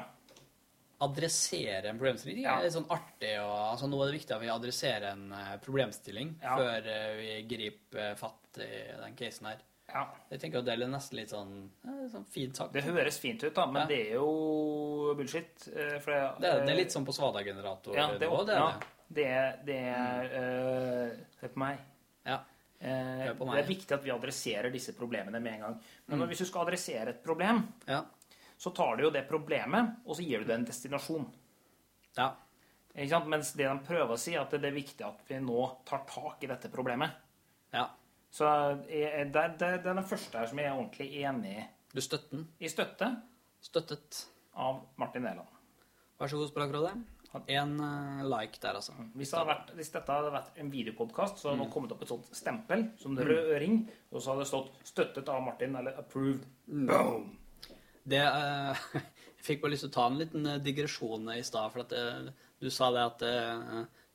Adressere 1.02 1.90
en 1.90 1.98
problemstilling. 2.00 2.44
Det 2.44 2.50
er 2.52 2.64
litt 2.64 2.74
sånn 2.76 2.90
artig. 2.94 3.34
Og, 3.42 3.54
altså, 3.74 3.88
nå 3.90 4.00
er 4.04 4.12
det 4.12 4.20
viktig 4.20 4.36
at 4.36 4.42
vi 4.42 4.50
adresserer 4.54 5.08
en 5.12 5.32
eh, 5.34 5.58
problemstilling 5.66 6.36
Ja. 6.42 6.56
før 6.58 6.88
eh, 6.88 7.16
vi 7.20 7.32
griper 7.50 8.00
eh, 8.12 8.16
fatt 8.16 8.60
i 8.64 8.70
den 9.02 9.16
casen 9.16 9.48
her. 9.50 9.58
ja. 9.94 10.06
Jeg 10.32 10.40
tenker 10.40 10.60
at 10.60 10.66
det 10.66 10.74
er 10.78 10.88
nesten 10.88 11.18
litt 11.20 11.30
sånn, 11.34 11.70
sånn 12.14 12.26
fint 12.32 12.56
sagt. 12.56 12.74
Det 12.74 12.84
høres 12.86 13.20
fint 13.20 13.44
ut, 13.44 13.54
da, 13.54 13.66
men 13.66 13.82
Ja. 13.82 13.88
det 13.88 14.00
er 14.08 14.14
jo 14.16 15.14
bullshit. 15.18 15.60
For 15.66 16.12
det, 16.14 16.22
Det 16.40 16.50
er, 16.50 16.66
det 16.66 16.72
er 16.72 16.80
litt 16.80 16.92
sånn 16.96 17.06
på 17.06 17.14
Svada-generator. 17.14 17.96
Ja, 17.96 18.08
det, 18.14 18.20
nivå, 18.28 18.46
det 18.46 18.54
er 18.56 18.60
ja, 18.60 18.72
det. 18.80 18.88
det 19.10 19.28
er, 19.28 19.60
det 19.66 19.80
er 19.92 20.34
eh, 20.40 21.20
Hør 21.42 21.50
på 21.54 21.60
meg. 21.66 21.78
Ja. 22.26 22.40
Hør 22.84 23.36
på 23.40 23.46
det 23.54 23.60
er 23.64 23.68
viktig 23.68 23.92
at 23.96 24.04
vi 24.04 24.12
adresserer 24.12 24.72
disse 24.72 24.92
problemene 24.98 25.40
med 25.40 25.54
en 25.54 25.62
gang. 25.68 25.78
Men 26.08 26.20
Mm. 26.20 26.28
hvis 26.30 26.40
du 26.40 26.46
skal 26.46 26.66
adressere 26.68 27.10
et 27.10 27.24
problem, 27.24 27.68
Ja. 27.88 28.04
Så 28.64 28.72
tar 28.76 28.96
du 28.98 29.04
jo 29.08 29.12
det 29.12 29.26
problemet, 29.28 29.98
og 30.08 30.16
så 30.16 30.24
gir 30.24 30.40
du 30.44 30.48
det 30.52 30.56
en 30.62 30.66
destinasjon. 30.70 31.28
ja. 32.18 32.30
Ikke 32.94 33.10
sant? 33.10 33.26
Mens 33.34 33.48
det 33.58 33.66
de 33.66 33.80
prøver 33.88 34.12
å 34.14 34.20
si, 34.22 34.36
er 34.38 34.44
at 34.44 34.52
det 34.54 34.68
er 34.70 34.76
viktig 34.76 35.02
at 35.02 35.24
vi 35.26 35.40
nå 35.42 35.64
tar 35.90 36.04
tak 36.06 36.44
i 36.46 36.50
dette 36.52 36.70
problemet. 36.72 37.12
ja. 37.74 37.88
Så 38.34 38.46
jeg, 38.90 39.28
det, 39.34 39.42
det, 39.62 39.68
det 39.84 39.90
er 39.92 39.94
den 39.98 40.06
første 40.10 40.40
her 40.40 40.48
som 40.50 40.58
jeg 40.58 40.66
er 40.66 40.74
ordentlig 40.78 41.08
enig 41.22 41.52
i. 41.54 41.66
Du 41.94 42.00
støtter 42.02 42.32
den. 42.38 42.48
I 42.66 42.70
støtte 42.72 43.10
Støttet. 43.62 44.24
av 44.58 44.80
Martin 44.98 45.22
Næland. 45.28 45.50
Vær 46.18 46.32
så 46.32 46.40
god, 46.40 46.50
Språkrådet. 46.50 46.94
En 47.54 47.76
eh, 47.82 48.24
like 48.30 48.58
der, 48.62 48.78
altså. 48.80 48.94
Hvis, 49.14 49.30
det 49.30 49.38
hadde 49.40 49.52
vært, 49.52 49.70
hvis 49.78 49.92
dette 49.94 50.16
hadde 50.18 50.32
vært 50.34 50.58
en 50.62 50.72
videopodkast, 50.74 51.38
så 51.42 51.50
hadde 51.52 51.60
Mm. 51.62 51.66
det 51.68 51.74
kommet 51.74 51.94
opp 51.94 52.02
et 52.02 52.10
sånt 52.14 52.30
stempel 52.38 52.84
som 53.02 53.16
det 53.18 53.26
rød 53.30 53.54
ring, 53.62 53.78
og 54.12 54.22
så 54.22 54.32
hadde 54.34 54.46
det 54.46 54.50
stått 54.50 54.82
'støttet 54.86 55.30
av 55.30 55.42
Martin' 55.46 55.78
eller 55.80 55.94
'approved'. 56.02 56.46
Mm. 56.68 56.86
Boom! 56.88 57.38
Det, 58.04 58.20
eh, 58.20 58.84
jeg 59.38 59.46
fikk 59.48 59.64
bare 59.64 59.76
lyst 59.76 59.86
til 59.88 59.92
å 59.94 59.98
ta 59.98 60.08
en 60.10 60.20
liten 60.20 60.50
eh, 60.50 60.62
digresjon 60.64 61.30
i 61.36 61.44
stad, 61.46 61.72
for 61.74 61.86
at 61.86 61.96
eh, 61.98 62.50
du 62.64 62.70
sa 62.72 62.92
det 62.96 63.04
at 63.04 63.24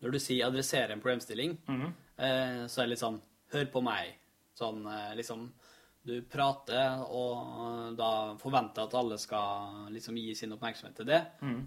Når 0.01 0.13
du 0.15 0.19
sier 0.23 0.47
'adressere 0.47 0.93
en 0.95 1.01
problemstilling', 1.03 1.57
eh, 2.17 2.67
så 2.71 2.81
er 2.81 2.87
det 2.87 2.93
litt 2.95 3.03
sånn 3.03 3.21
'hør 3.53 3.67
på 3.73 3.83
meg'. 3.83 4.15
Sånn 4.57 4.87
liksom 5.17 5.51
Du 6.09 6.23
prater, 6.23 7.03
og 7.11 7.97
da 7.99 8.35
forventer 8.41 8.87
at 8.87 8.95
alle 8.95 9.19
skal 9.19 9.91
liksom 9.93 10.17
gi 10.17 10.35
sin 10.35 10.53
oppmerksomhet 10.53 10.97
til 10.97 11.05
det, 11.05 11.19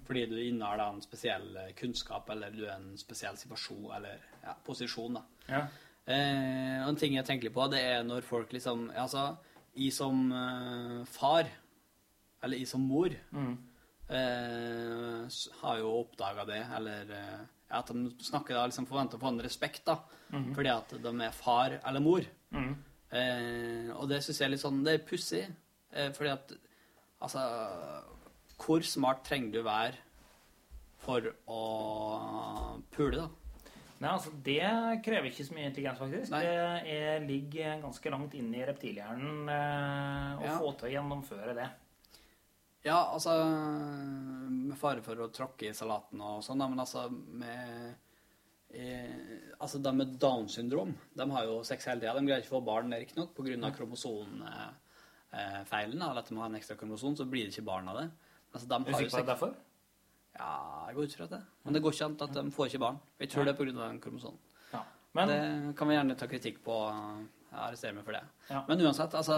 fordi 0.07 0.25
du 0.25 0.35
innehar 0.39 0.77
da 0.77 0.87
en 0.89 1.01
spesiell 1.01 1.59
kunnskap, 1.75 2.27
eller 2.29 2.49
du 2.49 2.63
er 2.65 2.71
en 2.79 2.97
spesiell 2.97 3.37
situasjon, 3.37 3.91
eller 3.93 4.17
ja, 4.43 4.55
posisjon, 4.65 5.13
da. 5.13 5.21
Ja. 5.47 5.67
Eh, 6.07 6.81
og 6.81 6.89
en 6.89 6.95
ting 6.95 7.13
jeg 7.13 7.25
tenker 7.25 7.53
på, 7.53 7.69
det 7.69 7.83
er 7.83 8.03
når 8.03 8.23
folk 8.23 8.51
liksom 8.51 8.89
Altså, 8.95 9.37
jeg 9.75 9.93
som 9.93 10.33
far, 11.05 11.45
eller 12.43 12.57
jeg 12.57 12.67
som 12.67 12.81
mor, 12.81 13.09
eh, 14.09 15.25
har 15.61 15.77
jo 15.81 15.91
oppdaga 16.01 16.45
det, 16.49 16.61
eller 16.75 17.11
eh, 17.15 17.41
ja, 17.71 17.79
at 17.79 17.87
de 17.93 18.09
snakker 18.25 18.57
da 18.57 18.65
liksom 18.67 18.87
forventer 18.89 19.17
å 19.19 19.23
få 19.23 19.31
en 19.31 19.41
respekt, 19.45 19.85
da, 19.87 19.99
fordi 20.55 20.71
at 20.73 20.95
de 21.03 21.13
er 21.23 21.31
far 21.35 21.77
eller 21.85 22.03
mor. 22.03 22.25
Eh, 23.11 23.89
og 23.95 24.07
det 24.09 24.21
syns 24.23 24.37
jeg 24.39 24.45
er 24.47 24.51
litt 24.53 24.61
sånn 24.63 24.83
Det 24.87 24.93
er 24.93 25.01
pussig, 25.07 25.41
eh, 25.91 26.11
fordi 26.15 26.29
at 26.31 26.53
Altså, 27.21 27.41
hvor 28.57 28.81
smart 28.87 29.19
trenger 29.27 29.51
du 29.51 29.61
være 29.67 29.93
for 31.03 31.21
å 31.45 31.59
pule, 32.95 33.17
da? 33.19 33.27
Nei, 34.01 34.09
altså 34.15 34.31
Det 34.41 34.57
krever 35.05 35.27
ikke 35.29 35.45
så 35.45 35.53
mye 35.53 35.67
intelligens, 35.69 35.99
faktisk. 36.01 36.31
Nei. 36.33 36.39
Det 36.41 36.95
er, 36.95 37.19
ligger 37.27 37.81
ganske 37.83 38.09
langt 38.15 38.33
inn 38.39 38.49
i 38.57 38.63
reptilhjernen 38.65 39.51
eh, 39.53 40.39
å 40.41 40.47
Ja. 40.47 40.55
få 40.57 40.71
til 40.79 40.89
å 40.89 40.93
gjennomføre 40.95 41.53
det. 41.59 41.67
Ja, 42.81 43.11
altså 43.13 43.29
Med 44.49 44.73
fare 44.79 45.03
for 45.05 45.19
å 45.21 45.27
tråkke 45.33 45.69
i 45.69 45.73
salaten 45.77 46.21
og 46.25 46.41
sånn, 46.45 46.63
men 46.63 46.79
altså 46.81 47.03
med 47.11 47.93
eh, 48.73 49.51
Altså, 49.61 49.77
de 49.83 49.91
med 49.93 50.15
Downs 50.21 50.55
syndrom, 50.57 50.91
de 51.13 51.31
har 51.35 51.43
jo 51.45 51.63
sex 51.67 51.85
hele 51.85 52.01
tida. 52.01 52.15
De 52.17 52.25
greier 52.25 52.41
ikke 52.41 52.55
å 52.55 52.57
få 52.57 52.65
barn, 52.65 52.95
riktignok, 52.97 53.29
pga. 53.37 53.69
kromosomfeilen. 53.75 56.01
Eller 56.01 56.21
at 56.23 56.29
de 56.31 56.37
har 56.39 56.47
en 56.49 56.57
ekstra 56.57 56.75
kromosom, 56.79 57.13
så 57.19 57.25
blir 57.29 57.43
det 57.45 57.53
ikke 57.53 57.67
barn 57.67 57.89
av 57.91 57.95
det. 57.99 58.07
Altså, 58.49 58.65
de 58.71 58.77
har 58.87 59.01
jo 59.05 59.11
sex... 59.11 59.27
derfor? 59.27 59.51
Ja, 60.39 60.53
jeg 60.87 60.95
går 60.97 61.03
ut 61.03 61.17
fra 61.19 61.27
det. 61.35 61.43
Men 61.61 61.71
det 61.75 61.83
går 61.83 61.91
ikke 61.93 62.07
an 62.07 62.21
at 62.25 62.33
de 62.39 62.43
får 62.55 62.65
ikke 62.71 62.85
barn. 62.87 62.99
Jeg 63.21 63.27
tror 63.29 63.43
det 63.45 63.53
er 63.53 63.59
pga. 63.59 63.73
den 63.83 64.01
kromosomen. 64.01 64.41
Ja. 64.71 64.81
Men 65.19 65.25
Det 65.27 65.41
kan 65.77 65.87
vi 65.87 65.93
gjerne 65.99 66.17
ta 66.17 66.25
kritikk 66.31 66.57
på. 66.65 66.75
Jeg 67.51 67.59
arresterer 67.67 67.95
meg 67.99 68.05
for 68.07 68.13
det. 68.17 68.25
Ja. 68.49 68.59
Men 68.69 68.77
uansett, 68.87 69.13
altså 69.19 69.35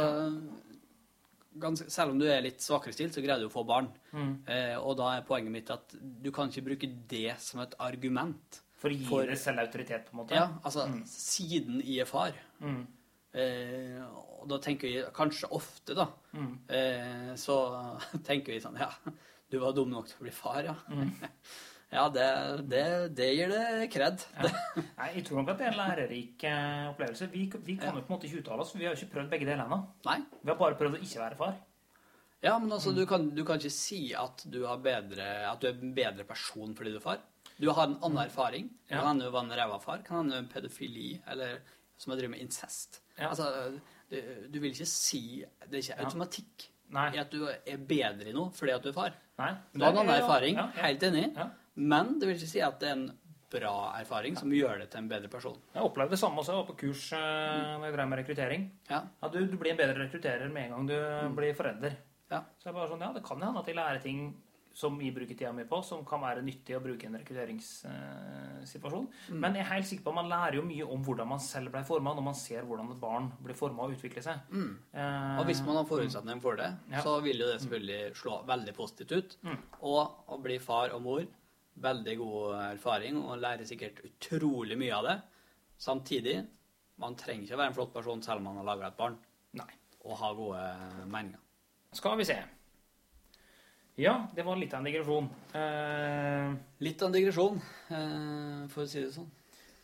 ganske, 1.60 1.90
Selv 1.92 2.12
om 2.12 2.20
du 2.20 2.26
er 2.26 2.42
litt 2.42 2.60
svakere 2.62 2.94
stilt, 2.94 3.14
så 3.14 3.22
greier 3.24 3.40
du 3.40 3.48
å 3.48 3.52
få 3.54 3.66
barn. 3.68 3.90
Mm. 4.14 4.34
Eh, 4.48 4.76
og 4.80 4.98
da 4.98 5.12
er 5.18 5.22
poenget 5.28 5.52
mitt 5.52 5.70
at 5.70 5.94
du 6.00 6.32
kan 6.32 6.50
ikke 6.50 6.66
bruke 6.66 6.90
det 7.08 7.36
som 7.40 7.60
et 7.62 7.74
argument. 7.80 8.60
for 8.78 8.90
å 8.90 8.98
gi 8.98 9.06
for- 9.06 9.26
det 9.26 9.38
selv 9.40 9.60
autoritet, 9.60 10.10
på 10.10 10.14
en 10.18 10.26
måte. 10.26 10.36
Ja, 10.36 10.50
altså, 10.66 10.84
siden 11.08 11.82
jeg 11.86 12.02
er 12.02 12.06
far. 12.06 12.34
Mm. 12.62 12.86
Eh, 13.34 14.02
og 14.42 14.48
da 14.50 14.58
tenker 14.60 14.82
vi 14.92 15.04
kanskje 15.16 15.50
ofte, 15.52 15.96
da, 15.96 16.08
Mm. 16.36 16.58
eh, 16.70 17.34
så 17.36 17.98
tenker 18.28 18.48
vi 18.54 18.60
sånn 18.60 18.78
Ja, 18.78 18.90
du 19.50 19.60
var 19.60 19.72
dum 19.74 19.90
nok 19.90 20.08
til 20.08 20.18
å 20.20 20.22
bli 20.28 20.32
far, 20.32 20.64
ja. 20.64 20.76
Mm. 21.94 21.98
ja, 22.00 22.06
det, 22.16 22.28
det, 22.72 22.84
det 23.18 23.28
gir 23.38 23.52
det 23.54 23.90
kred. 23.94 24.24
Nei, 24.98 25.10
Jeg 25.16 25.26
tror 25.28 25.42
nok 25.44 25.52
at 25.54 25.60
det 25.62 25.68
er 25.68 25.72
en 25.76 25.78
lærerik 25.82 26.44
eh, 26.50 26.88
opplevelse. 26.90 27.28
Vi, 27.32 27.44
vi 27.68 27.76
kan 27.78 27.92
Ja. 27.92 28.00
jo 28.00 28.02
på 28.02 28.10
en 28.10 28.16
måte 28.18 28.28
ikke 28.30 28.42
uttale 28.42 28.66
oss, 28.66 28.72
for 28.74 28.82
vi 28.82 28.88
har 28.90 28.96
jo 28.96 29.00
ikke 29.04 29.14
prøvd 29.14 29.30
begge 29.36 29.46
deler 29.50 29.64
ennå. 29.68 29.80
Vi 30.42 30.50
har 30.52 30.58
bare 30.60 30.80
prøvd 30.80 30.98
å 30.98 31.04
ikke 31.06 31.22
være 31.24 31.38
far. 31.40 31.54
Ja, 32.44 32.58
men 32.60 32.74
altså, 32.76 32.92
du, 32.92 33.06
kan, 33.08 33.30
du 33.36 33.44
kan 33.48 33.62
ikke 33.62 33.72
si 33.72 34.02
at 34.20 34.42
du, 34.52 34.66
har 34.68 34.82
bedre, 34.84 35.30
at 35.48 35.62
du 35.64 35.70
er 35.70 35.78
en 35.80 35.94
bedre 35.96 36.26
person 36.28 36.74
fordi 36.76 36.92
du 36.92 36.98
er 37.00 37.06
far. 37.06 37.22
Du 37.62 37.70
har 37.72 37.86
en 37.88 38.00
annen 38.04 38.26
erfaring. 38.26 38.68
Ja. 38.90 38.98
Kan 38.98 39.08
hende 39.14 39.30
du 39.30 39.32
var 39.32 39.46
en 39.46 39.54
ræva 39.56 39.78
far. 39.80 40.02
Kan 40.04 40.24
hende 40.26 40.42
er 40.42 40.50
pedofili, 40.52 41.14
eller 41.30 41.62
som 41.96 42.12
har 42.12 42.20
drevet 42.20 42.34
med 42.34 42.42
incest. 42.44 43.00
Ja. 43.16 43.30
Altså, 43.30 43.48
du, 44.10 44.18
du 44.52 44.60
vil 44.60 44.74
ikke 44.74 44.90
si 44.90 45.22
Det 45.70 45.78
er 45.78 45.84
ikke 45.86 46.00
automatikk 46.04 46.66
ja. 46.92 47.06
i 47.14 47.20
at 47.22 47.32
du 47.32 47.46
er 47.48 47.78
bedre 47.88 48.28
i 48.30 48.34
noe 48.36 48.52
fordi 48.54 48.74
at 48.76 48.84
du 48.84 48.90
er 48.92 48.98
far. 48.98 49.16
Nei. 49.40 49.52
Du 49.74 49.86
har 49.86 49.94
en 49.94 50.02
annen 50.04 50.16
erfaring, 50.20 50.58
Ja, 50.60 50.68
ja. 50.76 50.88
helt 50.90 51.04
enig, 51.08 51.28
Ja. 51.38 51.48
Men 51.76 52.18
det 52.20 52.28
vil 52.30 52.38
ikke 52.38 52.52
si 52.54 52.62
at 52.62 52.80
det 52.82 52.90
er 52.90 52.98
en 53.00 53.12
bra 53.54 53.74
erfaring 54.00 54.34
som 54.38 54.50
gjør 54.50 54.80
det 54.82 54.88
til 54.90 55.04
en 55.04 55.10
bedre 55.12 55.30
person. 55.30 55.60
Jeg 55.76 55.84
opplevde 55.86 56.16
det 56.16 56.20
samme 56.20 56.42
også. 56.42 56.52
Jeg 56.56 56.62
var 56.64 56.70
på 56.72 56.78
kurs 56.80 57.04
eh, 57.14 57.76
når 57.78 57.86
jeg 57.86 57.94
drev 57.98 58.08
med 58.10 58.20
rekruttering. 58.24 58.64
Ja. 58.90 59.04
Ja, 59.22 59.28
du, 59.30 59.38
du 59.46 59.58
blir 59.62 59.72
en 59.76 59.78
bedre 59.78 60.00
rekrutterer 60.08 60.50
med 60.50 60.66
en 60.66 60.74
gang 60.74 60.88
du 60.90 60.96
blir 61.38 61.54
forelder. 61.58 62.00
Ja. 62.34 62.40
Så 62.58 62.72
jeg 62.72 62.74
bare 62.80 62.90
sånn, 62.90 63.04
ja, 63.06 63.12
det 63.14 63.22
kan 63.28 63.42
hende 63.46 63.62
at 63.62 63.70
jeg 63.70 63.78
lærer 63.78 64.02
ting 64.02 64.24
som 64.74 64.96
vi 64.98 65.12
bruker 65.14 65.38
tida 65.38 65.52
mi 65.54 65.68
på, 65.70 65.84
som 65.86 66.00
kan 66.02 66.18
være 66.24 66.42
nyttig 66.42 66.74
å 66.74 66.80
bruke 66.82 67.06
i 67.06 67.10
en 67.12 67.20
rekrutteringssituasjon. 67.20 69.06
Men 69.38 69.54
jeg 69.54 69.62
er 69.68 69.70
helt 69.70 69.86
sikker 69.90 70.06
på 70.08 70.14
at 70.16 70.18
man 70.18 70.32
lærer 70.32 70.58
jo 70.58 70.64
mye 70.66 70.88
om 70.96 71.04
hvordan 71.06 71.30
man 71.30 71.42
selv 71.44 71.70
ble 71.76 71.84
forma, 71.86 72.14
når 72.18 72.26
man 72.26 72.38
ser 72.38 72.66
hvordan 72.66 72.90
et 72.96 73.02
barn 73.02 73.30
blir 73.46 73.58
forma 73.60 73.86
og 73.86 73.94
utvikler 73.94 74.26
seg. 74.26 74.42
Eh, 74.50 75.38
Og 75.38 75.46
hvis 75.50 75.62
man 75.66 75.78
har 75.78 75.86
forutsetning 75.90 76.42
for 76.42 76.58
det, 76.58 76.72
så 77.06 77.20
vil 77.22 77.38
jo 77.44 77.52
det 77.52 77.60
selvfølgelig 77.62 78.16
slå 78.24 78.40
veldig 78.50 78.74
positivt 78.78 79.14
ut. 79.14 79.38
Mm. 79.46 79.58
Og 79.94 80.34
å 80.34 80.42
bli 80.42 80.58
far 80.64 80.96
og 80.98 81.06
mor, 81.06 81.22
veldig 81.82 82.18
god 82.20 82.56
erfaring, 82.72 83.18
og 83.24 83.40
lærer 83.42 83.66
sikkert 83.66 84.02
utrolig 84.06 84.78
mye 84.78 84.94
av 84.96 85.08
det. 85.08 85.16
Samtidig, 85.82 86.36
man 87.02 87.16
trenger 87.20 87.44
ikke 87.48 87.56
å 87.58 87.62
være 87.64 87.72
en 87.74 87.78
flott 87.78 87.94
person 87.94 88.22
selv 88.24 88.42
om 88.44 88.50
man 88.52 88.60
har 88.62 88.68
laga 88.72 88.88
et 88.92 88.98
barn, 89.00 89.16
Nei. 89.58 89.70
og 90.06 90.18
ha 90.22 90.34
gode 90.38 90.62
meninger. 91.10 91.40
Skal 91.94 92.18
vi 92.18 92.26
se. 92.30 92.38
Ja, 94.02 94.14
det 94.34 94.42
var 94.46 94.58
litt 94.58 94.74
av 94.74 94.82
en 94.82 94.88
digresjon. 94.90 95.28
Eh, 95.54 96.54
Litt 96.82 97.02
av 97.06 97.12
en 97.12 97.14
digresjon, 97.14 97.60
eh, 97.94 98.64
for 98.74 98.84
å 98.84 98.90
si 98.90 99.04
det 99.04 99.12
sånn. 99.14 99.30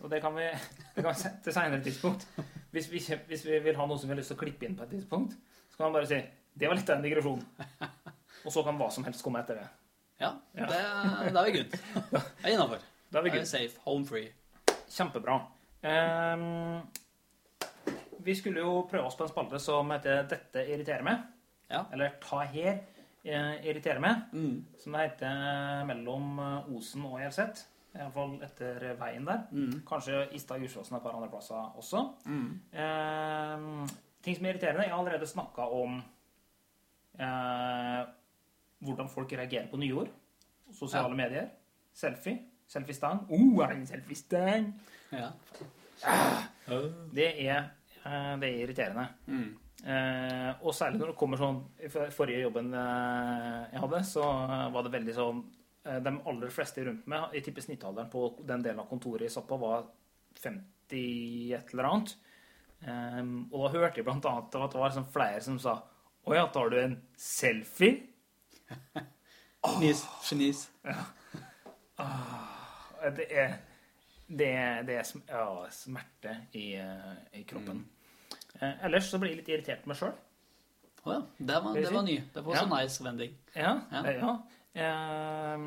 og 0.01 0.09
det 0.09 0.21
kan 0.23 0.33
vi, 0.33 0.47
det 0.95 1.03
kan 1.03 1.13
vi 1.13 1.19
se 1.19 1.29
til 1.43 1.53
senere 1.53 1.83
tidspunkt. 1.85 2.25
Hvis 2.71 2.87
vi, 2.89 3.01
hvis 3.27 3.45
vi 3.45 3.59
vil 3.59 3.75
ha 3.77 3.85
noe 3.85 3.97
som 3.99 4.09
vi 4.09 4.13
har 4.15 4.21
lyst 4.21 4.31
til 4.33 4.37
å 4.37 4.41
klippe 4.41 4.65
inn 4.65 4.75
på 4.77 4.83
et 4.87 4.93
tidspunkt, 4.95 5.35
så 5.69 5.77
kan 5.77 5.87
man 5.89 5.99
bare 5.99 6.07
si 6.09 6.19
det 6.59 6.67
var 6.67 6.75
litt 6.79 6.89
av 6.89 6.97
en 6.97 7.05
digresjon. 7.05 7.43
Og 8.45 8.51
så 8.53 8.63
kan 8.65 8.77
hva 8.79 8.89
som 8.91 9.03
helst 9.05 9.21
komme 9.23 9.41
etter 9.43 9.59
det. 9.61 9.67
Ja, 10.20 10.34
Ja. 10.55 10.65
det, 10.65 11.39
er 11.39 11.45
vi 11.45 11.51
good. 11.57 11.72
Det 12.11 12.22
er 12.43 12.49
innafor. 12.53 12.78
Da 13.11 13.20
er 13.20 13.24
vi 13.24 13.30
good. 13.30 13.45
safe. 13.47 13.80
Home 13.86 14.05
free. 14.05 14.32
Kjempebra. 14.89 15.39
Um, 15.84 16.82
vi 18.20 18.36
skulle 18.36 18.59
jo 18.59 18.82
prøve 18.91 19.05
oss 19.07 19.15
på 19.15 19.24
en 19.24 19.30
spalte 19.32 19.59
som 19.63 19.91
heter 19.91 20.24
'Dette 20.28 20.65
irriterer 20.67 21.03
meg'. 21.03 21.22
Ja. 21.72 21.84
Eller 21.93 22.09
'Ta 22.22 22.39
her 22.43 22.80
eh, 23.26 23.65
irriterer 23.65 23.99
meg', 23.99 24.22
Mm. 24.34 24.65
som 24.84 24.93
det 24.93 25.01
heter 25.01 25.86
mellom 25.86 26.39
eh, 26.39 26.76
Osen 26.76 27.05
og 27.05 27.20
Hjelset. 27.20 27.65
Iallfall 27.95 28.41
etter 28.43 28.93
veien 28.99 29.26
der. 29.26 29.39
Mm. 29.51 29.82
Kanskje 29.88 30.28
Istad 30.34 30.55
og 30.55 30.63
et 30.97 31.03
par 31.03 31.15
andre 31.15 31.30
plasser 31.30 31.72
også. 31.78 32.13
Mm. 32.26 32.59
Eh, 32.74 33.88
ting 34.24 34.36
som 34.36 34.45
er 34.45 34.49
irriterende. 34.53 34.84
Jeg 34.84 34.91
har 34.91 34.99
allerede 34.99 35.28
snakka 35.28 35.61
om 35.61 36.03
eh, 37.20 38.05
hvordan 38.84 39.09
folk 39.11 39.34
reagerer 39.34 39.67
på 39.71 39.80
nyord. 39.82 40.11
Sosiale 40.75 41.15
medier. 41.17 41.49
Selfie. 41.93 42.39
Selfiestang. 42.69 43.25
Oh, 43.34 43.63
er 43.63 43.73
det 43.73 43.80
en 43.80 43.88
selfiestang? 43.89 44.69
Ja. 45.11 45.32
Det 47.11 47.27
er, 47.41 47.71
eh, 48.05 48.36
det 48.39 48.49
er 48.49 48.59
irriterende. 48.63 49.07
Mm. 49.25 49.49
Eh, 49.80 50.51
og 50.61 50.75
særlig 50.75 50.99
når 50.99 51.13
det 51.13 51.15
kommer 51.15 51.39
sånn 51.39 51.61
I 51.80 51.88
forrige 52.11 52.41
jobben 52.43 52.73
eh, 52.75 53.69
jeg 53.71 53.80
hadde, 53.80 54.01
så 54.03 54.25
eh, 54.27 54.65
var 54.73 54.84
det 54.84 54.91
veldig 54.91 55.13
sånn 55.15 55.38
De 56.03 56.11
aller 56.27 56.51
fleste 56.51 56.84
rundt 56.84 57.05
meg, 57.07 57.30
jeg 57.38 57.45
tipper 57.45 57.63
snittalderen 57.63 58.09
på 58.11 58.25
den 58.43 58.65
delen 58.65 58.82
av 58.84 58.89
kontoret 58.89 59.23
jeg 59.23 59.34
satt 59.34 59.47
på, 59.47 59.55
var 59.61 59.88
50 60.36 61.55
et 61.55 61.71
eller 61.71 61.88
annet. 61.88 62.11
Eh, 62.84 63.23
og 63.49 63.63
da 63.63 63.71
hørte 63.77 64.01
jeg 64.01 64.07
blant 64.07 64.27
annet 64.27 64.59
at 64.59 64.75
det 64.75 64.84
var 64.84 64.91
liksom 64.91 65.07
flere 65.15 65.39
som 65.47 65.57
sa 65.63 65.80
Å 66.27 66.36
ja, 66.36 66.45
tar 66.51 66.69
du 66.69 66.77
en 66.80 66.99
selfie? 67.17 68.09
Fnis. 69.68 70.05
Fnis. 70.24 70.70
Ja. 70.88 70.95
Det 73.16 73.26
er, 73.32 73.53
det 74.30 74.47
er, 74.55 74.82
det 74.88 74.95
er 74.99 75.03
sm 75.07 75.22
ja, 75.28 75.43
smerte 75.74 76.36
i, 76.55 76.74
eh, 76.80 77.14
i 77.39 77.43
kroppen. 77.47 77.82
Eh, 78.60 78.86
ellers 78.86 79.07
så 79.12 79.20
blir 79.20 79.32
jeg 79.34 79.39
litt 79.41 79.51
irritert 79.53 79.84
på 79.84 79.91
meg 79.91 79.99
sjøl. 79.99 80.14
Å 81.07 81.14
ja. 81.16 81.20
Det 81.39 81.60
var, 81.64 81.78
det 81.80 81.91
var 81.95 82.03
ny. 82.07 82.18
Det 82.36 82.43
var 82.45 82.55
Ja. 82.57 82.64
så 82.66 82.70
nice 82.74 83.03
vending. 83.05 83.36
Ja. 83.55 83.74
Ja. 83.91 84.03
eh, 84.03 84.20
ja. 84.20 84.34
Eh, 84.84 85.57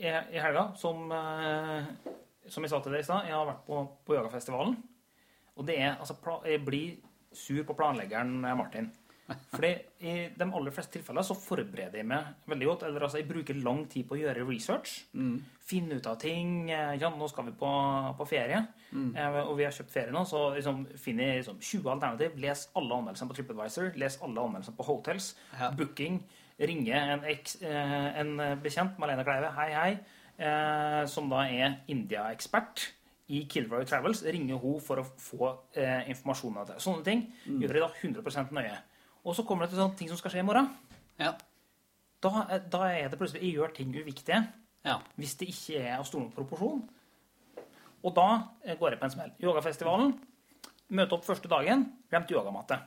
I, 0.00 0.38
helga, 0.40 0.68
som, 0.80 1.10
eh, 1.12 1.84
som 2.48 2.64
jeg 2.64 2.70
sa 2.72 2.80
til 2.80 2.92
deg 2.94 3.02
i 3.02 3.08
stad, 3.08 3.26
jeg 3.28 3.34
har 3.36 3.46
vært 3.50 3.66
på, 3.66 3.82
på 4.06 4.14
yogafestivalen. 4.16 4.78
Og 5.58 5.66
det 5.68 5.76
er 5.82 5.96
altså 5.98 6.14
pla- 6.22 6.40
Jeg 6.48 6.64
blir 6.64 6.96
sur 7.36 7.62
på 7.68 7.74
planleggeren 7.76 8.44
eh, 8.44 8.54
Martin. 8.56 8.90
Fordi 9.52 9.70
i 10.00 10.12
de 10.34 10.46
aller 10.46 10.72
fleste 10.74 10.92
tilfeller 10.98 11.22
så 11.26 11.34
forbereder 11.38 12.00
jeg 12.00 12.06
meg 12.10 12.26
veldig 12.50 12.66
godt. 12.70 12.82
Eller 12.88 13.04
altså, 13.06 13.18
jeg 13.20 13.28
bruker 13.28 13.58
lang 13.62 13.84
tid 13.90 14.06
på 14.08 14.16
å 14.16 14.20
gjøre 14.20 14.46
research. 14.48 14.96
Finne 15.70 15.98
ut 16.00 16.06
av 16.10 16.18
ting. 16.22 16.70
Eh, 16.70 16.96
Ja, 17.00 17.10
nå 17.14 17.28
skal 17.30 17.46
vi 17.50 17.52
på, 17.60 17.70
på 18.18 18.26
ferie. 18.28 18.64
mm. 18.92 19.12
og 19.46 19.56
vi 19.58 19.64
har 19.68 19.72
kjøpt 19.76 19.92
ferie 19.94 20.10
nå, 20.12 20.24
så 20.26 20.54
liksom 20.56 20.84
finner 20.98 21.24
jeg 21.30 21.42
liksom 21.44 21.60
20 21.60 21.90
alternativ. 21.94 22.38
Les 22.42 22.68
alle 22.74 22.94
anmeldelsene 22.98 23.30
på 23.30 23.38
TripAdvisor. 23.38 23.92
Les 24.02 24.18
alle 24.22 24.40
anmeldelsene 24.46 24.76
på 24.76 24.88
Hotels. 24.90 25.34
Ja. 25.58 25.70
Booking. 25.78 26.22
Ringe 26.60 26.92
en, 27.14 27.22
eks, 27.24 27.54
eh, 27.62 28.08
en 28.20 28.34
bekjent, 28.62 28.98
Malene 29.00 29.24
Kleive. 29.24 29.52
Hei, 29.56 29.70
hei. 29.72 29.92
eh, 30.40 31.04
som 31.06 31.28
da 31.30 31.44
er 31.48 31.78
India-ekspert 31.88 32.88
i 33.30 33.44
Kilroy 33.48 33.84
Travels, 33.86 34.22
ringer 34.26 34.58
hun 34.58 34.80
for 34.82 35.00
å 35.00 35.04
få 35.22 35.50
eh, 35.78 36.08
informasjon 36.10 36.56
av 36.58 36.66
det. 36.72 36.78
Sånne 36.82 37.04
ting 37.06 37.20
gjør 37.46 37.76
de 37.76 37.82
da 37.84 37.88
100% 38.02 38.50
nøye. 38.56 38.72
Og 39.24 39.36
så 39.36 39.44
kommer 39.46 39.66
det 39.66 39.74
til 39.74 39.82
sånne 39.82 39.98
ting 39.98 40.08
som 40.10 40.18
skal 40.20 40.32
skje 40.34 40.42
i 40.42 40.46
morgen. 40.46 40.70
Ja. 41.20 41.34
Da, 42.24 42.46
da 42.72 42.80
er 42.92 43.08
det 43.12 43.18
plutselig 43.20 43.42
jeg 43.44 43.56
gjør 43.58 43.74
ting 43.76 43.92
uviktige 43.96 44.40
Ja. 44.84 44.98
hvis 45.16 45.34
det 45.40 45.48
ikke 45.52 45.80
er 45.82 45.98
av 45.98 46.06
stor 46.08 46.26
proporsjon. 46.34 46.82
Og 48.00 48.14
da 48.16 48.26
eh, 48.64 48.76
går 48.80 48.94
jeg 48.94 49.00
på 49.00 49.08
en 49.08 49.14
smell. 49.14 49.32
Yogafestivalen. 49.44 50.14
Møte 50.96 51.16
opp 51.16 51.26
første 51.26 51.48
dagen. 51.52 51.84
Glemt 52.10 52.32
yogamatte. 52.32 52.80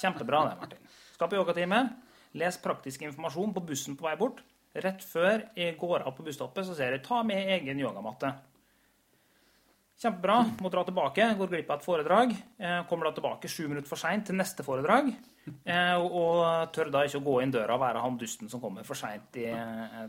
Kjempebra 0.00 0.44
det, 0.50 0.58
Martin. 0.60 0.90
Skal 1.14 1.30
på 1.32 1.38
yogatime. 1.38 1.80
Les 2.36 2.58
praktisk 2.62 3.02
informasjon 3.06 3.54
på 3.56 3.62
bussen 3.66 3.96
på 3.98 4.06
vei 4.06 4.14
bort. 4.20 4.42
Rett 4.76 5.02
før 5.04 5.46
jeg 5.56 5.76
går 5.80 6.04
av 6.04 6.12
på 6.18 6.24
busstoppet, 6.26 6.66
så 6.68 6.74
ser 6.76 6.92
jeg 6.92 7.04
ta 7.06 7.22
med 7.24 7.48
egen 7.56 7.78
yogamatte. 7.80 8.34
Kjempebra. 9.96 10.38
Må 10.60 10.68
dra 10.72 10.82
tilbake. 10.84 11.24
Går 11.38 11.48
glipp 11.54 11.70
av 11.72 11.78
et 11.80 11.86
foredrag. 11.86 12.34
Eh, 12.60 12.82
Kommer 12.90 13.08
da 13.08 13.12
tilbake 13.16 13.48
sju 13.48 13.64
minutter 13.68 13.88
for 13.88 13.96
seint 14.00 14.26
til 14.28 14.36
neste 14.36 14.62
foredrag. 14.66 15.08
Eh, 15.64 15.94
Og 15.96 16.12
og 16.20 16.72
tør 16.74 16.90
da 16.92 17.04
ikke 17.06 17.20
å 17.20 17.24
gå 17.24 17.36
inn 17.42 17.50
døra 17.54 17.74
og 17.74 17.80
være 17.80 18.02
han 18.04 18.18
dusten 18.18 18.50
som 18.50 18.60
kommer 18.60 18.84
for 18.84 18.94
seint 18.98 19.30
til, 19.32 19.54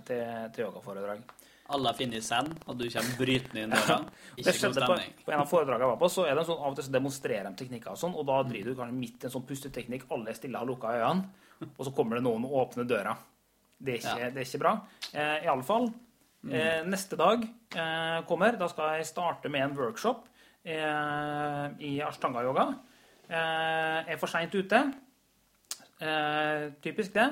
til 0.06 0.66
yogaforedrag. 0.66 1.22
Alle 1.70 1.90
har 1.92 1.98
funnet 2.00 2.24
send, 2.24 2.54
og 2.66 2.78
du 2.80 2.86
kommer 2.90 3.18
brytende 3.20 3.64
inn 3.64 3.70
døra. 3.76 3.98
Ikke 4.38 4.54
god 4.54 4.76
stemning. 4.78 5.16
på, 5.18 5.24
på 5.28 5.32
en 5.36 5.42
av 5.44 5.50
foredragene 5.52 5.84
jeg 5.88 5.92
var 5.94 6.00
på, 6.04 6.10
så 6.14 6.24
er 6.28 6.36
det 6.36 6.44
en 6.46 6.50
sånn, 6.52 6.62
av 6.64 6.72
og 6.72 6.76
til 6.80 6.86
så 6.88 6.94
demonstrerer 6.96 7.48
de 7.50 7.56
teknikker 7.64 7.92
og 7.92 8.00
sånn, 8.00 8.16
og 8.16 8.24
da 8.30 8.38
driver 8.48 8.72
du 8.72 8.78
kanskje 8.80 8.96
midt 9.02 9.24
i 9.24 9.28
en 9.28 9.34
sånn 9.34 9.48
pusteteknikk, 9.50 10.06
alle 10.16 10.32
er 10.32 10.38
stille 10.40 10.62
har 10.62 10.70
lukka 10.70 10.94
øynene, 10.96 11.28
og 11.74 11.82
så 11.84 11.92
kommer 11.98 12.16
det 12.16 12.24
noen 12.24 12.46
og 12.48 12.56
åpner 12.64 12.88
døra. 12.88 13.18
Det 13.80 13.94
er 13.94 14.00
ikke, 14.00 14.16
Ja. 14.20 14.30
det 14.32 14.42
er 14.42 14.48
ikke 14.48 14.64
bra. 14.64 14.74
Eh, 15.14 15.44
I 15.44 15.52
alle 16.46 16.64
eh, 16.64 16.84
neste 16.88 17.18
dag 17.20 17.44
eh, 17.44 18.20
kommer, 18.28 18.58
da 18.60 18.68
skal 18.72 18.98
jeg 18.98 19.10
starte 19.10 19.50
med 19.50 19.66
en 19.66 19.78
workshop 19.78 20.28
eh, 20.64 21.66
i 21.84 21.98
Ashtanga-yoga. 22.06 22.68
Eh, 23.28 24.12
er 24.14 24.20
for 24.22 24.32
seint 24.32 24.54
ute. 24.56 24.84
Eh, 26.00 26.68
typisk 26.84 27.16
det. 27.18 27.28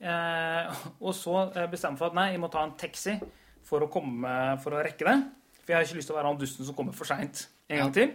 Eh, 0.00 0.86
og 1.00 1.14
så 1.14 1.48
bestemmer 1.70 1.96
jeg 1.96 2.00
for 2.00 2.10
at 2.10 2.18
nei, 2.18 2.30
jeg 2.32 2.42
må 2.42 2.50
ta 2.52 2.64
en 2.66 2.76
taxi 2.78 3.18
for 3.68 3.84
å, 3.84 3.90
komme, 3.92 4.32
for 4.62 4.74
å 4.74 4.82
rekke 4.82 5.06
det. 5.06 5.18
For 5.60 5.74
jeg 5.74 5.78
har 5.78 5.86
ikke 5.86 6.00
lyst 6.00 6.10
til 6.10 6.16
å 6.16 6.18
være 6.18 6.32
han 6.32 6.40
dusten 6.40 6.66
som 6.66 6.76
kommer 6.76 6.96
for 6.96 7.08
seint 7.08 7.46
en 7.68 7.84
gang 7.84 7.94
til. 7.94 8.14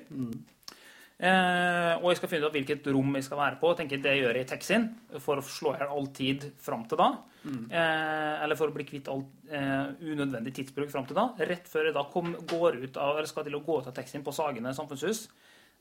Eh, 1.19 1.93
og 1.99 2.07
jeg 2.09 2.19
skal 2.19 2.31
finne 2.31 2.49
ut 2.49 2.55
hvilket 2.55 2.87
rom 2.91 3.13
jeg 3.17 3.27
skal 3.27 3.39
være 3.39 3.59
på. 3.61 3.73
tenker 3.77 4.01
Det 4.01 4.15
gjør 4.17 4.39
jeg 4.39 4.47
i 4.47 4.49
taxien 4.49 4.89
for 5.23 5.39
å 5.39 5.45
slå 5.45 5.75
i 5.75 5.81
hjel 5.81 5.93
all 5.93 6.09
tid 6.15 6.49
fram 6.63 6.87
til 6.89 6.99
da. 6.99 7.11
Eh, 7.43 8.43
eller 8.43 8.57
for 8.59 8.71
å 8.71 8.75
bli 8.75 8.85
kvitt 8.87 9.09
all 9.11 9.25
eh, 9.51 9.93
unødvendig 9.99 10.55
tidsbruk 10.55 10.91
fram 10.91 11.07
til 11.07 11.19
da. 11.19 11.29
Rett 11.43 11.67
før 11.69 11.89
jeg 11.89 11.97
da 11.97 12.05
kom, 12.11 12.33
går 12.49 12.79
ut 12.85 12.99
av, 12.99 13.17
eller 13.17 13.29
skal 13.29 13.47
til 13.47 13.59
å 13.59 13.63
gå 13.65 13.79
ut 13.81 13.89
av 13.91 13.95
taxien 13.97 14.23
på 14.25 14.33
Sagene 14.35 14.73
samfunnshus, 14.75 15.27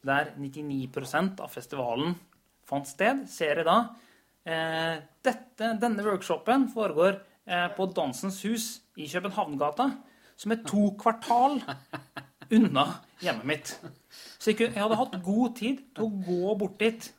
der 0.03 0.35
99% 0.37 1.43
av 1.45 1.53
festivalen 1.53 2.16
fant 2.66 2.89
sted, 2.89 3.24
ser 3.30 3.61
jeg 3.61 3.68
da 3.68 3.76
eh, 4.47 4.97
dette, 5.22 5.74
Denne 5.83 6.07
workshopen 6.07 6.68
foregår 6.72 7.20
eh, 7.47 7.68
på 7.76 7.87
Dansens 7.95 8.41
Hus 8.47 8.66
i 8.99 9.07
Københavngata, 9.11 9.89
som 10.37 10.55
er 10.55 10.62
to 10.66 10.91
kvartal 10.99 11.61
unna 12.53 12.86
hjemmet 13.22 13.48
mitt. 13.48 13.74
Så 14.38 14.53
jeg, 14.53 14.72
hadde 14.76 14.98
hatt 14.98 15.20
god 15.24 15.57
tid 15.59 15.84
til 15.96 16.07
å 16.07 16.24
gå 16.26 16.57
bort 16.61 16.80
dit 16.82 17.12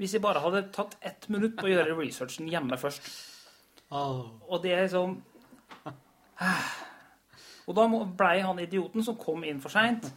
hvis 0.00 0.16
jeg 0.16 0.24
bare 0.24 0.42
hadde 0.42 0.66
tatt 0.74 0.96
ett 1.04 1.28
minutt 1.32 1.54
på 1.58 1.68
å 1.68 1.72
gjøre 1.72 1.96
researchen 1.98 2.50
hjemme 2.50 2.78
først. 2.80 3.06
Og 3.92 4.62
det 4.64 4.72
er 4.74 4.86
liksom 4.86 5.20
Og 7.68 7.76
da 7.78 7.84
blei 8.18 8.40
han 8.42 8.58
idioten 8.58 9.04
som 9.06 9.18
kom 9.20 9.44
inn 9.46 9.60
for 9.62 9.70
seint. 9.72 10.08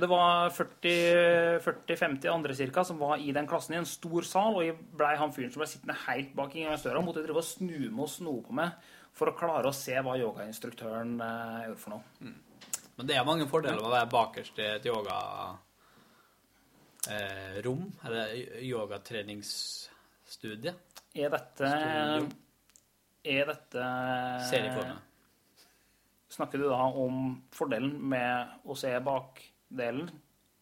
Det 0.00 0.08
var 0.10 0.50
40-50 0.56 2.26
andre 2.32 2.56
cirka 2.56 2.82
som 2.88 2.98
var 2.98 3.20
i 3.22 3.30
den 3.36 3.46
klassen 3.46 3.76
i 3.76 3.78
en 3.78 3.88
stor 3.88 4.24
sal, 4.26 4.56
og 4.56 4.64
jeg 4.64 4.78
blei 4.98 5.12
han 5.20 5.32
fyren 5.36 5.52
som 5.52 5.60
ble 5.62 5.68
sittende 5.70 5.98
helt 6.08 6.32
bak 6.38 6.56
inngangsdøra 6.56 6.98
og 6.98 7.06
måtte 7.06 7.22
drive 7.22 7.42
og 7.42 7.46
snu 7.46 7.90
med 7.90 8.06
og 8.06 8.10
sno 8.10 8.34
på 8.46 8.56
meg 8.56 8.90
for 9.16 9.30
å 9.30 9.36
klare 9.36 9.70
å 9.70 9.76
se 9.76 9.94
hva 10.00 10.16
yogainstruktøren 10.18 11.18
eh, 11.20 11.66
gjorde 11.68 11.82
for 11.82 11.94
noe. 11.94 12.32
Men 13.00 13.08
det 13.08 13.14
er 13.16 13.24
mange 13.24 13.46
fordeler 13.48 13.78
med 13.80 13.86
å 13.88 13.94
være 13.94 14.10
bakerst 14.12 14.58
i 14.60 14.64
et 14.74 14.84
yogarom, 14.84 15.54
eh, 17.08 17.56
eller 18.04 18.34
yogatreningsstudie. 18.60 20.74
Er 21.16 21.30
dette 21.32 21.64
Studium. 21.70 22.26
Er 23.24 23.46
dette 23.48 23.86
Serieformet. 24.50 25.00
Snakker 26.28 26.60
du 26.60 26.66
da 26.68 26.82
om 26.92 27.40
fordelen 27.56 27.96
med 28.12 28.52
å 28.68 28.76
se 28.76 28.92
bakdelen? 29.00 30.10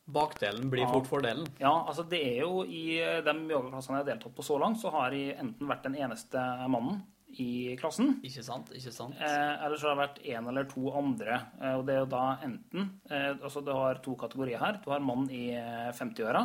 Bakdelen 0.06 0.70
blir 0.70 0.86
Ja. 0.86 0.92
fort 0.92 1.08
fordelen. 1.10 1.42
Ja, 1.58 1.74
altså 1.88 2.06
det 2.08 2.22
er 2.22 2.42
jo 2.46 2.62
i 2.62 3.02
de 3.20 3.34
yogaklassene 3.50 3.98
jeg 3.98 4.04
har 4.06 4.12
deltatt 4.14 4.36
på 4.36 4.44
så 4.46 4.60
langt, 4.62 4.78
så 4.78 4.92
har 4.94 5.10
jeg 5.10 5.34
enten 5.42 5.66
vært 5.66 5.82
den 5.82 5.96
eneste 5.96 6.38
mannen 6.70 7.02
i 7.38 7.76
klassen, 7.78 8.16
Ikke 8.26 8.42
sant? 8.42 8.70
Ikke 8.74 8.90
sant? 8.94 9.14
eh, 9.20 9.64
eller 9.64 9.76
så 9.78 9.88
har 9.88 9.94
det 9.96 10.02
vært 10.04 10.20
en 10.34 10.48
eller 10.50 10.64
to 10.70 10.88
andre. 10.98 11.40
Eh, 11.60 11.74
og 11.78 11.84
det 11.86 11.94
er 11.94 12.00
jo 12.02 12.08
da 12.12 12.22
enten 12.42 12.88
eh, 13.10 13.28
Altså 13.36 13.62
du 13.62 13.70
har 13.74 14.00
to 14.02 14.16
kategorier 14.18 14.58
her. 14.58 14.80
Du 14.84 14.90
har 14.90 15.00
mann 15.04 15.28
i 15.30 15.44
eh, 15.54 15.90
50-åra 15.94 16.42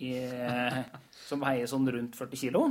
eh, 0.00 0.80
som 1.28 1.44
veier 1.44 1.70
sånn 1.70 1.86
rundt 1.94 2.16
40 2.18 2.40
kilo. 2.46 2.64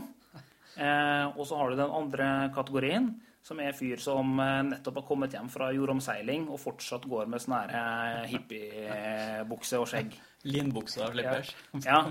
Eh, 0.75 1.27
og 1.37 1.45
så 1.47 1.59
har 1.59 1.69
du 1.71 1.77
den 1.79 1.93
andre 1.93 2.27
kategorien, 2.55 3.11
som 3.43 3.59
er 3.59 3.75
fyr 3.77 3.99
som 4.01 4.37
eh, 4.39 4.59
nettopp 4.71 5.01
har 5.01 5.07
kommet 5.07 5.33
hjem 5.35 5.49
fra 5.51 5.67
jordomseiling 5.75 6.47
og 6.49 6.59
fortsatt 6.63 7.07
går 7.11 7.27
med 7.31 7.43
sånn 7.43 7.55
eh, 7.63 8.23
hippiebukse 8.33 9.79
og 9.81 9.87
skjegg. 9.91 10.15
Linbuksa 10.43 11.07
slippers. 11.13 11.53
Ja. 11.85 12.01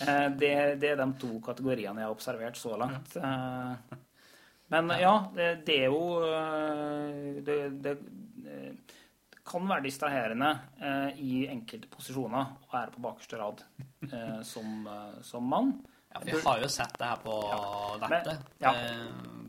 Eh, 0.00 0.28
det, 0.40 0.54
det 0.80 0.94
er 0.94 1.00
de 1.02 1.10
to 1.20 1.34
kategoriene 1.44 2.00
jeg 2.00 2.08
har 2.08 2.14
observert 2.16 2.56
så 2.56 2.76
langt. 2.80 3.16
Eh, 3.20 3.96
men 4.72 4.92
ja, 5.00 5.14
det, 5.36 5.48
det 5.66 5.76
er 5.84 5.90
jo 5.92 6.00
eh, 6.26 7.42
Det, 7.46 7.58
det 7.84 7.92
eh, 8.50 8.94
kan 9.46 9.68
være 9.70 9.84
distraherende 9.84 10.48
eh, 10.82 11.20
i 11.22 11.44
enkelte 11.52 11.90
posisjoner 11.92 12.56
å 12.66 12.72
være 12.72 12.94
på 12.96 13.04
bakerste 13.04 13.38
rad 13.38 13.62
som, 14.52 14.88
som 15.22 15.46
mann. 15.46 15.76
Ja, 16.10 16.22
vi 16.24 16.34
har 16.42 16.62
jo 16.62 16.70
sett 16.72 16.96
det 16.98 17.06
her 17.12 17.20
på 17.22 17.36
nettet. 18.02 18.48
ja. 18.62 18.72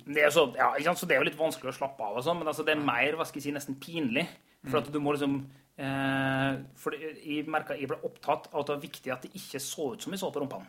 Det 0.08 0.22
er, 0.24 0.30
så, 0.32 0.46
ja, 0.56 0.94
så 0.96 1.08
det 1.08 1.18
er 1.18 1.20
jo 1.20 1.28
litt 1.28 1.40
vanskelig 1.40 1.74
å 1.74 1.76
slappe 1.76 2.06
av, 2.06 2.20
og 2.20 2.24
sånn, 2.24 2.38
men 2.40 2.48
altså, 2.48 2.64
det 2.64 2.78
er 2.78 2.84
mer 2.86 3.18
hva 3.18 3.26
skal 3.28 3.42
jeg 3.42 3.50
si, 3.50 3.56
nesten 3.56 3.76
pinlig. 3.82 4.24
For 4.68 4.80
at 4.80 4.90
du 4.92 5.00
må 5.04 5.14
liksom 5.16 5.38
eh, 5.80 6.60
for 6.80 6.96
Jeg 6.98 7.46
merka 7.52 7.78
jeg 7.78 7.90
ble 7.92 8.00
opptatt 8.08 8.50
av 8.52 8.62
at 8.62 8.70
det 8.70 8.76
var 8.76 8.84
viktig 8.84 9.14
at 9.14 9.28
det 9.28 9.34
ikke 9.38 9.62
så 9.64 9.92
ut 9.94 10.04
som 10.04 10.16
jeg 10.16 10.22
så 10.22 10.32
på 10.34 10.44
rumpene. 10.44 10.68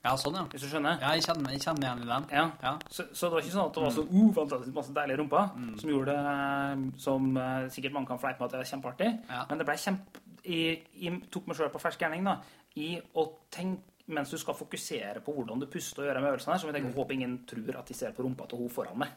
Ja, 0.00 0.14
sånn, 0.16 0.36
ja. 0.38 0.46
Hvis 0.48 0.62
du 0.64 0.70
skjønner? 0.70 0.96
Ja, 1.02 1.10
jeg 1.16 1.26
kjenner, 1.26 1.52
jeg 1.52 1.60
kjenner 1.60 1.84
igjen 1.84 2.02
i 2.04 2.08
den. 2.08 2.26
Ja. 2.32 2.44
Ja. 2.64 2.72
Så, 2.88 3.04
så 3.12 3.28
det 3.28 3.34
var 3.34 3.44
ikke 3.44 3.52
sånn 3.52 3.66
at 3.68 3.76
det 3.76 3.84
var 3.84 3.92
så 3.92 4.04
uh, 4.08 4.30
fantastisk 4.38 4.78
masse 4.78 4.94
deilige 4.96 5.20
rumper, 5.20 5.50
som 5.82 5.92
gjorde 5.92 6.14
det 6.16 6.32
eh, 6.32 6.86
som 7.04 7.28
eh, 7.36 7.68
sikkert 7.74 7.96
mange 7.98 8.08
kan 8.08 8.22
fleipe 8.22 8.40
med 8.40 8.48
at 8.48 8.56
det 8.56 8.62
er 8.62 8.70
kjempeartig. 8.72 9.10
Ja. 9.28 9.44
Men 9.50 9.60
det 9.60 9.68
ble 9.68 9.76
kjempe... 9.84 10.24
Jeg, 10.40 10.78
jeg 10.96 11.18
tok 11.28 11.50
meg 11.50 11.58
sjøl 11.58 11.68
på 11.74 11.82
fersk 11.82 12.00
gjerning 12.00 12.24
da, 12.24 12.38
i 12.80 12.94
å 13.20 13.26
tenke 13.52 13.90
mens 14.10 14.32
du 14.32 14.38
skal 14.40 14.56
fokusere 14.58 15.20
på 15.22 15.34
hvordan 15.36 15.60
du 15.60 15.68
puster 15.70 16.02
og 16.02 16.08
gjør 16.08 16.20
med 16.22 16.32
øvelsene 16.32 16.54
her, 16.54 16.62
så 16.62 16.70
jeg 16.70 16.76
tenker, 16.78 16.96
håper 16.96 17.14
ingen 17.14 17.36
tror 17.46 17.76
at 17.78 17.90
de 17.92 17.94
ser 17.94 18.14
på 18.16 18.24
rumpa 18.24 18.48
til 18.50 18.62
hun 18.64 18.72
foran 18.72 18.98
meg. 18.98 19.12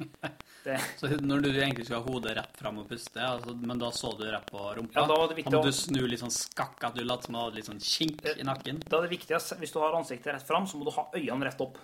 Det, 0.64 0.74
Så 1.00 1.08
når 1.24 1.40
du 1.40 1.48
egentlig 1.54 1.86
skulle 1.86 2.02
ha 2.02 2.10
hodet 2.12 2.34
rett 2.36 2.56
fram 2.60 2.78
og 2.82 2.88
puste, 2.90 3.16
altså, 3.24 3.54
men 3.56 3.78
da 3.80 3.88
så 3.96 4.10
du 4.18 4.26
rett 4.28 4.44
på 4.50 4.60
rumpa, 4.76 4.92
Ja, 4.98 5.06
da 5.08 5.14
var 5.16 5.30
det 5.30 5.38
viktig 5.38 5.54
må 5.54 5.62
du 5.64 5.70
snu 5.72 6.00
litt 6.04 6.20
sånn 6.20 6.34
skakk, 6.34 6.82
at 6.84 6.98
du 6.98 7.00
lot 7.06 7.24
som 7.24 7.32
du 7.32 7.38
hadde 7.40 7.56
litt 7.56 7.68
sånn 7.70 7.80
kink 7.80 8.20
i 8.34 8.44
nakken. 8.44 8.82
da 8.84 8.98
er 8.98 9.06
det 9.06 9.12
viktig 9.14 9.36
at 9.38 9.54
hvis 9.62 9.72
du 9.72 9.78
har 9.80 9.96
ansiktet 9.96 10.34
rett 10.34 10.44
fram, 10.46 10.66
så 10.68 10.76
må 10.76 10.84
du 10.84 10.92
ha 10.98 11.06
øynene 11.16 11.48
rett 11.48 11.62
opp. 11.64 11.78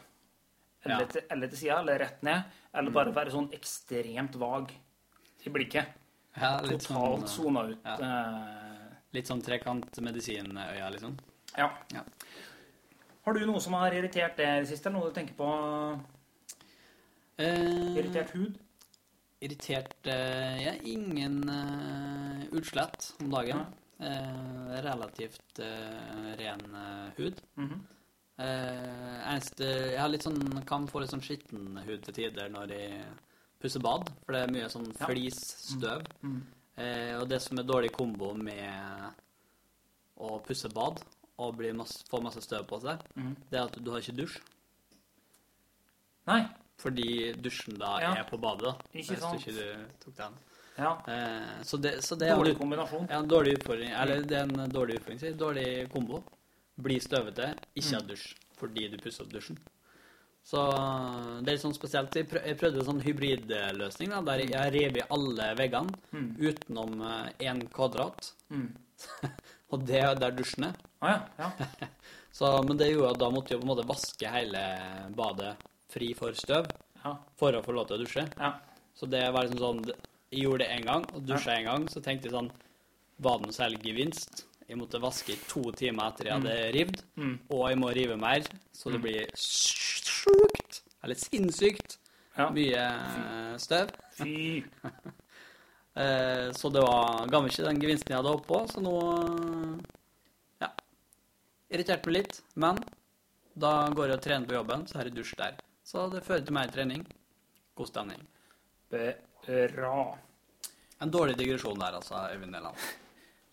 Eller, 0.84 1.00
Ja. 1.00 1.06
til, 1.14 1.22
eller 1.30 1.48
til 1.48 1.58
sida, 1.62 1.78
eller 1.80 1.98
rett 2.04 2.22
ned. 2.22 2.44
Eller 2.74 2.90
bare 2.94 3.14
være 3.16 3.32
sånn 3.32 3.48
ekstremt 3.56 4.36
vag 4.36 4.70
i 5.46 5.50
blikket. 5.56 5.86
Ja, 6.36 6.60
litt 6.60 6.84
Totalt 6.84 7.24
sånn, 7.24 7.28
sona 7.32 7.62
ut. 7.70 7.78
ja. 7.82 7.96
eh, 7.96 8.92
litt 9.16 9.26
sånn 9.26 9.40
trekantmedisinøya, 9.42 10.90
liksom. 10.92 11.16
Ja. 11.56 11.70
Ja. 11.94 12.04
Har 13.24 13.32
du 13.34 13.46
noe 13.46 13.58
som 13.64 13.72
har 13.72 13.90
irritert 13.96 14.36
deg 14.36 14.46
i 14.46 14.60
det 14.60 14.68
siste? 14.68 14.90
eller 14.90 15.00
Noe 15.00 15.08
du 15.08 15.14
tenker 15.16 15.34
på? 15.34 15.48
Eh, 17.38 17.96
Irritert 17.98 18.30
hud? 18.34 18.58
Irritert 19.44 20.06
eh, 20.08 20.62
Ja, 20.64 20.72
ingen 20.88 21.42
eh, 21.48 22.46
utslett 22.56 23.10
om 23.20 23.30
dagen. 23.30 23.66
Eh, 23.98 24.80
relativt 24.84 25.58
eh, 25.58 26.32
ren 26.40 26.64
eh, 26.74 27.10
hud. 27.18 27.42
Mhm. 27.56 27.76
Eh, 28.38 29.32
eneste 29.32 29.64
Jeg 29.64 30.00
har 30.00 30.10
litt 30.12 30.24
sånn, 30.26 30.64
kan 30.68 30.84
få 30.88 31.00
litt 31.00 31.12
sånn 31.12 31.22
skitten 31.24 31.78
hud 31.86 32.02
til 32.04 32.14
tider 32.18 32.50
når 32.52 32.72
jeg 32.74 32.98
pusser 33.60 33.80
bad, 33.80 34.10
for 34.24 34.36
det 34.36 34.42
er 34.44 34.52
mye 34.52 34.68
sånn 34.68 34.90
Ja. 34.92 35.06
flisstøv. 35.08 36.02
Mm. 36.22 36.42
Eh, 36.76 37.14
og 37.20 37.28
det 37.28 37.40
som 37.42 37.58
er 37.58 37.64
dårlig 37.64 37.92
kombo 37.96 38.34
med 38.36 39.14
å 40.20 40.36
pusse 40.44 40.68
bad 40.72 41.00
og 41.38 41.56
bli 41.56 41.72
masse, 41.72 42.04
få 42.08 42.20
masse 42.22 42.40
støv 42.44 42.66
på 42.68 42.80
seg, 42.80 43.00
Mhm. 43.16 43.36
det 43.50 43.58
er 43.58 43.64
at 43.64 43.82
du 43.84 43.90
har 43.90 44.00
ikke 44.00 44.16
dusj. 44.16 44.40
Nei. 46.26 46.42
Fordi 46.78 47.32
dusjen 47.40 47.78
da 47.80 47.98
Ja. 48.02 48.14
er 48.20 48.24
på 48.28 48.36
badet, 48.38 48.62
da. 48.68 48.74
Ikke 48.92 49.14
hvis 49.14 49.20
sant. 49.20 49.44
du 49.44 49.50
ikke 49.50 49.76
tok 50.04 50.16
den. 50.16 50.32
Ja. 50.78 50.90
Eh, 51.08 51.62
så, 51.64 51.78
det, 51.80 51.94
så 52.04 52.18
det 52.20 52.28
er 52.28 52.36
Dårlig 52.36 52.58
kombinasjon. 52.58 53.06
ja, 53.08 53.18
en 53.22 53.28
dårlig 53.28 53.54
utfordring. 53.58 53.90
Eller 53.96 54.22
det 54.28 54.36
er 54.36 54.42
en 54.44 54.68
dårlig 54.70 54.98
utfordring. 55.00 55.36
Dårlig 55.40 55.88
kombo. 55.92 56.22
Bli 56.76 56.98
støvete, 57.00 57.54
ikke 57.74 57.94
ha 57.96 58.00
dusj 58.04 58.34
fordi 58.58 58.88
du 58.92 58.96
pusser 59.00 59.24
opp 59.24 59.30
dusjen. 59.32 59.56
Så 60.44 60.60
det 61.42 61.48
er 61.48 61.56
litt 61.56 61.62
sånn 61.64 61.74
spesielt. 61.74 62.14
Jeg 62.14 62.28
prø- 62.28 62.42
jeg 62.46 62.56
prøvde 62.60 62.78
en 62.80 62.86
sånn 62.86 63.00
hybridløsning 63.04 64.10
da, 64.12 64.20
der 64.22 64.44
jeg 64.44 64.72
rev 64.76 64.96
i 65.00 65.02
alle 65.10 65.48
veggene 65.58 65.96
utenom 66.38 67.00
én 67.40 67.64
kvadrat. 67.72 68.30
Mm. 68.52 68.68
Og 69.72 69.82
det 69.88 69.98
er 70.04 70.14
der 70.14 70.30
dusjen 70.36 70.68
er. 70.68 70.76
Ah, 71.02 71.20
ja. 71.38 71.50
ja. 71.60 71.88
Så, 72.36 72.62
men 72.68 72.76
det 72.76 72.90
gjorde 72.92 73.14
at 73.16 73.18
da 73.24 73.30
måtte 73.32 73.52
jeg 73.54 73.60
på 73.60 73.66
en 73.66 73.72
måte 73.72 73.88
vaske 73.88 74.28
hele 74.30 74.62
badet 75.16 75.56
fri 75.88 76.12
for 76.14 76.32
støv 76.34 76.66
Ja. 77.04 77.16
for 77.36 77.52
å 77.52 77.62
få 77.64 77.72
lov 77.74 77.86
til 77.88 77.96
å 77.98 78.04
dusje. 78.04 78.28
ja. 78.38 78.52
Så 78.96 79.06
det 79.08 79.30
var 79.32 79.44
liksom 79.44 79.58
sånn 79.58 79.92
Jeg 80.32 80.42
gjorde 80.42 80.58
det 80.58 80.68
én 80.80 80.84
gang, 80.84 81.04
og 81.14 81.22
dusja 81.26 81.52
én 81.54 81.64
gang. 81.64 81.86
Så 81.88 82.00
tenkte 82.02 82.24
jeg 82.24 82.32
sånn 82.32 82.50
Var 83.20 83.38
det 83.38 83.46
noe 83.46 83.52
særlig 83.52 83.78
gevinst? 83.82 84.44
Jeg 84.68 84.76
måtte 84.78 84.98
vaske 85.00 85.30
i 85.32 85.36
to 85.48 85.70
timer 85.72 86.08
etter 86.10 86.24
jeg 86.24 86.32
hadde 86.32 86.72
rivd, 86.74 87.02
Mm. 87.16 87.38
og 87.50 87.68
jeg 87.70 87.78
må 87.78 87.94
rive 87.94 88.16
mer, 88.18 88.42
så 88.74 88.90
det 88.90 89.00
blir 89.00 89.26
sjukt, 89.36 90.80
eller 91.04 91.14
sinnssykt, 91.14 91.98
Ja. 92.36 92.50
mye 92.50 93.56
støv. 93.58 93.90
Fy. 94.12 94.64
Eh, 95.96 96.50
så 96.52 96.68
det 96.70 96.82
var 96.82 97.26
gammel 97.32 97.48
ikke 97.48 97.64
den 97.64 97.78
gevinsten 97.80 98.10
jeg 98.12 98.18
hadde 98.18 98.28
håpet 98.34 98.46
på, 98.46 98.58
så 98.68 98.82
nå 98.84 99.80
Ja. 100.60 100.68
Irriterte 101.70 102.04
meg 102.06 102.14
litt, 102.18 102.42
men 102.54 102.76
da 103.56 103.88
går 103.88 104.08
jeg 104.08 104.16
og 104.18 104.22
trener 104.22 104.46
på 104.46 104.52
jobben, 104.58 104.84
så 104.86 104.96
har 104.98 105.04
jeg 105.04 105.14
dusj 105.14 105.34
der. 105.38 105.54
Så 105.86 106.08
det 106.10 106.24
fører 106.26 106.42
til 106.42 106.54
mer 106.56 106.70
trening. 106.74 107.04
God 107.78 107.90
stemning. 107.90 108.22
Bra. 108.90 109.98
En 110.98 111.12
dårlig 111.12 111.36
digresjon 111.38 111.78
der, 111.78 111.98
altså, 112.00 112.24
Øyvind 112.32 112.50
Nelland. 112.56 112.86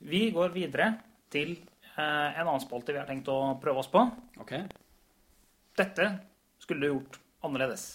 Vi 0.10 0.24
går 0.34 0.54
videre 0.56 0.88
til 1.34 1.52
eh, 1.54 2.00
en 2.02 2.48
annen 2.48 2.64
spalte 2.64 2.96
vi 2.96 3.02
har 3.02 3.10
tenkt 3.10 3.30
å 3.30 3.54
prøve 3.62 3.84
oss 3.84 3.92
på. 3.92 4.02
OK? 4.42 4.54
Dette 5.78 6.08
skulle 6.64 6.82
du 6.82 6.90
gjort 6.96 7.20
annerledes. 7.46 7.86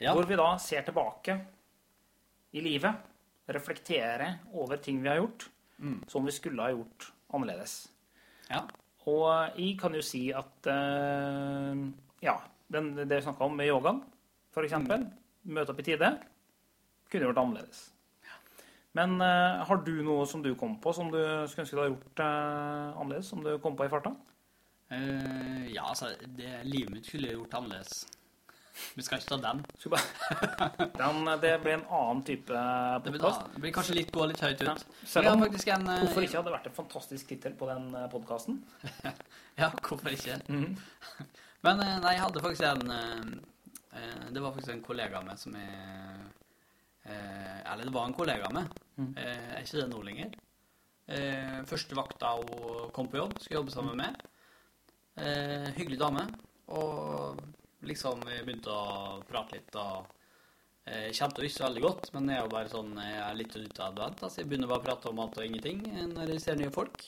Ja. 0.00 0.14
Hvor 0.14 0.28
vi 0.28 0.38
da 0.38 0.52
ser 0.62 0.86
tilbake 0.86 1.36
i 2.54 2.62
livet, 2.64 3.02
reflektere 3.50 4.36
over 4.54 4.78
ting 4.82 5.02
vi 5.02 5.10
har 5.10 5.18
gjort, 5.18 5.48
som 6.10 6.24
vi 6.26 6.32
skulle 6.34 6.62
ha 6.62 6.70
gjort 6.76 7.10
annerledes. 7.34 7.82
ja. 8.52 8.62
Og 9.08 9.56
jeg 9.56 9.78
kan 9.80 9.94
jo 9.96 10.02
si 10.04 10.26
at 10.36 10.66
eh, 10.68 11.78
ja, 12.20 12.34
den, 12.70 12.92
det 12.96 13.08
vi 13.10 13.22
snakka 13.26 13.46
om 13.46 13.56
med 13.58 13.70
yogaen, 13.70 14.02
f.eks. 14.54 14.76
Møte 15.50 15.72
opp 15.72 15.80
i 15.80 15.86
tide. 15.86 16.10
Kunne 17.10 17.26
gjort 17.30 17.40
annerledes. 17.42 17.88
Men 18.98 19.20
uh, 19.22 19.62
har 19.68 19.82
du 19.86 19.92
noe 20.02 20.26
som 20.26 20.42
du 20.42 20.52
kom 20.58 20.76
på 20.82 20.92
som 20.94 21.12
du 21.12 21.18
skulle 21.46 21.64
ønske 21.64 21.76
du 21.76 21.80
hadde 21.80 21.92
gjort 21.92 22.22
uh, 22.24 23.00
annerledes? 23.00 23.28
Som 23.30 23.44
du 23.46 23.52
kom 23.62 23.76
på 23.78 23.86
i 23.86 23.92
farta? 23.92 24.14
Uh, 24.90 25.66
ja, 25.70 25.84
altså, 25.86 26.10
det, 26.38 26.50
livet 26.66 26.90
mitt 26.96 27.06
skulle 27.06 27.30
jeg 27.30 27.38
gjort 27.38 27.54
annerledes. 27.60 28.00
Vi 28.96 29.04
skal 29.04 29.20
ikke 29.20 29.34
ta 29.34 29.38
den. 29.44 29.60
Den, 31.00 31.30
det 31.42 31.52
blir 31.62 31.76
en 31.76 31.84
annen 32.00 32.22
type 32.26 32.62
podkast. 33.04 33.42
det 33.54 33.62
blir 33.62 33.74
kanskje 33.76 33.96
litt, 33.98 34.12
gå 34.14 34.26
litt 34.30 34.40
høyt 34.42 34.62
Ja. 34.64 34.74
ut. 34.74 34.86
Selv 35.04 35.30
om- 35.34 35.42
en 35.44 35.50
Hvorfor 35.50 36.24
ikke 36.24 36.38
hadde 36.38 36.48
det 36.48 36.56
vært 36.56 36.70
en 36.70 36.78
fantastisk 36.78 37.28
tittel 37.28 37.54
på 37.58 37.68
den 37.70 37.92
podkasten? 38.12 38.62
Ja, 39.60 39.68
hvorfor 39.84 40.14
ikke? 40.14 40.40
Mhm. 40.48 40.76
Men 41.66 41.80
eh, 41.84 41.96
nei, 42.00 42.14
jeg 42.16 42.24
hadde 42.24 42.42
faktisk 42.44 42.66
en 42.68 42.92
eh, 42.94 43.32
eh, 43.98 44.28
Det 44.32 44.42
var 44.42 44.54
faktisk 44.54 44.74
en 44.74 44.84
kollega 44.84 45.22
meg 45.24 45.40
som 45.40 45.56
jeg 45.58 46.28
eh, 47.04 47.58
Eller 47.72 47.86
det 47.86 47.94
var 47.94 48.08
en 48.08 48.16
kollega 48.16 48.50
meg. 48.54 48.70
Mm. 48.96 49.10
Eh, 49.16 49.50
er 49.56 49.64
ikke 49.64 49.80
det 49.82 49.88
nå 49.90 50.02
lenger. 50.06 50.36
Eh, 51.10 51.58
første 51.68 51.96
vakta 51.98 52.36
hun 52.38 52.90
kom 52.94 53.08
på 53.10 53.20
jobb, 53.20 53.36
skulle 53.38 53.60
jobbe 53.60 53.74
sammen 53.74 53.98
med. 53.98 54.24
Eh, 55.20 55.68
hyggelig 55.76 56.00
dame. 56.00 56.24
Og 56.76 57.40
liksom 57.88 58.22
vi 58.26 58.40
begynte 58.44 58.72
å 58.72 59.20
prate 59.28 59.58
litt 59.58 59.78
og 59.80 60.16
Jeg 60.90 61.12
kjente 61.14 61.38
henne 61.38 61.46
ikke 61.46 61.54
så 61.54 61.64
veldig 61.66 61.82
godt, 61.84 62.06
men 62.14 62.30
jeg 62.30 62.38
er 62.40 62.46
jo 62.46 62.50
bare 62.50 62.70
sånn, 62.72 62.94
jeg 62.98 63.18
er 63.22 63.34
litt 63.36 63.52
utadvendt. 63.60 64.22
Altså, 64.24 64.40
jeg 64.40 64.48
begynner 64.48 64.70
bare 64.70 64.80
å 64.80 64.86
prate 64.86 65.10
om 65.10 65.20
alt 65.22 65.36
og 65.38 65.44
ingenting 65.46 65.82
når 66.14 66.32
jeg 66.32 66.42
ser 66.42 66.56
nye 66.58 66.72
folk. 66.74 67.04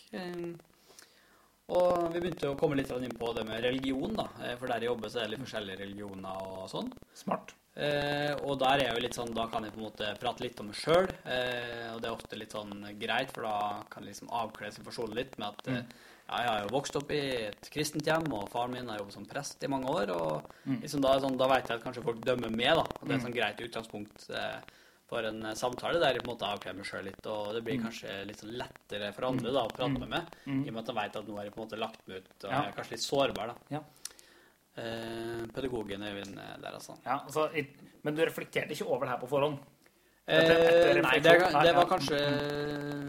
Eh, 1.72 1.78
og 1.78 2.12
vi 2.12 2.20
begynte 2.20 2.52
å 2.52 2.58
komme 2.58 2.76
litt 2.78 2.92
inn 2.92 3.16
på 3.18 3.32
det 3.36 3.44
med 3.48 3.64
religion, 3.64 4.14
da. 4.16 4.28
Eh, 4.42 4.54
For 4.58 4.68
der 4.68 4.84
jeg 4.84 4.92
jobber, 4.92 5.08
så 5.08 5.20
er 5.20 5.26
det 5.26 5.34
litt 5.36 5.44
forskjellige 5.46 5.82
religioner 5.82 6.46
og 6.52 6.70
sånn. 6.70 6.92
Smart. 7.14 7.54
Eh, 7.74 8.34
og 8.44 8.58
der 8.60 8.82
er 8.84 8.90
jo 8.92 9.00
litt 9.00 9.16
sånn, 9.16 9.32
da 9.32 9.46
kan 9.48 9.64
jeg 9.64 9.72
på 9.72 9.80
en 9.80 9.86
måte 9.86 10.10
prate 10.20 10.44
litt 10.44 10.60
om 10.60 10.68
meg 10.68 10.76
sjøl. 10.76 11.08
Eh, 11.24 11.88
og 11.94 12.02
det 12.02 12.10
er 12.10 12.16
ofte 12.16 12.38
litt 12.38 12.52
sånn 12.52 12.74
greit, 13.00 13.32
for 13.32 13.48
da 13.48 13.84
kan 13.92 14.04
jeg 14.04 14.12
liksom 14.12 14.32
avkle 14.42 14.72
situasjonen 14.74 15.16
litt 15.16 15.38
med 15.40 15.48
at 15.48 15.70
mm. 15.70 15.78
ja, 15.78 16.42
jeg 16.42 16.50
har 16.50 16.60
jo 16.66 16.74
vokst 16.74 16.98
opp 17.00 17.14
i 17.16 17.22
et 17.48 17.72
kristent 17.72 18.08
hjem, 18.08 18.28
og 18.36 18.50
faren 18.52 18.76
min 18.76 18.92
har 18.92 19.00
jobbet 19.00 19.16
som 19.16 19.28
prest 19.28 19.64
i 19.64 19.72
mange 19.72 19.88
år. 19.88 20.12
Og 20.12 20.76
liksom 20.82 21.04
da, 21.04 21.16
sånn, 21.24 21.40
da 21.40 21.48
vet 21.54 21.72
jeg 21.72 21.80
at 21.80 21.86
kanskje 21.86 22.04
folk 22.04 22.20
dømmer 22.26 22.52
meg, 22.52 22.76
da. 22.76 22.84
Og 23.00 23.06
det 23.06 23.16
er 23.16 23.18
et 23.18 23.26
sånn 23.26 23.38
greit 23.40 23.64
utgangspunkt 23.64 24.28
eh, 24.36 24.60
for 25.10 25.28
en 25.28 25.42
eh, 25.48 25.56
samtale 25.58 26.00
der 26.02 26.16
jeg 26.16 26.24
på 26.24 26.30
en 26.30 26.34
måte 26.34 26.48
avkler 26.48 26.76
meg 26.78 26.88
sjøl 26.88 27.08
litt. 27.08 27.26
Og 27.30 27.52
det 27.56 27.64
blir 27.66 27.82
kanskje 27.82 28.20
litt 28.28 28.42
sånn 28.42 28.54
lettere 28.60 29.10
for 29.16 29.28
andre 29.30 29.54
da 29.54 29.64
å 29.66 29.72
prate 29.72 29.98
med 29.98 30.12
meg, 30.12 30.38
i 30.46 30.60
og 30.60 30.70
med 30.70 30.82
at 30.84 30.92
jeg 30.92 31.00
vet 31.00 31.18
at 31.20 31.28
nå 31.28 31.38
har 31.38 31.48
jeg 31.48 31.56
på 31.56 31.60
en 31.60 31.66
måte 31.66 31.80
lagt 31.80 32.06
meg 32.06 32.22
ut, 32.22 32.32
og 32.38 32.48
jeg 32.50 32.60
er 32.60 32.78
kanskje 32.78 32.96
litt 32.96 33.06
sårbar, 33.06 33.52
da. 33.52 33.76
Ja. 33.76 33.82
Eh, 34.82 35.42
pedagogen 35.52 36.06
Øyvind 36.08 36.38
eh, 36.40 36.56
der, 36.62 36.78
altså. 36.78 36.96
Ja, 37.04 37.18
altså, 37.20 37.48
men 38.02 38.16
du 38.16 38.24
reflekterte 38.24 38.72
ikke 38.72 38.88
over 38.88 39.04
det 39.04 39.12
her 39.12 39.20
på 39.20 39.28
forhånd? 39.28 39.60
Eh, 40.24 40.38
Etter- 40.38 40.60
etter 40.70 41.02
nei, 41.02 41.16
det, 41.18 41.32
det 41.66 41.72
var 41.74 41.86
kanskje 41.90 42.18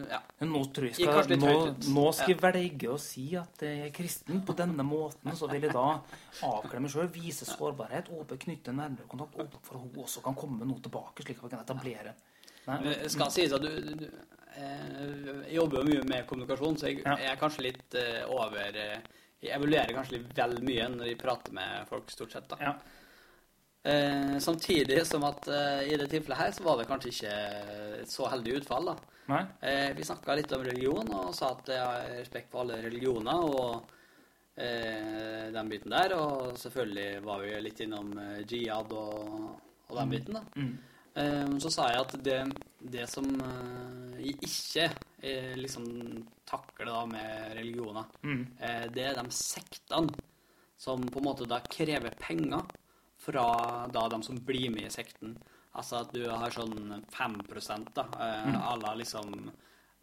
Ja. 0.09 0.17
Nå 0.43 0.61
tror 0.73 0.87
jeg 0.89 0.95
skal, 0.97 1.13
kanskje 1.13 1.37
nå, 1.39 1.51
nå 1.93 2.05
skal 2.13 2.31
jeg 2.33 2.39
velge 2.41 2.89
å 2.89 2.97
si 3.01 3.25
at 3.37 3.61
jeg 3.63 3.85
er 3.87 3.91
kristen 3.95 4.41
på 4.45 4.55
denne 4.57 4.83
måten. 4.85 5.31
Så 5.37 5.47
vil 5.51 5.61
jeg 5.67 5.73
da 5.73 6.01
avkle 6.49 6.81
meg 6.83 6.91
sjøl, 6.91 7.07
vise 7.13 7.45
sårbarhet, 7.47 8.09
åpne, 8.13 8.37
knytte 8.41 8.73
nærmere 8.75 9.07
kontakt, 9.09 9.37
åpne 9.39 9.61
for 9.61 9.77
at 9.77 9.81
hun 9.85 10.03
også 10.03 10.23
kan 10.25 10.35
komme 10.35 10.65
noe 10.65 10.81
tilbake, 10.83 11.23
slik 11.25 11.37
at 11.37 11.43
vi 11.47 11.53
kan 11.55 11.63
etablere 11.65 12.15
Nei, 12.65 12.95
skal 13.11 13.29
sies 13.33 13.51
at 13.51 13.61
du, 13.61 13.67
du, 13.67 13.93
du 13.99 14.05
eh, 14.55 15.47
Jeg 15.49 15.57
jobber 15.57 15.81
jo 15.81 15.87
mye 15.89 16.03
med 16.07 16.25
kommunikasjon, 16.29 16.77
så 16.79 16.87
jeg, 16.89 17.01
Ja. 17.05 17.15
jeg 17.19 17.31
er 17.33 17.39
kanskje 17.41 17.65
litt 17.65 17.97
eh, 17.99 18.21
over 18.31 18.77
eh, 18.79 18.99
Jeg 19.43 19.57
evaluerer 19.57 19.93
kanskje 19.97 20.17
litt 20.19 20.33
vel 20.37 20.57
mye 20.63 20.89
når 20.97 21.09
jeg 21.11 21.17
prater 21.19 21.53
med 21.57 21.87
folk, 21.89 22.09
stort 22.13 22.31
sett. 22.31 22.47
da. 22.49 22.57
Ja. 22.61 22.73
Eh, 23.83 24.37
samtidig 24.39 25.01
som 25.07 25.23
at 25.27 25.47
eh, 25.51 25.81
i 25.91 25.97
det 25.99 26.07
tilfellet 26.11 26.39
her 26.39 26.51
så 26.55 26.63
var 26.63 26.77
det 26.79 26.85
kanskje 26.87 27.09
ikke 27.11 27.33
et 28.03 28.11
så 28.13 28.29
heldig 28.31 28.53
utfall. 28.61 28.85
da. 28.93 28.95
Eh, 29.61 29.89
vi 29.97 30.03
snakka 30.07 30.35
litt 30.39 30.51
om 30.55 30.63
religion 30.63 31.09
og 31.17 31.33
sa 31.35 31.49
at 31.51 31.67
jeg 31.73 31.83
har 31.83 32.07
respekt 32.21 32.51
for 32.51 32.63
alle 32.63 32.79
religioner 32.85 33.43
og 33.43 33.91
eh, 34.55 35.51
den 35.51 35.69
biten 35.71 35.91
der. 35.91 36.15
Og 36.15 36.57
selvfølgelig 36.59 37.21
var 37.25 37.43
vi 37.43 37.53
litt 37.65 37.83
innom 37.83 38.13
eh, 38.19 38.41
jihad 38.47 38.91
og, 38.95 39.59
og 39.89 39.97
den 39.99 40.13
biten, 40.15 40.37
da. 40.39 40.43
Mm. 40.55 40.73
Eh, 41.15 41.57
så 41.61 41.69
sa 41.73 41.89
jeg 41.91 42.05
at 42.05 42.15
det, 42.25 42.37
det 42.95 43.07
som 43.11 43.27
eh, 43.35 44.21
jeg 44.23 44.37
ikke 44.47 44.87
eh, 45.21 45.51
liksom 45.59 45.89
takler 46.49 46.87
da 46.89 47.01
med 47.09 47.57
religioner, 47.59 48.07
Mm. 48.23 48.45
eh, 48.59 48.85
det 48.95 49.09
er 49.11 49.19
de 49.19 49.27
sektene 49.35 50.15
som 50.79 51.03
på 51.07 51.19
en 51.19 51.27
måte 51.27 51.45
da 51.47 51.59
krever 51.67 52.15
penger 52.19 52.63
fra 53.23 53.87
da 53.93 54.07
de 54.11 54.21
som 54.25 54.35
blir 54.43 54.69
med 54.73 54.85
i 54.89 54.93
sekten. 54.93 55.37
Altså 55.75 56.01
at 56.03 56.11
du 56.13 56.25
har 56.29 56.51
sånn 56.53 57.03
5 57.09 57.37
da, 57.95 58.03
eh, 58.19 58.53
à 58.61 58.75
la 58.81 58.93
liksom 58.99 59.51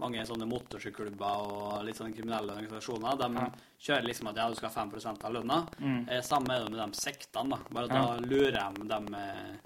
mange 0.00 0.22
sånne 0.24 0.46
motorsykkelklubber 0.48 1.42
og 1.52 1.84
litt 1.84 1.96
sånne 2.00 2.14
kriminelle 2.16 2.54
organisasjoner. 2.56 3.18
De 3.20 3.34
Ja. 3.34 3.50
kjører 3.78 4.06
liksom 4.08 4.28
at 4.30 4.36
ja, 4.36 4.48
du 4.48 4.54
skal 4.54 4.70
ha 4.70 4.74
5 4.86 5.24
av 5.24 5.32
lønna. 5.34 5.66
Mm. 5.78 6.08
Eh, 6.08 6.22
samme 6.22 6.48
er 6.56 6.64
det 6.64 6.70
med 6.70 6.80
de 6.92 6.96
sektene. 6.98 7.50
da. 7.50 7.58
Bare 7.70 7.88
Ja. 7.88 8.06
da 8.06 8.20
lurer 8.20 8.74
de 8.74 8.88
dem 8.88 9.14
eh, 9.14 9.56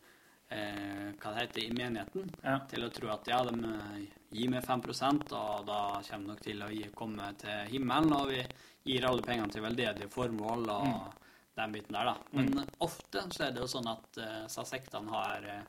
eh, 0.51 1.13
hva 1.21 1.35
det 1.35 1.41
heter, 1.49 1.63
i 1.65 1.71
menigheten 1.73 2.31
Ja. 2.45 2.59
til 2.69 2.81
å 2.85 2.93
tro 2.93 3.09
at 3.11 3.27
ja, 3.29 3.43
de 3.45 4.11
gir 4.33 4.51
meg 4.51 4.65
5 4.65 5.33
og 5.33 5.67
da 5.67 6.01
kommer 6.03 6.27
nok 6.27 6.41
til 6.41 6.61
å 6.61 6.69
gi, 6.71 6.91
komme 6.95 7.33
til 7.39 7.67
himmelen, 7.71 8.13
og 8.13 8.29
vi 8.29 8.45
gir 8.85 9.07
alle 9.07 9.23
pengene 9.23 9.51
til 9.51 9.63
veldedige 9.63 10.11
formål 10.11 10.69
og 10.69 10.85
Mm. 10.87 11.13
Den 11.57 11.73
biten 11.73 11.93
der, 11.95 12.05
da. 12.05 12.17
Men 12.33 12.67
ofte 12.81 13.23
så 13.31 13.45
er 13.47 13.53
det 13.55 13.61
jo 13.63 13.67
sånn 13.71 13.87
at 13.93 14.19
uh, 14.19 14.65
sektene 14.65 15.11
har 15.11 15.45
eh, 15.47 15.63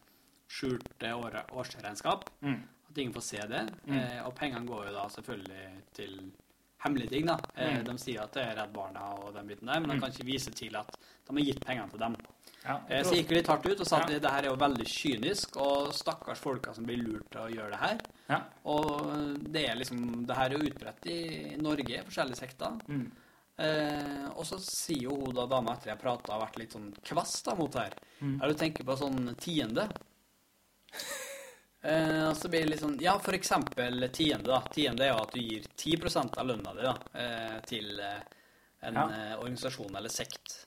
skjult 0.48 1.04
eh, 1.04 1.14
år, 1.18 1.44
årsregnskap. 1.54 2.30
Mm. 2.42 2.64
At 2.90 2.98
ingen 2.98 3.14
får 3.14 3.22
se 3.28 3.42
det. 3.52 3.64
Eh, 3.88 4.20
og 4.26 4.34
pengene 4.38 4.66
går 4.70 4.88
jo 4.88 4.94
da 4.96 5.06
selvfølgelig 5.10 5.68
til 5.94 6.18
hemmelige 6.86 7.10
ting, 7.10 7.26
da. 7.26 7.38
Eh, 7.56 7.78
Mm. 7.80 7.84
De 7.86 7.98
sier 7.98 8.22
at 8.24 8.34
det 8.34 8.44
er 8.46 8.56
Redd 8.60 8.74
Barna 8.74 9.06
og 9.20 9.34
den 9.34 9.48
biten 9.48 9.68
der, 9.68 9.80
men 9.80 9.90
de 9.90 10.00
kan 10.00 10.12
ikke 10.14 10.26
vise 10.28 10.52
til 10.54 10.76
at 10.78 10.92
de 10.98 11.34
har 11.38 11.46
gitt 11.46 11.64
pengene 11.66 11.90
til 11.90 12.00
dem. 12.00 12.16
Ja, 12.66 12.80
Eh, 12.90 13.04
Så 13.04 13.14
gikk 13.16 13.30
vi 13.30 13.36
litt 13.36 13.48
hardt 13.48 13.66
ut 13.66 13.80
og 13.82 13.86
sa 13.88 13.98
at 14.02 14.10
Ja. 14.10 14.20
det 14.20 14.32
her 14.32 14.44
er 14.44 14.50
jo 14.50 14.56
veldig 14.56 14.86
kynisk, 14.90 15.58
og 15.58 15.94
stakkars 15.94 16.40
folka 16.40 16.74
som 16.74 16.86
blir 16.86 16.98
lurt 16.98 17.30
til 17.32 17.42
å 17.42 17.50
gjøre 17.54 17.70
det 17.72 17.80
her. 17.80 17.98
ja. 18.30 18.40
Og 18.66 19.52
det 19.52 19.70
er 19.70 19.76
liksom 19.76 20.26
Det 20.26 20.36
her 20.36 20.46
er 20.50 20.58
jo 20.58 20.70
utbredt 20.70 21.06
i 21.06 21.56
Norge, 21.58 22.04
forskjellige 22.06 22.38
sekter. 22.38 22.72
Mm. 22.88 23.12
Eh, 23.58 24.26
og 24.36 24.44
så 24.46 24.58
sier 24.60 25.06
jo 25.08 25.16
hun 25.16 25.36
da 25.36 25.46
dama 25.48 25.74
etter 25.78 25.94
jeg 25.94 26.02
prata 26.02 26.34
har 26.34 26.42
vært 26.44 26.58
litt 26.60 26.74
sånn 26.76 26.90
kvass 27.08 27.38
da 27.46 27.56
mot 27.56 27.74
her. 27.80 27.94
Er 28.42 28.52
du 28.52 28.54
tenker 28.60 28.84
på 28.84 28.98
sånn 29.00 29.36
tiende? 29.40 29.88
Eh, 31.86 32.28
og 32.30 32.36
så 32.36 32.50
blir 32.50 32.66
det 32.66 32.70
litt 32.74 32.82
sånn 32.82 32.98
Ja, 33.00 33.18
for 33.20 33.34
eksempel 33.38 34.10
tiende, 34.12 34.50
da. 34.50 34.62
Tiende 34.74 35.06
er 35.06 35.14
jo 35.14 35.22
at 35.22 35.32
du 35.36 35.40
gir 35.40 35.64
10 35.78 36.38
av 36.38 36.48
lønna 36.48 36.74
di 36.74 36.82
da, 36.82 36.96
eh, 37.14 37.60
til 37.70 38.00
eh, 38.00 38.22
en 38.82 38.96
Ja. 38.96 39.04
eh, 39.10 39.36
organisasjon 39.40 39.96
eller 39.96 40.10
sekt. 40.10 40.65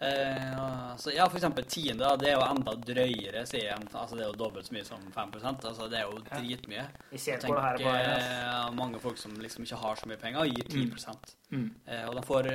Eh, 0.00 0.96
så 0.96 1.10
ja, 1.10 1.26
eksempel 1.36 1.64
tiende, 1.68 2.04
da, 2.04 2.16
det 2.16 2.30
er 2.30 2.38
jo 2.38 2.44
enda 2.46 2.72
drøyere, 2.72 3.42
sier 3.44 3.66
jeg. 3.66 3.88
Altså, 3.92 4.16
det 4.16 4.22
er 4.24 4.30
jo 4.30 4.38
dobbelt 4.40 4.68
så 4.70 4.72
mye 4.72 4.84
som 4.88 5.02
5 5.12 5.34
Altså, 5.44 5.88
det 5.92 5.98
er 5.98 6.06
jo 6.08 6.22
dritmye. 6.24 6.84
Vi 7.10 7.18
ser 7.20 7.36
tenker, 7.42 7.52
på 7.52 7.58
det 7.58 7.64
her 7.66 7.74
er 7.74 7.84
på 7.84 8.14
ass. 8.14 8.30
eh, 8.30 8.70
mange 8.78 9.00
folk 9.02 9.18
som 9.20 9.34
liksom 9.36 9.66
ikke 9.66 9.80
har 9.82 10.00
så 10.00 10.08
mye 10.08 10.16
penger, 10.16 10.44
gir 10.44 10.64
10 10.64 11.26
Mm. 11.50 11.70
Eh, 11.86 12.04
og 12.08 12.14
de 12.14 12.22
får, 12.22 12.46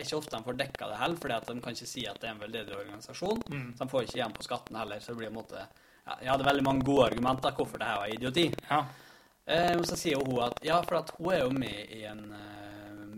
ikke 0.00 0.16
ofte 0.16 0.36
de 0.36 0.42
får 0.44 0.56
dekka 0.56 0.88
det 0.88 0.98
heller, 0.98 1.16
fordi 1.16 1.34
at 1.34 1.46
de 1.46 1.60
kan 1.60 1.74
ikke 1.74 1.86
si 1.86 2.06
at 2.08 2.20
det 2.20 2.28
er 2.28 2.32
en 2.32 2.40
veldedig 2.40 2.76
organisasjon. 2.76 3.42
Mm. 3.50 3.74
Så 3.76 3.84
de 3.84 3.90
får 3.90 4.02
ikke 4.02 4.16
igjen 4.18 4.32
på 4.32 4.42
skatten 4.42 4.76
heller. 4.76 5.00
Så 5.00 5.12
det 5.12 5.18
blir 5.18 5.28
en 5.28 5.36
måte 5.36 5.60
ja, 5.60 6.16
Jeg 6.22 6.30
hadde 6.32 6.44
veldig 6.48 6.64
mange 6.64 6.84
gode 6.84 7.10
argumenter 7.10 7.52
hvorfor 7.52 7.78
det 7.78 7.86
her 7.86 8.00
var 8.00 8.08
idioti. 8.08 8.46
Ja. 8.70 8.84
Eh, 9.46 9.76
og 9.76 9.86
så 9.86 9.96
sier 9.96 10.16
hun 10.16 10.42
at 10.42 10.58
ja, 10.64 10.80
for 10.82 11.04
at 11.04 11.12
hun 11.18 11.32
er 11.32 11.44
jo 11.44 11.50
med 11.50 11.92
i 11.92 12.04
en 12.08 12.24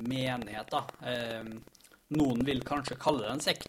menighet, 0.03 0.69
da. 0.69 0.83
Noen 2.17 2.45
vil 2.47 2.63
kanskje 2.67 2.97
kalle 3.01 3.25
det 3.27 3.33
en 3.37 3.41
sekt. 3.45 3.69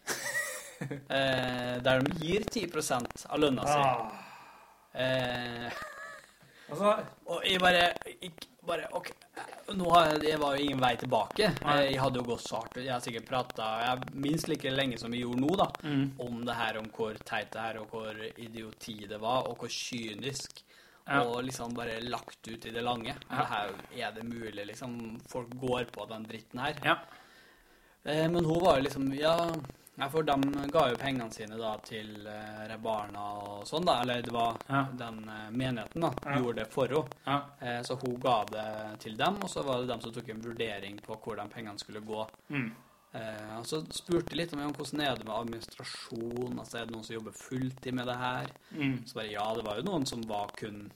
eh, 0.84 1.80
der 1.86 2.02
de 2.03 2.18
gir 2.26 2.44
10% 2.49 3.26
av 3.30 3.40
lønna 3.44 3.68
si. 3.68 3.80
Ah. 3.80 4.22
Eh, 4.94 5.82
Altså, 6.74 6.90
og 7.30 7.44
jeg 7.45 7.60
bare, 7.61 7.82
jeg 8.24 8.32
bare 8.65 8.86
OK. 8.98 9.10
Nå 9.76 9.90
har 9.94 10.07
jeg, 10.14 10.22
det 10.24 10.38
var 10.41 10.56
jo 10.56 10.64
ingen 10.64 10.80
vei 10.82 10.94
tilbake. 10.98 11.49
Jeg 11.60 11.98
hadde 12.02 12.18
jo 12.18 12.24
gått 12.26 12.41
så 12.48 12.61
hardt. 12.61 12.80
Jeg 12.82 12.90
har 12.90 13.03
sikkert 13.03 13.28
prata 13.30 13.68
minst 14.15 14.48
like 14.49 14.72
lenge 14.74 14.98
som 14.98 15.11
vi 15.14 15.20
gjorde 15.22 15.41
nå, 15.44 15.52
da, 15.60 15.68
Mm. 15.84 16.06
om 16.24 16.40
det 16.48 16.56
her, 16.57 16.80
om 16.80 16.88
hvor 16.95 17.20
teit 17.28 17.52
det 17.53 17.61
her, 17.61 17.78
og 17.84 17.91
hvor 17.91 18.18
idioti 18.41 18.95
det 19.11 19.20
var, 19.22 19.49
og 19.52 19.60
hvor 19.60 19.70
kynisk. 19.70 20.64
Ja. 21.06 21.20
Og 21.28 21.44
liksom 21.44 21.76
bare 21.78 21.99
lagt 22.07 22.48
ut 22.48 22.65
i 22.65 22.72
det 22.74 22.82
lange. 22.82 23.14
Ja. 23.30 23.38
Det 23.38 23.48
her, 23.52 23.76
er 24.07 24.11
det 24.18 24.24
mulig, 24.24 24.65
liksom? 24.72 25.20
Folk 25.30 25.53
går 25.60 25.91
på 25.94 26.07
den 26.10 26.24
dritten 26.32 26.60
her. 26.64 26.80
ja. 26.84 26.95
Eh, 28.06 28.28
men 28.32 28.46
hun 28.46 28.60
var 28.64 28.78
jo 28.80 28.84
liksom 28.90 29.14
Ja, 29.96 30.10
for 30.10 30.24
de 30.24 30.34
ga 30.74 30.88
jo 30.90 30.96
pengene 30.98 31.32
sine 31.32 31.56
da 31.58 31.76
til 31.86 32.26
eh, 32.28 32.64
Redd 32.68 32.82
Barna 32.82 33.26
og 33.44 33.68
sånn, 33.70 33.86
da. 33.86 34.00
Eller 34.02 34.22
det 34.26 34.32
var 34.34 34.58
Ja. 34.68 34.88
den 34.98 35.20
eh, 35.30 35.52
menigheten, 35.52 36.02
da. 36.02 36.10
Ja. 36.26 36.40
Gjorde 36.40 36.56
det 36.64 36.72
for 36.74 36.88
henne. 36.88 37.08
ja. 37.28 37.84
Så 37.84 37.96
hun 38.02 38.16
ga 38.20 38.44
det 38.50 39.00
til 39.00 39.16
dem, 39.16 39.38
og 39.44 39.50
så 39.50 39.62
var 39.64 39.82
det 39.82 39.88
dem 39.88 40.02
som 40.02 40.12
tok 40.12 40.30
en 40.30 40.42
vurdering 40.42 40.98
på 41.06 41.16
hvor 41.22 41.36
de 41.38 41.46
pengene 41.54 41.78
skulle 41.80 42.02
gå. 42.02 42.26
Mm. 42.50 42.72
Eh, 43.14 43.58
og 43.60 43.66
så 43.70 43.84
spurte 43.94 44.34
jeg 44.34 44.38
litt 44.42 44.54
om 44.54 44.74
hvordan 44.74 45.02
er 45.06 45.16
det 45.16 45.26
med 45.28 45.36
administrasjon, 45.38 46.58
altså 46.60 46.80
er 46.82 46.86
det 46.88 46.96
noen 46.96 47.04
som 47.06 47.16
jobber 47.16 47.32
fulltid 47.38 47.94
med 47.94 48.08
det 48.10 48.18
her? 48.18 48.48
Mm. 48.74 48.96
Så 49.06 49.14
bare 49.20 49.30
ja, 49.32 49.54
det 49.54 49.64
var 49.68 49.78
jo 49.78 49.84
noen 49.84 50.06
som 50.10 50.22
var 50.28 50.48
kun 50.58 50.92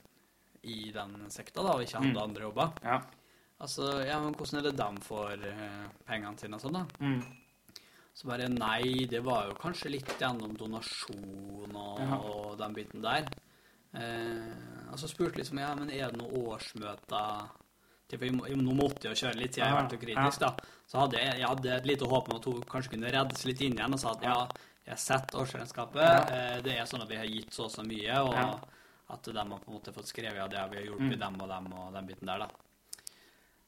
i 0.63 0.89
den 0.91 1.29
sekta, 1.29 1.61
da, 1.61 1.75
og 1.77 1.81
ikke 1.85 2.01
hadde 2.01 2.15
Mm. 2.17 2.23
andre 2.23 2.41
jobber. 2.49 2.71
Ja. 2.83 3.01
Altså, 3.59 4.05
ja, 4.05 4.19
men 4.21 4.35
hvordan 4.37 4.59
er 4.59 4.67
det 4.67 4.77
de 4.77 5.01
får 5.01 5.45
eh, 5.49 5.85
pengene 6.05 6.37
sine 6.37 6.55
og 6.59 6.61
sånn, 6.61 6.73
da? 6.77 6.85
Mm. 7.01 7.23
Så 8.17 8.27
bare 8.29 8.47
nei, 8.49 9.05
det 9.09 9.23
var 9.25 9.47
jo 9.49 9.55
kanskje 9.61 9.91
litt 9.93 10.09
gjennom 10.19 10.53
donasjon 10.57 11.75
og, 11.75 11.99
Ja. 12.01 12.17
og 12.17 12.57
den 12.57 12.73
biten 12.73 13.01
der. 13.01 13.27
Eh, 13.93 14.91
og 14.91 14.99
så 14.99 15.07
spurte 15.09 15.37
liksom 15.41 15.59
ja, 15.61 15.73
men 15.75 15.89
er 15.89 16.11
det 16.11 16.19
noen 16.19 16.35
årsmøter 16.51 17.47
jeg, 18.09 18.31
Nå 18.31 18.73
måtte 18.73 19.03
jeg 19.09 19.15
jo 19.15 19.19
kjøre 19.27 19.35
litt, 19.41 19.53
siden 19.57 19.65
jeg 19.67 19.73
har 19.73 19.81
vært 19.81 19.91
så 19.95 19.99
kritisk, 19.99 20.39
da. 20.39 20.51
Så 20.87 20.99
hadde 21.01 21.17
jeg, 21.19 21.39
jeg 21.41 21.47
hadde 21.51 21.71
et 21.75 21.85
lite 21.89 22.07
håp 22.07 22.29
om 22.31 22.37
at 22.37 22.45
hun 22.47 22.61
kanskje 22.71 22.93
kunne 22.93 23.11
reddes 23.11 23.45
litt 23.49 23.61
inn 23.65 23.73
igjen 23.75 23.93
og 23.97 23.99
sa 23.99 24.13
at 24.13 24.23
ja, 24.23 24.35
jeg 24.87 24.93
har 24.93 25.01
sett 25.03 25.35
årsregnskapet, 25.35 26.05
Ja. 26.05 26.21
eh, 26.37 26.61
det 26.63 26.77
er 26.77 26.85
sånn 26.87 27.01
at 27.03 27.09
vi 27.09 27.17
har 27.19 27.25
gitt 27.27 27.51
så 27.51 27.65
og 27.65 27.71
så 27.73 27.83
mye, 27.83 28.21
og 28.23 28.31
Ja. 28.33 28.59
at 29.09 29.23
de 29.23 29.33
har 29.37 29.45
på 29.45 29.67
en 29.67 29.73
måte 29.75 29.91
fått 29.93 30.07
skrevet 30.07 30.35
ja, 30.39 30.47
det 30.47 30.63
vi 30.71 30.77
har 30.77 30.85
hjulpet 30.87 31.17
Mm. 31.17 31.19
dem 31.19 31.41
og 31.41 31.49
dem 31.49 31.73
og 31.73 31.93
den 31.93 32.07
biten 32.07 32.25
der, 32.27 32.39
da. 32.39 32.47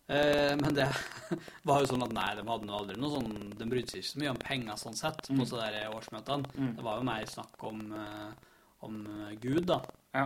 Eh, 0.10 0.56
men 0.58 0.74
det 0.74 0.88
var 1.70 1.84
jo 1.84 1.90
sånn 1.92 2.02
at 2.08 2.14
nei, 2.18 2.30
de 2.40 2.46
hadde 2.48 2.66
nå 2.66 2.78
aldri 2.80 2.96
noe 2.98 3.12
sånn 3.14 3.34
De 3.60 3.68
brydde 3.70 3.92
seg 3.94 4.00
ikke 4.02 4.10
så 4.10 4.22
mye 4.24 4.32
om 4.34 4.40
penger 4.42 4.80
sånn 4.82 4.98
sett 4.98 5.20
på 5.28 5.36
Mm. 5.38 5.46
sånne 5.52 5.68
der 5.76 5.92
årsmøtene. 5.94 6.50
Mm. 6.58 6.72
Det 6.80 6.84
var 6.88 6.98
jo 6.98 7.04
mer 7.12 7.26
snakk 7.30 7.64
om, 7.70 7.84
eh, 7.94 8.32
om 8.88 8.96
eh, 9.28 9.36
Gud, 9.44 9.66
da, 9.70 9.82
Ja. 10.16 10.24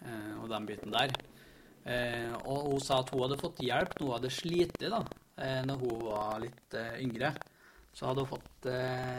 eh, 0.00 0.34
og 0.40 0.48
den 0.48 0.66
biten 0.66 0.90
der. 0.94 1.12
Eh, 1.84 2.32
og 2.46 2.70
hun 2.72 2.80
sa 2.80 3.00
at 3.00 3.10
hun 3.10 3.20
hadde 3.26 3.40
fått 3.40 3.60
hjelp 3.60 3.92
når 4.00 4.06
hun 4.06 4.16
hadde 4.16 4.30
slitt 4.32 4.78
da, 4.78 5.02
eh, 5.36 5.62
når 5.68 5.76
hun 5.84 6.00
var 6.06 6.40
litt 6.40 6.74
yngre. 7.00 7.34
Så 7.92 8.06
hadde 8.06 8.22
hun 8.24 8.30
fått 8.38 8.68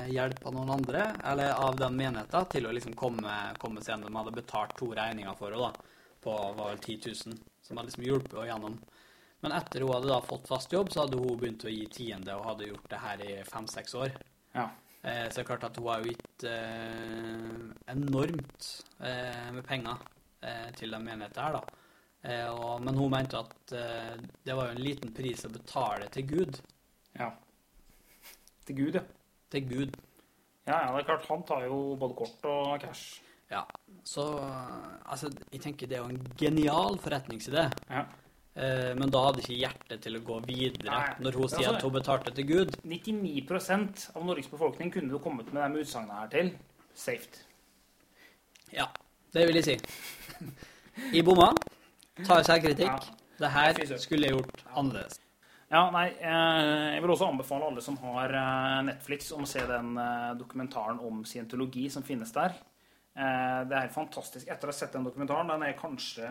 hjelp 0.09 0.45
av 0.47 0.53
noen 0.55 0.69
andre, 0.79 1.01
eller 1.27 1.51
av 1.59 1.75
den 1.77 1.93
menigheten, 1.97 2.49
til 2.49 2.63
å 2.65 2.71
liksom 2.73 2.95
komme, 2.95 3.53
komme 3.59 3.81
seg 3.83 3.97
gjennom. 3.97 4.07
De 4.13 4.17
hadde 4.17 4.35
betalt 4.41 4.77
to 4.77 4.87
regninger 4.95 5.35
for 5.37 5.51
henne, 5.51 5.73
da, 5.73 5.89
på 6.23 6.35
var 6.55 6.69
vel 6.69 6.77
10 6.77 6.97
000, 7.27 7.37
som 7.61 7.77
hadde 7.77 7.89
liksom 7.91 8.05
hjulpet 8.07 8.31
henne 8.37 8.47
gjennom. 8.47 8.77
Men 9.41 9.55
etter 9.57 9.81
hun 9.81 9.93
hadde 9.95 10.11
da 10.11 10.19
fått 10.21 10.47
fast 10.49 10.73
jobb, 10.73 10.91
så 10.93 11.03
hadde 11.05 11.17
hun 11.17 11.37
begynt 11.41 11.65
å 11.65 11.71
gi 11.73 11.87
tiende, 11.89 12.35
og 12.37 12.45
hadde 12.51 12.67
gjort 12.69 12.89
det 12.91 12.99
her 13.01 13.23
i 13.25 13.35
fem-seks 13.47 13.95
år. 13.97 14.11
Ja. 14.53 14.67
Eh, 15.01 15.23
så 15.29 15.39
det 15.39 15.43
er 15.43 15.47
klart 15.49 15.63
at 15.65 15.77
hun 15.81 15.87
har 15.89 16.03
jo 16.03 16.11
gitt 16.11 16.45
eh, 16.45 17.55
enormt 17.95 18.67
eh, 19.01 19.47
med 19.55 19.63
penger 19.65 19.97
eh, 20.45 20.67
til 20.77 20.93
den 20.93 21.07
menigheten 21.07 21.41
her, 21.41 21.57
da. 21.57 21.79
Eh, 22.21 22.49
og, 22.53 22.83
men 22.85 22.99
hun 23.01 23.09
mente 23.09 23.39
at 23.41 23.73
eh, 23.73 24.13
det 24.45 24.53
var 24.53 24.69
jo 24.69 24.75
en 24.77 24.85
liten 24.85 25.13
pris 25.17 25.41
å 25.47 25.49
betale 25.55 26.11
til 26.13 26.27
Gud. 26.29 26.61
ja. 27.17 27.31
Til 28.61 28.75
Gud, 28.77 28.95
ja. 28.99 29.01
Til 29.51 29.63
Gud. 29.65 29.95
Ja, 30.67 30.75
ja, 30.85 30.89
det 30.93 30.99
er 31.01 31.05
klart. 31.07 31.25
Han 31.31 31.41
tar 31.49 31.63
jo 31.65 31.95
både 31.99 32.13
kort 32.19 32.45
og 32.45 32.75
cash. 32.83 33.23
Ja. 33.49 33.63
Så 34.05 34.21
altså, 34.37 35.31
jeg 35.49 35.63
tenker 35.63 35.89
det 35.89 35.97
er 35.97 36.03
jo 36.05 36.13
en 36.13 36.29
genial 36.39 36.99
forretningsidé. 37.01 37.65
Ja. 37.89 38.03
Eh, 38.53 38.91
men 38.99 39.07
da 39.11 39.21
hadde 39.29 39.39
ikke 39.39 39.55
hjertet 39.61 40.01
til 40.03 40.17
å 40.17 40.23
gå 40.27 40.37
videre 40.43 40.91
Nei. 40.91 41.13
når 41.23 41.37
hun 41.39 41.47
sier 41.47 41.69
Altså- 41.69 41.75
at 41.77 41.85
hun 41.87 41.93
betalte 41.93 42.33
til 42.35 42.47
Gud. 42.47 42.75
99% 42.83 44.09
av 44.15 44.25
Norges 44.25 44.47
befolkning 44.51 44.91
kunne 44.91 45.09
du 45.09 45.19
kommet 45.19 45.53
med 45.53 45.71
de 45.71 45.79
utsagnene 45.79 46.19
her 46.19 46.27
til. 46.27 46.51
Safe. 46.93 47.27
Ja, 48.73 48.87
det 49.31 49.47
vil 49.47 49.55
jeg 49.55 49.63
si. 49.63 49.79
I 51.17 51.21
bomma. 51.21 51.53
Tar 52.25 52.43
selvkritikk. 52.43 52.91
Ja. 52.91 52.99
Det 53.39 53.49
her 53.49 53.97
skulle 53.97 54.27
jeg 54.27 54.35
gjort 54.35 54.65
annerledes. 54.75 55.19
Ja, 55.71 55.89
nei, 55.89 56.09
eh, 56.19 56.95
jeg 56.95 57.01
vil 57.01 57.11
også 57.11 57.31
anbefale 57.31 57.63
alle 57.63 57.81
som 57.81 57.95
har 57.97 58.29
eh, 58.35 58.81
Netflix, 58.83 59.31
om 59.31 59.43
å 59.43 59.47
se 59.47 59.63
den 59.65 59.95
dokumentaren 60.37 60.99
om 60.99 61.23
scientologi 61.23 61.89
som 61.89 62.03
finnes 62.03 62.31
der. 62.33 62.53
Det 63.13 63.75
er 63.75 63.89
fantastisk. 63.91 64.47
Etter 64.47 64.67
å 64.67 64.71
ha 64.71 64.71
sett 64.71 64.93
den 64.93 65.03
dokumentaren, 65.03 65.47
den 65.47 65.63
er 65.63 65.73
kanskje 65.73 66.27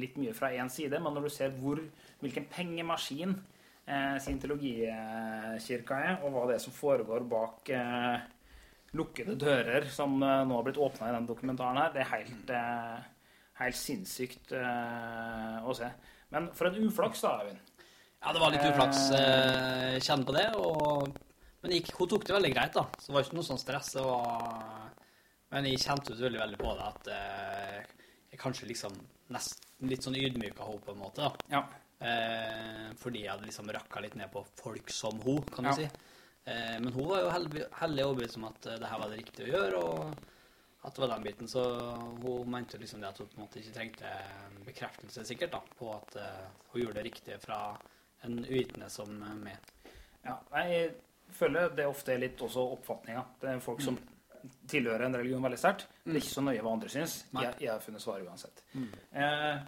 litt 0.00 0.16
mye 0.20 0.34
fra 0.36 0.50
én 0.54 0.70
side, 0.72 1.00
men 1.02 1.14
når 1.14 1.28
du 1.28 1.32
ser 1.34 1.54
hvor, 1.60 1.80
hvilken 2.22 2.48
pengemaskin 2.52 3.34
eh, 3.34 4.16
scientologikirka 4.22 6.00
er, 6.10 6.18
og 6.22 6.34
hva 6.34 6.48
det 6.48 6.58
er 6.58 6.64
som 6.64 6.76
foregår 6.76 7.26
bak 7.30 7.72
eh, 7.74 8.18
lukkede 8.98 9.36
dører 9.40 9.88
som 9.92 10.16
eh, 10.22 10.44
nå 10.48 10.58
har 10.58 10.66
blitt 10.68 10.82
åpna 10.88 11.10
i 11.10 11.16
den 11.16 11.28
dokumentaren 11.28 11.80
her, 11.82 11.94
det 11.94 12.04
er 12.04 12.12
helt, 12.14 12.52
eh, 12.54 13.34
helt 13.62 13.80
sinnssykt 13.80 14.54
eh, 14.56 15.58
å 15.62 15.76
se. 15.76 15.90
Men 16.34 16.50
for 16.56 16.68
en 16.68 16.88
uflaks, 16.88 17.24
da, 17.24 17.38
Eivind. 17.42 17.64
Ja, 18.18 18.32
det 18.34 18.40
var 18.42 18.52
litt 18.52 18.66
uflaks. 18.66 19.04
Eh, 19.14 19.96
kjenne 20.02 20.26
på 20.26 20.34
det. 20.34 20.48
Og, 20.58 21.14
men 21.62 21.74
gikk, 21.76 21.92
hun 21.98 22.10
tok 22.10 22.26
det 22.26 22.34
veldig 22.34 22.50
greit, 22.50 22.74
da. 22.74 22.84
Så 22.98 23.10
det 23.10 23.16
var 23.16 23.26
ikke 23.26 23.38
noe 23.38 23.46
sånn 23.46 23.62
stress. 23.62 23.92
Var, 24.02 24.88
men 25.54 25.70
jeg 25.70 25.84
kjente 25.84 26.12
ut 26.12 26.24
veldig, 26.24 26.42
veldig 26.42 26.60
på 26.60 26.74
det 26.76 26.88
at 26.88 27.10
eh, 27.14 27.78
jeg 28.32 28.42
kanskje 28.42 28.68
liksom 28.72 28.98
nesten 29.34 29.67
litt 29.80 30.02
sånn 30.02 30.16
ydmyka 30.18 30.64
henne 30.66 30.80
på 30.84 30.92
en 30.92 30.98
måte. 30.98 31.22
da. 31.22 31.32
Ja. 31.50 31.64
Eh, 32.00 32.94
fordi 32.98 33.24
jeg 33.24 33.30
hadde 33.32 33.46
liksom 33.46 33.70
rakka 33.74 34.00
litt 34.00 34.14
ned 34.18 34.30
på 34.32 34.44
folk 34.58 34.90
som 34.90 35.20
hun, 35.24 35.42
kan 35.42 35.64
du 35.64 35.70
Ja. 35.70 35.74
si. 35.76 35.88
Eh, 36.46 36.78
men 36.80 36.92
hun 36.92 37.06
var 37.08 37.20
jo 37.20 37.30
heldig, 37.30 37.64
heldig 37.72 38.04
overbevist 38.04 38.36
om 38.36 38.44
at 38.44 38.66
eh, 38.66 38.78
det 38.78 38.86
her 38.88 38.98
var 38.98 39.08
det 39.10 39.18
riktige 39.18 39.46
å 39.46 39.52
gjøre, 39.52 39.82
og 39.84 40.14
at 40.84 40.94
det 40.94 41.00
var 41.02 41.08
den 41.08 41.22
biten. 41.24 41.48
Så 41.48 41.62
hun 42.22 42.50
mente 42.50 42.78
liksom 42.78 43.00
det 43.00 43.08
at 43.08 43.18
hun 43.18 43.26
på 43.26 43.36
en 43.38 43.44
måte 43.46 43.58
ikke 43.60 43.74
trengte 43.74 44.04
en 44.06 44.64
bekreftelse, 44.64 45.24
sikkert, 45.26 45.50
da, 45.52 45.60
på 45.78 45.90
at 45.94 46.16
eh, 46.16 46.48
hun 46.72 46.82
gjorde 46.82 46.94
det 46.94 47.04
riktige 47.10 47.38
fra 47.40 47.76
en 48.24 48.38
uvitende 48.44 48.88
som 48.90 49.22
eh, 49.22 49.34
meg. 49.34 49.58
ja. 50.24 50.38
Jeg 50.54 50.94
føler 51.30 51.68
det 51.76 51.84
ofte 51.86 52.14
er 52.14 52.18
litt 52.22 52.38
også 52.40 52.62
oppfatninga. 52.72 53.24
Det 53.40 53.50
er 53.50 53.60
folk 53.60 53.82
som 53.82 53.98
tilhører 54.68 55.06
en 55.06 55.14
religion 55.16 55.42
veldig 55.42 55.58
sterkt. 55.58 55.86
Det 56.04 56.12
er 56.16 56.20
ikke 56.20 56.34
så 56.34 56.42
nøye 56.44 56.60
hva 56.62 56.72
andre 56.72 56.88
syns. 56.92 57.24
Jeg, 57.32 57.54
jeg 57.60 57.70
har 57.72 57.80
funnet 57.80 58.02
svaret 58.04 58.26
uansett. 58.28 58.62
Eh, 59.12 59.58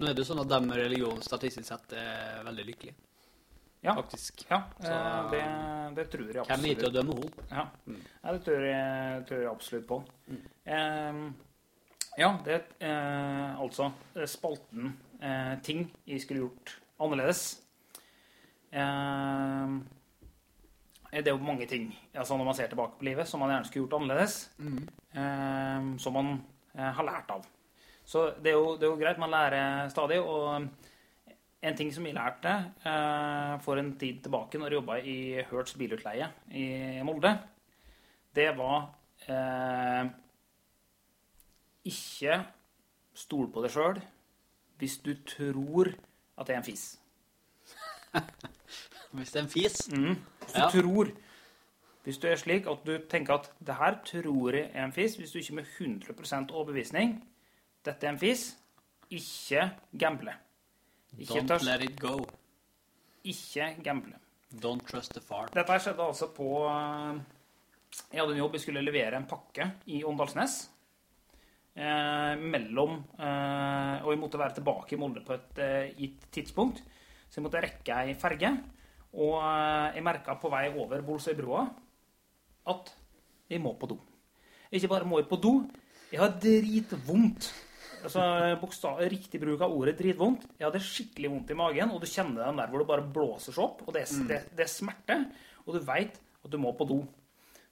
Nå 0.00 0.08
er 0.08 0.14
det 0.16 0.22
jo 0.24 0.28
sånn 0.32 0.40
at 0.40 0.48
de 0.48 0.60
med 0.66 0.76
religion 0.80 1.20
statistisk 1.22 1.66
sett 1.68 1.92
er 1.92 2.42
veldig 2.46 2.64
lykkelige, 2.70 2.94
ja, 3.84 3.92
faktisk. 3.96 4.44
ja 4.50 4.62
Så- 4.80 4.92
eh, 4.92 5.30
det, 5.30 5.42
det 5.98 6.06
tror 6.10 6.26
jeg 6.32 6.44
Hvem 6.46 6.64
er 6.64 6.74
til 6.74 6.88
å 6.88 6.88
absolutt. 6.88 6.94
dømme 6.94 7.14
henne? 7.18 7.46
Ja. 7.50 7.64
Mm. 7.86 8.00
ja, 8.24 8.32
det 8.32 8.42
tror 8.44 8.64
jeg, 8.64 9.26
tror 9.28 9.40
jeg 9.44 9.50
absolutt 9.50 9.86
på. 9.86 9.98
Mm. 10.28 10.42
Eh, 10.66 11.32
ja, 12.18 12.30
det 12.44 12.54
er 12.54 12.64
eh, 12.80 13.60
altså 13.60 13.92
spalten 14.26 14.96
eh, 15.22 15.54
ting 15.62 15.90
jeg 16.06 16.20
skulle 16.24 16.40
gjort 16.48 16.74
annerledes. 17.00 17.60
eh, 18.72 19.78
det 21.10 21.26
er 21.26 21.34
jo 21.34 21.42
mange 21.42 21.66
ting 21.66 21.88
altså 22.14 22.36
når 22.38 22.46
man 22.46 22.54
ser 22.54 22.68
tilbake 22.70 22.98
på 22.98 23.06
livet, 23.08 23.28
som 23.28 23.42
man 23.42 23.50
gjerne 23.50 23.66
skulle 23.66 23.86
gjort 23.86 23.96
annerledes. 24.00 24.36
Eh, 25.14 25.88
som 25.98 26.14
man 26.14 26.36
eh, 26.76 26.92
har 26.98 27.06
lært 27.06 27.32
av. 27.34 27.48
Så 28.06 28.28
det 28.42 28.52
er, 28.52 28.58
jo, 28.58 28.76
det 28.78 28.86
er, 28.86 28.92
jo, 28.92 28.98
greit, 28.98 29.18
man 29.22 29.30
lærer 29.30 29.88
stadig. 29.90 30.20
Og 30.22 30.66
en 31.60 31.76
ting 31.76 31.90
som 31.94 32.06
vi 32.06 32.14
lærte 32.16 32.52
eh, 32.86 33.56
for 33.64 33.78
en 33.78 33.92
tid 34.00 34.22
tilbake 34.24 34.58
når 34.58 34.70
jeg 34.70 34.80
jobba 34.80 34.96
i 35.02 35.18
Hertz 35.50 35.74
bilutleie 35.78 36.30
i 36.56 36.64
Molde, 37.06 37.34
det 38.34 38.48
var 38.58 38.88
eh, 39.28 40.08
ikke 41.90 42.40
stol 43.16 43.50
på 43.52 43.64
deg 43.64 43.74
sjøl 43.74 44.00
hvis 44.80 44.96
du 45.04 45.12
tror 45.28 45.90
at 46.40 46.48
det 46.48 46.54
er 46.54 46.62
en 46.62 46.68
fis. 46.70 46.86
Hvis 49.12 49.32
det 49.32 49.40
er 49.40 49.44
en 49.44 49.50
fis? 49.52 49.88
Mm. 49.92 50.14
Hvis 50.44 50.52
du 50.54 50.60
Ja. 50.60 50.68
tror 50.70 51.10
Hvis 52.04 52.18
du 52.18 52.26
er 52.28 52.36
slik 52.36 52.66
at 52.66 52.84
du 52.86 52.98
tenker 53.10 53.34
at 53.34 53.50
det 53.60 53.74
her 53.76 53.98
tror 54.04 54.52
jeg 54.56 54.70
er 54.74 54.84
en 54.84 54.92
fis, 54.92 55.16
hvis 55.16 55.32
du 55.32 55.38
ikke 55.38 55.54
med 55.54 55.64
100% 55.78 56.50
overbevisning 56.50 57.18
dette 57.84 58.06
er 58.06 58.10
en 58.10 58.18
fis, 58.18 58.56
ikke 59.10 59.70
gamble. 59.98 60.32
Ikke, 61.18 61.40
Don't 61.44 61.64
let 61.64 61.82
it 61.82 62.00
go. 62.00 62.24
ikke 63.24 63.76
gamble. 63.84 64.14
Don't 64.54 64.86
trust 64.88 65.12
the 65.12 65.20
farm. 65.20 65.48
Dette 65.54 65.76
skjedde 65.80 66.00
altså 66.06 66.26
på 66.34 66.48
eh, 66.66 67.20
Jeg 68.12 68.20
hadde 68.20 68.32
en 68.32 68.38
jobb, 68.38 68.52
jeg 68.54 68.60
skulle 68.60 68.82
levere 68.84 69.16
en 69.16 69.26
pakke 69.26 69.70
i 69.86 70.02
Åndalsnes. 70.04 70.70
Eh, 71.76 72.36
mellom 72.40 72.96
eh, 73.18 74.02
Og 74.04 74.10
jeg 74.12 74.18
måtte 74.18 74.38
være 74.38 74.54
tilbake 74.58 74.96
i 74.96 74.98
Molde 75.00 75.22
på 75.26 75.34
et 75.36 75.58
eh, 75.58 75.92
gitt 75.98 76.30
tidspunkt. 76.32 76.82
Så 77.28 77.38
jeg 77.38 77.44
måtte 77.46 77.62
rekke 77.62 78.00
ei 78.08 78.14
ferge. 78.14 78.50
Og 79.14 79.34
eh, 79.42 79.96
jeg 79.96 80.04
merka 80.06 80.36
på 80.40 80.50
vei 80.52 80.68
over 80.70 81.02
Bolsøybrua 81.02 81.64
at 82.70 82.92
jeg 83.50 83.60
må 83.64 83.72
på 83.80 83.88
do. 83.90 83.96
Ikke 84.70 84.88
bare 84.92 85.08
må 85.08 85.18
jeg 85.18 85.28
på 85.30 85.38
do, 85.42 85.54
jeg 86.12 86.20
har 86.22 86.36
dritvondt. 86.42 87.48
Altså, 88.04 88.22
Riktig 89.10 89.40
bruk 89.42 89.60
av 89.66 89.72
ordet 89.76 89.96
dritvondt. 89.98 90.46
Jeg 90.58 90.64
hadde 90.68 90.80
skikkelig 90.84 91.30
vondt 91.32 91.50
i 91.52 91.56
magen, 91.58 91.90
og 91.92 92.00
du 92.00 92.06
kjenner 92.08 92.46
den 92.46 92.56
der 92.62 92.70
hvor 92.70 92.80
det 92.80 92.88
bare 92.88 93.04
blåser 93.12 93.52
seg 93.52 93.64
opp. 93.64 93.82
og 93.86 93.92
Det, 93.96 94.04
er- 94.06 94.28
det, 94.30 94.38
det 94.56 94.64
er 94.64 94.70
smerte, 94.72 95.16
og 95.66 95.74
du 95.74 95.80
veit 95.84 96.16
at 96.44 96.50
du 96.50 96.56
må 96.62 96.72
på 96.78 96.86
do. 96.88 97.00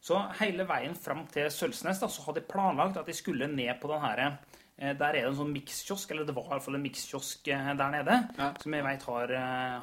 Så 0.05 0.19
hele 0.39 0.67
veien 0.69 0.95
fram 0.95 1.25
til 1.33 1.49
Sølvsnes 1.51 1.99
da, 2.03 2.07
så 2.13 2.23
hadde 2.27 2.43
jeg 2.43 2.51
planlagt 2.53 2.99
at 3.01 3.09
jeg 3.11 3.17
skulle 3.19 3.49
ned 3.51 3.81
på 3.81 3.89
den 3.91 4.01
her 4.05 4.21
eh, 4.79 4.93
Der 4.95 5.09
er 5.09 5.13
det 5.17 5.25
en 5.31 5.39
sånn 5.41 5.51
mikskiosk, 5.55 6.11
eller 6.15 6.27
det 6.29 6.35
var 6.37 6.45
i 6.47 6.53
hvert 6.53 6.63
fall 6.67 6.77
en 6.79 6.85
mikskiosk 6.85 7.49
eh, 7.55 7.73
der 7.81 7.91
nede, 7.97 8.19
Ja. 8.39 8.53
som 8.63 8.75
jeg 8.77 8.85
veit 8.87 9.03
har, 9.09 9.33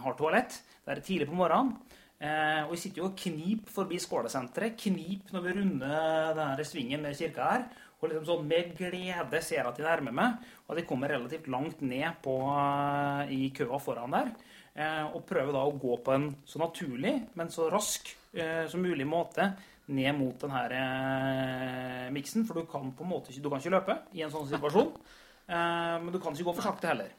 har 0.05 0.15
toalett. 0.19 0.59
Der 0.85 0.99
er 0.99 1.05
tidlig 1.05 1.29
på 1.29 1.37
morgenen. 1.37 1.73
Eh, 2.15 2.61
og 2.63 2.71
vi 2.75 2.79
sitter 2.79 3.01
jo 3.01 3.09
og 3.09 3.17
knip 3.19 3.71
forbi 3.73 3.97
Skålesenteret. 3.99 4.77
Knip 4.79 5.33
når 5.33 5.43
vi 5.43 5.55
runder 5.57 6.35
denne 6.37 6.67
svingen 6.67 7.03
med 7.03 7.17
kirka 7.17 7.49
her. 7.51 7.65
Og 7.99 8.11
liksom 8.11 8.25
sånn 8.27 8.49
med 8.49 8.73
glede 8.77 9.41
ser 9.41 9.65
at 9.65 9.79
de 9.79 9.85
nærmer 9.85 10.13
meg, 10.13 10.41
og 10.65 10.73
at 10.73 10.81
de 10.81 10.87
kommer 10.87 11.09
relativt 11.09 11.47
langt 11.49 11.79
ned 11.81 12.19
på, 12.21 12.35
eh, 12.53 13.31
i 13.33 13.49
køa 13.55 13.79
foran 13.81 14.13
der. 14.13 14.33
Eh, 14.75 15.05
og 15.15 15.25
prøver 15.25 15.53
da 15.55 15.63
å 15.65 15.79
gå 15.79 15.97
på 16.03 16.13
en 16.13 16.35
så 16.45 16.59
naturlig, 16.59 17.15
men 17.35 17.49
så 17.49 17.71
rask 17.71 18.15
som 18.67 18.81
mulig 18.83 19.05
måte 19.07 19.45
ned 19.87 20.11
mot 20.17 20.35
denne 20.41 20.63
eh, 20.75 22.09
miksen. 22.11 22.43
For 22.45 22.59
du 22.59 22.65
kan 22.67 22.91
på 22.91 23.05
en 23.05 23.09
måte 23.09 23.31
ikke, 23.31 23.41
du 23.41 23.49
kan 23.49 23.61
ikke 23.63 23.77
løpe 23.77 23.95
i 24.13 24.25
en 24.25 24.33
sånn 24.33 24.49
situasjon. 24.49 24.91
Men 25.47 26.11
du 26.11 26.19
kan 26.19 26.33
ikke 26.33 26.49
gå 26.49 26.55
for 26.57 26.65
sakte 26.65 26.89
heller. 26.89 27.13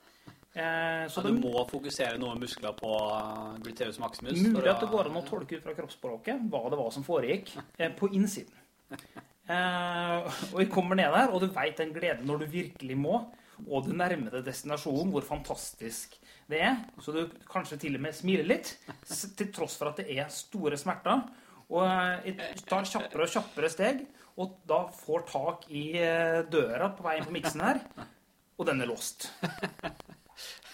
Eh, 0.56 1.04
så 1.12 1.20
ja, 1.20 1.28
du 1.28 1.36
må 1.42 1.60
fokusere 1.68 2.16
noen 2.20 2.40
muskler 2.40 2.72
på 2.78 2.88
uh, 2.88 3.56
gluteus 3.60 3.98
maximus. 4.00 4.38
Mulig 4.40 4.70
at 4.72 4.80
det 4.80 4.88
går 4.88 5.10
an 5.10 5.18
å 5.20 5.24
tolke 5.26 5.58
ut 5.58 5.64
fra 5.66 5.74
kroppsspråket 5.76 6.46
hva 6.48 6.62
det 6.72 6.78
var 6.80 6.92
som 6.94 7.04
foregikk 7.04 7.52
eh, 7.76 7.92
på 7.92 8.12
innsiden. 8.16 8.62
Eh, 9.46 10.38
og 10.50 10.56
vi 10.58 10.64
kommer 10.66 10.98
ned 10.98 11.12
der, 11.14 11.28
og 11.30 11.38
du 11.38 11.52
veit 11.54 11.78
den 11.78 11.92
gleden 11.94 12.26
når 12.26 12.40
du 12.40 12.46
virkelig 12.50 12.96
må, 12.98 13.20
og 13.62 13.84
du 13.86 13.92
nærmer 13.94 14.32
deg 14.34 14.42
destinasjonen, 14.48 15.12
hvor 15.14 15.22
fantastisk 15.22 16.16
det 16.50 16.64
er. 16.66 16.80
Så 16.98 17.14
du 17.14 17.20
kanskje 17.46 17.78
til 17.84 17.94
og 17.94 18.02
med 18.02 18.16
smiler 18.18 18.48
litt, 18.50 18.72
til 19.06 19.52
tross 19.54 19.78
for 19.78 19.92
at 19.92 20.02
det 20.02 20.08
er 20.16 20.26
store 20.34 20.74
smerter. 20.80 21.22
Og 21.70 21.86
eh, 21.86 22.32
jeg 22.32 22.66
tar 22.66 22.90
kjappere 22.90 23.28
og 23.28 23.32
kjappere 23.36 23.70
steg, 23.70 24.02
og 24.42 24.58
da 24.66 24.82
får 24.98 25.26
tak 25.30 25.70
i 25.70 25.86
eh, 26.02 26.42
døra 26.50 26.90
på 26.98 27.06
veien 27.06 27.30
på 27.30 27.38
miksen 27.38 27.62
her, 27.62 27.84
og 28.58 28.66
den 28.66 28.82
er 28.82 28.90
låst. 28.90 29.30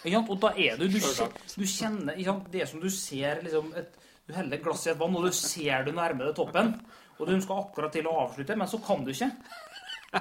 Og 0.03 0.39
da 0.41 0.49
er 0.59 0.77
du 0.77 0.87
Du, 0.91 0.99
du 0.99 1.65
kjenner? 1.65 2.17
Det 2.51 2.61
er 2.61 2.67
som 2.67 2.81
du 2.83 2.89
ser 2.91 3.43
liksom 3.45 3.71
et, 3.79 3.93
Du 4.27 4.33
heller 4.35 4.57
et 4.57 4.63
glass 4.63 4.85
i 4.87 4.91
et 4.91 4.99
vann, 4.99 5.15
og 5.15 5.25
du 5.25 5.31
ser 5.35 5.83
du 5.83 5.91
nærmer 5.91 6.29
deg 6.29 6.35
toppen. 6.35 6.73
Og 7.19 7.27
du 7.27 7.35
skal 7.41 7.61
akkurat 7.63 7.93
til 7.93 8.07
å 8.09 8.17
avslutte, 8.25 8.55
men 8.57 8.67
så 8.67 8.79
kan 8.83 9.03
du 9.05 9.11
ikke. 9.13 9.29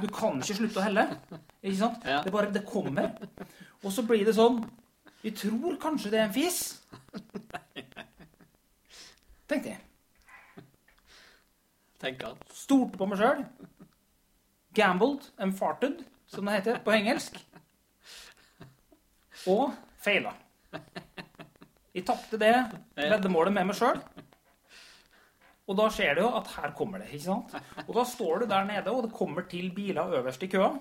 Du 0.03 0.09
kan 0.13 0.39
ikke 0.41 0.57
slutte 0.57 0.81
å 0.81 0.85
helle. 0.87 1.05
Ikke 1.63 1.79
sant? 1.79 2.05
Ja. 2.09 2.23
Det 2.25 2.33
bare 2.33 2.53
Det 2.53 2.65
kommer. 2.69 3.13
Og 3.83 3.93
så 3.93 4.05
blir 4.07 4.25
det 4.25 4.37
sånn 4.39 4.63
Vi 5.23 5.31
tror 5.39 5.77
kanskje 5.83 6.11
det 6.11 6.19
er 6.21 6.29
en 6.29 6.35
fis. 6.35 6.61
Tenkte 9.49 9.75
jeg. 9.75 9.81
Tenker 12.03 12.35
Stolte 12.57 12.99
på 12.99 13.07
meg 13.07 13.21
sjøl. 13.21 13.45
Gambled 14.75 15.29
and 15.39 15.55
farted, 15.55 16.01
som 16.27 16.49
det 16.49 16.57
heter 16.57 16.81
på 16.83 16.95
engelsk. 16.97 17.37
Og 19.51 19.73
feila. 20.03 20.33
Jeg 21.93 22.07
tapte 22.09 22.39
det 22.41 22.55
veddemålet 22.97 23.53
med 23.53 23.69
meg 23.69 23.77
sjøl. 23.77 23.99
Og 25.71 25.79
da 25.79 25.87
skjer 25.95 26.17
det 26.19 26.25
jo 26.25 26.31
at 26.39 26.51
her 26.57 26.73
kommer 26.77 27.03
det. 27.03 27.11
ikke 27.13 27.27
sant? 27.27 27.55
Og 27.87 27.93
da 27.97 28.05
står 28.09 28.43
du 28.43 28.47
der 28.51 28.67
nede, 28.69 28.91
og 28.91 29.07
det 29.07 29.15
kommer 29.15 29.47
til 29.51 29.71
biler 29.75 30.17
øverst 30.19 30.43
i 30.43 30.51
køa. 30.51 30.73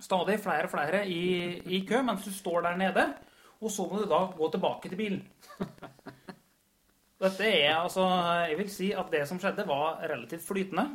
Stadig 0.00 0.38
flere 0.40 0.68
og 0.68 0.72
flere 0.72 1.04
i, 1.08 1.58
i 1.76 1.82
kø 1.88 2.00
mens 2.02 2.24
du 2.24 2.32
står 2.32 2.64
der 2.68 2.78
nede. 2.80 3.06
Og 3.60 3.70
så 3.70 3.86
må 3.88 4.00
du 4.00 4.08
da 4.10 4.24
gå 4.36 4.50
tilbake 4.52 4.90
til 4.90 5.00
bilen. 5.00 5.22
Dette 7.24 7.46
er 7.46 7.76
altså 7.78 8.04
Jeg 8.50 8.58
vil 8.58 8.70
si 8.72 8.90
at 8.92 9.12
det 9.12 9.22
som 9.28 9.38
skjedde, 9.40 9.68
var 9.68 10.02
relativt 10.02 10.44
flytende. 10.44 10.88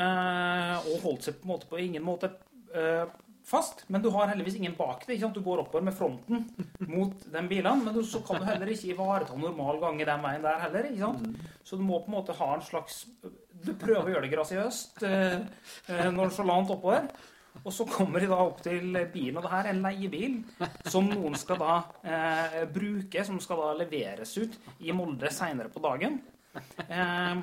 Eh, 0.00 0.76
og 0.86 1.02
holdt 1.02 1.26
seg 1.26 1.40
på 1.40 1.44
en 1.44 1.50
måte 1.50 1.66
på 1.68 1.80
ingen 1.82 2.04
måte 2.06 2.30
eh, 2.72 3.10
fast. 3.50 3.84
Men 3.90 4.04
du 4.04 4.10
har 4.14 4.30
heldigvis 4.30 4.58
ingen 4.60 4.76
bak 4.78 5.06
deg. 5.08 5.22
Du 5.34 5.42
går 5.44 5.64
oppover 5.64 5.84
med 5.86 5.96
fronten 5.96 6.46
mot 6.88 7.26
den 7.32 7.50
bilene, 7.50 7.84
men 7.84 7.96
du, 7.96 8.02
så 8.06 8.22
kan 8.26 8.40
du 8.40 8.46
heller 8.48 8.70
ikke 8.70 8.92
ivareta 8.94 9.36
normal 9.38 9.80
gang 9.82 10.00
i 10.00 10.08
den 10.08 10.24
veien 10.24 10.46
der 10.46 10.62
heller. 10.64 10.90
sant? 11.00 11.42
Så 11.66 11.78
du 11.78 11.84
må 11.86 12.00
på 12.00 12.12
en 12.12 12.18
måte 12.18 12.36
ha 12.38 12.54
en 12.54 12.64
slags 12.64 13.04
Du 13.60 13.74
prøver 13.76 14.06
å 14.06 14.12
gjøre 14.14 14.24
det 14.24 14.32
grasiøst 14.32 15.02
eh, 15.04 15.42
så 15.84 16.08
nonchalant 16.14 16.70
oppover. 16.72 17.10
Og 17.60 17.72
så 17.74 17.84
kommer 17.84 18.22
de 18.22 18.28
da 18.30 18.38
opp 18.40 18.62
til 18.64 18.94
bilen, 19.12 19.36
og 19.36 19.44
det 19.44 19.50
her 19.52 19.66
er 19.66 19.74
en 19.74 19.82
leiebil 19.84 20.36
som 20.88 21.08
noen 21.10 21.34
skal 21.36 21.58
da 21.60 21.74
eh, 22.06 22.60
bruke, 22.72 23.24
som 23.26 23.40
skal 23.42 23.60
da 23.60 23.72
leveres 23.82 24.36
ut 24.38 24.54
i 24.80 24.94
Molde 24.96 25.32
seinere 25.34 25.68
på 25.72 25.82
dagen. 25.84 26.20
Eh, 26.86 27.42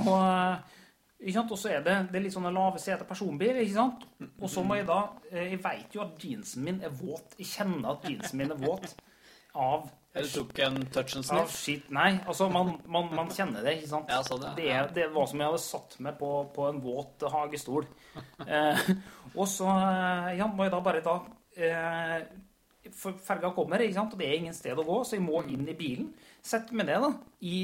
og 0.00 0.08
sant? 0.08 0.80
Og 1.22 1.58
så 1.58 1.70
er 1.70 1.82
det, 1.86 1.96
det 2.10 2.18
er 2.18 2.24
litt 2.24 2.34
sånne 2.34 2.50
lave 2.54 2.80
seter 2.82 3.06
personbil. 3.06 3.62
ikke 3.62 3.76
sant? 3.76 4.04
Og 4.40 4.50
så 4.50 4.64
må 4.66 4.78
jeg 4.80 4.88
da 4.88 5.00
eh, 5.30 5.52
Jeg 5.52 5.62
veit 5.62 5.94
jo 5.94 6.02
at 6.04 6.18
jeansen 6.18 6.66
min 6.66 6.82
er 6.82 6.90
våt. 6.90 7.36
Jeg 7.38 7.50
kjenner 7.52 7.94
at 7.94 8.06
jeansen 8.08 8.40
min 8.42 8.54
er 8.54 8.62
våt 8.62 8.94
av 9.54 9.90
Du 10.12 10.28
tok 10.28 10.58
en 10.64 10.78
touch 10.92 11.16
and 11.16 11.24
av 11.24 11.46
sniff. 11.46 11.56
shit. 11.56 11.90
Nei, 11.94 12.18
altså, 12.26 12.48
man, 12.52 12.74
man, 12.86 13.08
man 13.14 13.30
kjenner 13.32 13.64
det, 13.64 13.78
ikke 13.78 13.92
sant? 13.94 14.10
Ja, 14.12 14.20
sånn, 14.26 14.44
ja. 14.44 14.52
Det, 14.58 14.94
det 14.98 15.06
var 15.14 15.28
som 15.30 15.40
jeg 15.40 15.52
hadde 15.52 15.62
satt 15.64 15.98
meg 16.04 16.18
på, 16.20 16.32
på 16.52 16.68
en 16.68 16.80
våt 16.84 17.24
hagestol. 17.32 17.86
Eh, 18.44 18.82
og 19.38 19.46
så 19.48 19.68
eh, 19.72 20.32
ja, 20.40 20.48
må 20.50 20.66
jeg 20.66 20.74
da 20.74 20.82
bare 20.84 21.04
da 21.06 21.16
eh, 21.56 22.18
for 22.92 23.16
Ferga 23.22 23.52
kommer, 23.56 23.80
ikke 23.80 23.96
sant? 24.00 24.12
og 24.12 24.20
det 24.20 24.28
er 24.28 24.38
ingen 24.40 24.56
sted 24.56 24.78
å 24.78 24.84
gå, 24.86 25.00
så 25.06 25.16
jeg 25.16 25.24
må 25.24 25.44
inn 25.46 25.64
i 25.70 25.78
bilen. 25.78 26.12
Sett 26.44 26.72
meg 26.76 26.90
ned, 26.90 27.06
da. 27.06 27.12
I, 27.46 27.58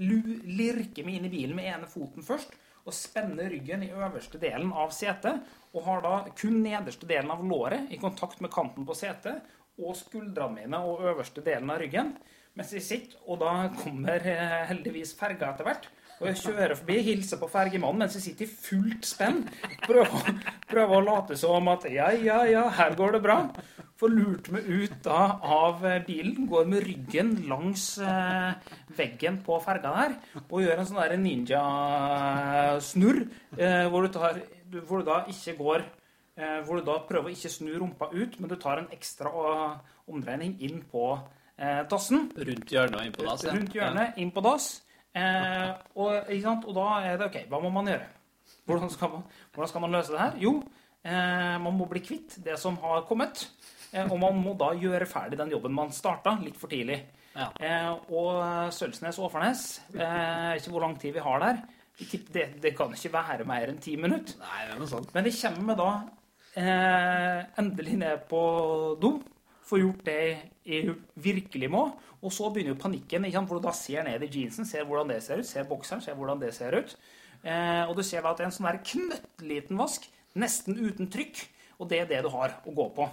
lirke 0.00 1.04
meg 1.04 1.18
inn 1.18 1.26
i 1.28 1.32
bilen 1.32 1.58
med 1.58 1.68
ene 1.68 1.88
foten 1.90 2.24
først. 2.24 2.54
Og 2.86 2.96
spenner 2.96 3.50
ryggen 3.52 3.84
i 3.84 3.92
øverste 3.92 4.40
delen 4.40 4.72
av 4.72 4.92
setet. 4.96 5.44
Og 5.74 5.84
har 5.86 6.04
da 6.04 6.14
kun 6.36 6.60
nederste 6.64 7.08
delen 7.08 7.30
av 7.32 7.44
låret 7.46 7.92
i 7.92 8.00
kontakt 8.00 8.40
med 8.40 8.52
kanten 8.54 8.86
på 8.88 8.96
setet. 8.98 9.44
Og 9.80 9.96
skuldrene 9.98 10.62
mine 10.62 10.82
og 10.86 11.04
øverste 11.12 11.44
delen 11.44 11.70
av 11.72 11.80
ryggen. 11.82 12.14
Mens 12.58 12.72
jeg 12.74 12.82
sitter, 12.82 13.20
og 13.30 13.38
da 13.44 13.70
kommer 13.78 14.24
eh, 14.26 14.62
heldigvis 14.72 15.14
ferga 15.18 15.52
etter 15.52 15.68
hvert. 15.68 15.86
Og 16.20 16.26
jeg 16.28 16.36
kjører 16.42 16.76
forbi, 16.76 16.98
hilser 17.06 17.38
på 17.40 17.48
fergemannen 17.48 18.02
mens 18.04 18.16
jeg 18.18 18.24
sitter 18.26 18.44
i 18.44 18.52
fullt 18.52 19.06
spenn. 19.08 19.38
Prøver, 19.86 20.34
prøver 20.68 20.98
å 20.98 21.04
late 21.06 21.36
som 21.40 21.70
at 21.72 21.86
ja, 21.88 22.10
ja, 22.12 22.42
ja, 22.44 22.66
her 22.76 22.92
går 22.98 23.16
det 23.16 23.22
bra. 23.24 23.38
Får 24.00 24.12
lurt 24.12 24.50
meg 24.52 24.68
ut 24.68 24.98
da 25.04 25.22
av 25.40 25.84
eh, 25.88 26.02
bilen, 26.04 26.46
går 26.48 26.68
med 26.68 26.84
ryggen 26.84 27.32
langs 27.48 27.84
eh, 28.04 28.52
veggen 28.96 29.40
på 29.44 29.56
ferga 29.64 29.92
der 29.96 30.12
og 30.46 30.62
gjør 30.62 30.80
en 30.80 30.88
sånn 30.88 31.20
ninja-snurr 31.24 33.20
eh, 33.56 33.86
hvor, 33.92 34.04
du 34.04 34.12
tar, 34.14 34.40
hvor 34.88 35.00
du 35.00 35.08
da 35.08 35.18
ikke 35.28 35.56
går 35.58 35.80
eh, 35.84 36.60
Hvor 36.64 36.80
du 36.80 36.84
da 36.88 36.96
prøver 37.08 37.28
å 37.28 37.34
ikke 37.34 37.52
snu 37.52 37.72
rumpa 37.76 38.08
ut, 38.12 38.40
men 38.40 38.48
du 38.52 38.56
tar 38.60 38.80
en 38.80 38.92
ekstra 38.92 39.32
eh, 39.54 39.74
omdreining 40.12 40.56
inn 40.68 40.84
på 40.84 41.04
eh, 41.56 41.82
dassen. 41.88 42.28
Rundt 42.36 42.72
hjørnet 42.72 43.00
og 43.00 43.08
inn 43.08 43.16
på 43.16 43.28
dass. 43.28 43.48
Rundt 43.52 43.76
hjørnet, 43.76 44.16
inn 44.20 44.32
på 44.36 44.44
dass. 44.44 44.70
Eh, 45.16 45.70
og, 45.98 46.30
og 46.30 46.74
da 46.76 46.88
er 47.02 47.18
det 47.18 47.28
OK, 47.30 47.38
hva 47.50 47.60
må 47.62 47.72
man 47.74 47.90
gjøre? 47.90 48.08
Hvordan 48.68 48.92
skal 48.92 49.10
man, 49.14 49.24
hvordan 49.54 49.70
skal 49.72 49.84
man 49.84 49.96
løse 49.96 50.14
det 50.14 50.20
her? 50.22 50.36
Jo, 50.42 50.52
eh, 51.02 51.56
man 51.62 51.78
må 51.78 51.88
bli 51.90 52.02
kvitt 52.04 52.38
det 52.44 52.58
som 52.60 52.78
har 52.84 53.06
kommet. 53.08 53.48
Eh, 53.90 54.06
og 54.06 54.18
man 54.22 54.38
må 54.38 54.54
da 54.58 54.70
gjøre 54.78 55.08
ferdig 55.10 55.40
den 55.40 55.50
jobben 55.54 55.74
man 55.74 55.90
starta 55.94 56.36
litt 56.42 56.58
for 56.60 56.70
tidlig. 56.72 57.00
Ja. 57.34 57.50
Eh, 57.62 57.90
og 58.14 58.72
Sølvsnes 58.74 59.18
og 59.20 59.28
Åfarnes, 59.28 59.66
eh, 59.94 60.56
ikke 60.58 60.74
hvor 60.74 60.86
lang 60.86 60.96
tid 61.00 61.14
vi 61.16 61.24
har 61.24 61.42
der. 61.42 61.60
Det, 62.00 62.46
det 62.62 62.72
kan 62.78 62.94
ikke 62.96 63.12
være 63.12 63.44
mer 63.48 63.68
enn 63.68 63.82
ti 63.82 63.96
minutter. 64.00 64.38
Nei, 64.40 64.62
det 64.66 64.74
er 64.74 64.80
noe 64.80 64.88
sånt. 64.90 65.10
Men 65.14 65.26
de 65.26 65.34
kommer 65.36 65.76
da 65.78 65.90
eh, 66.56 67.42
endelig 67.60 67.98
ned 68.00 68.24
på 68.30 68.40
do, 69.02 69.18
får 69.68 69.82
gjort 69.82 70.06
det 70.06 70.22
jeg 70.66 70.94
virkelig 71.20 71.68
må, 71.70 71.84
og 72.20 72.34
så 72.34 72.50
begynner 72.52 72.74
jo 72.74 72.82
panikken, 72.82 73.24
hvor 73.48 73.60
du 73.60 73.64
da 73.64 73.72
ser 73.76 74.04
ned 74.04 74.22
i 74.26 74.28
jeansen, 74.28 74.68
ser 74.68 74.84
hvordan 74.88 75.08
det 75.12 75.22
ser 75.24 75.40
ut, 75.40 75.48
ser 75.48 75.68
bokseren, 75.68 76.02
ser 76.04 76.18
hvordan 76.18 76.42
det 76.42 76.52
ser 76.56 76.76
ut. 76.76 76.92
Eh, 77.40 77.88
og 77.88 77.96
du 77.96 78.04
ser 78.04 78.20
da 78.20 78.34
at 78.34 78.40
det 78.40 78.44
er 78.44 78.50
en 78.50 78.56
sånn 78.58 78.68
der 78.68 78.82
knøttliten 78.84 79.80
vask, 79.80 80.06
nesten 80.36 80.76
uten 80.76 81.08
trykk, 81.10 81.40
og 81.80 81.88
det 81.88 82.02
er 82.02 82.10
det 82.10 82.22
du 82.26 82.30
har 82.34 82.58
å 82.68 82.74
gå 82.76 82.88
på. 82.96 83.08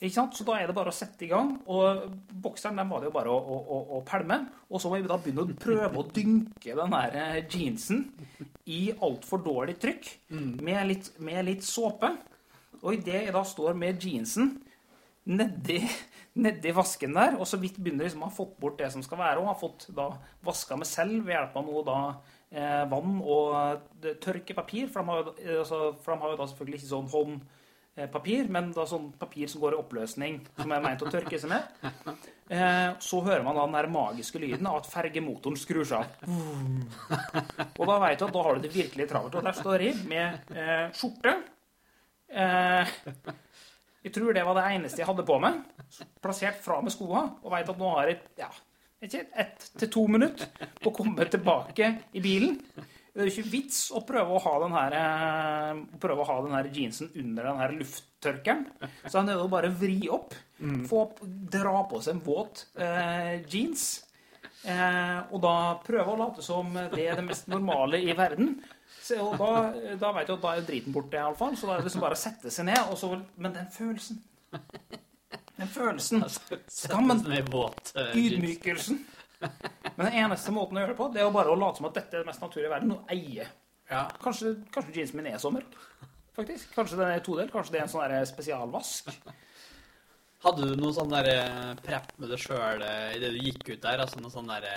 Ikke 0.00 0.16
sant? 0.16 0.34
Så 0.36 0.44
da 0.44 0.56
er 0.58 0.68
det 0.68 0.76
bare 0.76 0.90
å 0.90 0.96
sette 0.96 1.24
i 1.24 1.30
gang. 1.30 1.52
Og 1.70 2.08
bokseren 2.44 2.80
den 2.80 2.90
var 2.90 3.00
det 3.00 3.08
jo 3.08 3.14
bare 3.14 3.30
å, 3.32 3.36
å, 3.38 3.58
å, 3.62 3.78
å 3.96 4.00
pælme. 4.04 4.40
Og 4.68 4.82
så 4.82 4.90
må 4.90 4.98
vi 4.98 5.08
da 5.08 5.18
begynne 5.20 5.44
å 5.44 5.56
prøve 5.60 6.00
å 6.00 6.06
dynke 6.12 6.76
den 6.80 6.96
der 6.96 7.18
eh, 7.20 7.38
jeansen 7.46 8.02
i 8.68 8.88
altfor 8.92 9.44
dårlig 9.44 9.78
trykk 9.80 10.10
med, 10.34 10.80
litt, 10.90 11.12
med 11.24 11.44
litt 11.46 11.64
såpe. 11.64 12.10
Og 12.82 12.98
idet 12.98 13.26
jeg 13.28 13.36
da 13.36 13.44
står 13.48 13.78
med 13.80 14.02
jeansen 14.02 14.56
nedi, 15.26 15.78
nedi 16.36 16.72
vasken 16.76 17.14
der, 17.16 17.36
og 17.40 17.46
så 17.48 17.56
vidt 17.62 17.78
begynner 17.80 18.04
liksom 18.08 18.24
å 18.26 18.28
ha 18.30 18.34
fått 18.36 18.56
bort 18.60 18.78
det 18.82 18.90
som 18.92 19.02
skal 19.06 19.20
være, 19.22 19.40
og 19.40 19.46
har 19.52 19.60
fått 19.60 19.86
da 19.96 20.10
vaska 20.44 20.76
meg 20.80 20.88
selv 20.90 21.24
ved 21.24 21.36
hjelp 21.38 21.54
av 21.60 21.68
noe 21.68 21.84
da 21.86 21.98
eh, 22.52 22.84
vann 22.90 23.20
og 23.22 23.54
tørke 24.02 24.18
tørkepapir, 24.28 24.88
for 24.92 25.00
de, 25.00 25.08
har, 25.12 25.22
jo- 25.22 25.36
eh, 25.44 25.58
altså, 25.62 25.82
for 26.04 26.14
de 26.14 26.20
har 26.24 26.34
jo 26.34 26.40
da 26.42 26.48
selvfølgelig 26.50 26.80
ikke 26.82 26.90
sånn 26.92 27.08
håndpapir, 27.14 28.50
men 28.52 28.72
da 28.76 28.84
sånn 28.90 29.08
papir 29.18 29.48
som 29.48 29.62
går 29.64 29.76
i 29.76 29.80
oppløsning, 29.80 30.40
som 30.60 30.74
er 30.76 30.84
meint 30.84 31.02
å 31.06 31.10
tørke 31.14 31.40
seg 31.40 31.54
med. 31.54 31.62
Eh, 32.52 32.90
så 33.00 33.22
hører 33.24 33.40
man 33.46 33.56
da 33.56 33.64
den 33.64 33.78
der 33.78 33.88
magiske 33.88 34.42
lyden 34.42 34.66
av 34.68 34.82
at 34.82 34.90
fergemotoren 34.92 35.56
skrur 35.56 35.86
seg 35.88 36.02
av. 36.04 36.10
Og 37.78 37.86
da 37.88 37.96
veit 38.02 38.18
du 38.20 38.26
at 38.26 38.34
da 38.36 38.42
har 38.44 38.58
du 38.58 38.66
det 38.66 38.74
virkelig 38.74 39.06
travelt. 39.08 39.38
Og 39.40 39.46
der 39.48 39.56
står 39.56 39.86
jeg 39.86 40.02
med 40.10 40.52
eh, 40.52 40.90
skjorte. 40.92 41.38
Eh, 42.34 42.92
jeg 44.04 44.12
tror 44.12 44.36
det 44.36 44.44
var 44.44 44.58
det 44.58 44.64
eneste 44.76 45.00
jeg 45.00 45.08
hadde 45.08 45.24
på 45.26 45.38
meg. 45.40 45.62
Plassert 46.22 46.60
fra 46.64 46.80
med 46.84 46.92
skoa. 46.92 47.24
Og 47.42 47.52
veit 47.54 47.70
at 47.72 47.80
nå 47.80 47.92
har 47.96 48.10
jeg 48.10 48.18
ja, 48.42 48.50
ikke 49.04 49.22
ett 49.44 49.70
til 49.80 49.90
to 49.96 50.04
minutter 50.12 50.50
på 50.82 50.90
å 50.90 50.96
komme 50.98 51.24
tilbake 51.32 51.88
i 52.12 52.22
bilen. 52.24 52.58
Det 53.14 53.22
er 53.22 53.28
jo 53.28 53.32
ikke 53.32 53.52
vits 53.52 53.78
å 53.94 54.02
prøve 54.04 54.34
å 54.34 54.42
ha 54.42 54.54
den 54.64 54.72
her, 54.74 54.94
eh, 54.98 55.82
prøve 56.02 56.24
å 56.24 56.28
ha 56.28 56.40
den 56.42 56.56
her 56.56 56.68
jeansen 56.74 57.12
under 57.14 57.46
den 57.46 57.60
her 57.62 57.74
lufttørkeren. 57.78 58.64
Så 59.06 59.20
han 59.20 59.30
å 59.30 59.48
bare 59.48 59.70
å 59.70 59.76
vri 59.78 60.00
opp. 60.10 60.34
Få 60.88 61.04
opp, 61.04 61.20
dra 61.22 61.84
på 61.88 62.00
seg 62.02 62.16
en 62.16 62.24
våt 62.26 62.66
eh, 62.74 63.40
jeans. 63.46 64.04
Eh, 64.64 65.20
og 65.30 65.40
da 65.44 65.56
prøve 65.84 66.10
å 66.10 66.18
late 66.18 66.42
som 66.42 66.72
det 66.72 67.06
er 67.06 67.20
det 67.20 67.26
mest 67.28 67.48
normale 67.52 68.00
i 68.02 68.12
verden. 68.16 68.56
Så, 69.04 69.18
og 69.20 69.34
da, 69.36 69.96
da 70.00 70.10
vet 70.16 70.30
du 70.30 70.34
at 70.38 70.44
da 70.44 70.52
er 70.56 70.64
driten 70.64 70.94
borte, 70.94 71.18
iallfall. 71.20 71.56
Så 71.60 71.68
da 71.68 71.74
er 71.74 71.82
det 71.82 71.90
liksom 71.90 72.04
bare 72.04 72.16
å 72.16 72.20
sette 72.20 72.52
seg 72.52 72.68
ned. 72.70 72.80
Og 72.88 72.96
så, 72.96 73.10
men 73.36 73.52
den 73.52 73.66
følelsen 73.74 74.22
Den 75.58 75.70
følelsen 75.70 76.22
Ja, 76.22 77.00
men 77.02 77.20
Med 77.26 77.48
våt 77.50 77.90
eh, 77.98 78.12
ydmykelsen 78.14 79.00
Men 79.40 80.06
den 80.06 80.18
eneste 80.22 80.54
måten 80.54 80.78
å 80.78 80.84
gjøre 80.84 80.94
det 80.94 80.98
på, 81.00 81.08
det 81.12 81.20
er 81.20 81.26
jo 81.26 81.32
bare 81.34 81.52
å 81.52 81.58
late 81.58 81.80
som 81.80 81.88
at 81.88 81.98
dette 81.98 82.16
er 82.16 82.22
det 82.22 82.28
mest 82.30 82.42
naturlige 82.42 82.70
i 82.70 82.72
verden. 82.72 82.92
Og 82.94 83.10
eie. 83.12 83.48
Ja. 83.90 84.04
Kanskje, 84.22 84.54
kanskje 84.72 84.94
jeansen 84.96 85.20
min 85.20 85.28
er 85.28 85.42
sommer. 85.42 85.66
Faktisk. 86.38 86.70
Kanskje 86.74 87.00
den 87.02 87.12
er 87.12 87.24
todelt. 87.26 87.52
Kanskje 87.52 87.74
det 87.74 87.82
er 87.82 87.84
en 87.84 87.92
sånn 87.92 88.06
der 88.06 88.30
spesialvask. 88.30 89.10
Hadde 90.46 90.70
du 90.70 90.80
noe 90.80 90.94
sånn 90.96 91.12
der 91.12 91.28
eh, 91.34 91.74
prep 91.84 92.14
med 92.16 92.32
deg 92.32 92.40
sjøl 92.40 92.86
idet 93.18 93.34
du 93.34 93.42
gikk 93.42 93.68
ut 93.74 93.84
der? 93.84 94.06
Altså 94.06 94.22
noe 94.22 94.32
sånn 94.32 94.48
der 94.54 94.70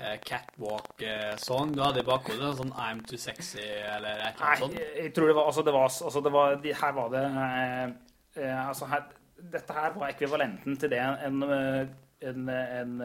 eh, 0.00 0.16
catwalk-song 0.26 1.74
du 1.76 1.82
hadde 1.84 2.02
i 2.02 2.06
bakhodet? 2.08 2.52
Sånn 2.58 2.72
I'm 2.74 3.02
too 3.06 3.20
sexy 3.20 3.62
eller 3.62 4.18
et 4.18 4.34
eller 4.34 4.46
annet 4.48 4.64
sånt? 4.64 4.78
jeg 4.80 5.14
tror 5.16 5.30
det 5.30 5.36
var 5.38 5.50
Altså, 5.50 5.64
det 5.66 5.74
var, 5.76 5.88
altså, 6.10 6.22
det 6.26 6.32
var 6.34 6.58
de, 6.64 6.74
Her 6.82 6.96
var 6.96 7.14
det 7.14 7.24
eh, 7.44 7.86
eh, 8.42 8.60
Altså, 8.66 8.90
her 8.90 9.08
Dette 9.54 9.76
her 9.76 9.94
var 9.96 10.12
ekvivalenten 10.12 10.76
til 10.80 10.92
det 10.92 11.00
en, 11.00 11.42
eh, 11.46 11.82
en, 12.28 12.48
en, 12.52 12.98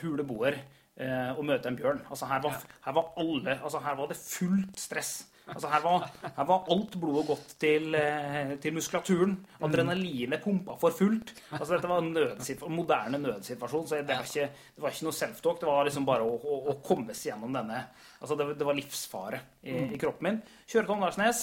huleboer 0.00 0.56
eh, 0.56 1.32
å 1.36 1.42
møte 1.44 1.68
en 1.68 1.76
bjørn. 1.76 2.00
Altså, 2.08 2.28
her 2.30 2.40
var, 2.44 2.62
her 2.86 2.96
var 2.96 3.10
alle 3.20 3.58
Altså, 3.58 3.82
her 3.84 3.98
var 3.98 4.08
det 4.08 4.16
fullt 4.20 4.80
stress. 4.80 5.12
Altså, 5.44 5.68
her 5.68 5.82
var, 5.84 6.06
her 6.24 6.46
var 6.48 6.68
alt 6.72 6.94
blodet 7.00 7.26
gått 7.28 7.50
til, 7.60 7.90
eh, 7.98 8.54
til 8.62 8.76
muskulaturen. 8.76 9.34
Adrenalinet 9.64 10.40
pumpa 10.44 10.78
for 10.80 10.94
fullt. 10.96 11.34
Altså, 11.52 11.74
dette 11.74 11.90
var 11.90 12.00
en 12.00 12.72
moderne 12.72 13.20
nødsituasjon, 13.20 13.88
så 13.90 14.00
det 14.00 14.16
var 14.16 14.24
ikke, 14.24 14.48
det 14.76 14.86
var 14.86 14.94
ikke 14.94 15.08
noe 15.08 15.18
self-talk. 15.18 15.60
Det 15.60 15.68
var 15.68 15.84
liksom 15.90 16.08
bare 16.08 16.24
å, 16.24 16.38
å, 16.38 16.60
å 16.72 16.78
komme 16.86 17.12
seg 17.16 17.34
gjennom 17.34 17.52
denne 17.54 17.84
Altså, 18.24 18.38
det, 18.40 18.54
det 18.56 18.64
var 18.64 18.76
livsfare 18.78 19.42
i, 19.68 19.74
i 19.92 20.00
kroppen 20.00 20.30
min. 20.30 20.40
Kjøre 20.64 20.86
til 20.86 20.94
Åndalsnes. 20.94 21.42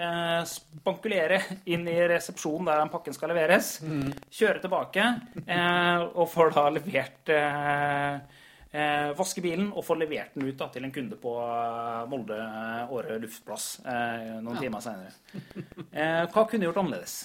Eh, 0.00 0.42
spankulere 0.46 1.40
inn 1.72 1.88
i 1.90 1.96
resepsjonen 2.12 2.68
der 2.68 2.78
den 2.82 2.92
pakken 2.92 3.16
skal 3.16 3.32
leveres. 3.32 3.72
Kjøre 4.30 4.62
tilbake 4.62 5.06
eh, 5.42 6.04
og 6.12 6.28
får 6.30 6.52
da 6.54 6.66
levert 6.76 7.32
eh, 7.34 8.20
eh, 8.72 9.10
Vaske 9.18 9.42
bilen 9.44 9.70
og 9.72 9.84
få 9.86 9.96
levert 9.98 10.34
den 10.36 10.46
ut 10.48 10.56
da, 10.60 10.68
til 10.74 10.84
en 10.86 10.92
kunde 10.94 11.18
på 11.20 11.34
eh, 11.42 12.02
Molde 12.10 12.38
Åre 12.94 13.18
luftplass 13.22 13.80
eh, 13.84 14.40
noen 14.42 14.58
timer 14.62 14.84
senere. 14.84 15.14
Eh, 15.92 16.26
hva 16.30 16.44
kunne 16.50 16.68
gjort 16.68 16.80
annerledes? 16.82 17.16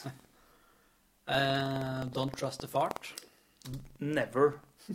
Uh, 1.25 2.05
don't 2.13 2.35
trust 2.37 2.61
the 2.61 2.67
fart. 2.69 3.13
Never. 3.99 4.59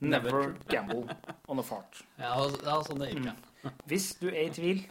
Never 0.00 0.30
Never. 0.30 0.54
gamble 0.68 1.08
on 1.48 1.58
a 1.58 1.64
fart. 1.66 2.02
Ja, 2.20 2.36
ja 2.62 2.76
sånn 2.86 3.00
det 3.02 3.08
gikk, 3.14 3.30
ja. 3.32 3.72
Hvis 3.90 4.12
du 4.20 4.28
er 4.28 4.44
i 4.44 4.52
tvil, 4.54 4.84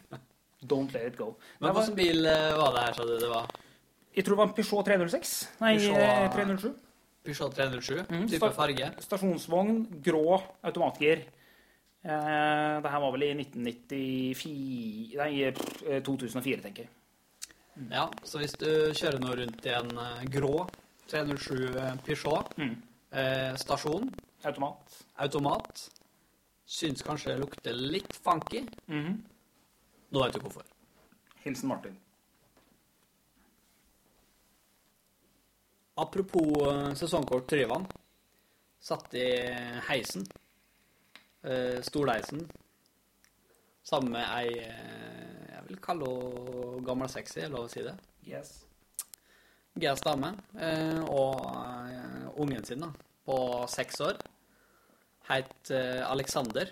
don't 0.68 0.92
let 0.92 1.12
it 1.12 1.16
go. 1.16 1.30
Men 1.62 1.72
hvilken 1.76 1.96
bil 1.96 2.26
eh, 2.28 2.50
var 2.58 2.74
det 2.76 2.82
her, 2.88 2.98
sa 2.98 3.06
du 3.08 3.14
det 3.22 3.30
var? 3.32 3.46
jeg 4.16 4.24
tror 4.24 4.32
det 4.36 4.40
var 4.40 4.46
en 4.48 4.54
Peugeot 4.56 4.86
306. 4.88 5.32
Nei, 5.60 5.70
Peugeot- 5.76 6.02
eh, 6.02 6.28
307. 6.32 6.68
Peugeot 7.26 7.54
307? 7.56 8.04
Mm, 8.08 8.26
Type 8.30 8.50
farge? 8.54 8.90
Stasjonsvogn, 9.04 9.80
grå 10.06 10.38
automatgir. 10.66 11.24
Eh, 12.06 12.76
det 12.82 12.90
her 12.92 13.00
var 13.02 13.12
vel 13.16 13.24
i 13.26 13.32
1994 13.34 15.16
Nei, 15.18 15.42
eh, 15.42 16.00
2004, 16.06 16.62
tenker 16.62 16.84
jeg. 16.86 16.90
Ja, 17.90 18.06
så 18.24 18.38
hvis 18.40 18.54
du 18.56 18.68
kjører 18.96 19.18
nå 19.20 19.34
rundt 19.36 19.66
i 19.66 19.72
en 19.74 19.90
eh, 19.98 20.22
grå 20.32 20.66
307 21.10 21.74
Peugeot, 22.06 22.54
Mm. 22.58 22.76
eh, 23.12 23.54
stasjon, 23.56 24.08
Automat. 24.44 25.02
automat, 25.18 25.88
syns 26.66 27.02
kanskje 27.02 27.34
det 27.34 27.40
lukter 27.40 27.74
litt 27.74 28.12
funky, 28.24 28.64
Mhm. 28.88 29.20
nå 30.12 30.22
vet 30.24 30.32
du 30.34 30.40
hvorfor. 30.40 30.62
Hilsen 31.44 31.68
Martin. 31.68 31.96
Apropos 35.96 36.68
eh, 36.68 36.94
sesongkort 36.94 37.46
Tryvann. 37.48 37.86
Satt 38.80 39.14
i 39.14 39.24
heisen, 39.88 40.26
eh, 41.42 41.80
stolheisen, 41.82 42.44
sammen 43.82 44.12
med 44.12 44.26
ei 44.36 44.58
eh, 44.60 45.54
Jeg 45.54 45.64
vil 45.70 45.80
kalle 45.82 46.06
henne 46.06 46.84
gammel 46.86 47.08
sexy, 47.10 47.40
er 47.42 47.50
lov 47.50 47.66
å 47.66 47.72
si 47.72 47.82
det? 47.82 47.96
Yes. 48.28 48.52
GS 49.74 50.04
dame 50.04 50.30
og 51.10 51.42
ungen 52.40 52.64
sin 52.64 52.84
da, 52.84 52.92
på 53.26 53.38
seks 53.72 53.98
år. 54.04 54.20
Het 55.26 55.72
eh, 55.74 56.04
Alexander. 56.06 56.70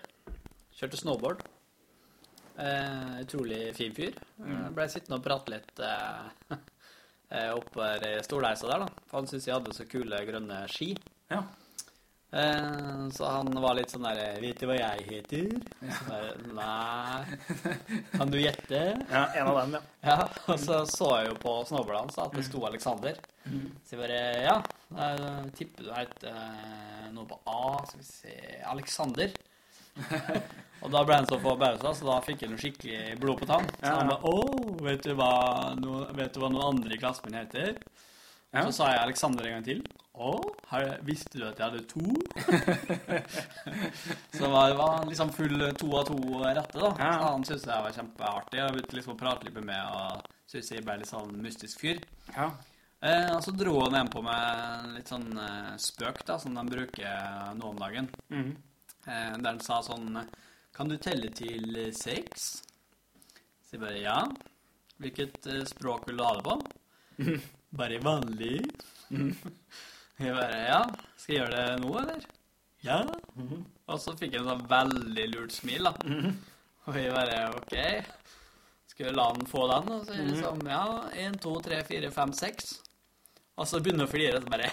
Kjørte 0.74 1.00
snowboard. 1.00 1.42
Utrolig 3.24 3.72
fin 3.74 3.94
fyr. 3.96 4.14
Eh, 4.44 4.68
ble 4.76 4.86
sittende 4.92 5.18
og 5.18 5.26
prate 5.26 5.56
litt 5.56 5.82
eh, 7.34 7.50
eh, 7.50 8.14
i 8.20 8.24
stolheisa 8.24 8.70
der, 8.70 8.86
da. 8.86 9.04
For 9.10 9.20
han 9.20 9.28
syntes 9.30 9.48
jeg 9.48 9.56
hadde 9.58 9.74
så 9.76 9.86
kule 9.90 10.24
grønne 10.28 10.62
ski. 10.70 10.94
Ja. 11.32 11.42
Eh, 12.34 13.08
så 13.14 13.28
han 13.30 13.50
var 13.62 13.76
litt 13.78 13.92
sånn 13.94 14.06
der 14.08 14.40
Vet 14.42 14.58
du 14.58 14.66
hva 14.66 14.74
jeg 14.74 15.04
heter? 15.06 15.52
Så 15.84 16.08
bare, 16.08 16.32
Nei. 16.56 17.36
Kan 18.16 18.32
du 18.32 18.40
gjette? 18.40 18.80
ja. 19.06 19.24
En 19.38 19.50
av 19.52 19.60
dem, 19.60 19.76
ja. 19.78 19.82
Ja, 20.10 20.16
og 20.50 20.58
så 20.60 20.80
så 20.90 21.10
jeg 21.20 21.30
jo 21.30 21.36
på 21.44 21.52
snowboardet 21.68 22.00
hans 22.02 22.18
at 22.24 22.34
det 22.34 22.46
sto 22.48 22.64
Alexander. 22.66 23.20
Så 23.86 23.94
jeg 23.94 24.02
bare 24.02 24.20
Ja, 24.44 24.58
tipper 25.54 25.86
du 25.86 25.92
heter 25.94 26.34
eh, 26.34 27.08
noe 27.14 27.28
på 27.30 27.38
A. 27.46 27.84
Skal 27.86 28.02
vi 28.02 28.08
se 28.08 28.34
Alexander. 28.72 29.30
og 30.84 30.92
da 30.92 31.02
ble 31.06 31.18
han 31.20 31.28
så 31.30 31.38
forbausa, 31.42 31.94
så 31.96 32.08
da 32.08 32.20
fikk 32.24 32.46
han 32.46 32.54
jo 32.56 32.62
skikkelig 32.62 33.18
blod 33.22 33.42
på 33.42 33.50
tann. 33.50 33.68
Så 33.80 33.92
han 33.92 34.10
ba, 34.10 34.18
bare 34.20 34.32
Å, 34.32 34.78
vet 34.86 35.06
du 35.06 35.14
hva 35.18 35.34
no, 35.80 36.00
vet 36.16 36.34
du 36.34 36.42
hva 36.42 36.50
noen 36.52 36.70
andre 36.74 36.96
i 36.96 37.00
klassen 37.00 37.30
min 37.30 37.40
heter? 37.42 37.78
Så 38.54 38.70
sa 38.70 38.90
jeg 38.92 39.02
Alexander 39.02 39.48
en 39.48 39.56
gang 39.56 39.64
til. 39.66 39.80
Å, 40.14 40.30
har 40.70 40.84
visste 41.02 41.40
du 41.40 41.46
at 41.48 41.58
jeg 41.58 41.72
hadde 41.72 41.80
to? 41.90 42.04
så 44.36 44.44
det 44.44 44.50
var, 44.52 44.76
var 44.78 45.08
liksom 45.08 45.32
full 45.34 45.64
to 45.80 45.88
av 45.98 46.04
to 46.06 46.18
rette, 46.44 46.78
da. 46.78 46.92
Så 46.94 47.24
han 47.24 47.46
syntes 47.48 47.66
jeg 47.66 47.86
var 47.88 47.96
kjempeartig. 47.96 48.60
Jeg 48.60 48.76
begynte 48.76 48.98
liksom 49.00 49.16
å 49.16 49.18
prate 49.18 49.48
litt 49.48 49.58
med 49.58 49.66
meg 49.72 49.96
og 49.96 50.30
syntes 50.46 50.70
jeg 50.70 50.86
ble 50.86 51.00
litt 51.00 51.10
sånn 51.10 51.34
mystisk 51.42 51.82
fyr. 51.82 51.98
Ja. 52.36 52.46
Eh, 53.04 53.32
og 53.34 53.42
så 53.44 53.52
dro 53.58 53.74
han 53.82 53.98
en 53.98 54.12
på 54.12 54.22
med 54.24 54.94
litt 55.00 55.10
sånn 55.10 55.26
eh, 55.34 55.74
spøk, 55.82 56.22
da, 56.28 56.38
som 56.40 56.54
de 56.54 56.64
bruker 56.70 57.50
nå 57.58 57.74
om 57.74 57.82
dagen. 57.82 58.08
Mhm. 58.30 58.54
Eh, 59.06 59.32
der 59.36 59.50
han 59.50 59.60
sa 59.60 59.80
sånn 59.84 60.16
Kan 60.74 60.88
du 60.88 60.96
telle 60.96 61.28
til 61.36 61.76
eh, 61.76 61.92
seks? 61.92 62.46
Så 63.64 63.76
jeg 63.76 63.82
bare 63.82 64.00
ja. 64.00 64.18
Hvilket 65.02 65.46
eh, 65.50 65.64
språk 65.68 66.08
vil 66.08 66.20
du 66.20 66.24
ha 66.24 66.32
det 66.38 66.46
på? 66.46 66.56
Bare 67.78 67.98
vanlig. 68.02 68.60
Jeg 69.10 70.34
bare 70.36 70.58
ja. 70.62 70.80
Skal 71.18 71.34
jeg 71.34 71.40
gjøre 71.42 71.56
det 71.58 71.78
nå, 71.82 71.94
eller? 71.98 72.26
Ja. 72.84 73.00
Og 73.90 73.98
så 73.98 74.14
fikk 74.18 74.36
jeg 74.36 74.44
en 74.44 74.50
sånn 74.52 74.68
veldig 74.70 75.24
lurt 75.32 75.56
smil, 75.56 75.88
da. 75.88 75.94
Og 76.84 76.98
jeg 77.00 77.10
bare 77.16 77.38
OK. 77.56 77.74
Skal 78.92 79.08
jeg 79.08 79.16
la 79.16 79.24
han 79.32 79.48
få 79.50 79.64
den? 79.72 79.90
Og 79.96 80.06
så 80.06 80.18
liksom 80.28 80.62
ja. 80.70 80.84
Én, 81.18 81.34
to, 81.42 81.56
tre, 81.64 81.80
fire, 81.88 82.12
fem, 82.14 82.34
seks. 82.36 82.76
Og 83.58 83.66
så 83.66 83.80
begynner 83.82 84.04
han 84.04 84.10
å 84.10 84.12
flire, 84.12 84.38
og 84.38 84.44
så 84.44 84.52
bare 84.54 84.70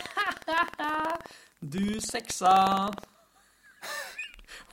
Du 1.73 1.85
seksa. 2.05 2.53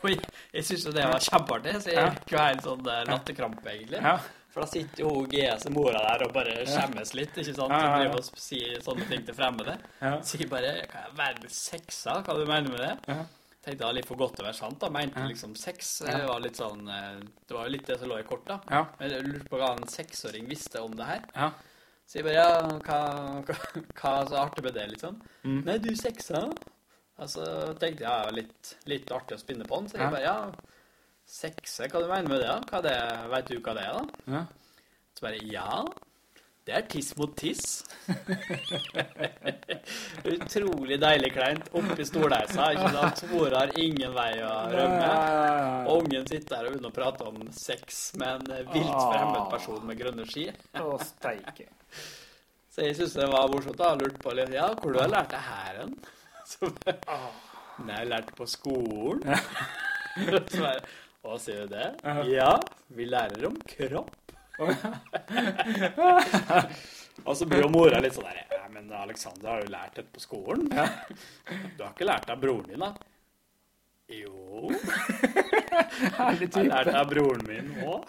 Og 0.02 0.10
jeg, 0.12 0.18
jeg 0.54 0.66
syntes 0.68 0.84
jo 0.88 0.92
det 0.94 1.06
var 1.10 1.24
kjempeartig, 1.24 1.76
så 1.84 1.94
jeg 1.94 2.10
fikk 2.18 2.34
jo 2.34 2.42
helt 2.42 2.66
sånn 2.66 2.90
eh, 2.92 3.04
latterkrampe, 3.08 3.72
egentlig. 3.72 4.02
Ja. 4.04 4.18
For 4.48 4.64
da 4.64 4.68
sitter 4.70 5.02
jo 5.04 5.10
hun 5.12 5.26
GS 5.30 5.66
mora 5.74 6.00
der 6.06 6.24
og 6.24 6.30
bare 6.34 6.54
skjemmes 6.66 7.12
litt, 7.18 7.34
ikke 7.36 7.54
sant? 7.56 7.74
Ja, 7.74 7.90
ja, 7.98 8.06
ja. 8.08 8.12
Og 8.16 8.40
sier 8.40 8.78
sånne 8.84 9.08
ting 9.10 9.26
til 9.26 9.36
fremmede. 9.36 9.74
Ja. 10.00 10.14
Sier 10.24 10.48
bare 10.50 10.72
Hva 10.88 11.02
er 11.04 11.18
verdens 11.18 11.58
seksa? 11.68 12.20
Hva 12.24 12.38
du 12.38 12.46
mener 12.48 12.72
med 12.72 12.80
det? 12.80 12.94
Ja. 13.12 13.18
Tenkte 13.58 13.82
det 13.82 13.86
var 13.88 13.96
litt 13.98 14.08
for 14.08 14.20
godt 14.20 14.36
til 14.38 14.46
å 14.46 14.48
være 14.48 14.56
sant, 14.56 14.78
da. 14.80 14.88
Mente 14.94 15.24
liksom 15.28 15.52
sex 15.58 15.98
Det 16.06 16.22
var 16.30 16.40
litt 16.40 16.56
sånn 16.56 16.88
eh, 16.88 17.18
Det 17.44 17.56
var 17.56 17.68
jo 17.68 17.74
litt 17.74 17.90
det 17.90 17.98
som 18.00 18.08
lå 18.10 18.20
i 18.22 18.26
korta. 18.26 18.60
Ja. 18.72 18.84
Men 19.00 19.12
jeg 19.12 19.26
lurte 19.26 19.50
på 19.52 19.60
hva 19.60 19.74
en 19.76 19.88
seksåring 19.92 20.48
visste 20.48 20.80
om 20.80 20.94
det 20.96 21.10
her. 21.10 21.26
Ja. 21.36 21.50
Så 22.08 22.20
jeg 22.20 22.28
bare 22.30 22.38
Ja, 22.40 22.80
hva, 22.86 22.98
hva, 23.44 23.58
hva 24.00 24.14
så 24.30 24.40
artig 24.46 24.64
med 24.64 24.78
det, 24.78 24.88
liksom? 24.94 25.20
Mm. 25.44 25.60
Nei, 25.66 25.76
du 25.84 25.90
seksa? 25.98 26.46
Altså 27.18 27.74
tenkte 27.80 28.04
jeg 28.04 28.06
ja, 28.06 28.30
litt, 28.30 28.76
litt 28.86 29.10
artig 29.10 29.34
å 29.38 29.40
spinne 29.42 29.64
på 29.66 29.76
den, 29.80 29.88
så 29.90 29.96
jeg 29.98 30.04
Ja. 30.06 30.10
bare 30.10 30.22
Ja, 30.22 30.52
sekse, 31.26 31.88
hva 31.90 32.00
du 32.00 32.06
mener 32.08 32.28
med 32.30 32.40
det? 32.40 32.46
da? 32.46 32.60
Hva 32.70 32.80
det, 32.84 32.94
Vet 33.32 33.46
du 33.50 33.58
hva 33.60 33.74
det 33.74 33.82
er, 33.88 33.92
da? 33.92 34.04
Ja. 34.36 34.44
Så 35.18 35.22
bare 35.26 35.38
Ja, 35.50 35.84
det 36.68 36.74
er 36.76 36.82
tiss 36.92 37.10
mot 37.16 37.34
tiss. 37.36 37.82
Utrolig 40.28 40.98
deilig 41.00 41.30
kleint 41.34 41.68
oppi 41.76 42.04
stolheisa. 42.06 42.68
ikke 42.74 42.90
sant? 42.94 43.22
Mor 43.32 43.54
har 43.56 43.72
ingen 43.80 44.12
vei 44.16 44.30
å 44.44 44.52
rømme. 44.72 45.10
Og 45.88 46.02
ungen 46.04 46.26
sitter 46.28 46.54
der 46.54 46.68
og 46.68 46.74
begynner 46.76 46.92
å 46.92 46.96
prate 46.98 47.28
om 47.30 47.38
sex 47.56 48.00
med 48.20 48.48
en 48.52 48.70
vilt 48.74 49.00
fremmed 49.08 49.48
person 49.52 49.86
med 49.88 49.98
grønne 50.00 50.26
ski. 50.28 50.48
Å, 50.78 50.98
steike. 51.04 51.68
Så 52.74 52.84
jeg 52.86 52.98
syns 52.98 53.16
det 53.18 53.26
var 53.32 53.48
morsomt. 53.50 53.78
da, 53.80 53.94
Lurt 53.98 54.18
på 54.22 54.34
litt 54.38 54.52
Ja, 54.54 54.68
hvor 54.78 54.94
du 54.94 55.00
har 55.02 55.10
lært 55.10 55.32
det 55.34 55.40
her 55.48 55.80
hen? 55.82 55.96
Bare, 56.60 57.18
Nei, 57.86 57.98
jeg 58.00 58.08
lærte 58.10 58.32
på 58.38 58.46
skolen. 58.50 59.20
Så 60.50 60.62
bare 60.64 60.80
Å, 61.28 61.36
sier 61.42 61.66
du 61.66 61.74
det? 61.74 61.88
Ja, 62.30 62.52
vi 62.94 63.04
lærer 63.06 63.44
om 63.50 63.56
kropp. 63.68 64.14
Og 67.28 67.36
så 67.38 67.46
blir 67.46 67.62
jo 67.62 67.68
mora 67.70 68.00
litt 68.02 68.16
sånn 68.16 68.26
der 68.26 68.40
Ja, 68.56 68.64
men 68.74 68.88
Alexander, 68.94 69.48
har 69.52 69.62
du 69.62 69.70
lært 69.70 69.94
dette 69.98 70.10
på 70.14 70.22
skolen? 70.22 70.66
Du 70.70 71.84
har 71.84 71.92
ikke 71.92 72.08
lært 72.08 72.26
det 72.26 72.34
av 72.34 72.42
broren 72.42 72.66
din, 72.70 72.82
da? 72.82 72.90
Jo. 74.08 74.70
Herlig 76.18 76.48
Jeg 76.48 76.54
har 76.56 76.70
lært 76.72 76.90
det 76.90 76.96
av 77.02 77.10
broren 77.12 77.44
min 77.46 77.68
òg. 77.84 78.02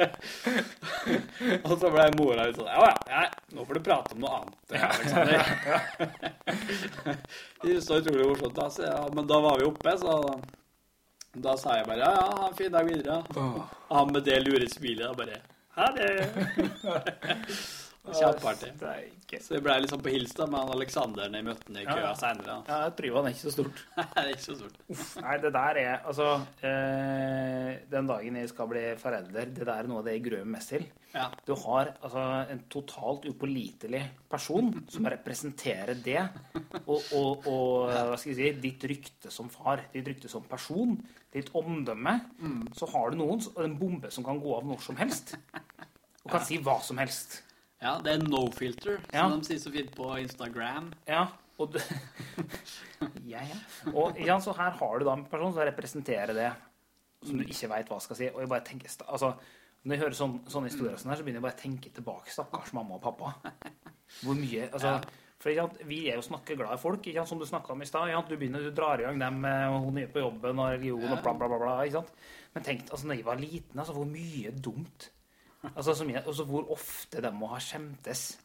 Og 1.66 1.74
så 1.80 1.88
ble 1.92 2.04
mora 2.16 2.46
litt 2.46 2.56
sånn 2.58 2.70
Ja, 2.70 2.78
ja, 2.86 2.94
ja, 3.10 3.20
nå 3.56 3.60
får 3.68 3.74
du 3.78 3.82
prate 3.88 4.10
om 4.14 4.20
noe 4.24 4.34
annet. 4.40 4.58
Det 7.60 7.68
er 7.74 7.80
så 7.84 7.94
utrolig 8.00 8.26
morsomt. 8.30 8.56
da, 8.56 8.64
så 8.72 8.80
ja, 8.86 9.00
Men 9.14 9.24
da 9.30 9.36
var 9.44 9.54
vi 9.60 9.64
oppe, 9.68 9.92
så 10.00 10.12
da 11.40 11.52
sa 11.60 11.68
jeg 11.78 11.86
bare 11.86 12.02
ja, 12.02 12.10
ja, 12.16 12.26
ha 12.40 12.44
en 12.48 12.56
fin 12.58 12.72
dag 12.74 12.84
videre. 12.88 13.16
Og 13.36 13.58
han 13.94 14.12
med 14.14 14.22
det 14.26 14.38
lure 14.42 14.66
smilet 14.70 15.08
og 15.12 15.16
bare 15.20 15.36
ha 15.76 15.86
det. 15.94 16.10
Kjempeartig. 18.10 18.70
Så 19.44 19.54
jeg 19.54 19.62
ble 19.62 19.74
liksom 19.84 20.00
på 20.02 20.10
hils 20.10 20.32
da 20.34 20.46
med 20.50 20.62
han 20.64 20.70
Alexander 20.72 21.28
når 21.30 21.36
jeg 21.38 21.46
møtte 21.46 21.66
han 21.68 21.76
i 21.78 21.84
køa 21.84 22.00
Ja. 22.00 22.12
senere. 22.18 22.54
Ja, 22.66 22.78
Tryvann 22.96 23.26
er 23.28 23.34
ikke 23.34 23.44
så 23.44 23.52
stort. 23.52 23.82
Da. 23.96 24.04
det 24.16 24.22
er 24.22 24.30
ikke 24.32 24.46
så 24.46 24.56
stort. 24.56 24.78
Nei, 25.22 25.34
det 25.42 25.50
der 25.54 25.80
er 25.82 26.06
Altså, 26.08 26.28
øh, 26.64 27.68
den 27.92 28.08
dagen 28.08 28.38
jeg 28.40 28.48
skal 28.50 28.70
bli 28.72 28.84
forelder, 28.98 29.52
det 29.52 29.66
der 29.68 29.74
er 29.74 29.90
noe 29.90 30.00
av 30.00 30.08
det 30.08 30.14
jeg 30.16 30.24
gruer 30.26 30.46
meg 30.48 30.56
mest 30.56 30.72
til. 30.74 30.86
Ja. 31.12 31.26
Du 31.46 31.52
har 31.58 31.92
altså 32.00 32.24
en 32.54 32.62
totalt 32.72 33.28
upålitelig 33.30 34.02
person 34.30 34.72
som 34.90 35.06
representerer 35.10 35.94
det, 36.04 36.22
og, 36.86 37.02
og, 37.18 37.46
og 37.50 37.90
hva 37.92 38.16
skal 38.18 38.32
jeg 38.32 38.38
si, 38.40 38.50
ditt 38.64 38.86
rykte 38.90 39.30
som 39.34 39.50
far, 39.52 39.84
ditt 39.92 40.08
rykte 40.08 40.30
som 40.30 40.42
person, 40.50 40.96
ditt 41.34 41.50
omdømme. 41.58 42.16
Så 42.78 42.88
har 42.94 43.10
du 43.12 43.20
noen, 43.20 43.42
en 43.60 43.76
bombe 43.78 44.10
som 44.14 44.24
kan 44.26 44.40
gå 44.42 44.56
av 44.56 44.66
når 44.70 44.82
som 44.88 44.98
helst, 45.02 45.36
og 46.24 46.30
kan 46.32 46.44
si 46.46 46.58
hva 46.62 46.78
som 46.82 46.98
helst. 47.02 47.40
Ja, 47.80 47.98
det 48.04 48.12
er 48.12 48.24
no 48.26 48.46
filter, 48.52 48.98
Ja. 49.12 49.28
som 49.28 49.40
de 49.40 49.46
sier 49.48 49.60
så 49.62 49.72
fint 49.72 49.92
på 49.96 50.08
Instagram. 50.20 50.92
Ja, 51.08 51.26
og 51.58 51.72
du 51.74 51.78
Ja, 53.32 53.40
ja. 53.44 53.60
Og 53.94 54.18
ja, 54.20 54.36
så 54.40 54.52
her 54.56 54.74
har 54.76 54.98
du 54.98 55.06
da 55.06 55.14
en 55.16 55.24
person 55.30 55.52
som 55.54 55.64
representerer 55.64 56.34
det 56.36 56.50
som 57.24 57.36
du 57.38 57.44
ikke 57.44 57.68
veit 57.72 57.88
hva 57.90 58.00
skal 58.00 58.16
si. 58.18 58.28
Og 58.32 58.40
jeg 58.42 58.50
bare 58.50 58.64
tenker 58.66 58.92
altså, 59.06 59.34
Når 59.84 59.94
jeg 59.94 60.02
hører 60.02 60.16
sån, 60.16 60.36
sånne 60.52 60.68
historier, 60.68 60.96
sånn 61.00 61.12
her, 61.12 61.20
så 61.20 61.24
begynner 61.24 61.40
jeg 61.40 61.46
bare 61.48 61.56
å 61.56 61.62
tenke 61.62 61.92
tilbake. 61.96 62.32
Stakkars 62.32 62.72
mamma 62.76 62.98
og 62.98 63.04
pappa. 63.04 63.34
Hvor 64.20 64.36
mye 64.36 64.68
altså, 64.68 64.98
for 65.40 65.78
Vi 65.88 66.02
er 66.10 66.18
jo 66.18 66.24
snakkeglade 66.26 66.76
folk, 66.80 67.00
ikke 67.06 67.22
sant, 67.22 67.30
som 67.32 67.40
du 67.40 67.46
snakka 67.48 67.72
om 67.72 67.80
i 67.80 67.88
stad. 67.88 68.12
Du 68.28 68.36
begynner, 68.36 68.60
du 68.60 68.74
drar 68.76 69.00
i 69.00 69.06
gang 69.06 69.20
dem 69.22 69.40
med 69.40 69.78
hun 69.86 69.98
er 70.02 70.10
på 70.12 70.20
jobben 70.20 70.60
og 70.60 70.74
religion 70.74 71.08
og 71.16 71.22
bla, 71.24 71.32
bla, 71.32 71.48
bla. 71.48 71.58
bla? 71.64 72.04
Men 72.52 72.66
tenk 72.66 72.90
altså, 72.90 73.06
når 73.08 73.20
jeg 73.20 73.28
var 73.30 73.40
liten, 73.40 73.78
altså, 73.78 73.96
hvor 73.96 74.08
mye 74.08 74.52
dumt 74.52 75.08
Altså, 75.74 75.94
som 75.94 76.08
jeg, 76.10 76.22
altså, 76.26 76.44
Hvor 76.48 76.70
ofte 76.72 77.20
de 77.20 77.30
må 77.36 77.50
ha 77.52 77.58
skjemtes. 77.60 78.38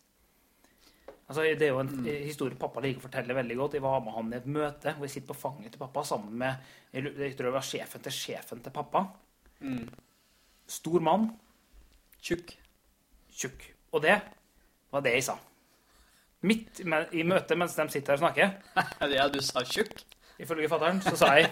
Altså, 1.28 1.42
det 1.58 1.62
er 1.66 1.72
jo 1.72 1.80
en 1.82 2.06
historie 2.06 2.58
pappa 2.60 2.82
liker 2.84 3.00
å 3.02 3.06
fortelle 3.08 3.34
veldig 3.38 3.56
godt. 3.58 3.78
Jeg 3.80 3.86
var 3.86 4.04
med 4.04 4.14
han 4.14 4.34
i 4.34 4.38
et 4.38 4.50
møte 4.52 4.94
hvor 4.94 5.08
jeg 5.08 5.14
sitter 5.16 5.32
på 5.32 5.40
fanget 5.48 5.72
til 5.74 5.82
pappa 5.82 6.04
sammen 6.06 6.36
med 6.38 6.68
jeg, 6.94 7.34
tror 7.38 7.50
det 7.50 7.56
var 7.56 7.66
sjefen 7.66 8.04
til 8.06 8.14
sjefen 8.14 8.62
til 8.62 8.76
pappa. 8.76 9.02
Stor 10.68 11.00
mann, 11.02 11.30
Tjukk. 12.26 12.56
tjukk. 13.32 13.66
Og 13.94 14.02
det 14.02 14.16
var 14.92 15.02
det 15.06 15.12
jeg 15.18 15.24
sa. 15.28 15.36
Midt 16.46 16.80
i 16.86 17.24
møtet 17.26 17.58
mens 17.58 17.76
de 17.78 17.86
sitter 17.90 18.14
her 18.14 18.20
og 18.20 18.24
snakker, 18.24 18.54
ja, 19.18 19.28
du 19.30 19.42
sa 19.42 19.64
tjukk. 19.66 20.04
ifølge 20.40 20.70
fatter'n, 20.70 21.02
så 21.02 21.16
sa 21.16 21.34
jeg 21.40 21.52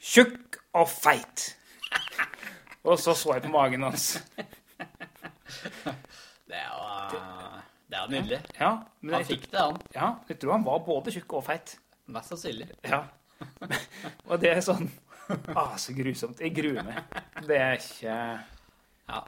'tjukk 0.00 0.56
og 0.74 0.88
feit'. 0.88 1.54
Og 2.84 2.98
så 2.98 3.14
så 3.14 3.34
jeg 3.34 3.42
på 3.42 3.52
magen 3.52 3.82
hans. 3.82 4.18
Det 6.48 6.58
er 6.58 6.68
jo 6.72 7.60
det 7.92 7.98
er 8.00 8.08
nydelig. 8.08 8.38
Ja, 8.58 8.70
men 9.02 9.14
Han 9.14 9.20
jeg, 9.22 9.26
fikk 9.28 9.50
det, 9.52 9.60
han. 9.60 9.76
ja, 9.94 10.06
jeg 10.28 10.38
tror 10.40 10.52
han 10.56 10.64
var 10.64 10.78
både 10.86 11.12
tjukk 11.12 11.34
og 11.36 11.44
feit. 11.44 11.74
Mest 12.12 12.32
sannsynlig. 12.32 12.70
Ja. 12.88 13.02
Og 14.30 14.40
det 14.40 14.50
er 14.56 14.60
sånn 14.64 14.88
Ah, 15.54 15.76
så 15.80 15.92
grusomt. 15.96 16.40
Jeg 16.42 16.52
gruer 16.56 16.82
meg. 16.84 16.98
Det 17.46 17.56
er 17.60 17.76
ikke 17.78 18.16
Ja. 19.08 19.20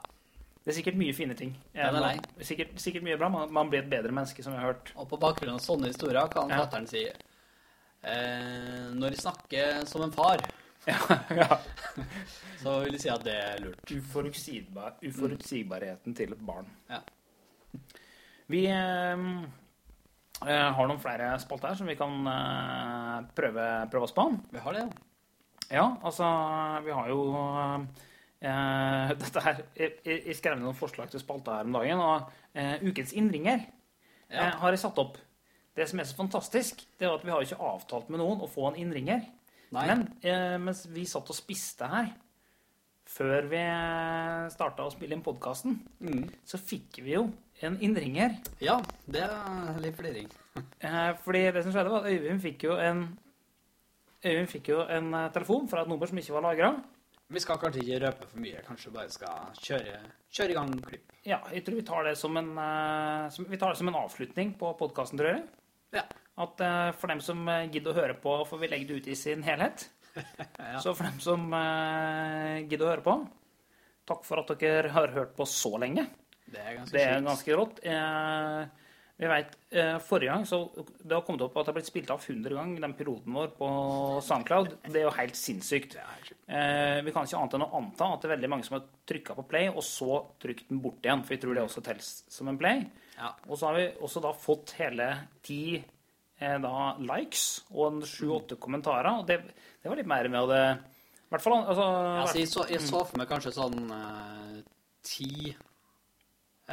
Det 0.65 0.73
er 0.73 0.77
sikkert 0.79 0.97
mye 0.97 1.13
fine 1.13 1.35
ting. 1.37 1.53
Ja, 1.77 1.91
det 1.93 2.01
er 2.01 2.05
Man- 2.17 2.43
sikkert, 2.45 2.73
sikkert 2.81 3.03
mye 3.05 3.17
bra. 3.21 3.29
Man, 3.29 3.51
man 3.53 3.69
blir 3.69 3.83
et 3.83 3.89
bedre 3.89 4.11
menneske, 4.11 4.41
som 4.43 4.53
jeg 4.53 4.61
har 4.63 4.73
hørt. 4.73 4.91
Og 4.97 5.07
på 5.11 5.19
bakgrunn 5.21 5.53
av 5.53 5.61
sånne 5.61 5.91
historier 5.93 6.27
kan 6.33 6.49
Ja. 6.49 6.63
datteren 6.63 6.87
si 6.89 7.05
eh, 7.05 8.89
Når 8.93 9.09
jeg 9.13 9.21
snakker 9.21 9.85
som 9.87 10.01
en 10.07 10.11
far, 10.15 10.41
Ja, 10.85 10.97
ja. 11.33 11.57
så 12.61 12.79
vil 12.83 12.93
jeg 12.95 13.01
si 13.05 13.09
at 13.13 13.23
det 13.25 13.35
er 13.35 13.61
lurt. 13.63 13.91
Uforutsigbar, 13.91 14.97
uforutsigbarheten 15.05 16.15
til 16.17 16.33
et 16.35 16.43
barn. 16.45 16.67
Ja. 16.91 16.99
Vi 18.53 18.61
eh, 18.69 19.25
eh, 20.45 20.69
har 20.77 20.87
noen 20.89 21.01
flere 21.01 21.31
spalter 21.41 21.71
her 21.73 21.79
som 21.79 21.89
vi 21.89 21.97
kan 21.99 22.19
eh, 22.29 23.19
prøve, 23.37 23.65
prøve 23.91 24.07
oss 24.09 24.15
på. 24.15 24.27
Vi 24.53 24.61
har 24.61 24.77
det, 24.77 24.85
ja. 24.85 25.11
Ja, 25.73 25.85
altså 26.05 26.25
Vi 26.85 26.93
har 26.93 27.07
jo 27.09 27.21
eh, 28.45 29.13
dette 29.21 29.41
her 29.41 29.63
Jeg, 29.73 29.95
jeg 30.05 30.19
jeg 30.27 30.35
skrev 30.37 30.59
ned 30.59 30.67
noen 30.67 30.77
forslag 30.77 31.09
til 31.09 31.23
spalter 31.23 31.55
her 31.57 31.65
om 31.65 31.73
dagen, 31.73 32.03
og 32.05 32.29
eh, 32.53 32.75
ukens 32.85 33.15
innringer 33.17 33.63
Ja. 34.29 34.43
eh, 34.51 34.59
har 34.61 34.75
jeg 34.75 34.83
satt 34.83 35.01
opp. 35.01 35.17
Det 35.75 35.89
som 35.89 35.99
er 35.99 36.05
så 36.07 36.15
fantastisk, 36.19 36.85
det 36.99 37.07
er 37.09 37.15
at 37.17 37.25
vi 37.25 37.33
har 37.33 37.41
ikke 37.43 37.57
avtalt 37.59 38.07
med 38.13 38.21
noen 38.21 38.45
å 38.45 38.47
få 38.47 38.69
en 38.69 38.77
innringer. 38.79 39.25
Nei. 39.75 39.85
Men 39.91 40.05
eh, 40.23 40.55
mens 40.61 40.85
vi 40.91 41.03
satt 41.09 41.29
og 41.29 41.37
spiste 41.37 41.87
her 41.91 42.13
før 43.15 43.45
vi 43.51 43.59
starta 44.51 44.83
å 44.87 44.91
spille 44.91 45.13
inn 45.15 45.21
podkasten, 45.23 45.75
Mm. 46.01 46.23
så 46.43 46.57
fikk 46.57 46.97
vi 47.05 47.13
jo 47.13 47.27
en 47.61 47.77
innringer. 47.85 48.33
Ja, 48.59 48.79
det 49.07 49.21
er 49.27 49.79
litt 49.83 49.95
fliring. 49.99 50.31
Eh, 50.85 51.13
fordi 51.23 51.41
det 51.51 51.61
som 51.65 51.73
skjedde, 51.73 51.89
var 51.91 52.05
at 52.05 52.11
Øyvind 52.13 52.41
fikk 52.43 52.63
jo 52.67 52.75
en 52.79 53.05
fikk 54.49 54.69
jo 54.71 54.81
en 54.89 55.13
eh, 55.13 55.29
telefon 55.35 55.67
fra 55.69 55.81
et 55.83 55.89
nummer 55.89 56.07
som 56.09 56.17
ikke 56.17 56.33
var 56.35 56.45
lagra. 56.47 56.69
Vi 57.33 57.41
skal 57.41 57.57
kanskje 57.61 57.81
ikke 57.83 57.99
røpe 58.03 58.27
for 58.29 58.41
mye, 58.43 58.61
kanskje 58.67 58.91
bare 58.93 59.09
skal 59.13 59.49
kjøre, 59.59 59.95
kjøre 60.33 60.53
i 60.53 60.57
gang 60.57 60.73
klipp. 60.85 61.13
Ja, 61.25 61.39
jeg 61.53 61.63
tror 61.65 61.79
vi 61.79 61.85
tar 61.87 62.03
det 62.05 62.15
som 62.21 62.37
en, 62.37 62.51
eh, 62.57 63.29
som, 63.33 63.47
vi 63.49 63.57
tar 63.61 63.73
det 63.73 63.79
som 63.81 63.89
en 63.89 63.97
avslutning 64.01 64.53
på 64.59 64.71
podkasten, 64.77 65.17
tror 65.21 65.33
jeg. 65.33 65.43
Ja. 65.97 66.03
At 66.35 66.59
eh, 66.59 66.89
for 66.99 67.11
dem 67.11 67.21
som 67.23 67.45
eh, 67.47 67.67
gidder 67.71 67.93
å 67.93 67.99
høre 68.01 68.15
på, 68.19 68.35
får 68.49 68.59
vi 68.61 68.71
legge 68.71 68.89
det 68.89 68.99
ut 68.99 69.11
i 69.11 69.19
sin 69.19 69.45
helhet. 69.47 69.89
Ja. 70.55 70.79
Så 70.79 70.93
for 70.95 71.03
dem 71.03 71.17
som 71.19 71.41
eh, 71.51 72.61
gidder 72.69 72.85
å 72.85 72.91
høre 72.93 73.03
på, 73.03 73.13
takk 74.07 74.21
for 74.23 74.39
at 74.39 74.53
dere 74.61 74.93
har 74.95 75.11
hørt 75.11 75.33
på 75.35 75.43
så 75.49 75.73
lenge. 75.81 76.05
Det 76.47 76.61
er 76.61 76.77
ganske 76.77 76.95
Det 76.95 77.01
er 77.03 77.25
ganske 77.25 77.57
rått. 77.59 77.81
Vi 79.15 79.27
vet, 79.31 79.57
Forrige 80.07 80.31
gang 80.31 80.45
så 80.47 80.59
det 80.75 81.11
har 81.17 81.25
kommet 81.27 81.43
opp 81.43 81.59
at 81.59 81.67
det 81.67 81.73
har 81.73 81.77
blitt 81.77 81.89
spilt 81.91 82.13
av 82.15 82.23
100 82.23 82.55
ganger 82.55 82.85
den 82.85 82.95
piloten 82.95 83.35
vår 83.35 83.51
på 83.59 83.69
SoundCloud. 84.23 84.71
Det 84.87 85.01
er 85.01 85.05
jo 85.09 85.13
helt 85.19 85.39
sinnssykt. 85.39 85.97
Vi 86.47 87.15
kan 87.15 87.27
ikke 87.27 87.41
annet 87.41 87.57
enn 87.59 87.67
å 87.67 87.71
anta 87.79 88.09
at 88.11 88.23
det 88.23 88.29
er 88.29 88.35
veldig 88.37 88.51
mange 88.55 88.67
som 88.67 88.77
har 88.77 88.85
trykka 89.07 89.35
på 89.35 89.47
play, 89.51 89.67
og 89.71 89.83
så 89.87 90.21
trykt 90.43 90.71
den 90.71 90.79
bort 90.83 91.03
igjen. 91.03 91.23
For 91.27 91.35
vi 91.35 91.41
tror 91.43 91.59
det 91.59 91.67
også 91.67 91.83
telles 91.85 92.13
som 92.31 92.51
en 92.51 92.59
play. 92.59 92.85
Ja. 93.19 93.33
Og 93.47 93.59
så 93.59 93.69
har 93.69 93.79
vi 93.81 93.89
også 93.99 94.23
da 94.23 94.31
fått 94.35 94.77
hele 94.79 95.11
ti 95.43 95.61
da, 96.39 96.73
likes 96.99 97.45
og 97.71 97.85
en 97.87 98.01
sju-åtte 98.07 98.57
kommentarer. 98.61 99.11
Og 99.21 99.27
det, 99.29 99.39
det 99.81 99.91
var 99.91 99.99
litt 99.99 100.09
mer 100.09 100.29
med 100.31 100.41
hadde 100.43 100.61
I 100.75 101.33
hvert 101.33 101.45
fall 101.45 101.57
altså, 101.61 101.87
Altså, 102.21 102.37
jeg, 102.41 102.51
så, 102.51 102.65
jeg 102.71 102.83
så 102.83 103.03
for 103.07 103.21
meg 103.21 103.31
kanskje 103.31 103.55
sånn 103.55 103.79
eh, 103.95 104.59
10 105.05 105.53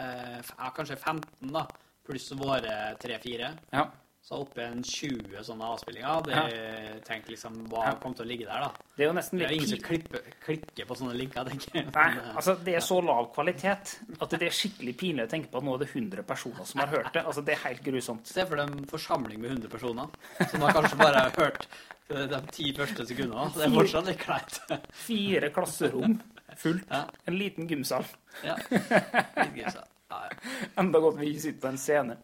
eh, 0.02 0.52
kanskje 0.76 0.98
15, 0.98 1.52
da. 1.54 1.66
Pluss 2.02 2.32
våre 2.34 2.96
3-4. 2.98 3.52
ja. 3.70 3.84
Så 4.22 4.36
oppe 4.38 4.62
en 4.62 4.84
20 4.86 5.40
sånne 5.42 5.66
avspillinger. 5.66 6.20
Det 6.28 7.00
tenkte 7.08 7.32
liksom 7.32 7.56
hva 7.72 7.88
Ja. 7.88 7.94
kom 7.98 8.14
til 8.14 8.24
å 8.24 8.28
ligge 8.28 8.46
der, 8.46 8.60
da. 8.60 8.68
Det 8.96 9.02
er 9.02 9.08
jo 9.08 9.14
nesten 9.16 9.38
Det 9.38 9.46
er 9.46 9.50
litt 9.50 9.62
ingen 9.62 9.70
som 9.72 9.78
klipper, 9.88 10.20
klikker 10.44 10.86
på 10.86 10.96
sånne 10.96 11.16
linker, 11.18 11.44
tenker 11.48 11.74
jeg. 11.74 11.88
Nei, 11.92 12.04
eh, 12.12 12.36
altså 12.36 12.54
det 12.64 12.74
er 12.76 12.84
så 12.86 13.00
lav 13.02 13.32
kvalitet 13.34 13.96
at 14.20 14.30
det 14.30 14.42
er 14.46 14.54
skikkelig 14.54 14.94
pinlig 14.96 15.26
å 15.26 15.30
tenke 15.32 15.50
på 15.50 15.58
at 15.58 15.64
nå 15.66 15.74
er 15.74 15.78
det 15.82 15.88
100 15.90 16.22
personer 16.22 16.64
som 16.64 16.80
har 16.84 16.86
hørt 16.94 17.12
det. 17.12 17.24
Altså 17.26 17.44
Det 17.44 17.56
er 17.56 17.68
helt 17.68 17.82
grusomt. 17.82 18.26
Se 18.26 18.46
for 18.46 18.56
deg 18.56 18.70
en 18.70 18.84
forsamling 18.86 19.40
med 19.40 19.50
100 19.50 19.68
personer, 19.68 20.08
som 20.50 20.60
har 20.60 20.72
kanskje 20.72 20.98
bare 21.02 21.24
hørt 21.36 21.66
de 22.08 22.40
ti 22.52 22.72
første 22.76 23.06
sekundene. 23.08 23.50
Det 23.56 23.66
er 23.66 23.74
fortsatt 23.74 24.06
litt 24.06 24.18
kleint. 24.22 24.60
Fire 24.92 25.50
klasserom 25.50 26.20
fullt. 26.56 26.86
Ja. 26.90 27.06
En 27.26 27.34
liten 27.38 27.66
gymsal. 27.66 28.04
Ja. 28.44 28.54
Litt 28.70 29.54
gymsal. 29.56 29.86
Ja, 30.12 30.28
ja. 30.28 30.66
Enda 30.78 31.00
godt 31.00 31.18
vi 31.18 31.32
ikke 31.32 31.40
sitter 31.48 31.60
på 31.64 31.68
en 31.72 31.78
scene. 31.78 32.16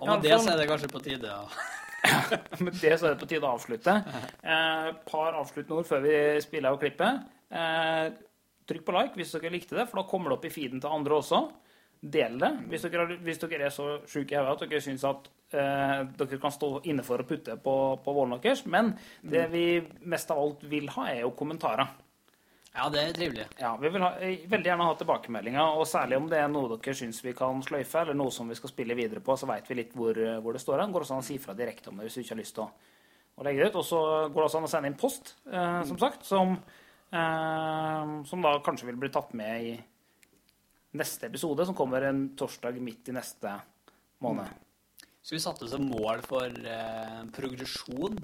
Og 0.00 0.10
med 0.10 0.26
det 0.26 0.36
så 0.40 0.52
er 0.52 0.60
det 0.60 0.68
kanskje 0.70 0.90
på 0.92 1.02
tide 1.04 1.30
å 1.30 1.46
Med 2.64 2.74
det 2.76 2.98
så 3.00 3.08
er 3.08 3.14
det 3.14 3.20
på 3.22 3.28
tide 3.30 3.46
å 3.48 3.54
avslutte. 3.56 3.94
Eh, 4.44 4.88
par 5.08 5.38
avsluttende 5.40 5.80
ord 5.80 5.88
før 5.88 6.02
vi 6.04 6.16
spiller 6.44 6.74
av 6.74 6.80
klippet. 6.82 7.22
Eh, 7.48 8.08
trykk 8.68 8.84
på 8.84 8.94
like 8.96 9.20
hvis 9.20 9.32
dere 9.36 9.52
likte 9.54 9.78
det, 9.78 9.86
for 9.88 10.02
da 10.02 10.08
kommer 10.10 10.32
det 10.32 10.38
opp 10.38 10.44
i 10.48 10.52
feeden 10.52 10.82
til 10.82 10.92
andre 10.92 11.16
også. 11.20 11.40
Del 12.04 12.36
det 12.42 12.50
hvis 12.68 12.84
dere, 12.84 13.16
hvis 13.24 13.40
dere 13.40 13.70
er 13.70 13.72
så 13.72 13.88
sjuke 14.04 14.36
i 14.36 14.36
hodet 14.36 14.52
at 14.58 14.66
dere 14.66 14.84
syns 14.84 15.06
at 15.08 15.30
eh, 15.56 16.00
dere 16.20 16.40
kan 16.42 16.52
stå 16.52 16.70
inne 16.92 17.04
for 17.06 17.24
å 17.24 17.28
putte 17.28 17.56
på, 17.64 17.76
på 18.04 18.16
vålen 18.18 18.36
deres. 18.36 18.66
Men 18.68 18.92
det 19.24 19.46
vi 19.54 19.66
mest 20.04 20.32
av 20.34 20.42
alt 20.44 20.68
vil 20.68 20.92
ha, 20.98 21.08
er 21.14 21.22
jo 21.24 21.32
kommentarer. 21.38 21.88
Ja, 22.74 22.88
det 22.90 23.02
er 23.04 23.12
trivelig. 23.14 23.44
Ja, 23.60 23.76
Vi 23.78 23.88
vil 23.88 24.02
ha, 24.02 24.10
eh, 24.18 24.46
veldig 24.50 24.66
gjerne 24.66 24.86
ha 24.88 24.94
tilbakemeldinger, 24.98 25.76
og 25.78 25.86
særlig 25.86 26.16
om 26.18 26.26
det 26.28 26.40
er 26.42 26.48
noe 26.50 26.76
dere 26.76 26.94
syns 26.98 27.22
vi 27.22 27.32
kan 27.32 27.62
sløyfe, 27.62 28.00
eller 28.00 28.18
noe 28.18 28.32
som 28.34 28.48
vi 28.50 28.56
skal 28.58 28.72
spille 28.72 28.96
videre 28.98 29.22
på, 29.22 29.36
så 29.38 29.46
veit 29.46 29.68
vi 29.70 29.76
litt 29.78 29.94
hvor, 29.94 30.18
eh, 30.18 30.40
hvor 30.42 30.52
det 30.52 30.62
står 30.64 30.80
hen. 30.82 30.92
Går 30.92 31.06
også 31.06 31.14
an 31.14 31.22
å 31.22 31.28
si 31.28 31.38
fra 31.38 31.54
direkte 31.54 31.88
om 31.92 31.96
det 31.96 32.08
hvis 32.08 32.18
du 32.18 32.22
ikke 32.24 32.34
har 32.34 32.42
lyst 32.42 32.54
til 32.58 32.64
å, 32.64 32.70
å 33.38 33.44
legge 33.46 33.62
det 33.62 33.70
ut. 33.70 33.78
Og 33.78 33.86
så 33.86 34.00
går 34.26 34.34
det 34.34 34.48
også 34.48 34.58
an 34.58 34.66
å 34.66 34.72
sende 34.74 34.90
inn 34.90 34.98
post, 34.98 35.34
eh, 35.46 35.82
som 35.84 35.98
sagt, 36.02 36.26
som, 36.26 36.56
eh, 37.12 38.22
som 38.26 38.42
da 38.42 38.58
kanskje 38.58 38.90
vil 38.90 38.96
bli 38.96 39.08
tatt 39.14 39.32
med 39.34 39.62
i 39.62 39.76
neste 40.98 41.30
episode, 41.30 41.66
som 41.66 41.74
kommer 41.74 42.02
en 42.02 42.30
torsdag 42.34 42.80
midt 42.82 43.08
i 43.08 43.12
neste 43.12 43.54
måned. 44.20 44.50
Så 45.22 45.30
vi 45.36 45.38
satte 45.38 45.68
som 45.70 45.86
mål 45.88 46.22
for 46.26 46.44
eh, 46.46 47.22
progresjon. 47.32 48.18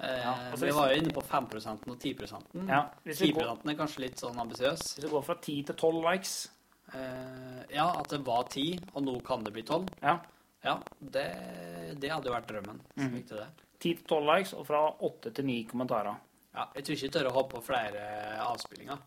Eh, 0.00 0.20
Ja, 0.24 0.32
altså 0.50 0.66
vi 0.66 0.72
var 0.74 0.90
jo 0.90 0.98
inne 1.00 1.12
på 1.14 1.22
5% 1.22 1.86
og 1.88 1.98
10 1.98 2.14
Ja, 2.68 2.88
10 3.06 3.32
går, 3.32 3.52
er 3.70 3.78
kanskje 3.78 4.00
litt 4.00 4.18
sånn 4.18 4.38
ambisiøs. 4.38 4.94
hvis 4.96 5.04
vi 5.04 5.10
går 5.10 5.22
fra 5.22 5.34
10 5.34 5.62
til 5.62 5.74
12 5.74 6.02
likes 6.10 6.48
Eh, 6.94 7.62
ja, 7.74 7.86
at 8.00 8.08
det 8.12 8.18
var 8.26 8.44
10, 8.50 8.78
og 8.94 9.02
nå 9.06 9.14
kan 9.26 9.44
det 9.44 9.52
bli 9.54 9.62
12. 9.62 9.88
ja, 10.02 10.18
Ja, 10.64 10.78
det, 10.98 11.24
det 12.00 12.08
hadde 12.08 12.30
jo 12.30 12.34
vært 12.34 12.46
drømmen. 12.48 12.78
Mm. 12.96 13.04
Mhm. 13.04 13.24
det. 13.28 13.48
10 13.80 13.94
til 13.94 14.06
12 14.06 14.28
likes, 14.30 14.52
og 14.54 14.66
fra 14.66 14.80
8 15.00 15.30
til 15.34 15.44
9 15.44 15.64
kommentarer. 15.68 16.16
Ja, 16.54 16.68
jeg 16.74 16.84
tror 16.84 16.94
ikke 16.94 17.04
jeg 17.08 17.12
tør 17.12 17.28
å 17.28 17.34
håpe 17.34 17.56
på 17.56 17.62
flere 17.66 18.04
avspillinger. 18.46 18.98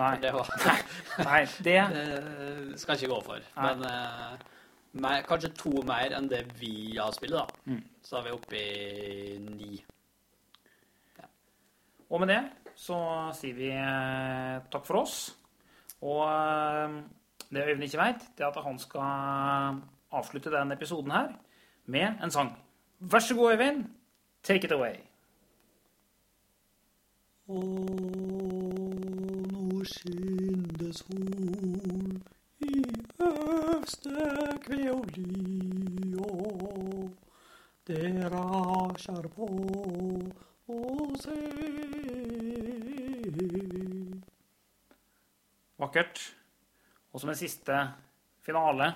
Nei, 0.00 0.16
det, 0.22 0.30
var, 0.32 0.48
nei 1.28 1.42
det 1.60 1.76
det 2.70 2.80
skal 2.80 2.96
jeg 2.96 3.02
ikke 3.02 3.12
gå 3.12 3.20
for. 3.26 3.42
Nei. 3.58 3.74
Men 3.74 3.84
eh, 3.90 4.46
mer, 5.04 5.26
kanskje 5.28 5.52
to 5.58 5.82
mer 5.84 6.14
enn 6.16 6.30
det 6.30 6.46
vi 6.60 6.96
avspiller, 7.02 7.42
da. 7.42 7.74
Mm. 7.74 7.82
Så 8.06 8.16
er 8.20 8.28
vi 8.28 8.36
oppe 8.38 8.62
i 8.62 9.36
ni. 9.42 9.82
Og 12.12 12.20
med 12.20 12.28
det 12.28 12.42
så 12.76 12.98
sier 13.36 13.56
vi 13.56 13.70
eh, 13.72 14.60
takk 14.72 14.84
for 14.88 15.02
oss. 15.02 15.16
Og 16.04 16.22
eh, 16.26 16.98
det 17.52 17.64
Øyvind 17.64 17.86
ikke 17.86 18.00
veit, 18.00 18.26
det 18.36 18.44
er 18.44 18.50
at 18.50 18.64
han 18.64 18.78
skal 18.80 19.80
avslutte 20.12 20.52
denne 20.52 20.76
episoden 20.76 21.12
her 21.12 21.32
med 21.86 22.22
en 22.22 22.30
sang. 22.30 22.52
Vær 23.00 23.24
så 23.24 23.34
god, 23.36 23.52
Øyvind. 23.52 23.84
Take 24.42 24.66
it 24.66 24.72
away. 24.72 24.96
Å, 27.48 27.60
nå 29.52 29.82
skinner 29.86 30.92
sol 30.96 32.16
i 32.66 32.82
øvste 33.22 34.28
kveoli, 34.64 36.14
og 36.22 37.10
det 37.86 38.14
rasjer 38.32 39.28
på 39.36 39.48
og 40.72 41.16
se. 41.20 41.36
Vakkert. 45.82 46.20
Og 47.12 47.20
som 47.20 47.30
en 47.32 47.36
siste 47.38 47.78
finale 48.46 48.92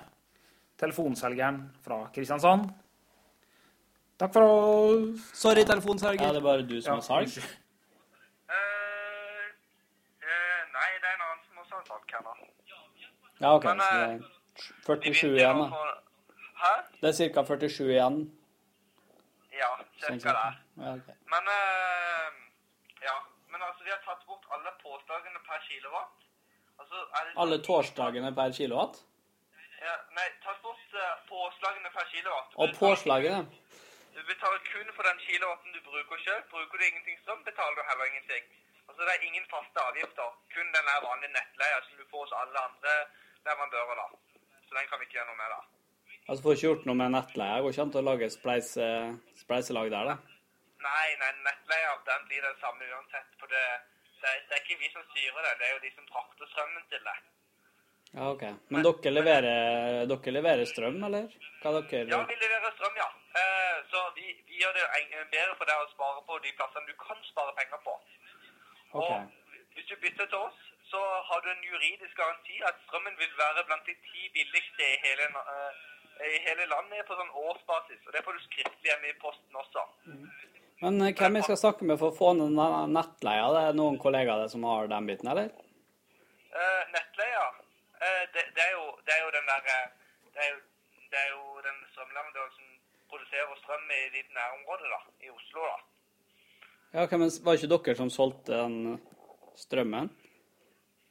telefonselgeren 0.81 1.61
fra 1.85 2.07
Kristiansand. 2.15 2.69
Takk 4.21 4.33
for 4.33 4.43
oss. 4.49 5.27
Sorry, 5.37 5.65
telefonselger. 5.69 6.25
Ja, 6.25 6.33
det 6.33 6.41
er 6.41 6.47
bare 6.47 6.63
du 6.65 6.81
som 6.81 6.91
Ja, 6.91 6.95
har 7.01 7.03
salg? 7.05 7.29
Uh, 7.37 7.45
Eh, 8.49 10.31
eh, 10.31 10.63
nei, 10.73 10.89
det 11.03 11.09
er 11.11 11.15
en 11.15 11.25
annen 11.27 11.43
som 11.45 11.59
også 11.63 11.75
har 11.75 11.85
salg 11.91 12.13
her 12.15 12.23
nå. 12.25 12.33
Ja, 13.41 13.55
OK. 13.57 13.65
Men, 13.65 13.81
Så 13.81 13.91
det 13.93 14.03
eh, 14.03 14.15
er 14.15 15.03
47 15.03 15.37
igjen, 15.37 15.59
da. 15.59 15.67
Hæ? 16.63 16.73
Det 17.03 17.09
er 17.11 17.33
ca. 17.35 17.45
47 17.45 17.91
igjen. 17.91 18.17
Ja, 19.57 19.71
Sånn 20.03 20.21
cirka 20.21 20.35
der. 20.37 20.61
Ja. 20.85 21.17
Men 21.33 21.51
uh, 21.55 22.45
Ja. 23.07 23.17
Men 23.51 23.63
altså, 23.63 23.85
vi 23.85 23.91
har 23.91 24.01
tatt 24.05 24.25
bort 24.29 24.47
alle 24.53 24.71
påslagene 24.83 25.41
per 25.49 25.61
kilowatt. 25.69 26.25
Altså, 26.81 26.97
det 27.13 27.37
Alle 27.43 27.59
torsdagene 27.69 28.33
per 28.39 28.51
kilowatt? 28.59 28.99
Ja, 29.87 29.95
nei, 30.19 30.27
tatt 30.45 30.61
bort 30.65 30.97
uh, 30.97 31.15
påslagene 31.31 31.93
per 31.95 32.11
kilowatt. 32.13 32.57
Og 32.63 32.75
påslagene? 32.81 33.41
Du 34.17 34.21
betaler 34.33 34.61
kun 34.73 34.93
for 34.97 35.09
den 35.09 35.19
kilowatten 35.29 35.73
du 35.77 35.81
bruker 35.89 36.19
selv. 36.27 36.43
Bruker 36.53 36.77
du 36.79 36.85
ingenting 36.91 37.17
strøm, 37.23 37.45
betaler 37.49 37.75
du 37.79 37.83
heller 37.91 38.13
ingenting. 38.13 38.45
Altså, 38.89 39.01
det 39.07 39.13
er 39.15 39.27
ingen 39.31 39.47
faste 39.55 39.79
avgifter. 39.89 40.29
Kun 40.55 40.69
den 40.77 40.93
vanlige 41.09 41.33
nettleia 41.39 41.81
som 41.87 41.95
du 42.01 42.05
får 42.11 42.25
hos 42.25 42.37
alle 42.43 42.59
andre 42.69 42.95
leverandører, 43.47 43.97
da. 44.03 44.07
Så 44.67 44.71
den 44.79 44.89
kan 44.89 44.99
vi 45.01 45.09
ikke 45.09 45.19
gjøre 45.19 45.31
noe 45.33 45.41
med, 45.43 45.51
da. 45.57 45.61
Altså 46.27 46.43
får 46.43 46.57
ikke 46.57 46.67
gjort 46.67 46.87
noe 46.89 46.99
med 46.99 47.13
nettleie? 47.15 47.61
Går 47.63 47.75
ikke 47.75 47.85
an 47.87 47.93
til 47.95 48.03
å 48.03 48.09
lage 48.09 48.27
et 48.27 48.35
spleise, 48.35 48.87
spleiselag 49.43 49.93
der, 49.95 50.11
da? 50.11 50.17
Nei, 50.87 51.09
nei, 51.21 51.31
nettleia 51.47 51.93
den 52.09 52.27
blir 52.31 52.43
den 52.43 52.59
samme 52.63 52.89
uansett. 52.97 53.31
For 53.41 53.51
det, 53.53 53.63
det, 54.21 54.33
er, 54.33 54.43
det 54.49 54.59
er 54.59 54.63
ikke 54.65 54.81
vi 54.83 54.91
som 54.95 55.07
styrer 55.13 55.47
det, 55.47 55.55
det 55.61 55.69
er 55.69 55.75
jo 55.77 55.85
de 55.87 55.93
som 55.95 56.11
frakter 56.11 56.51
strømmen 56.53 56.87
til 56.91 57.09
det. 57.09 57.17
Ja, 58.17 58.29
OK. 58.31 58.45
Men 58.73 58.87
dere 58.87 59.13
leverer, 59.13 60.07
dere 60.11 60.35
leverer 60.35 60.69
strøm, 60.71 60.99
eller? 61.09 61.31
Hva 61.63 61.73
dere 61.79 62.05
Ja, 62.11 62.21
vi 62.31 62.39
leverer 62.43 62.77
strøm, 62.79 63.01
ja. 63.03 63.09
Eh, 63.41 63.79
så 63.93 64.03
vi, 64.19 64.31
vi 64.49 64.63
gjør 64.63 64.77
det 64.79 64.87
bedre 65.35 65.57
for 65.59 65.69
deg 65.69 65.83
å 65.83 65.91
spare 65.95 66.23
på 66.29 66.39
de 66.45 66.55
plassene 66.59 66.91
du 66.91 66.95
kan 67.03 67.19
spare 67.31 67.55
penger 67.59 67.83
på. 67.87 67.99
Og 68.97 69.11
hvis 69.77 69.91
du 69.91 69.99
bytter 70.01 70.31
til 70.31 70.39
oss, 70.41 70.63
så 70.91 71.01
har 71.29 71.43
du 71.45 71.51
en 71.51 71.67
juridisk 71.71 72.15
garanti 72.23 72.57
at 72.69 72.79
strømmen 72.87 73.19
vil 73.21 73.33
være 73.43 73.67
blant 73.69 73.87
de 73.91 73.97
ti 74.07 74.31
billigste 74.37 74.87
i 74.95 75.01
hele, 75.05 75.27
eh, 75.55 75.83
i 76.25 76.39
hele 76.47 76.67
landet 76.71 77.07
på 77.09 77.17
sånn 77.19 77.35
årsbasis. 77.43 78.01
Og 78.07 78.15
det 78.15 78.23
får 78.25 78.37
du 78.37 78.45
skriftlig 78.47 78.91
hjemme 78.91 79.11
i 79.11 79.19
posten 79.21 79.61
også. 79.63 79.85
Men 80.85 81.01
eh, 81.03 81.13
hvem 81.17 81.39
vi 81.39 81.45
skal 81.45 81.61
snakke 81.61 81.89
med 81.89 82.01
for 82.01 82.13
å 82.13 82.17
få 82.17 82.33
ned 82.39 82.57
ne- 82.57 82.87
nettleia? 82.93 83.51
Det 83.55 83.63
er 83.67 83.79
noen 83.79 83.99
kollegaer 84.01 84.49
som 84.53 84.65
har 84.69 84.89
den 84.93 85.09
biten, 85.09 85.31
eller? 85.33 85.53
Uh, 86.57 86.83
nettleia, 86.93 87.45
uh, 88.01 88.25
det, 88.33 88.47
det, 88.57 88.65
er 88.65 88.73
jo, 88.73 88.87
det 89.05 89.13
er 89.13 89.23
jo 89.25 89.33
den 89.35 89.51
der 89.51 89.71
eh, 89.75 89.89
det 90.37 90.49
det 91.13 91.19
er 91.23 91.29
jo 91.33 91.61
den 91.65 91.77
strømleverandøren 91.93 92.55
som 92.57 92.65
produserer 93.13 93.59
strøm 93.61 93.93
i 93.95 94.01
ditt 94.15 94.31
nærområde, 94.35 94.89
da. 94.91 94.99
I 95.23 95.31
Oslo, 95.31 95.69
da. 95.69 95.77
Ja, 96.97 97.05
men 97.13 97.31
var 97.45 97.55
det 97.55 97.63
ikke 97.63 97.71
dere 97.77 97.99
som 98.01 98.11
solgte 98.11 98.57
den 98.57 98.99
strømmen? 99.57 100.11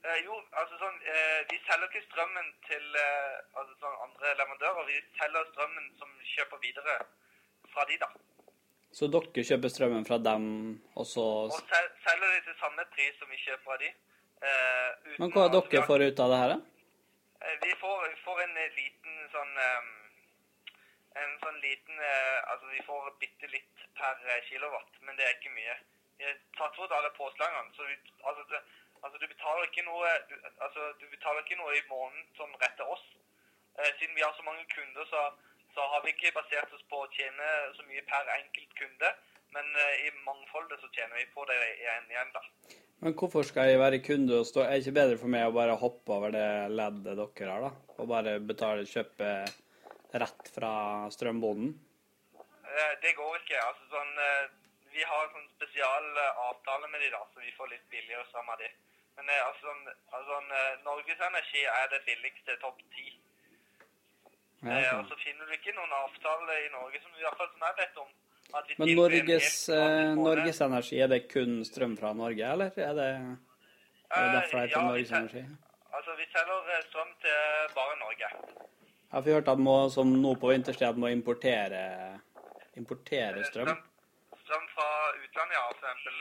Eh, 0.05 0.19
jo, 0.25 0.35
altså 0.51 0.74
sånn 1.15 1.21
eh, 1.21 1.45
Vi 1.51 1.59
selger 1.65 1.87
ikke 1.89 2.05
strømmen 2.09 2.53
til 2.67 2.95
eh, 2.99 3.35
altså 3.55 3.73
sånn 3.79 3.97
andre 4.05 4.35
leverandører. 4.39 4.87
Vi 4.87 4.99
selger 5.19 5.45
strømmen 5.51 5.91
som 5.99 6.09
kjøper 6.35 6.57
videre 6.61 6.97
fra 7.73 7.85
de, 7.89 7.97
da. 7.97 8.09
Så 8.95 9.07
dere 9.11 9.43
kjøper 9.43 9.69
strømmen 9.69 10.05
fra 10.05 10.17
dem, 10.17 10.45
og 10.95 11.05
så 11.05 11.25
Og 11.49 11.59
sel 11.71 11.89
selger 12.07 12.31
de 12.31 12.41
til 12.47 12.55
samme 12.59 12.85
pris 12.95 13.17
som 13.19 13.29
vi 13.29 13.41
kjøper 13.43 13.73
av 13.73 13.79
de. 13.79 13.91
Eh, 14.45 14.91
uten 15.11 15.19
Men 15.19 15.31
hva 15.35 15.45
er 15.45 15.53
dere 15.55 15.85
får 15.87 16.07
ut 16.07 16.19
av 16.19 16.31
det 16.31 16.39
her, 16.43 16.55
da? 16.55 16.59
Vi 17.61 17.73
får, 17.77 17.97
vi 18.09 18.21
får 18.23 18.39
en 18.41 18.55
liten 18.73 19.17
sånn 19.29 19.57
ehm, 19.61 19.89
En 21.21 21.33
sånn 21.43 21.59
liten 21.61 21.99
eh, 21.99 22.39
Altså, 22.51 22.71
vi 22.71 22.81
får 22.87 23.11
bitte 23.21 23.51
litt 23.51 23.83
per 23.99 24.23
kilowatt, 24.47 24.97
men 25.01 25.19
det 25.19 25.27
er 25.27 25.35
ikke 25.35 25.53
mye. 25.55 25.75
Vi 26.17 26.25
har 26.25 26.39
tatt 26.57 26.75
bort 26.79 26.91
alle 26.95 27.11
påslagene, 27.15 27.71
så 27.75 27.85
vi, 27.87 27.95
altså, 28.23 28.43
det, 28.49 28.59
altså, 29.05 29.21
du 29.21 29.27
betaler 29.29 29.69
ikke 29.69 29.85
noe 29.85 30.13
du, 30.29 30.35
altså, 30.65 30.89
du 30.99 31.05
betaler 31.13 31.45
ikke 31.45 31.59
noe 31.61 31.75
i 31.77 31.85
måneden 31.91 32.25
sånn 32.39 32.57
rett 32.63 32.75
til 32.79 32.89
oss. 32.95 33.05
Eh, 33.77 33.91
siden 33.99 34.17
vi 34.17 34.25
har 34.25 34.33
så 34.37 34.45
mange 34.47 34.65
kunder, 34.73 35.07
så, 35.11 35.23
så 35.75 35.85
har 35.93 36.03
vi 36.05 36.13
ikke 36.15 36.33
basert 36.35 36.73
oss 36.73 36.83
på 36.91 37.03
å 37.03 37.11
tjene 37.15 37.53
så 37.77 37.85
mye 37.89 38.03
per 38.09 38.33
enkelt 38.39 38.75
kunde. 38.81 39.13
Men 39.55 39.69
eh, 39.79 40.07
i 40.07 40.11
mangfoldet 40.27 40.81
så 40.81 40.89
tjener 40.95 41.21
vi 41.21 41.29
på 41.35 41.45
det 41.49 41.59
igjen, 41.75 42.09
igjen 42.11 42.33
da. 42.35 42.43
Men 43.03 43.13
hvorfor 43.19 43.43
skal 43.45 43.69
jeg 43.69 43.79
være 43.81 43.99
kunde 44.01 44.37
og 44.39 44.47
stå 44.47 44.63
Er 44.63 44.71
det 44.71 44.85
ikke 44.85 44.95
bedre 44.95 45.17
for 45.19 45.29
meg 45.31 45.45
å 45.45 45.55
bare 45.55 45.75
hoppe 45.77 46.13
over 46.15 46.31
det 46.33 46.47
leddet 46.71 47.19
dere 47.19 47.51
har, 47.51 47.65
da? 47.67 47.71
Og 47.99 48.07
bare 48.09 48.37
betale, 48.39 48.87
kjøpe 48.89 49.33
rett 50.15 50.51
fra 50.55 50.71
strømbonden? 51.13 51.73
Eh, 52.39 52.93
Det 53.03 53.13
går 53.19 53.35
ikke. 53.41 53.59
Altså 53.59 53.89
sånn 53.91 54.23
eh, 54.27 54.47
Vi 54.95 55.03
har 55.03 55.27
sånn 55.33 55.47
spesial 55.57 56.07
eh, 56.23 56.41
avtale 56.47 56.87
med 56.91 57.03
de 57.03 57.11
da, 57.13 57.21
så 57.33 57.43
vi 57.43 57.53
får 57.57 57.71
litt 57.73 57.87
billigere 57.91 58.25
sammen 58.31 58.55
av 58.55 58.63
de. 58.63 58.71
Men 59.17 59.29
eh, 59.31 59.41
altså, 59.47 59.69
sånn, 59.69 59.87
altså 60.11 60.27
sånn, 60.31 60.51
eh, 60.59 60.75
Norges 60.87 61.23
Energi 61.29 61.63
er 61.71 61.89
det 61.93 62.01
billigste 62.09 62.57
topp 62.63 62.83
ti. 62.95 63.07
Ja, 64.65 64.77
Eh. 64.81 64.91
Og 64.97 65.09
så 65.11 65.15
finner 65.21 65.45
du 65.45 65.53
ikke 65.53 65.75
noen 65.77 65.91
avtale 65.93 66.55
i 66.63 66.69
Norge 66.73 67.01
som 67.03 67.11
i 67.13 67.21
hvert 67.21 67.37
fall 67.37 67.51
som 67.51 67.65
jeg 67.67 67.75
vet 67.81 67.99
om. 68.01 68.13
Men 68.79 68.91
Norges. 68.97 69.49
Norges 70.17 70.61
Energi, 70.61 70.99
er 71.01 71.11
det 71.11 71.19
kun 71.29 71.59
strøm 71.67 71.97
fra 71.99 72.13
Norge, 72.17 72.51
eller 72.53 72.71
er 72.77 72.93
det, 72.97 73.09
er 74.09 74.25
det 74.25 74.33
derfor 74.37 74.57
det 74.57 74.63
heter 74.63 74.79
ja, 74.79 74.85
Norges 74.87 75.11
Energi? 75.11 75.43
Altså, 75.97 76.15
vi 76.19 76.25
selger 76.33 76.87
strøm 76.87 77.11
til 77.23 77.75
bare 77.75 77.97
Norge. 77.99 78.29
Jeg 79.15 79.23
har 79.23 79.27
hørt 79.33 79.47
at 79.47 79.59
må, 79.67 79.75
som 79.89 80.09
nå 80.21 80.33
på 80.41 80.49
vinterstid, 80.51 80.97
må 80.99 81.07
importere, 81.13 81.83
importere 82.75 83.45
strøm. 83.47 83.69
Strøm 84.43 84.65
fra 84.75 84.89
utlandet, 85.23 85.55
ja. 85.55 85.61
For 85.69 85.87
eksempel 85.87 86.17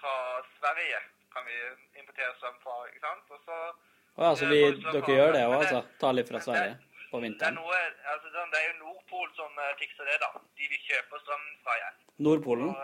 fra 0.00 0.14
Sverige 0.58 1.00
kan 1.34 1.48
vi 1.48 1.56
strøm 2.38 2.56
fra, 2.64 2.76
ikke 2.88 3.00
sant? 3.04 3.24
Og 3.30 3.40
så 3.46 3.56
Å 4.18 4.26
ja, 4.26 4.30
så 4.34 4.46
vi, 4.50 4.60
dere 4.82 5.16
gjør 5.18 5.32
det 5.36 5.42
òg, 5.46 5.54
altså? 5.62 5.82
Ta 6.02 6.10
litt 6.12 6.28
fra 6.32 6.40
Sverige 6.42 6.74
på 7.10 7.16
Det 7.16 7.18
er 7.18 7.24
vinteren? 7.28 7.54
noe, 7.56 7.76
altså 8.12 8.32
sånn, 8.34 8.50
det 8.52 8.58
er 8.60 8.66
jo 8.68 8.74
Nordpol 8.84 9.28
som 9.36 9.60
eh, 9.64 9.70
fikser 9.80 10.04
det, 10.10 10.16
da. 10.24 10.30
De 10.58 10.66
vi 10.72 10.80
kjøper 10.88 11.22
strøm 11.22 11.44
fra 11.64 11.76
igjen. 11.78 12.00
Nordpolen? 12.26 12.72
Og, 12.74 12.80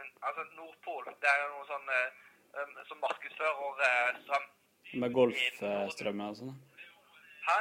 eh, 0.00 0.08
altså 0.30 0.46
Nordpol, 0.56 1.04
det 1.22 1.30
er 1.30 1.42
jo 1.44 1.50
noe 1.52 1.66
sånn 1.68 1.92
eh, 1.98 2.24
um, 2.62 2.72
som 2.88 3.02
markedsfører 3.04 3.84
eh, 3.90 4.18
strøm. 4.24 4.48
Med 5.02 5.14
golfstrømmen 5.18 6.26
og 6.32 6.36
sånn? 6.40 6.56
Hæ? 7.46 7.58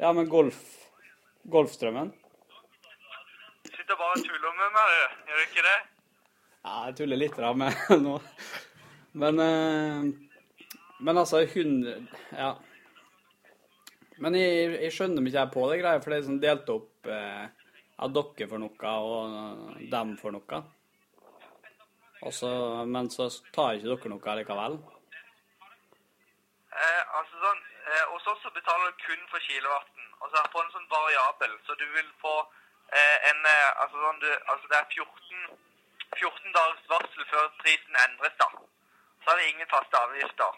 Ja, 0.00 0.12
men 0.16 0.28
golf... 0.32 0.60
Golfstrømmen? 1.50 2.10
Du 3.64 3.70
sitter 3.74 3.96
bare 3.96 4.16
og 4.16 4.24
tuller 4.24 4.52
med 4.58 4.74
meg. 4.76 4.90
Gjør 5.28 5.38
du 5.40 5.44
ikke 5.46 5.64
det? 5.66 5.78
Ja, 6.60 6.74
jeg 6.88 6.96
tuller 7.00 7.20
litt 7.20 7.36
da 7.40 7.52
med 7.56 7.72
nå. 8.06 8.18
Men 9.12 9.38
eh, 9.38 10.02
Men 11.00 11.18
altså, 11.18 11.44
hun 11.54 12.08
Ja. 12.32 12.54
Men 14.20 14.34
jeg, 14.36 14.76
jeg 14.82 14.92
skjønner 14.92 15.26
ikke 15.26 15.46
på 15.54 15.62
det 15.70 15.80
greia, 15.80 16.00
for 16.00 16.12
det 16.12 16.16
er 16.18 16.20
liksom 16.20 16.40
delt 16.42 16.68
opp 16.68 17.08
eh, 17.08 17.46
at 18.04 18.12
dere 18.16 18.48
for 18.50 18.60
noe, 18.60 18.90
og 18.92 19.80
dem 19.92 20.10
for 20.20 20.36
noe. 20.36 20.58
Også, 22.28 22.50
men 22.84 23.08
så 23.10 23.30
tar 23.54 23.78
ikke 23.78 23.88
dere 23.94 24.12
noe 24.12 24.34
likevel. 24.40 24.76
Eh, 26.70 27.02
altså 27.16 27.40
sånn, 27.44 27.62
eh, 27.88 28.04
Hos 28.12 28.28
oss 28.32 28.42
så 28.44 28.52
betaler 28.52 28.92
du 28.92 29.00
kun 29.06 29.24
for 29.32 29.46
kilowatten. 29.46 30.04
Og 30.20 30.28
så 30.28 30.36
er 30.36 30.44
det 30.44 30.52
på 30.52 30.62
en 30.62 30.74
sånn 30.74 30.90
variabel, 30.92 31.56
så 31.64 31.76
du 31.80 31.86
vil 31.96 32.10
få 32.20 32.34
eh, 32.92 33.16
en 33.30 33.40
eh, 33.54 33.70
altså 33.84 34.04
sånn, 34.04 34.20
du, 34.20 34.28
altså 34.52 34.68
Det 34.68 34.78
er 34.82 34.92
14, 35.00 35.56
14 36.20 36.58
dagers 36.58 36.84
varsel 36.92 37.28
før 37.32 37.48
prisen 37.62 38.00
endres, 38.04 38.36
da. 38.42 38.50
Så 39.22 39.26
er 39.30 39.36
det 39.38 39.48
ingen 39.52 39.68
faste 39.74 39.96
avgifter. 40.04 40.52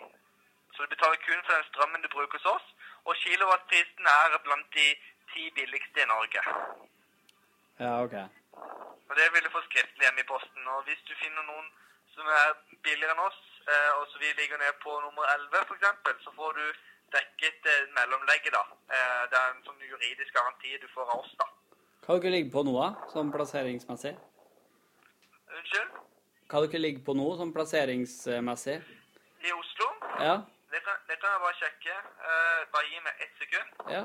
Så 0.72 0.78
du 0.82 0.88
betaler 0.94 1.18
kun 1.26 1.42
for 1.46 1.52
den 1.56 1.68
strømmen 1.70 2.04
du 2.04 2.08
bruker 2.16 2.38
hos 2.38 2.52
oss. 2.56 2.66
Og 3.06 3.12
kilowattprisen 3.24 4.06
er 4.18 4.38
blant 4.46 4.68
de 4.78 4.86
ti 5.32 5.44
billigste 5.56 5.98
i 6.04 6.10
Norge. 6.14 6.40
Ja, 7.84 7.92
OK. 8.04 8.14
Og 9.08 9.12
det 9.18 9.26
vil 9.32 9.44
du 9.46 9.50
få 9.56 9.62
skriftlig 9.68 10.04
hjemme 10.06 10.22
i 10.24 10.30
posten. 10.34 10.62
Og 10.74 10.78
hvis 10.86 11.02
du 11.08 11.12
finner 11.22 11.42
noen 11.50 11.66
som 12.14 12.26
er 12.40 12.48
billigere 12.86 13.14
enn 13.16 13.26
oss, 13.28 13.40
eh, 13.72 13.90
og 13.98 14.04
så 14.10 14.22
vi 14.22 14.30
ligger 14.40 14.58
ned 14.64 14.74
på 14.84 14.92
nummer 15.06 15.24
11 15.34 15.64
f.eks., 15.66 16.24
så 16.24 16.32
får 16.38 16.52
du 16.60 16.64
dekket 17.16 17.68
eh, 17.72 17.88
mellomlegget, 17.98 18.52
da. 18.58 18.64
Eh, 18.96 19.22
det 19.30 19.38
er 19.40 19.50
en 19.50 19.64
sånn 19.66 19.88
juridisk 19.92 20.32
garanti 20.38 20.76
du 20.84 20.88
får 20.94 21.08
av 21.08 21.24
oss, 21.24 21.34
da. 21.42 21.48
Hva 22.06 22.18
dere 22.18 22.34
ligger 22.36 22.54
på 22.56 22.64
nå, 22.68 22.74
da, 22.78 22.88
sånn 23.14 23.32
plasseringsmessig? 23.34 24.14
Unnskyld? 25.58 26.00
Hva 26.52 26.60
dere 26.60 26.82
ligger 26.82 27.00
på 27.00 27.12
nå, 27.16 27.26
sånn 27.40 27.48
plasseringsmessig? 27.56 28.74
I 29.40 29.52
Oslo? 29.56 29.86
Ja? 30.20 30.34
Det 30.68 30.80
kan, 30.84 30.98
det 31.08 31.16
kan 31.22 31.32
jeg 31.32 31.40
bare 31.44 31.56
sjekke. 31.56 31.94
Uh, 32.26 32.58
bare 32.74 32.90
gi 32.90 33.00
meg 33.06 33.22
ett 33.24 33.40
sekund. 33.40 33.70
Ja. 33.94 34.02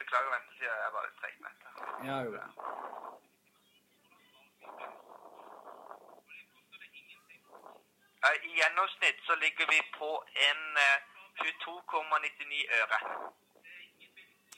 Beklager 0.00 0.32
ventetida, 0.38 0.72
jeg 0.72 0.88
er 0.88 0.96
bare 0.96 1.08
dette. 1.12 1.28
Ja, 2.08 2.16
jo. 2.24 2.32
ja. 2.40 2.48
Eh, 8.24 8.44
I 8.48 8.60
gjennomsnitt 8.82 9.20
så 9.26 9.34
ligger 9.34 9.66
vi 9.70 9.80
på 9.98 10.24
en 10.50 10.76
eh, 10.76 10.98
22,99 11.38 12.66
øre. 12.80 12.98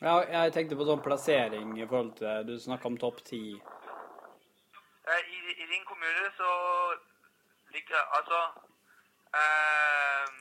Ja, 0.00 0.42
jeg 0.42 0.52
tenkte 0.52 0.76
på 0.76 0.86
sånn 0.88 1.02
plassering 1.02 1.76
i 1.78 1.86
forhold 1.86 2.16
til 2.18 2.46
Du 2.48 2.58
snakka 2.58 2.88
om 2.88 2.96
topp 2.98 3.20
ti. 3.24 3.60
Eh, 5.08 5.22
I, 5.34 5.38
I 5.62 5.66
din 5.70 5.84
kommune 5.84 6.30
så 6.36 6.50
ligger 7.74 8.00
altså 8.18 8.40
ehm, 9.38 10.40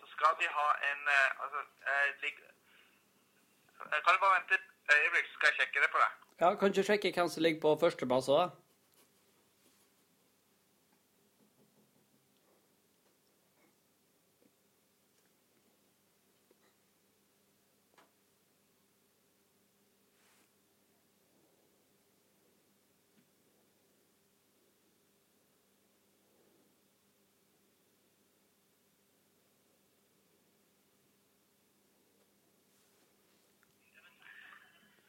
Så 0.00 0.06
skal 0.16 0.34
vi 0.40 0.50
ha 0.58 0.68
en 0.90 1.08
eh, 1.16 1.42
Altså 1.42 1.62
eh, 1.92 2.10
ligger, 2.22 2.50
eh, 3.84 4.00
Kan 4.02 4.14
du 4.14 4.20
bare 4.24 4.36
vente 4.40 4.54
et 4.54 4.98
øyeblikk, 4.98 5.26
så 5.28 5.34
skal 5.38 5.48
jeg 5.48 5.56
sjekke 5.60 5.86
det 5.86 5.90
på 5.94 6.02
deg? 6.02 6.20
Ja, 6.40 6.54
kan 6.54 6.68
ikke 6.68 6.88
sjekke 6.90 7.14
hvem 7.14 7.28
som 7.28 7.42
ligger 7.42 7.60
på 7.60 7.78
førsteplass 7.86 8.28
òg, 8.28 8.42
da? 8.42 8.64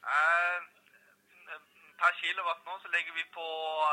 Eh, 0.06 0.62
per 2.00 2.12
kilowatt 2.36 2.66
nå 2.68 2.76
så 2.84 2.91
ligger 2.91 3.14
vi 3.16 3.24
på 3.32 3.45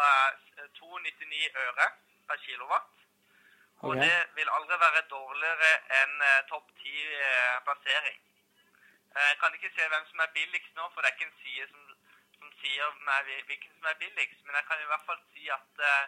eh, 0.03 0.67
2,99 0.81 1.47
øre 1.65 1.87
per 2.27 2.43
kilowatt. 2.43 2.91
Og 3.83 3.91
okay. 3.95 4.03
det 4.03 4.19
vil 4.39 4.51
aldri 4.57 4.79
være 4.83 5.03
dårligere 5.11 5.71
enn 6.03 6.21
eh, 6.27 6.43
topp 6.51 6.69
10-plassering. 6.83 8.19
Jeg 9.13 9.39
kan 9.41 9.55
ikke 9.55 9.71
se 9.77 9.87
hvem 9.93 10.05
som 10.11 10.23
er 10.25 10.31
billigst 10.37 10.75
nå, 10.79 10.85
for 10.93 11.03
det 11.05 11.11
er 11.11 11.17
ikke 11.17 11.29
en 11.29 11.41
side 11.45 11.67
som, 11.71 11.83
som 12.39 12.53
sier 12.63 12.93
hvilken 13.49 13.73
som 13.79 13.89
er 13.91 13.99
billigst. 14.03 14.39
Men 14.47 14.57
jeg 14.59 14.67
kan 14.69 14.83
i 14.85 14.89
hvert 14.91 15.07
fall 15.09 15.21
si 15.35 15.49
at 15.53 15.83
eh, 15.89 16.05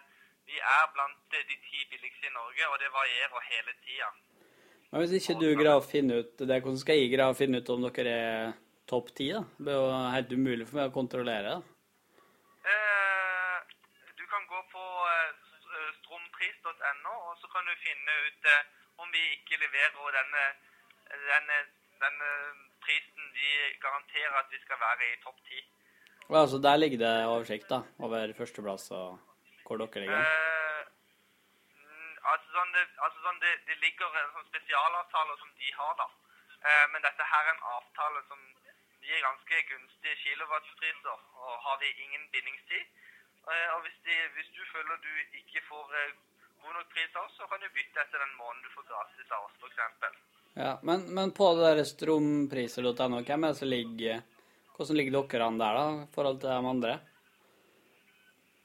vi 0.51 0.57
er 0.61 0.87
blant 0.95 1.37
eh, 1.39 1.45
de 1.51 1.59
ti 1.69 1.83
billigste 1.91 2.31
i 2.31 2.35
Norge, 2.39 2.71
og 2.71 2.79
det 2.83 2.93
varierer 2.95 3.49
hele 3.51 3.77
tida. 3.85 4.11
Men 4.91 5.03
hvis 5.03 5.17
ikke 5.19 5.41
du 5.43 5.49
greier 5.59 5.81
å 5.81 5.85
finne 5.85 6.21
ut 6.23 6.35
det, 6.39 6.61
hvordan 6.63 6.81
skal 6.81 7.01
jeg 7.01 7.13
greie 7.13 7.33
å 7.35 7.37
finne 7.37 7.61
ut 7.61 7.71
om 7.75 7.85
dere 7.89 8.17
er 8.25 8.53
topp 8.89 9.11
ti, 9.19 9.33
da? 9.35 9.43
Det 9.59 9.65
blir 9.67 9.81
jo 9.81 9.87
helt 10.15 10.35
umulig 10.39 10.67
for 10.69 10.79
meg 10.81 10.93
å 10.93 10.95
kontrollere. 10.95 11.57
da. 11.59 11.61
Eh, 12.73 13.57
du 14.17 14.25
kan 14.31 14.47
gå 14.49 14.61
på 14.73 14.85
eh, 15.11 15.31
s- 15.35 15.69
eh, 15.77 15.93
strompris.no, 16.53 17.15
og 17.29 17.35
så 17.41 17.47
kan 17.53 17.63
du 17.69 17.75
finne 17.87 18.13
ut 18.27 18.43
eh, 18.55 18.63
om 19.03 19.09
vi 19.13 19.23
ikke 19.37 19.61
leverer 19.65 20.17
denne, 20.19 20.45
denne, 21.31 21.57
denne 22.05 22.31
prisen 22.85 23.25
vi 23.39 23.49
garanterer 23.85 24.35
at 24.41 24.49
vi 24.51 24.61
skal 24.65 24.79
være 24.87 25.13
i 25.13 25.21
topp 25.25 25.39
ti. 25.49 25.61
Ja, 26.31 26.47
så 26.47 26.59
der 26.67 26.77
ligger 26.77 26.99
det 27.05 27.15
oversikt 27.27 27.69
da, 27.71 27.81
over 27.99 28.33
førsteplass 28.39 28.91
og 28.91 29.19
hvor 29.67 29.77
dere 29.81 30.01
ligger. 30.01 30.21
Eh, 30.21 30.83
mm, 31.77 32.13
altså 32.33 32.49
sånn, 32.57 32.73
det, 32.77 32.85
altså 33.07 33.25
sånn 33.27 33.41
det, 33.45 33.55
det 33.69 33.77
ligger 33.85 34.21
sånn 34.37 34.51
spesialavtale 34.53 35.39
som 35.41 35.51
de 35.61 35.73
har, 35.81 35.95
da. 36.03 36.09
Eh, 36.69 36.85
men 36.93 37.07
dette 37.07 37.31
her 37.33 37.49
er 37.49 37.55
en 37.55 37.67
avtale 37.77 38.21
som 38.29 38.41
gir 39.05 39.21
ganske 39.29 39.63
gunstige 39.71 40.17
kilowattpriser, 40.25 41.19
og 41.45 41.53
har 41.67 41.77
vi 41.81 41.97
ingen 42.05 42.29
bindingstid. 42.33 42.87
Eh, 43.53 43.69
og 43.75 43.81
hvis, 43.85 43.99
de, 44.07 44.15
hvis 44.37 44.51
du 44.57 44.63
føler 44.73 44.97
du 45.07 45.13
ikke 45.41 45.61
får 45.71 45.87
eh, 46.01 46.13
god 46.65 46.75
nok 46.79 46.93
pris 46.95 47.17
av 47.17 47.25
oss, 47.25 47.37
så 47.39 47.49
kan 47.51 47.61
du 47.63 47.69
bytte 47.79 48.03
etter 48.03 48.23
den 48.25 48.37
måneden 48.41 48.63
du 48.67 48.71
får 48.75 48.87
gratis 48.91 49.33
av 49.37 49.49
oss, 49.49 49.57
f.eks. 49.61 50.21
Ja, 50.55 50.73
men, 50.89 51.09
men 51.17 51.33
på 51.39 51.49
det 51.55 51.67
der 51.67 51.89
strompriser.no, 51.91 53.21
hvem 53.29 53.45
er 53.45 53.53
det 53.53 53.59
som 53.59 53.71
ligger 53.71 54.23
Hvordan 54.75 54.99
ligger 54.99 55.15
dere 55.15 55.47
an 55.47 55.59
der, 55.59 55.77
da, 55.79 55.85
i 56.03 56.13
forhold 56.15 56.41
til 56.43 56.51
de 56.51 56.71
andre? 56.71 56.95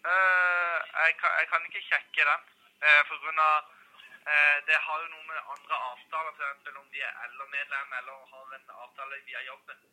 Uh, 0.06 0.78
jeg, 1.04 1.12
kan, 1.22 1.36
jeg 1.38 1.50
kan 1.52 1.68
ikke 1.68 1.84
sjekke 1.86 2.26
den, 2.30 2.48
uh, 2.82 3.02
for 3.10 3.22
grunn 3.26 3.44
av 3.44 3.58
uh, 3.70 4.58
Det 4.70 4.80
har 4.88 5.04
jo 5.04 5.12
noe 5.12 5.28
med 5.28 5.52
andre 5.54 5.82
avtaler, 5.92 6.34
f.eks. 6.34 6.72
om 6.82 6.90
de 6.96 7.06
er 7.06 7.36
LO-medlem 7.36 7.94
eller 8.00 8.26
har 8.34 8.58
en 8.58 8.74
avtale 8.88 9.22
via 9.30 9.46
jobben. 9.52 9.86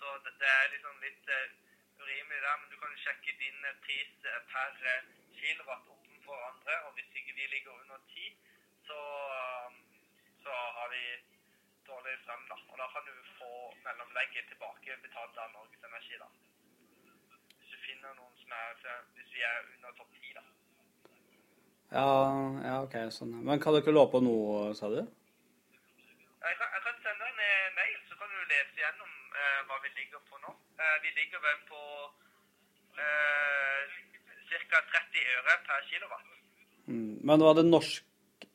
Så 0.00 0.06
det, 0.24 0.32
det 0.40 0.50
er 0.58 0.70
liksom 0.74 1.02
litt 1.04 1.34
eh, 1.36 1.48
urimelig 2.02 2.40
der, 2.44 2.56
men 2.60 2.70
du 2.72 2.76
kan 2.82 2.94
sjekke 3.04 3.32
din 3.42 3.58
eh, 3.68 3.80
pris 3.84 4.12
eh, 4.30 4.40
per 4.52 4.70
eh, 4.92 5.08
kilowatt 5.40 5.90
ovenfor 5.92 6.09
andre, 6.50 6.74
og 6.86 6.90
hvis 6.96 7.10
ikke 7.18 7.34
vi 7.38 7.44
ligger 7.54 7.72
under 7.80 7.98
10, 8.14 8.26
så, 8.88 9.00
eh, 9.40 9.68
så 10.44 10.52
har 10.76 10.88
vi 10.94 11.02
dårlig 11.90 12.14
strøm, 12.22 12.44
da. 12.52 12.56
Og 12.70 12.76
da 12.82 12.86
kan 12.94 13.02
du 13.08 13.14
få 13.38 13.52
mellomlegget 13.86 14.44
tilbake 14.52 14.98
betalt 15.06 15.36
av 15.42 15.52
Norges 15.56 15.86
Energi, 15.90 16.14
da. 16.24 16.28
Hvis 17.58 17.70
du 17.74 17.78
finner 17.86 18.14
noen 18.20 18.34
som 18.42 18.50
er 18.62 18.68
Hvis 19.14 19.30
vi 19.34 19.40
er 19.52 19.58
under 19.74 19.90
topp 19.98 20.10
10, 20.20 20.34
da. 20.38 20.44
Ja, 21.98 22.10
ja, 22.68 22.74
OK, 22.86 22.96
sånn. 23.16 23.32
Men 23.46 23.62
kan 23.62 23.74
dere 23.74 23.96
lå 23.96 24.04
på 24.12 24.20
noe, 24.22 24.74
sa 24.78 24.90
du? 24.94 25.00
Jeg 25.00 26.54
kan, 26.58 26.68
jeg 26.74 26.82
kan 26.86 27.00
sende 27.04 27.30
en 27.30 27.40
mail, 27.80 27.98
så 28.08 28.14
kan 28.20 28.28
du 28.34 28.38
lese 28.52 28.78
gjennom 28.82 29.10
eh, 29.42 29.60
hva 29.68 29.76
vi 29.84 29.90
ligger 29.98 30.22
på 30.30 30.38
nå. 30.44 30.54
Eh, 30.80 30.96
vi 31.04 31.10
ligger 31.18 31.42
vel 31.46 31.58
på 31.72 31.82
eh, 33.04 33.98
ca. 34.50 34.80
30 34.92 35.24
øre 35.36 35.56
per 35.66 35.84
kilowatt. 35.90 36.26
Mm. 36.90 37.18
Men 37.24 37.40
var 37.46 37.54
det 37.54 37.64
norsk 37.68 38.04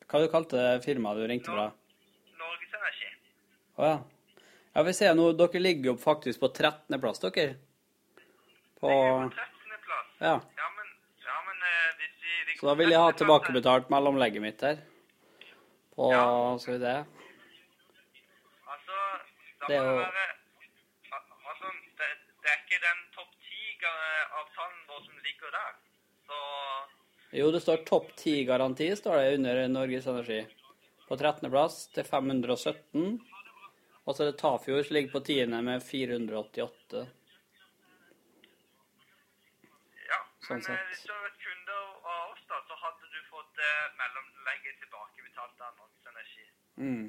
Hva 0.06 0.20
du 0.22 0.28
kalte 0.30 0.58
det 0.60 0.84
firmaet 0.86 1.18
du 1.18 1.28
ringte 1.28 1.50
fra? 1.50 1.64
Norges 2.38 2.74
Energi. 2.78 3.08
Å 3.80 3.88
ja. 3.90 3.96
Ja, 4.76 4.84
vi 4.84 4.94
ser 4.94 5.16
nå, 5.18 5.32
dere 5.40 5.62
ligger 5.64 5.94
jo 5.94 5.96
faktisk 5.98 6.40
på 6.44 6.50
13. 6.54 7.00
plass, 7.02 7.20
dere. 7.24 7.56
På 8.80 8.90
på 8.92 8.92
13. 9.32 9.80
plass. 9.88 10.12
Ja. 10.20 10.36
Ja, 10.60 10.68
men, 10.78 10.92
ja, 11.26 11.38
men 11.48 11.64
de, 11.64 11.74
hvis 12.04 12.16
vi 12.52 12.58
Så 12.60 12.68
da 12.70 12.76
vil 12.82 12.92
jeg 12.94 13.00
ha 13.02 13.08
13. 13.10 13.16
plass, 13.16 13.22
tilbakebetalt 13.24 13.90
mellomlegget 13.96 14.42
mitt 14.46 14.62
her. 14.62 14.78
På 15.96 16.12
Ja. 16.12 16.26
Skal 16.60 16.78
vi 16.78 16.80
se. 16.86 16.96
Altså, 18.76 18.96
da 19.60 19.66
må 19.66 19.68
det 19.68 19.78
jo- 19.82 20.00
være 20.06 20.26
Altså, 21.16 21.68
det, 21.98 22.08
det 22.44 22.50
er 22.52 22.58
ikke 22.62 22.80
den 22.86 23.00
topp 23.16 23.32
10-avtalen 23.86 24.84
vår 24.90 25.02
som 25.06 25.24
ligger 25.30 25.56
der. 25.56 25.74
Så 26.26 26.42
Jo, 27.40 27.52
det 27.52 27.62
står 27.62 27.84
topp 27.88 28.12
10-garanti, 28.18 28.90
står 28.98 29.18
det 29.22 29.34
under 29.38 29.68
Norges 29.68 30.08
Energi. 30.08 30.46
På 31.08 31.18
13. 31.18 31.50
plass 31.52 31.88
til 31.94 32.04
517. 32.08 33.20
Og 34.06 34.14
så 34.16 34.24
er 34.24 34.32
det 34.32 34.40
Tafjord 34.40 34.86
som 34.86 34.96
ligger 34.96 35.12
på 35.14 35.22
10. 35.26 35.54
med 35.66 35.84
488. 35.84 37.04
ja. 40.10 40.20
Sånn 40.48 40.62
Men 40.62 40.62
eh, 40.62 40.68
sett. 40.70 40.90
hvis 40.92 41.04
du 41.06 41.14
hadde 41.14 41.28
vært 41.28 41.44
kunde 41.46 41.78
av 41.78 42.32
oss, 42.32 42.44
da, 42.50 42.62
så 42.70 42.80
hadde 42.84 43.12
du 43.14 43.20
fått 43.30 43.62
eh, 43.66 43.86
mellomlegget 44.02 44.82
tilbakebetalt 44.86 45.66
av 45.68 45.78
Norges 45.82 46.12
Energi. 46.14 46.46
Mm. 46.78 47.06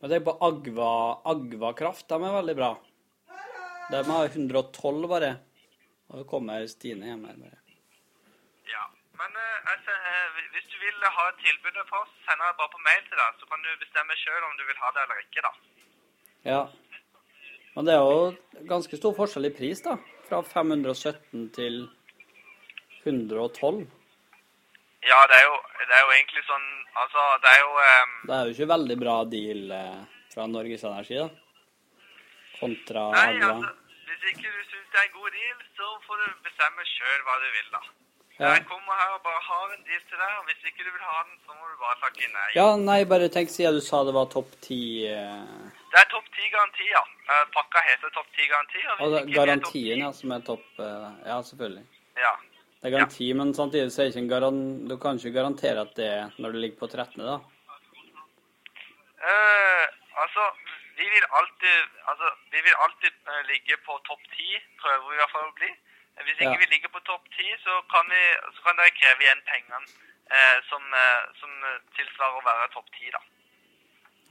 Men 0.00 0.10
det 0.12 0.20
er 0.20 0.24
på 0.28 0.36
Agva, 0.48 0.92
Agva 1.32 1.72
Kraft, 1.76 2.08
de 2.08 2.20
er 2.20 2.38
veldig 2.40 2.56
bra. 2.60 2.72
De 3.92 4.00
har 4.08 4.30
112 4.32 5.08
bare. 5.08 5.34
Og 6.14 6.20
det 6.20 6.30
kommer 6.30 6.66
Stine 6.70 7.08
hjem 7.10 7.24
her 7.26 7.38
bare. 7.42 7.56
Ja. 8.70 8.84
Men 9.18 9.34
uh, 9.34 9.72
altså, 9.72 9.94
uh, 9.98 10.36
hvis 10.54 10.68
du 10.70 10.76
vil 10.78 11.06
ha 11.16 11.24
et 11.32 11.40
tilbud 11.42 11.80
fra 11.88 12.02
oss, 12.04 12.12
sender 12.22 12.46
jeg 12.46 12.58
bare 12.60 12.70
på 12.70 12.82
mail 12.86 13.02
til 13.08 13.18
deg, 13.18 13.40
så 13.40 13.48
kan 13.50 13.64
du 13.66 13.70
bestemme 13.80 14.18
sjøl 14.20 14.46
om 14.46 14.54
du 14.54 14.62
vil 14.68 14.78
ha 14.84 14.92
det 14.94 15.02
eller 15.04 15.24
ikke, 15.24 15.42
da. 15.42 15.52
Ja. 16.46 16.62
Men 17.74 17.90
det 17.90 17.96
er 17.98 18.06
jo 18.06 18.62
ganske 18.70 19.00
stor 19.00 19.18
forskjell 19.18 19.50
i 19.50 19.52
pris, 19.58 19.82
da. 19.82 19.98
Fra 20.28 20.38
517 20.46 21.50
til 21.58 21.82
112. 23.02 23.82
Ja, 25.04 25.18
det 25.28 25.36
er 25.42 25.48
jo, 25.50 25.56
det 25.82 25.94
er 25.98 26.06
jo 26.06 26.12
egentlig 26.14 26.46
sånn 26.46 26.68
Altså, 26.94 27.22
det 27.42 27.50
er 27.50 27.58
jo 27.58 27.72
um... 27.74 28.12
Det 28.22 28.34
er 28.34 28.46
jo 28.46 28.52
ikke 28.54 28.68
veldig 28.70 28.96
bra 29.00 29.14
deal 29.26 29.72
eh, 29.74 30.20
fra 30.30 30.44
Norges 30.46 30.84
Energi, 30.86 31.18
da. 31.18 31.26
Kontra 32.54 33.08
Nei, 33.10 33.24
Agva. 33.32 33.48
altså, 33.50 33.83
hvis 34.14 34.30
ikke 34.30 34.46
du 34.56 34.62
syns 34.70 34.88
det 34.94 34.98
er 35.00 35.06
en 35.08 35.16
god 35.20 35.30
deal, 35.34 35.58
så 35.78 35.86
får 36.06 36.16
du 36.22 36.26
bestemme 36.46 36.82
sjøl 36.94 37.20
hva 37.26 37.34
du 37.42 37.48
vil, 37.56 37.68
da. 37.74 37.82
Ja. 38.38 38.48
Jeg 38.56 38.64
kommer 38.66 38.94
her 38.98 39.10
og 39.16 39.20
bare 39.26 39.42
har 39.48 39.66
en 39.74 39.82
deal 39.88 40.00
til 40.10 40.18
deg, 40.18 40.32
og 40.38 40.44
hvis 40.48 40.62
ikke 40.68 40.86
du 40.86 40.90
vil 40.90 41.04
ha 41.06 41.18
den, 41.26 41.36
så 41.42 41.54
må 41.54 41.68
du 41.70 41.76
bare 41.82 41.96
takke 42.02 42.30
nei. 42.32 42.46
ja, 42.58 42.66
nei, 42.88 43.00
bare 43.12 43.28
tenk 43.36 43.50
siden 43.50 43.78
du 43.78 43.82
sa 43.88 44.02
det 44.06 44.14
var 44.16 44.26
topp 44.32 44.56
ti 44.66 44.80
eh, 45.06 45.44
Det 45.92 46.00
er 46.00 46.08
topp 46.14 46.26
ti 46.34 46.50
garanti, 46.54 46.88
ja. 46.90 47.02
Eh, 47.30 47.44
Pakka 47.54 47.82
heter 47.90 48.14
topp 48.16 48.30
ti 48.34 48.48
garanti. 48.50 48.82
Og 48.86 48.94
Altså 48.96 49.20
er 49.20 49.30
garantien, 49.38 50.02
ja, 50.02 50.10
som 50.18 50.34
er 50.34 50.42
topp 50.50 50.82
eh, 50.82 51.08
Ja, 51.30 51.38
selvfølgelig. 51.50 51.86
Ja. 52.22 52.34
Det 52.80 52.90
er 52.90 52.96
garanti, 52.98 53.32
men 53.38 53.54
samtidig 53.54 53.92
så 53.94 54.02
er 54.02 54.10
ikke 54.10 54.24
en 54.24 54.32
garan... 54.34 54.62
Du 54.90 54.96
kan 55.00 55.18
ikke 55.18 55.36
garantere 55.38 55.86
at 55.86 55.94
det 55.96 56.08
er 56.18 56.34
når 56.42 56.52
du 56.52 56.58
ligger 56.64 56.82
på 56.82 56.90
13., 56.90 57.22
da. 57.22 57.38
Eh, 59.24 59.86
altså, 60.24 60.50
vi 60.96 61.06
vil 61.14 61.26
alltid 61.38 61.78
Altså, 62.10 62.28
vi 62.52 62.60
vil 62.66 62.74
alltid 62.84 63.12
eh, 63.32 63.42
ligge 63.50 63.76
på 63.86 63.98
topp 64.08 64.22
ti, 64.36 64.48
prøver 64.82 65.04
vi 65.10 65.14
i 65.16 65.20
hvert 65.22 65.34
fall 65.34 65.48
å 65.50 65.54
bli. 65.60 65.70
Eh, 66.16 66.24
Hvis 66.24 66.38
ikke 66.40 66.52
Ja. 66.56 66.62
vi 66.64 66.66
ligger 66.74 66.88
på 66.96 67.00
topp 67.10 67.24
ti, 67.36 67.46
så 67.64 67.72
kan, 67.92 68.06
så 68.56 68.60
kan 68.66 68.76
dere 68.76 68.90
kreve 68.98 69.22
igjen 69.26 69.42
pengene 69.50 69.86
eh, 70.30 70.58
som, 70.70 70.82
eh, 70.94 71.22
som 71.40 71.50
tilsvarer 71.96 72.38
å 72.40 72.44
være 72.46 72.68
topp 72.74 72.88
ti, 72.98 73.10
da. 73.10 73.20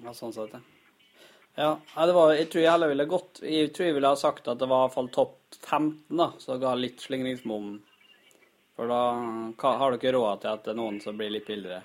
Ja, 0.05 0.13
sånn 0.17 0.33
sett, 0.33 0.53
ja. 0.53 0.61
Ja, 1.55 1.71
det 2.07 2.13
var, 2.17 2.31
jeg 2.33 2.49
tror 2.49 2.63
jeg 2.63 2.71
heller 2.71 2.89
ville 2.89 3.05
gått 3.05 3.39
Jeg 3.45 3.73
tror 3.75 3.85
jeg 3.85 3.93
ville 3.93 4.09
ha 4.09 4.17
sagt 4.17 4.47
at 4.49 4.57
det 4.57 4.65
var 4.67 4.79
i 4.79 4.87
hvert 4.87 4.95
fall 4.95 5.09
topp 5.13 5.35
15, 5.69 6.17
da, 6.17 6.31
så 6.41 6.57
ga 6.59 6.71
litt 6.73 6.97
slingringsmonn. 7.03 7.75
For 8.75 8.89
da 8.89 9.01
har 9.77 9.97
dere 10.01 10.15
råd 10.17 10.41
til 10.41 10.49
at 10.49 10.63
det 10.65 10.71
er 10.73 10.79
noen 10.79 10.97
som 11.03 11.17
blir 11.17 11.29
litt 11.29 11.45
billigere. 11.45 11.83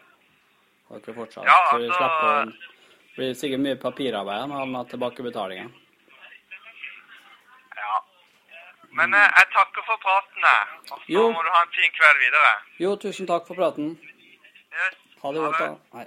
Dere 0.88 1.14
fortsatt. 1.18 1.44
Ja, 1.44 1.58
altså- 1.76 2.77
Det 3.18 3.24
blir 3.24 3.34
sikkert 3.34 3.58
mye 3.64 3.76
papirarbeid 3.82 4.44
når 4.46 4.60
han 4.62 4.74
har 4.78 4.84
tilbakebetalinga. 4.92 5.64
Ja. 7.78 7.96
Men 9.00 9.14
eh, 9.18 9.24
jeg 9.40 9.48
takker 9.56 9.82
for 9.88 9.98
praten, 10.04 10.44
jeg. 10.46 10.76
Og 10.92 11.00
så 11.00 11.10
Jo. 11.16 11.24
må 11.34 11.42
du 11.42 11.48
ha 11.50 11.62
en 11.66 11.72
fin 11.74 11.90
kveld 11.96 12.20
videre. 12.22 12.52
Jo, 12.84 12.92
tusen 12.96 13.26
takk 13.26 13.48
for 13.48 13.58
praten. 13.58 13.88
Yes. 14.70 14.94
Ha 15.24 15.32
det 15.34 15.42
godt, 15.42 15.58
da. 15.58 15.98
Hei. 15.98 16.06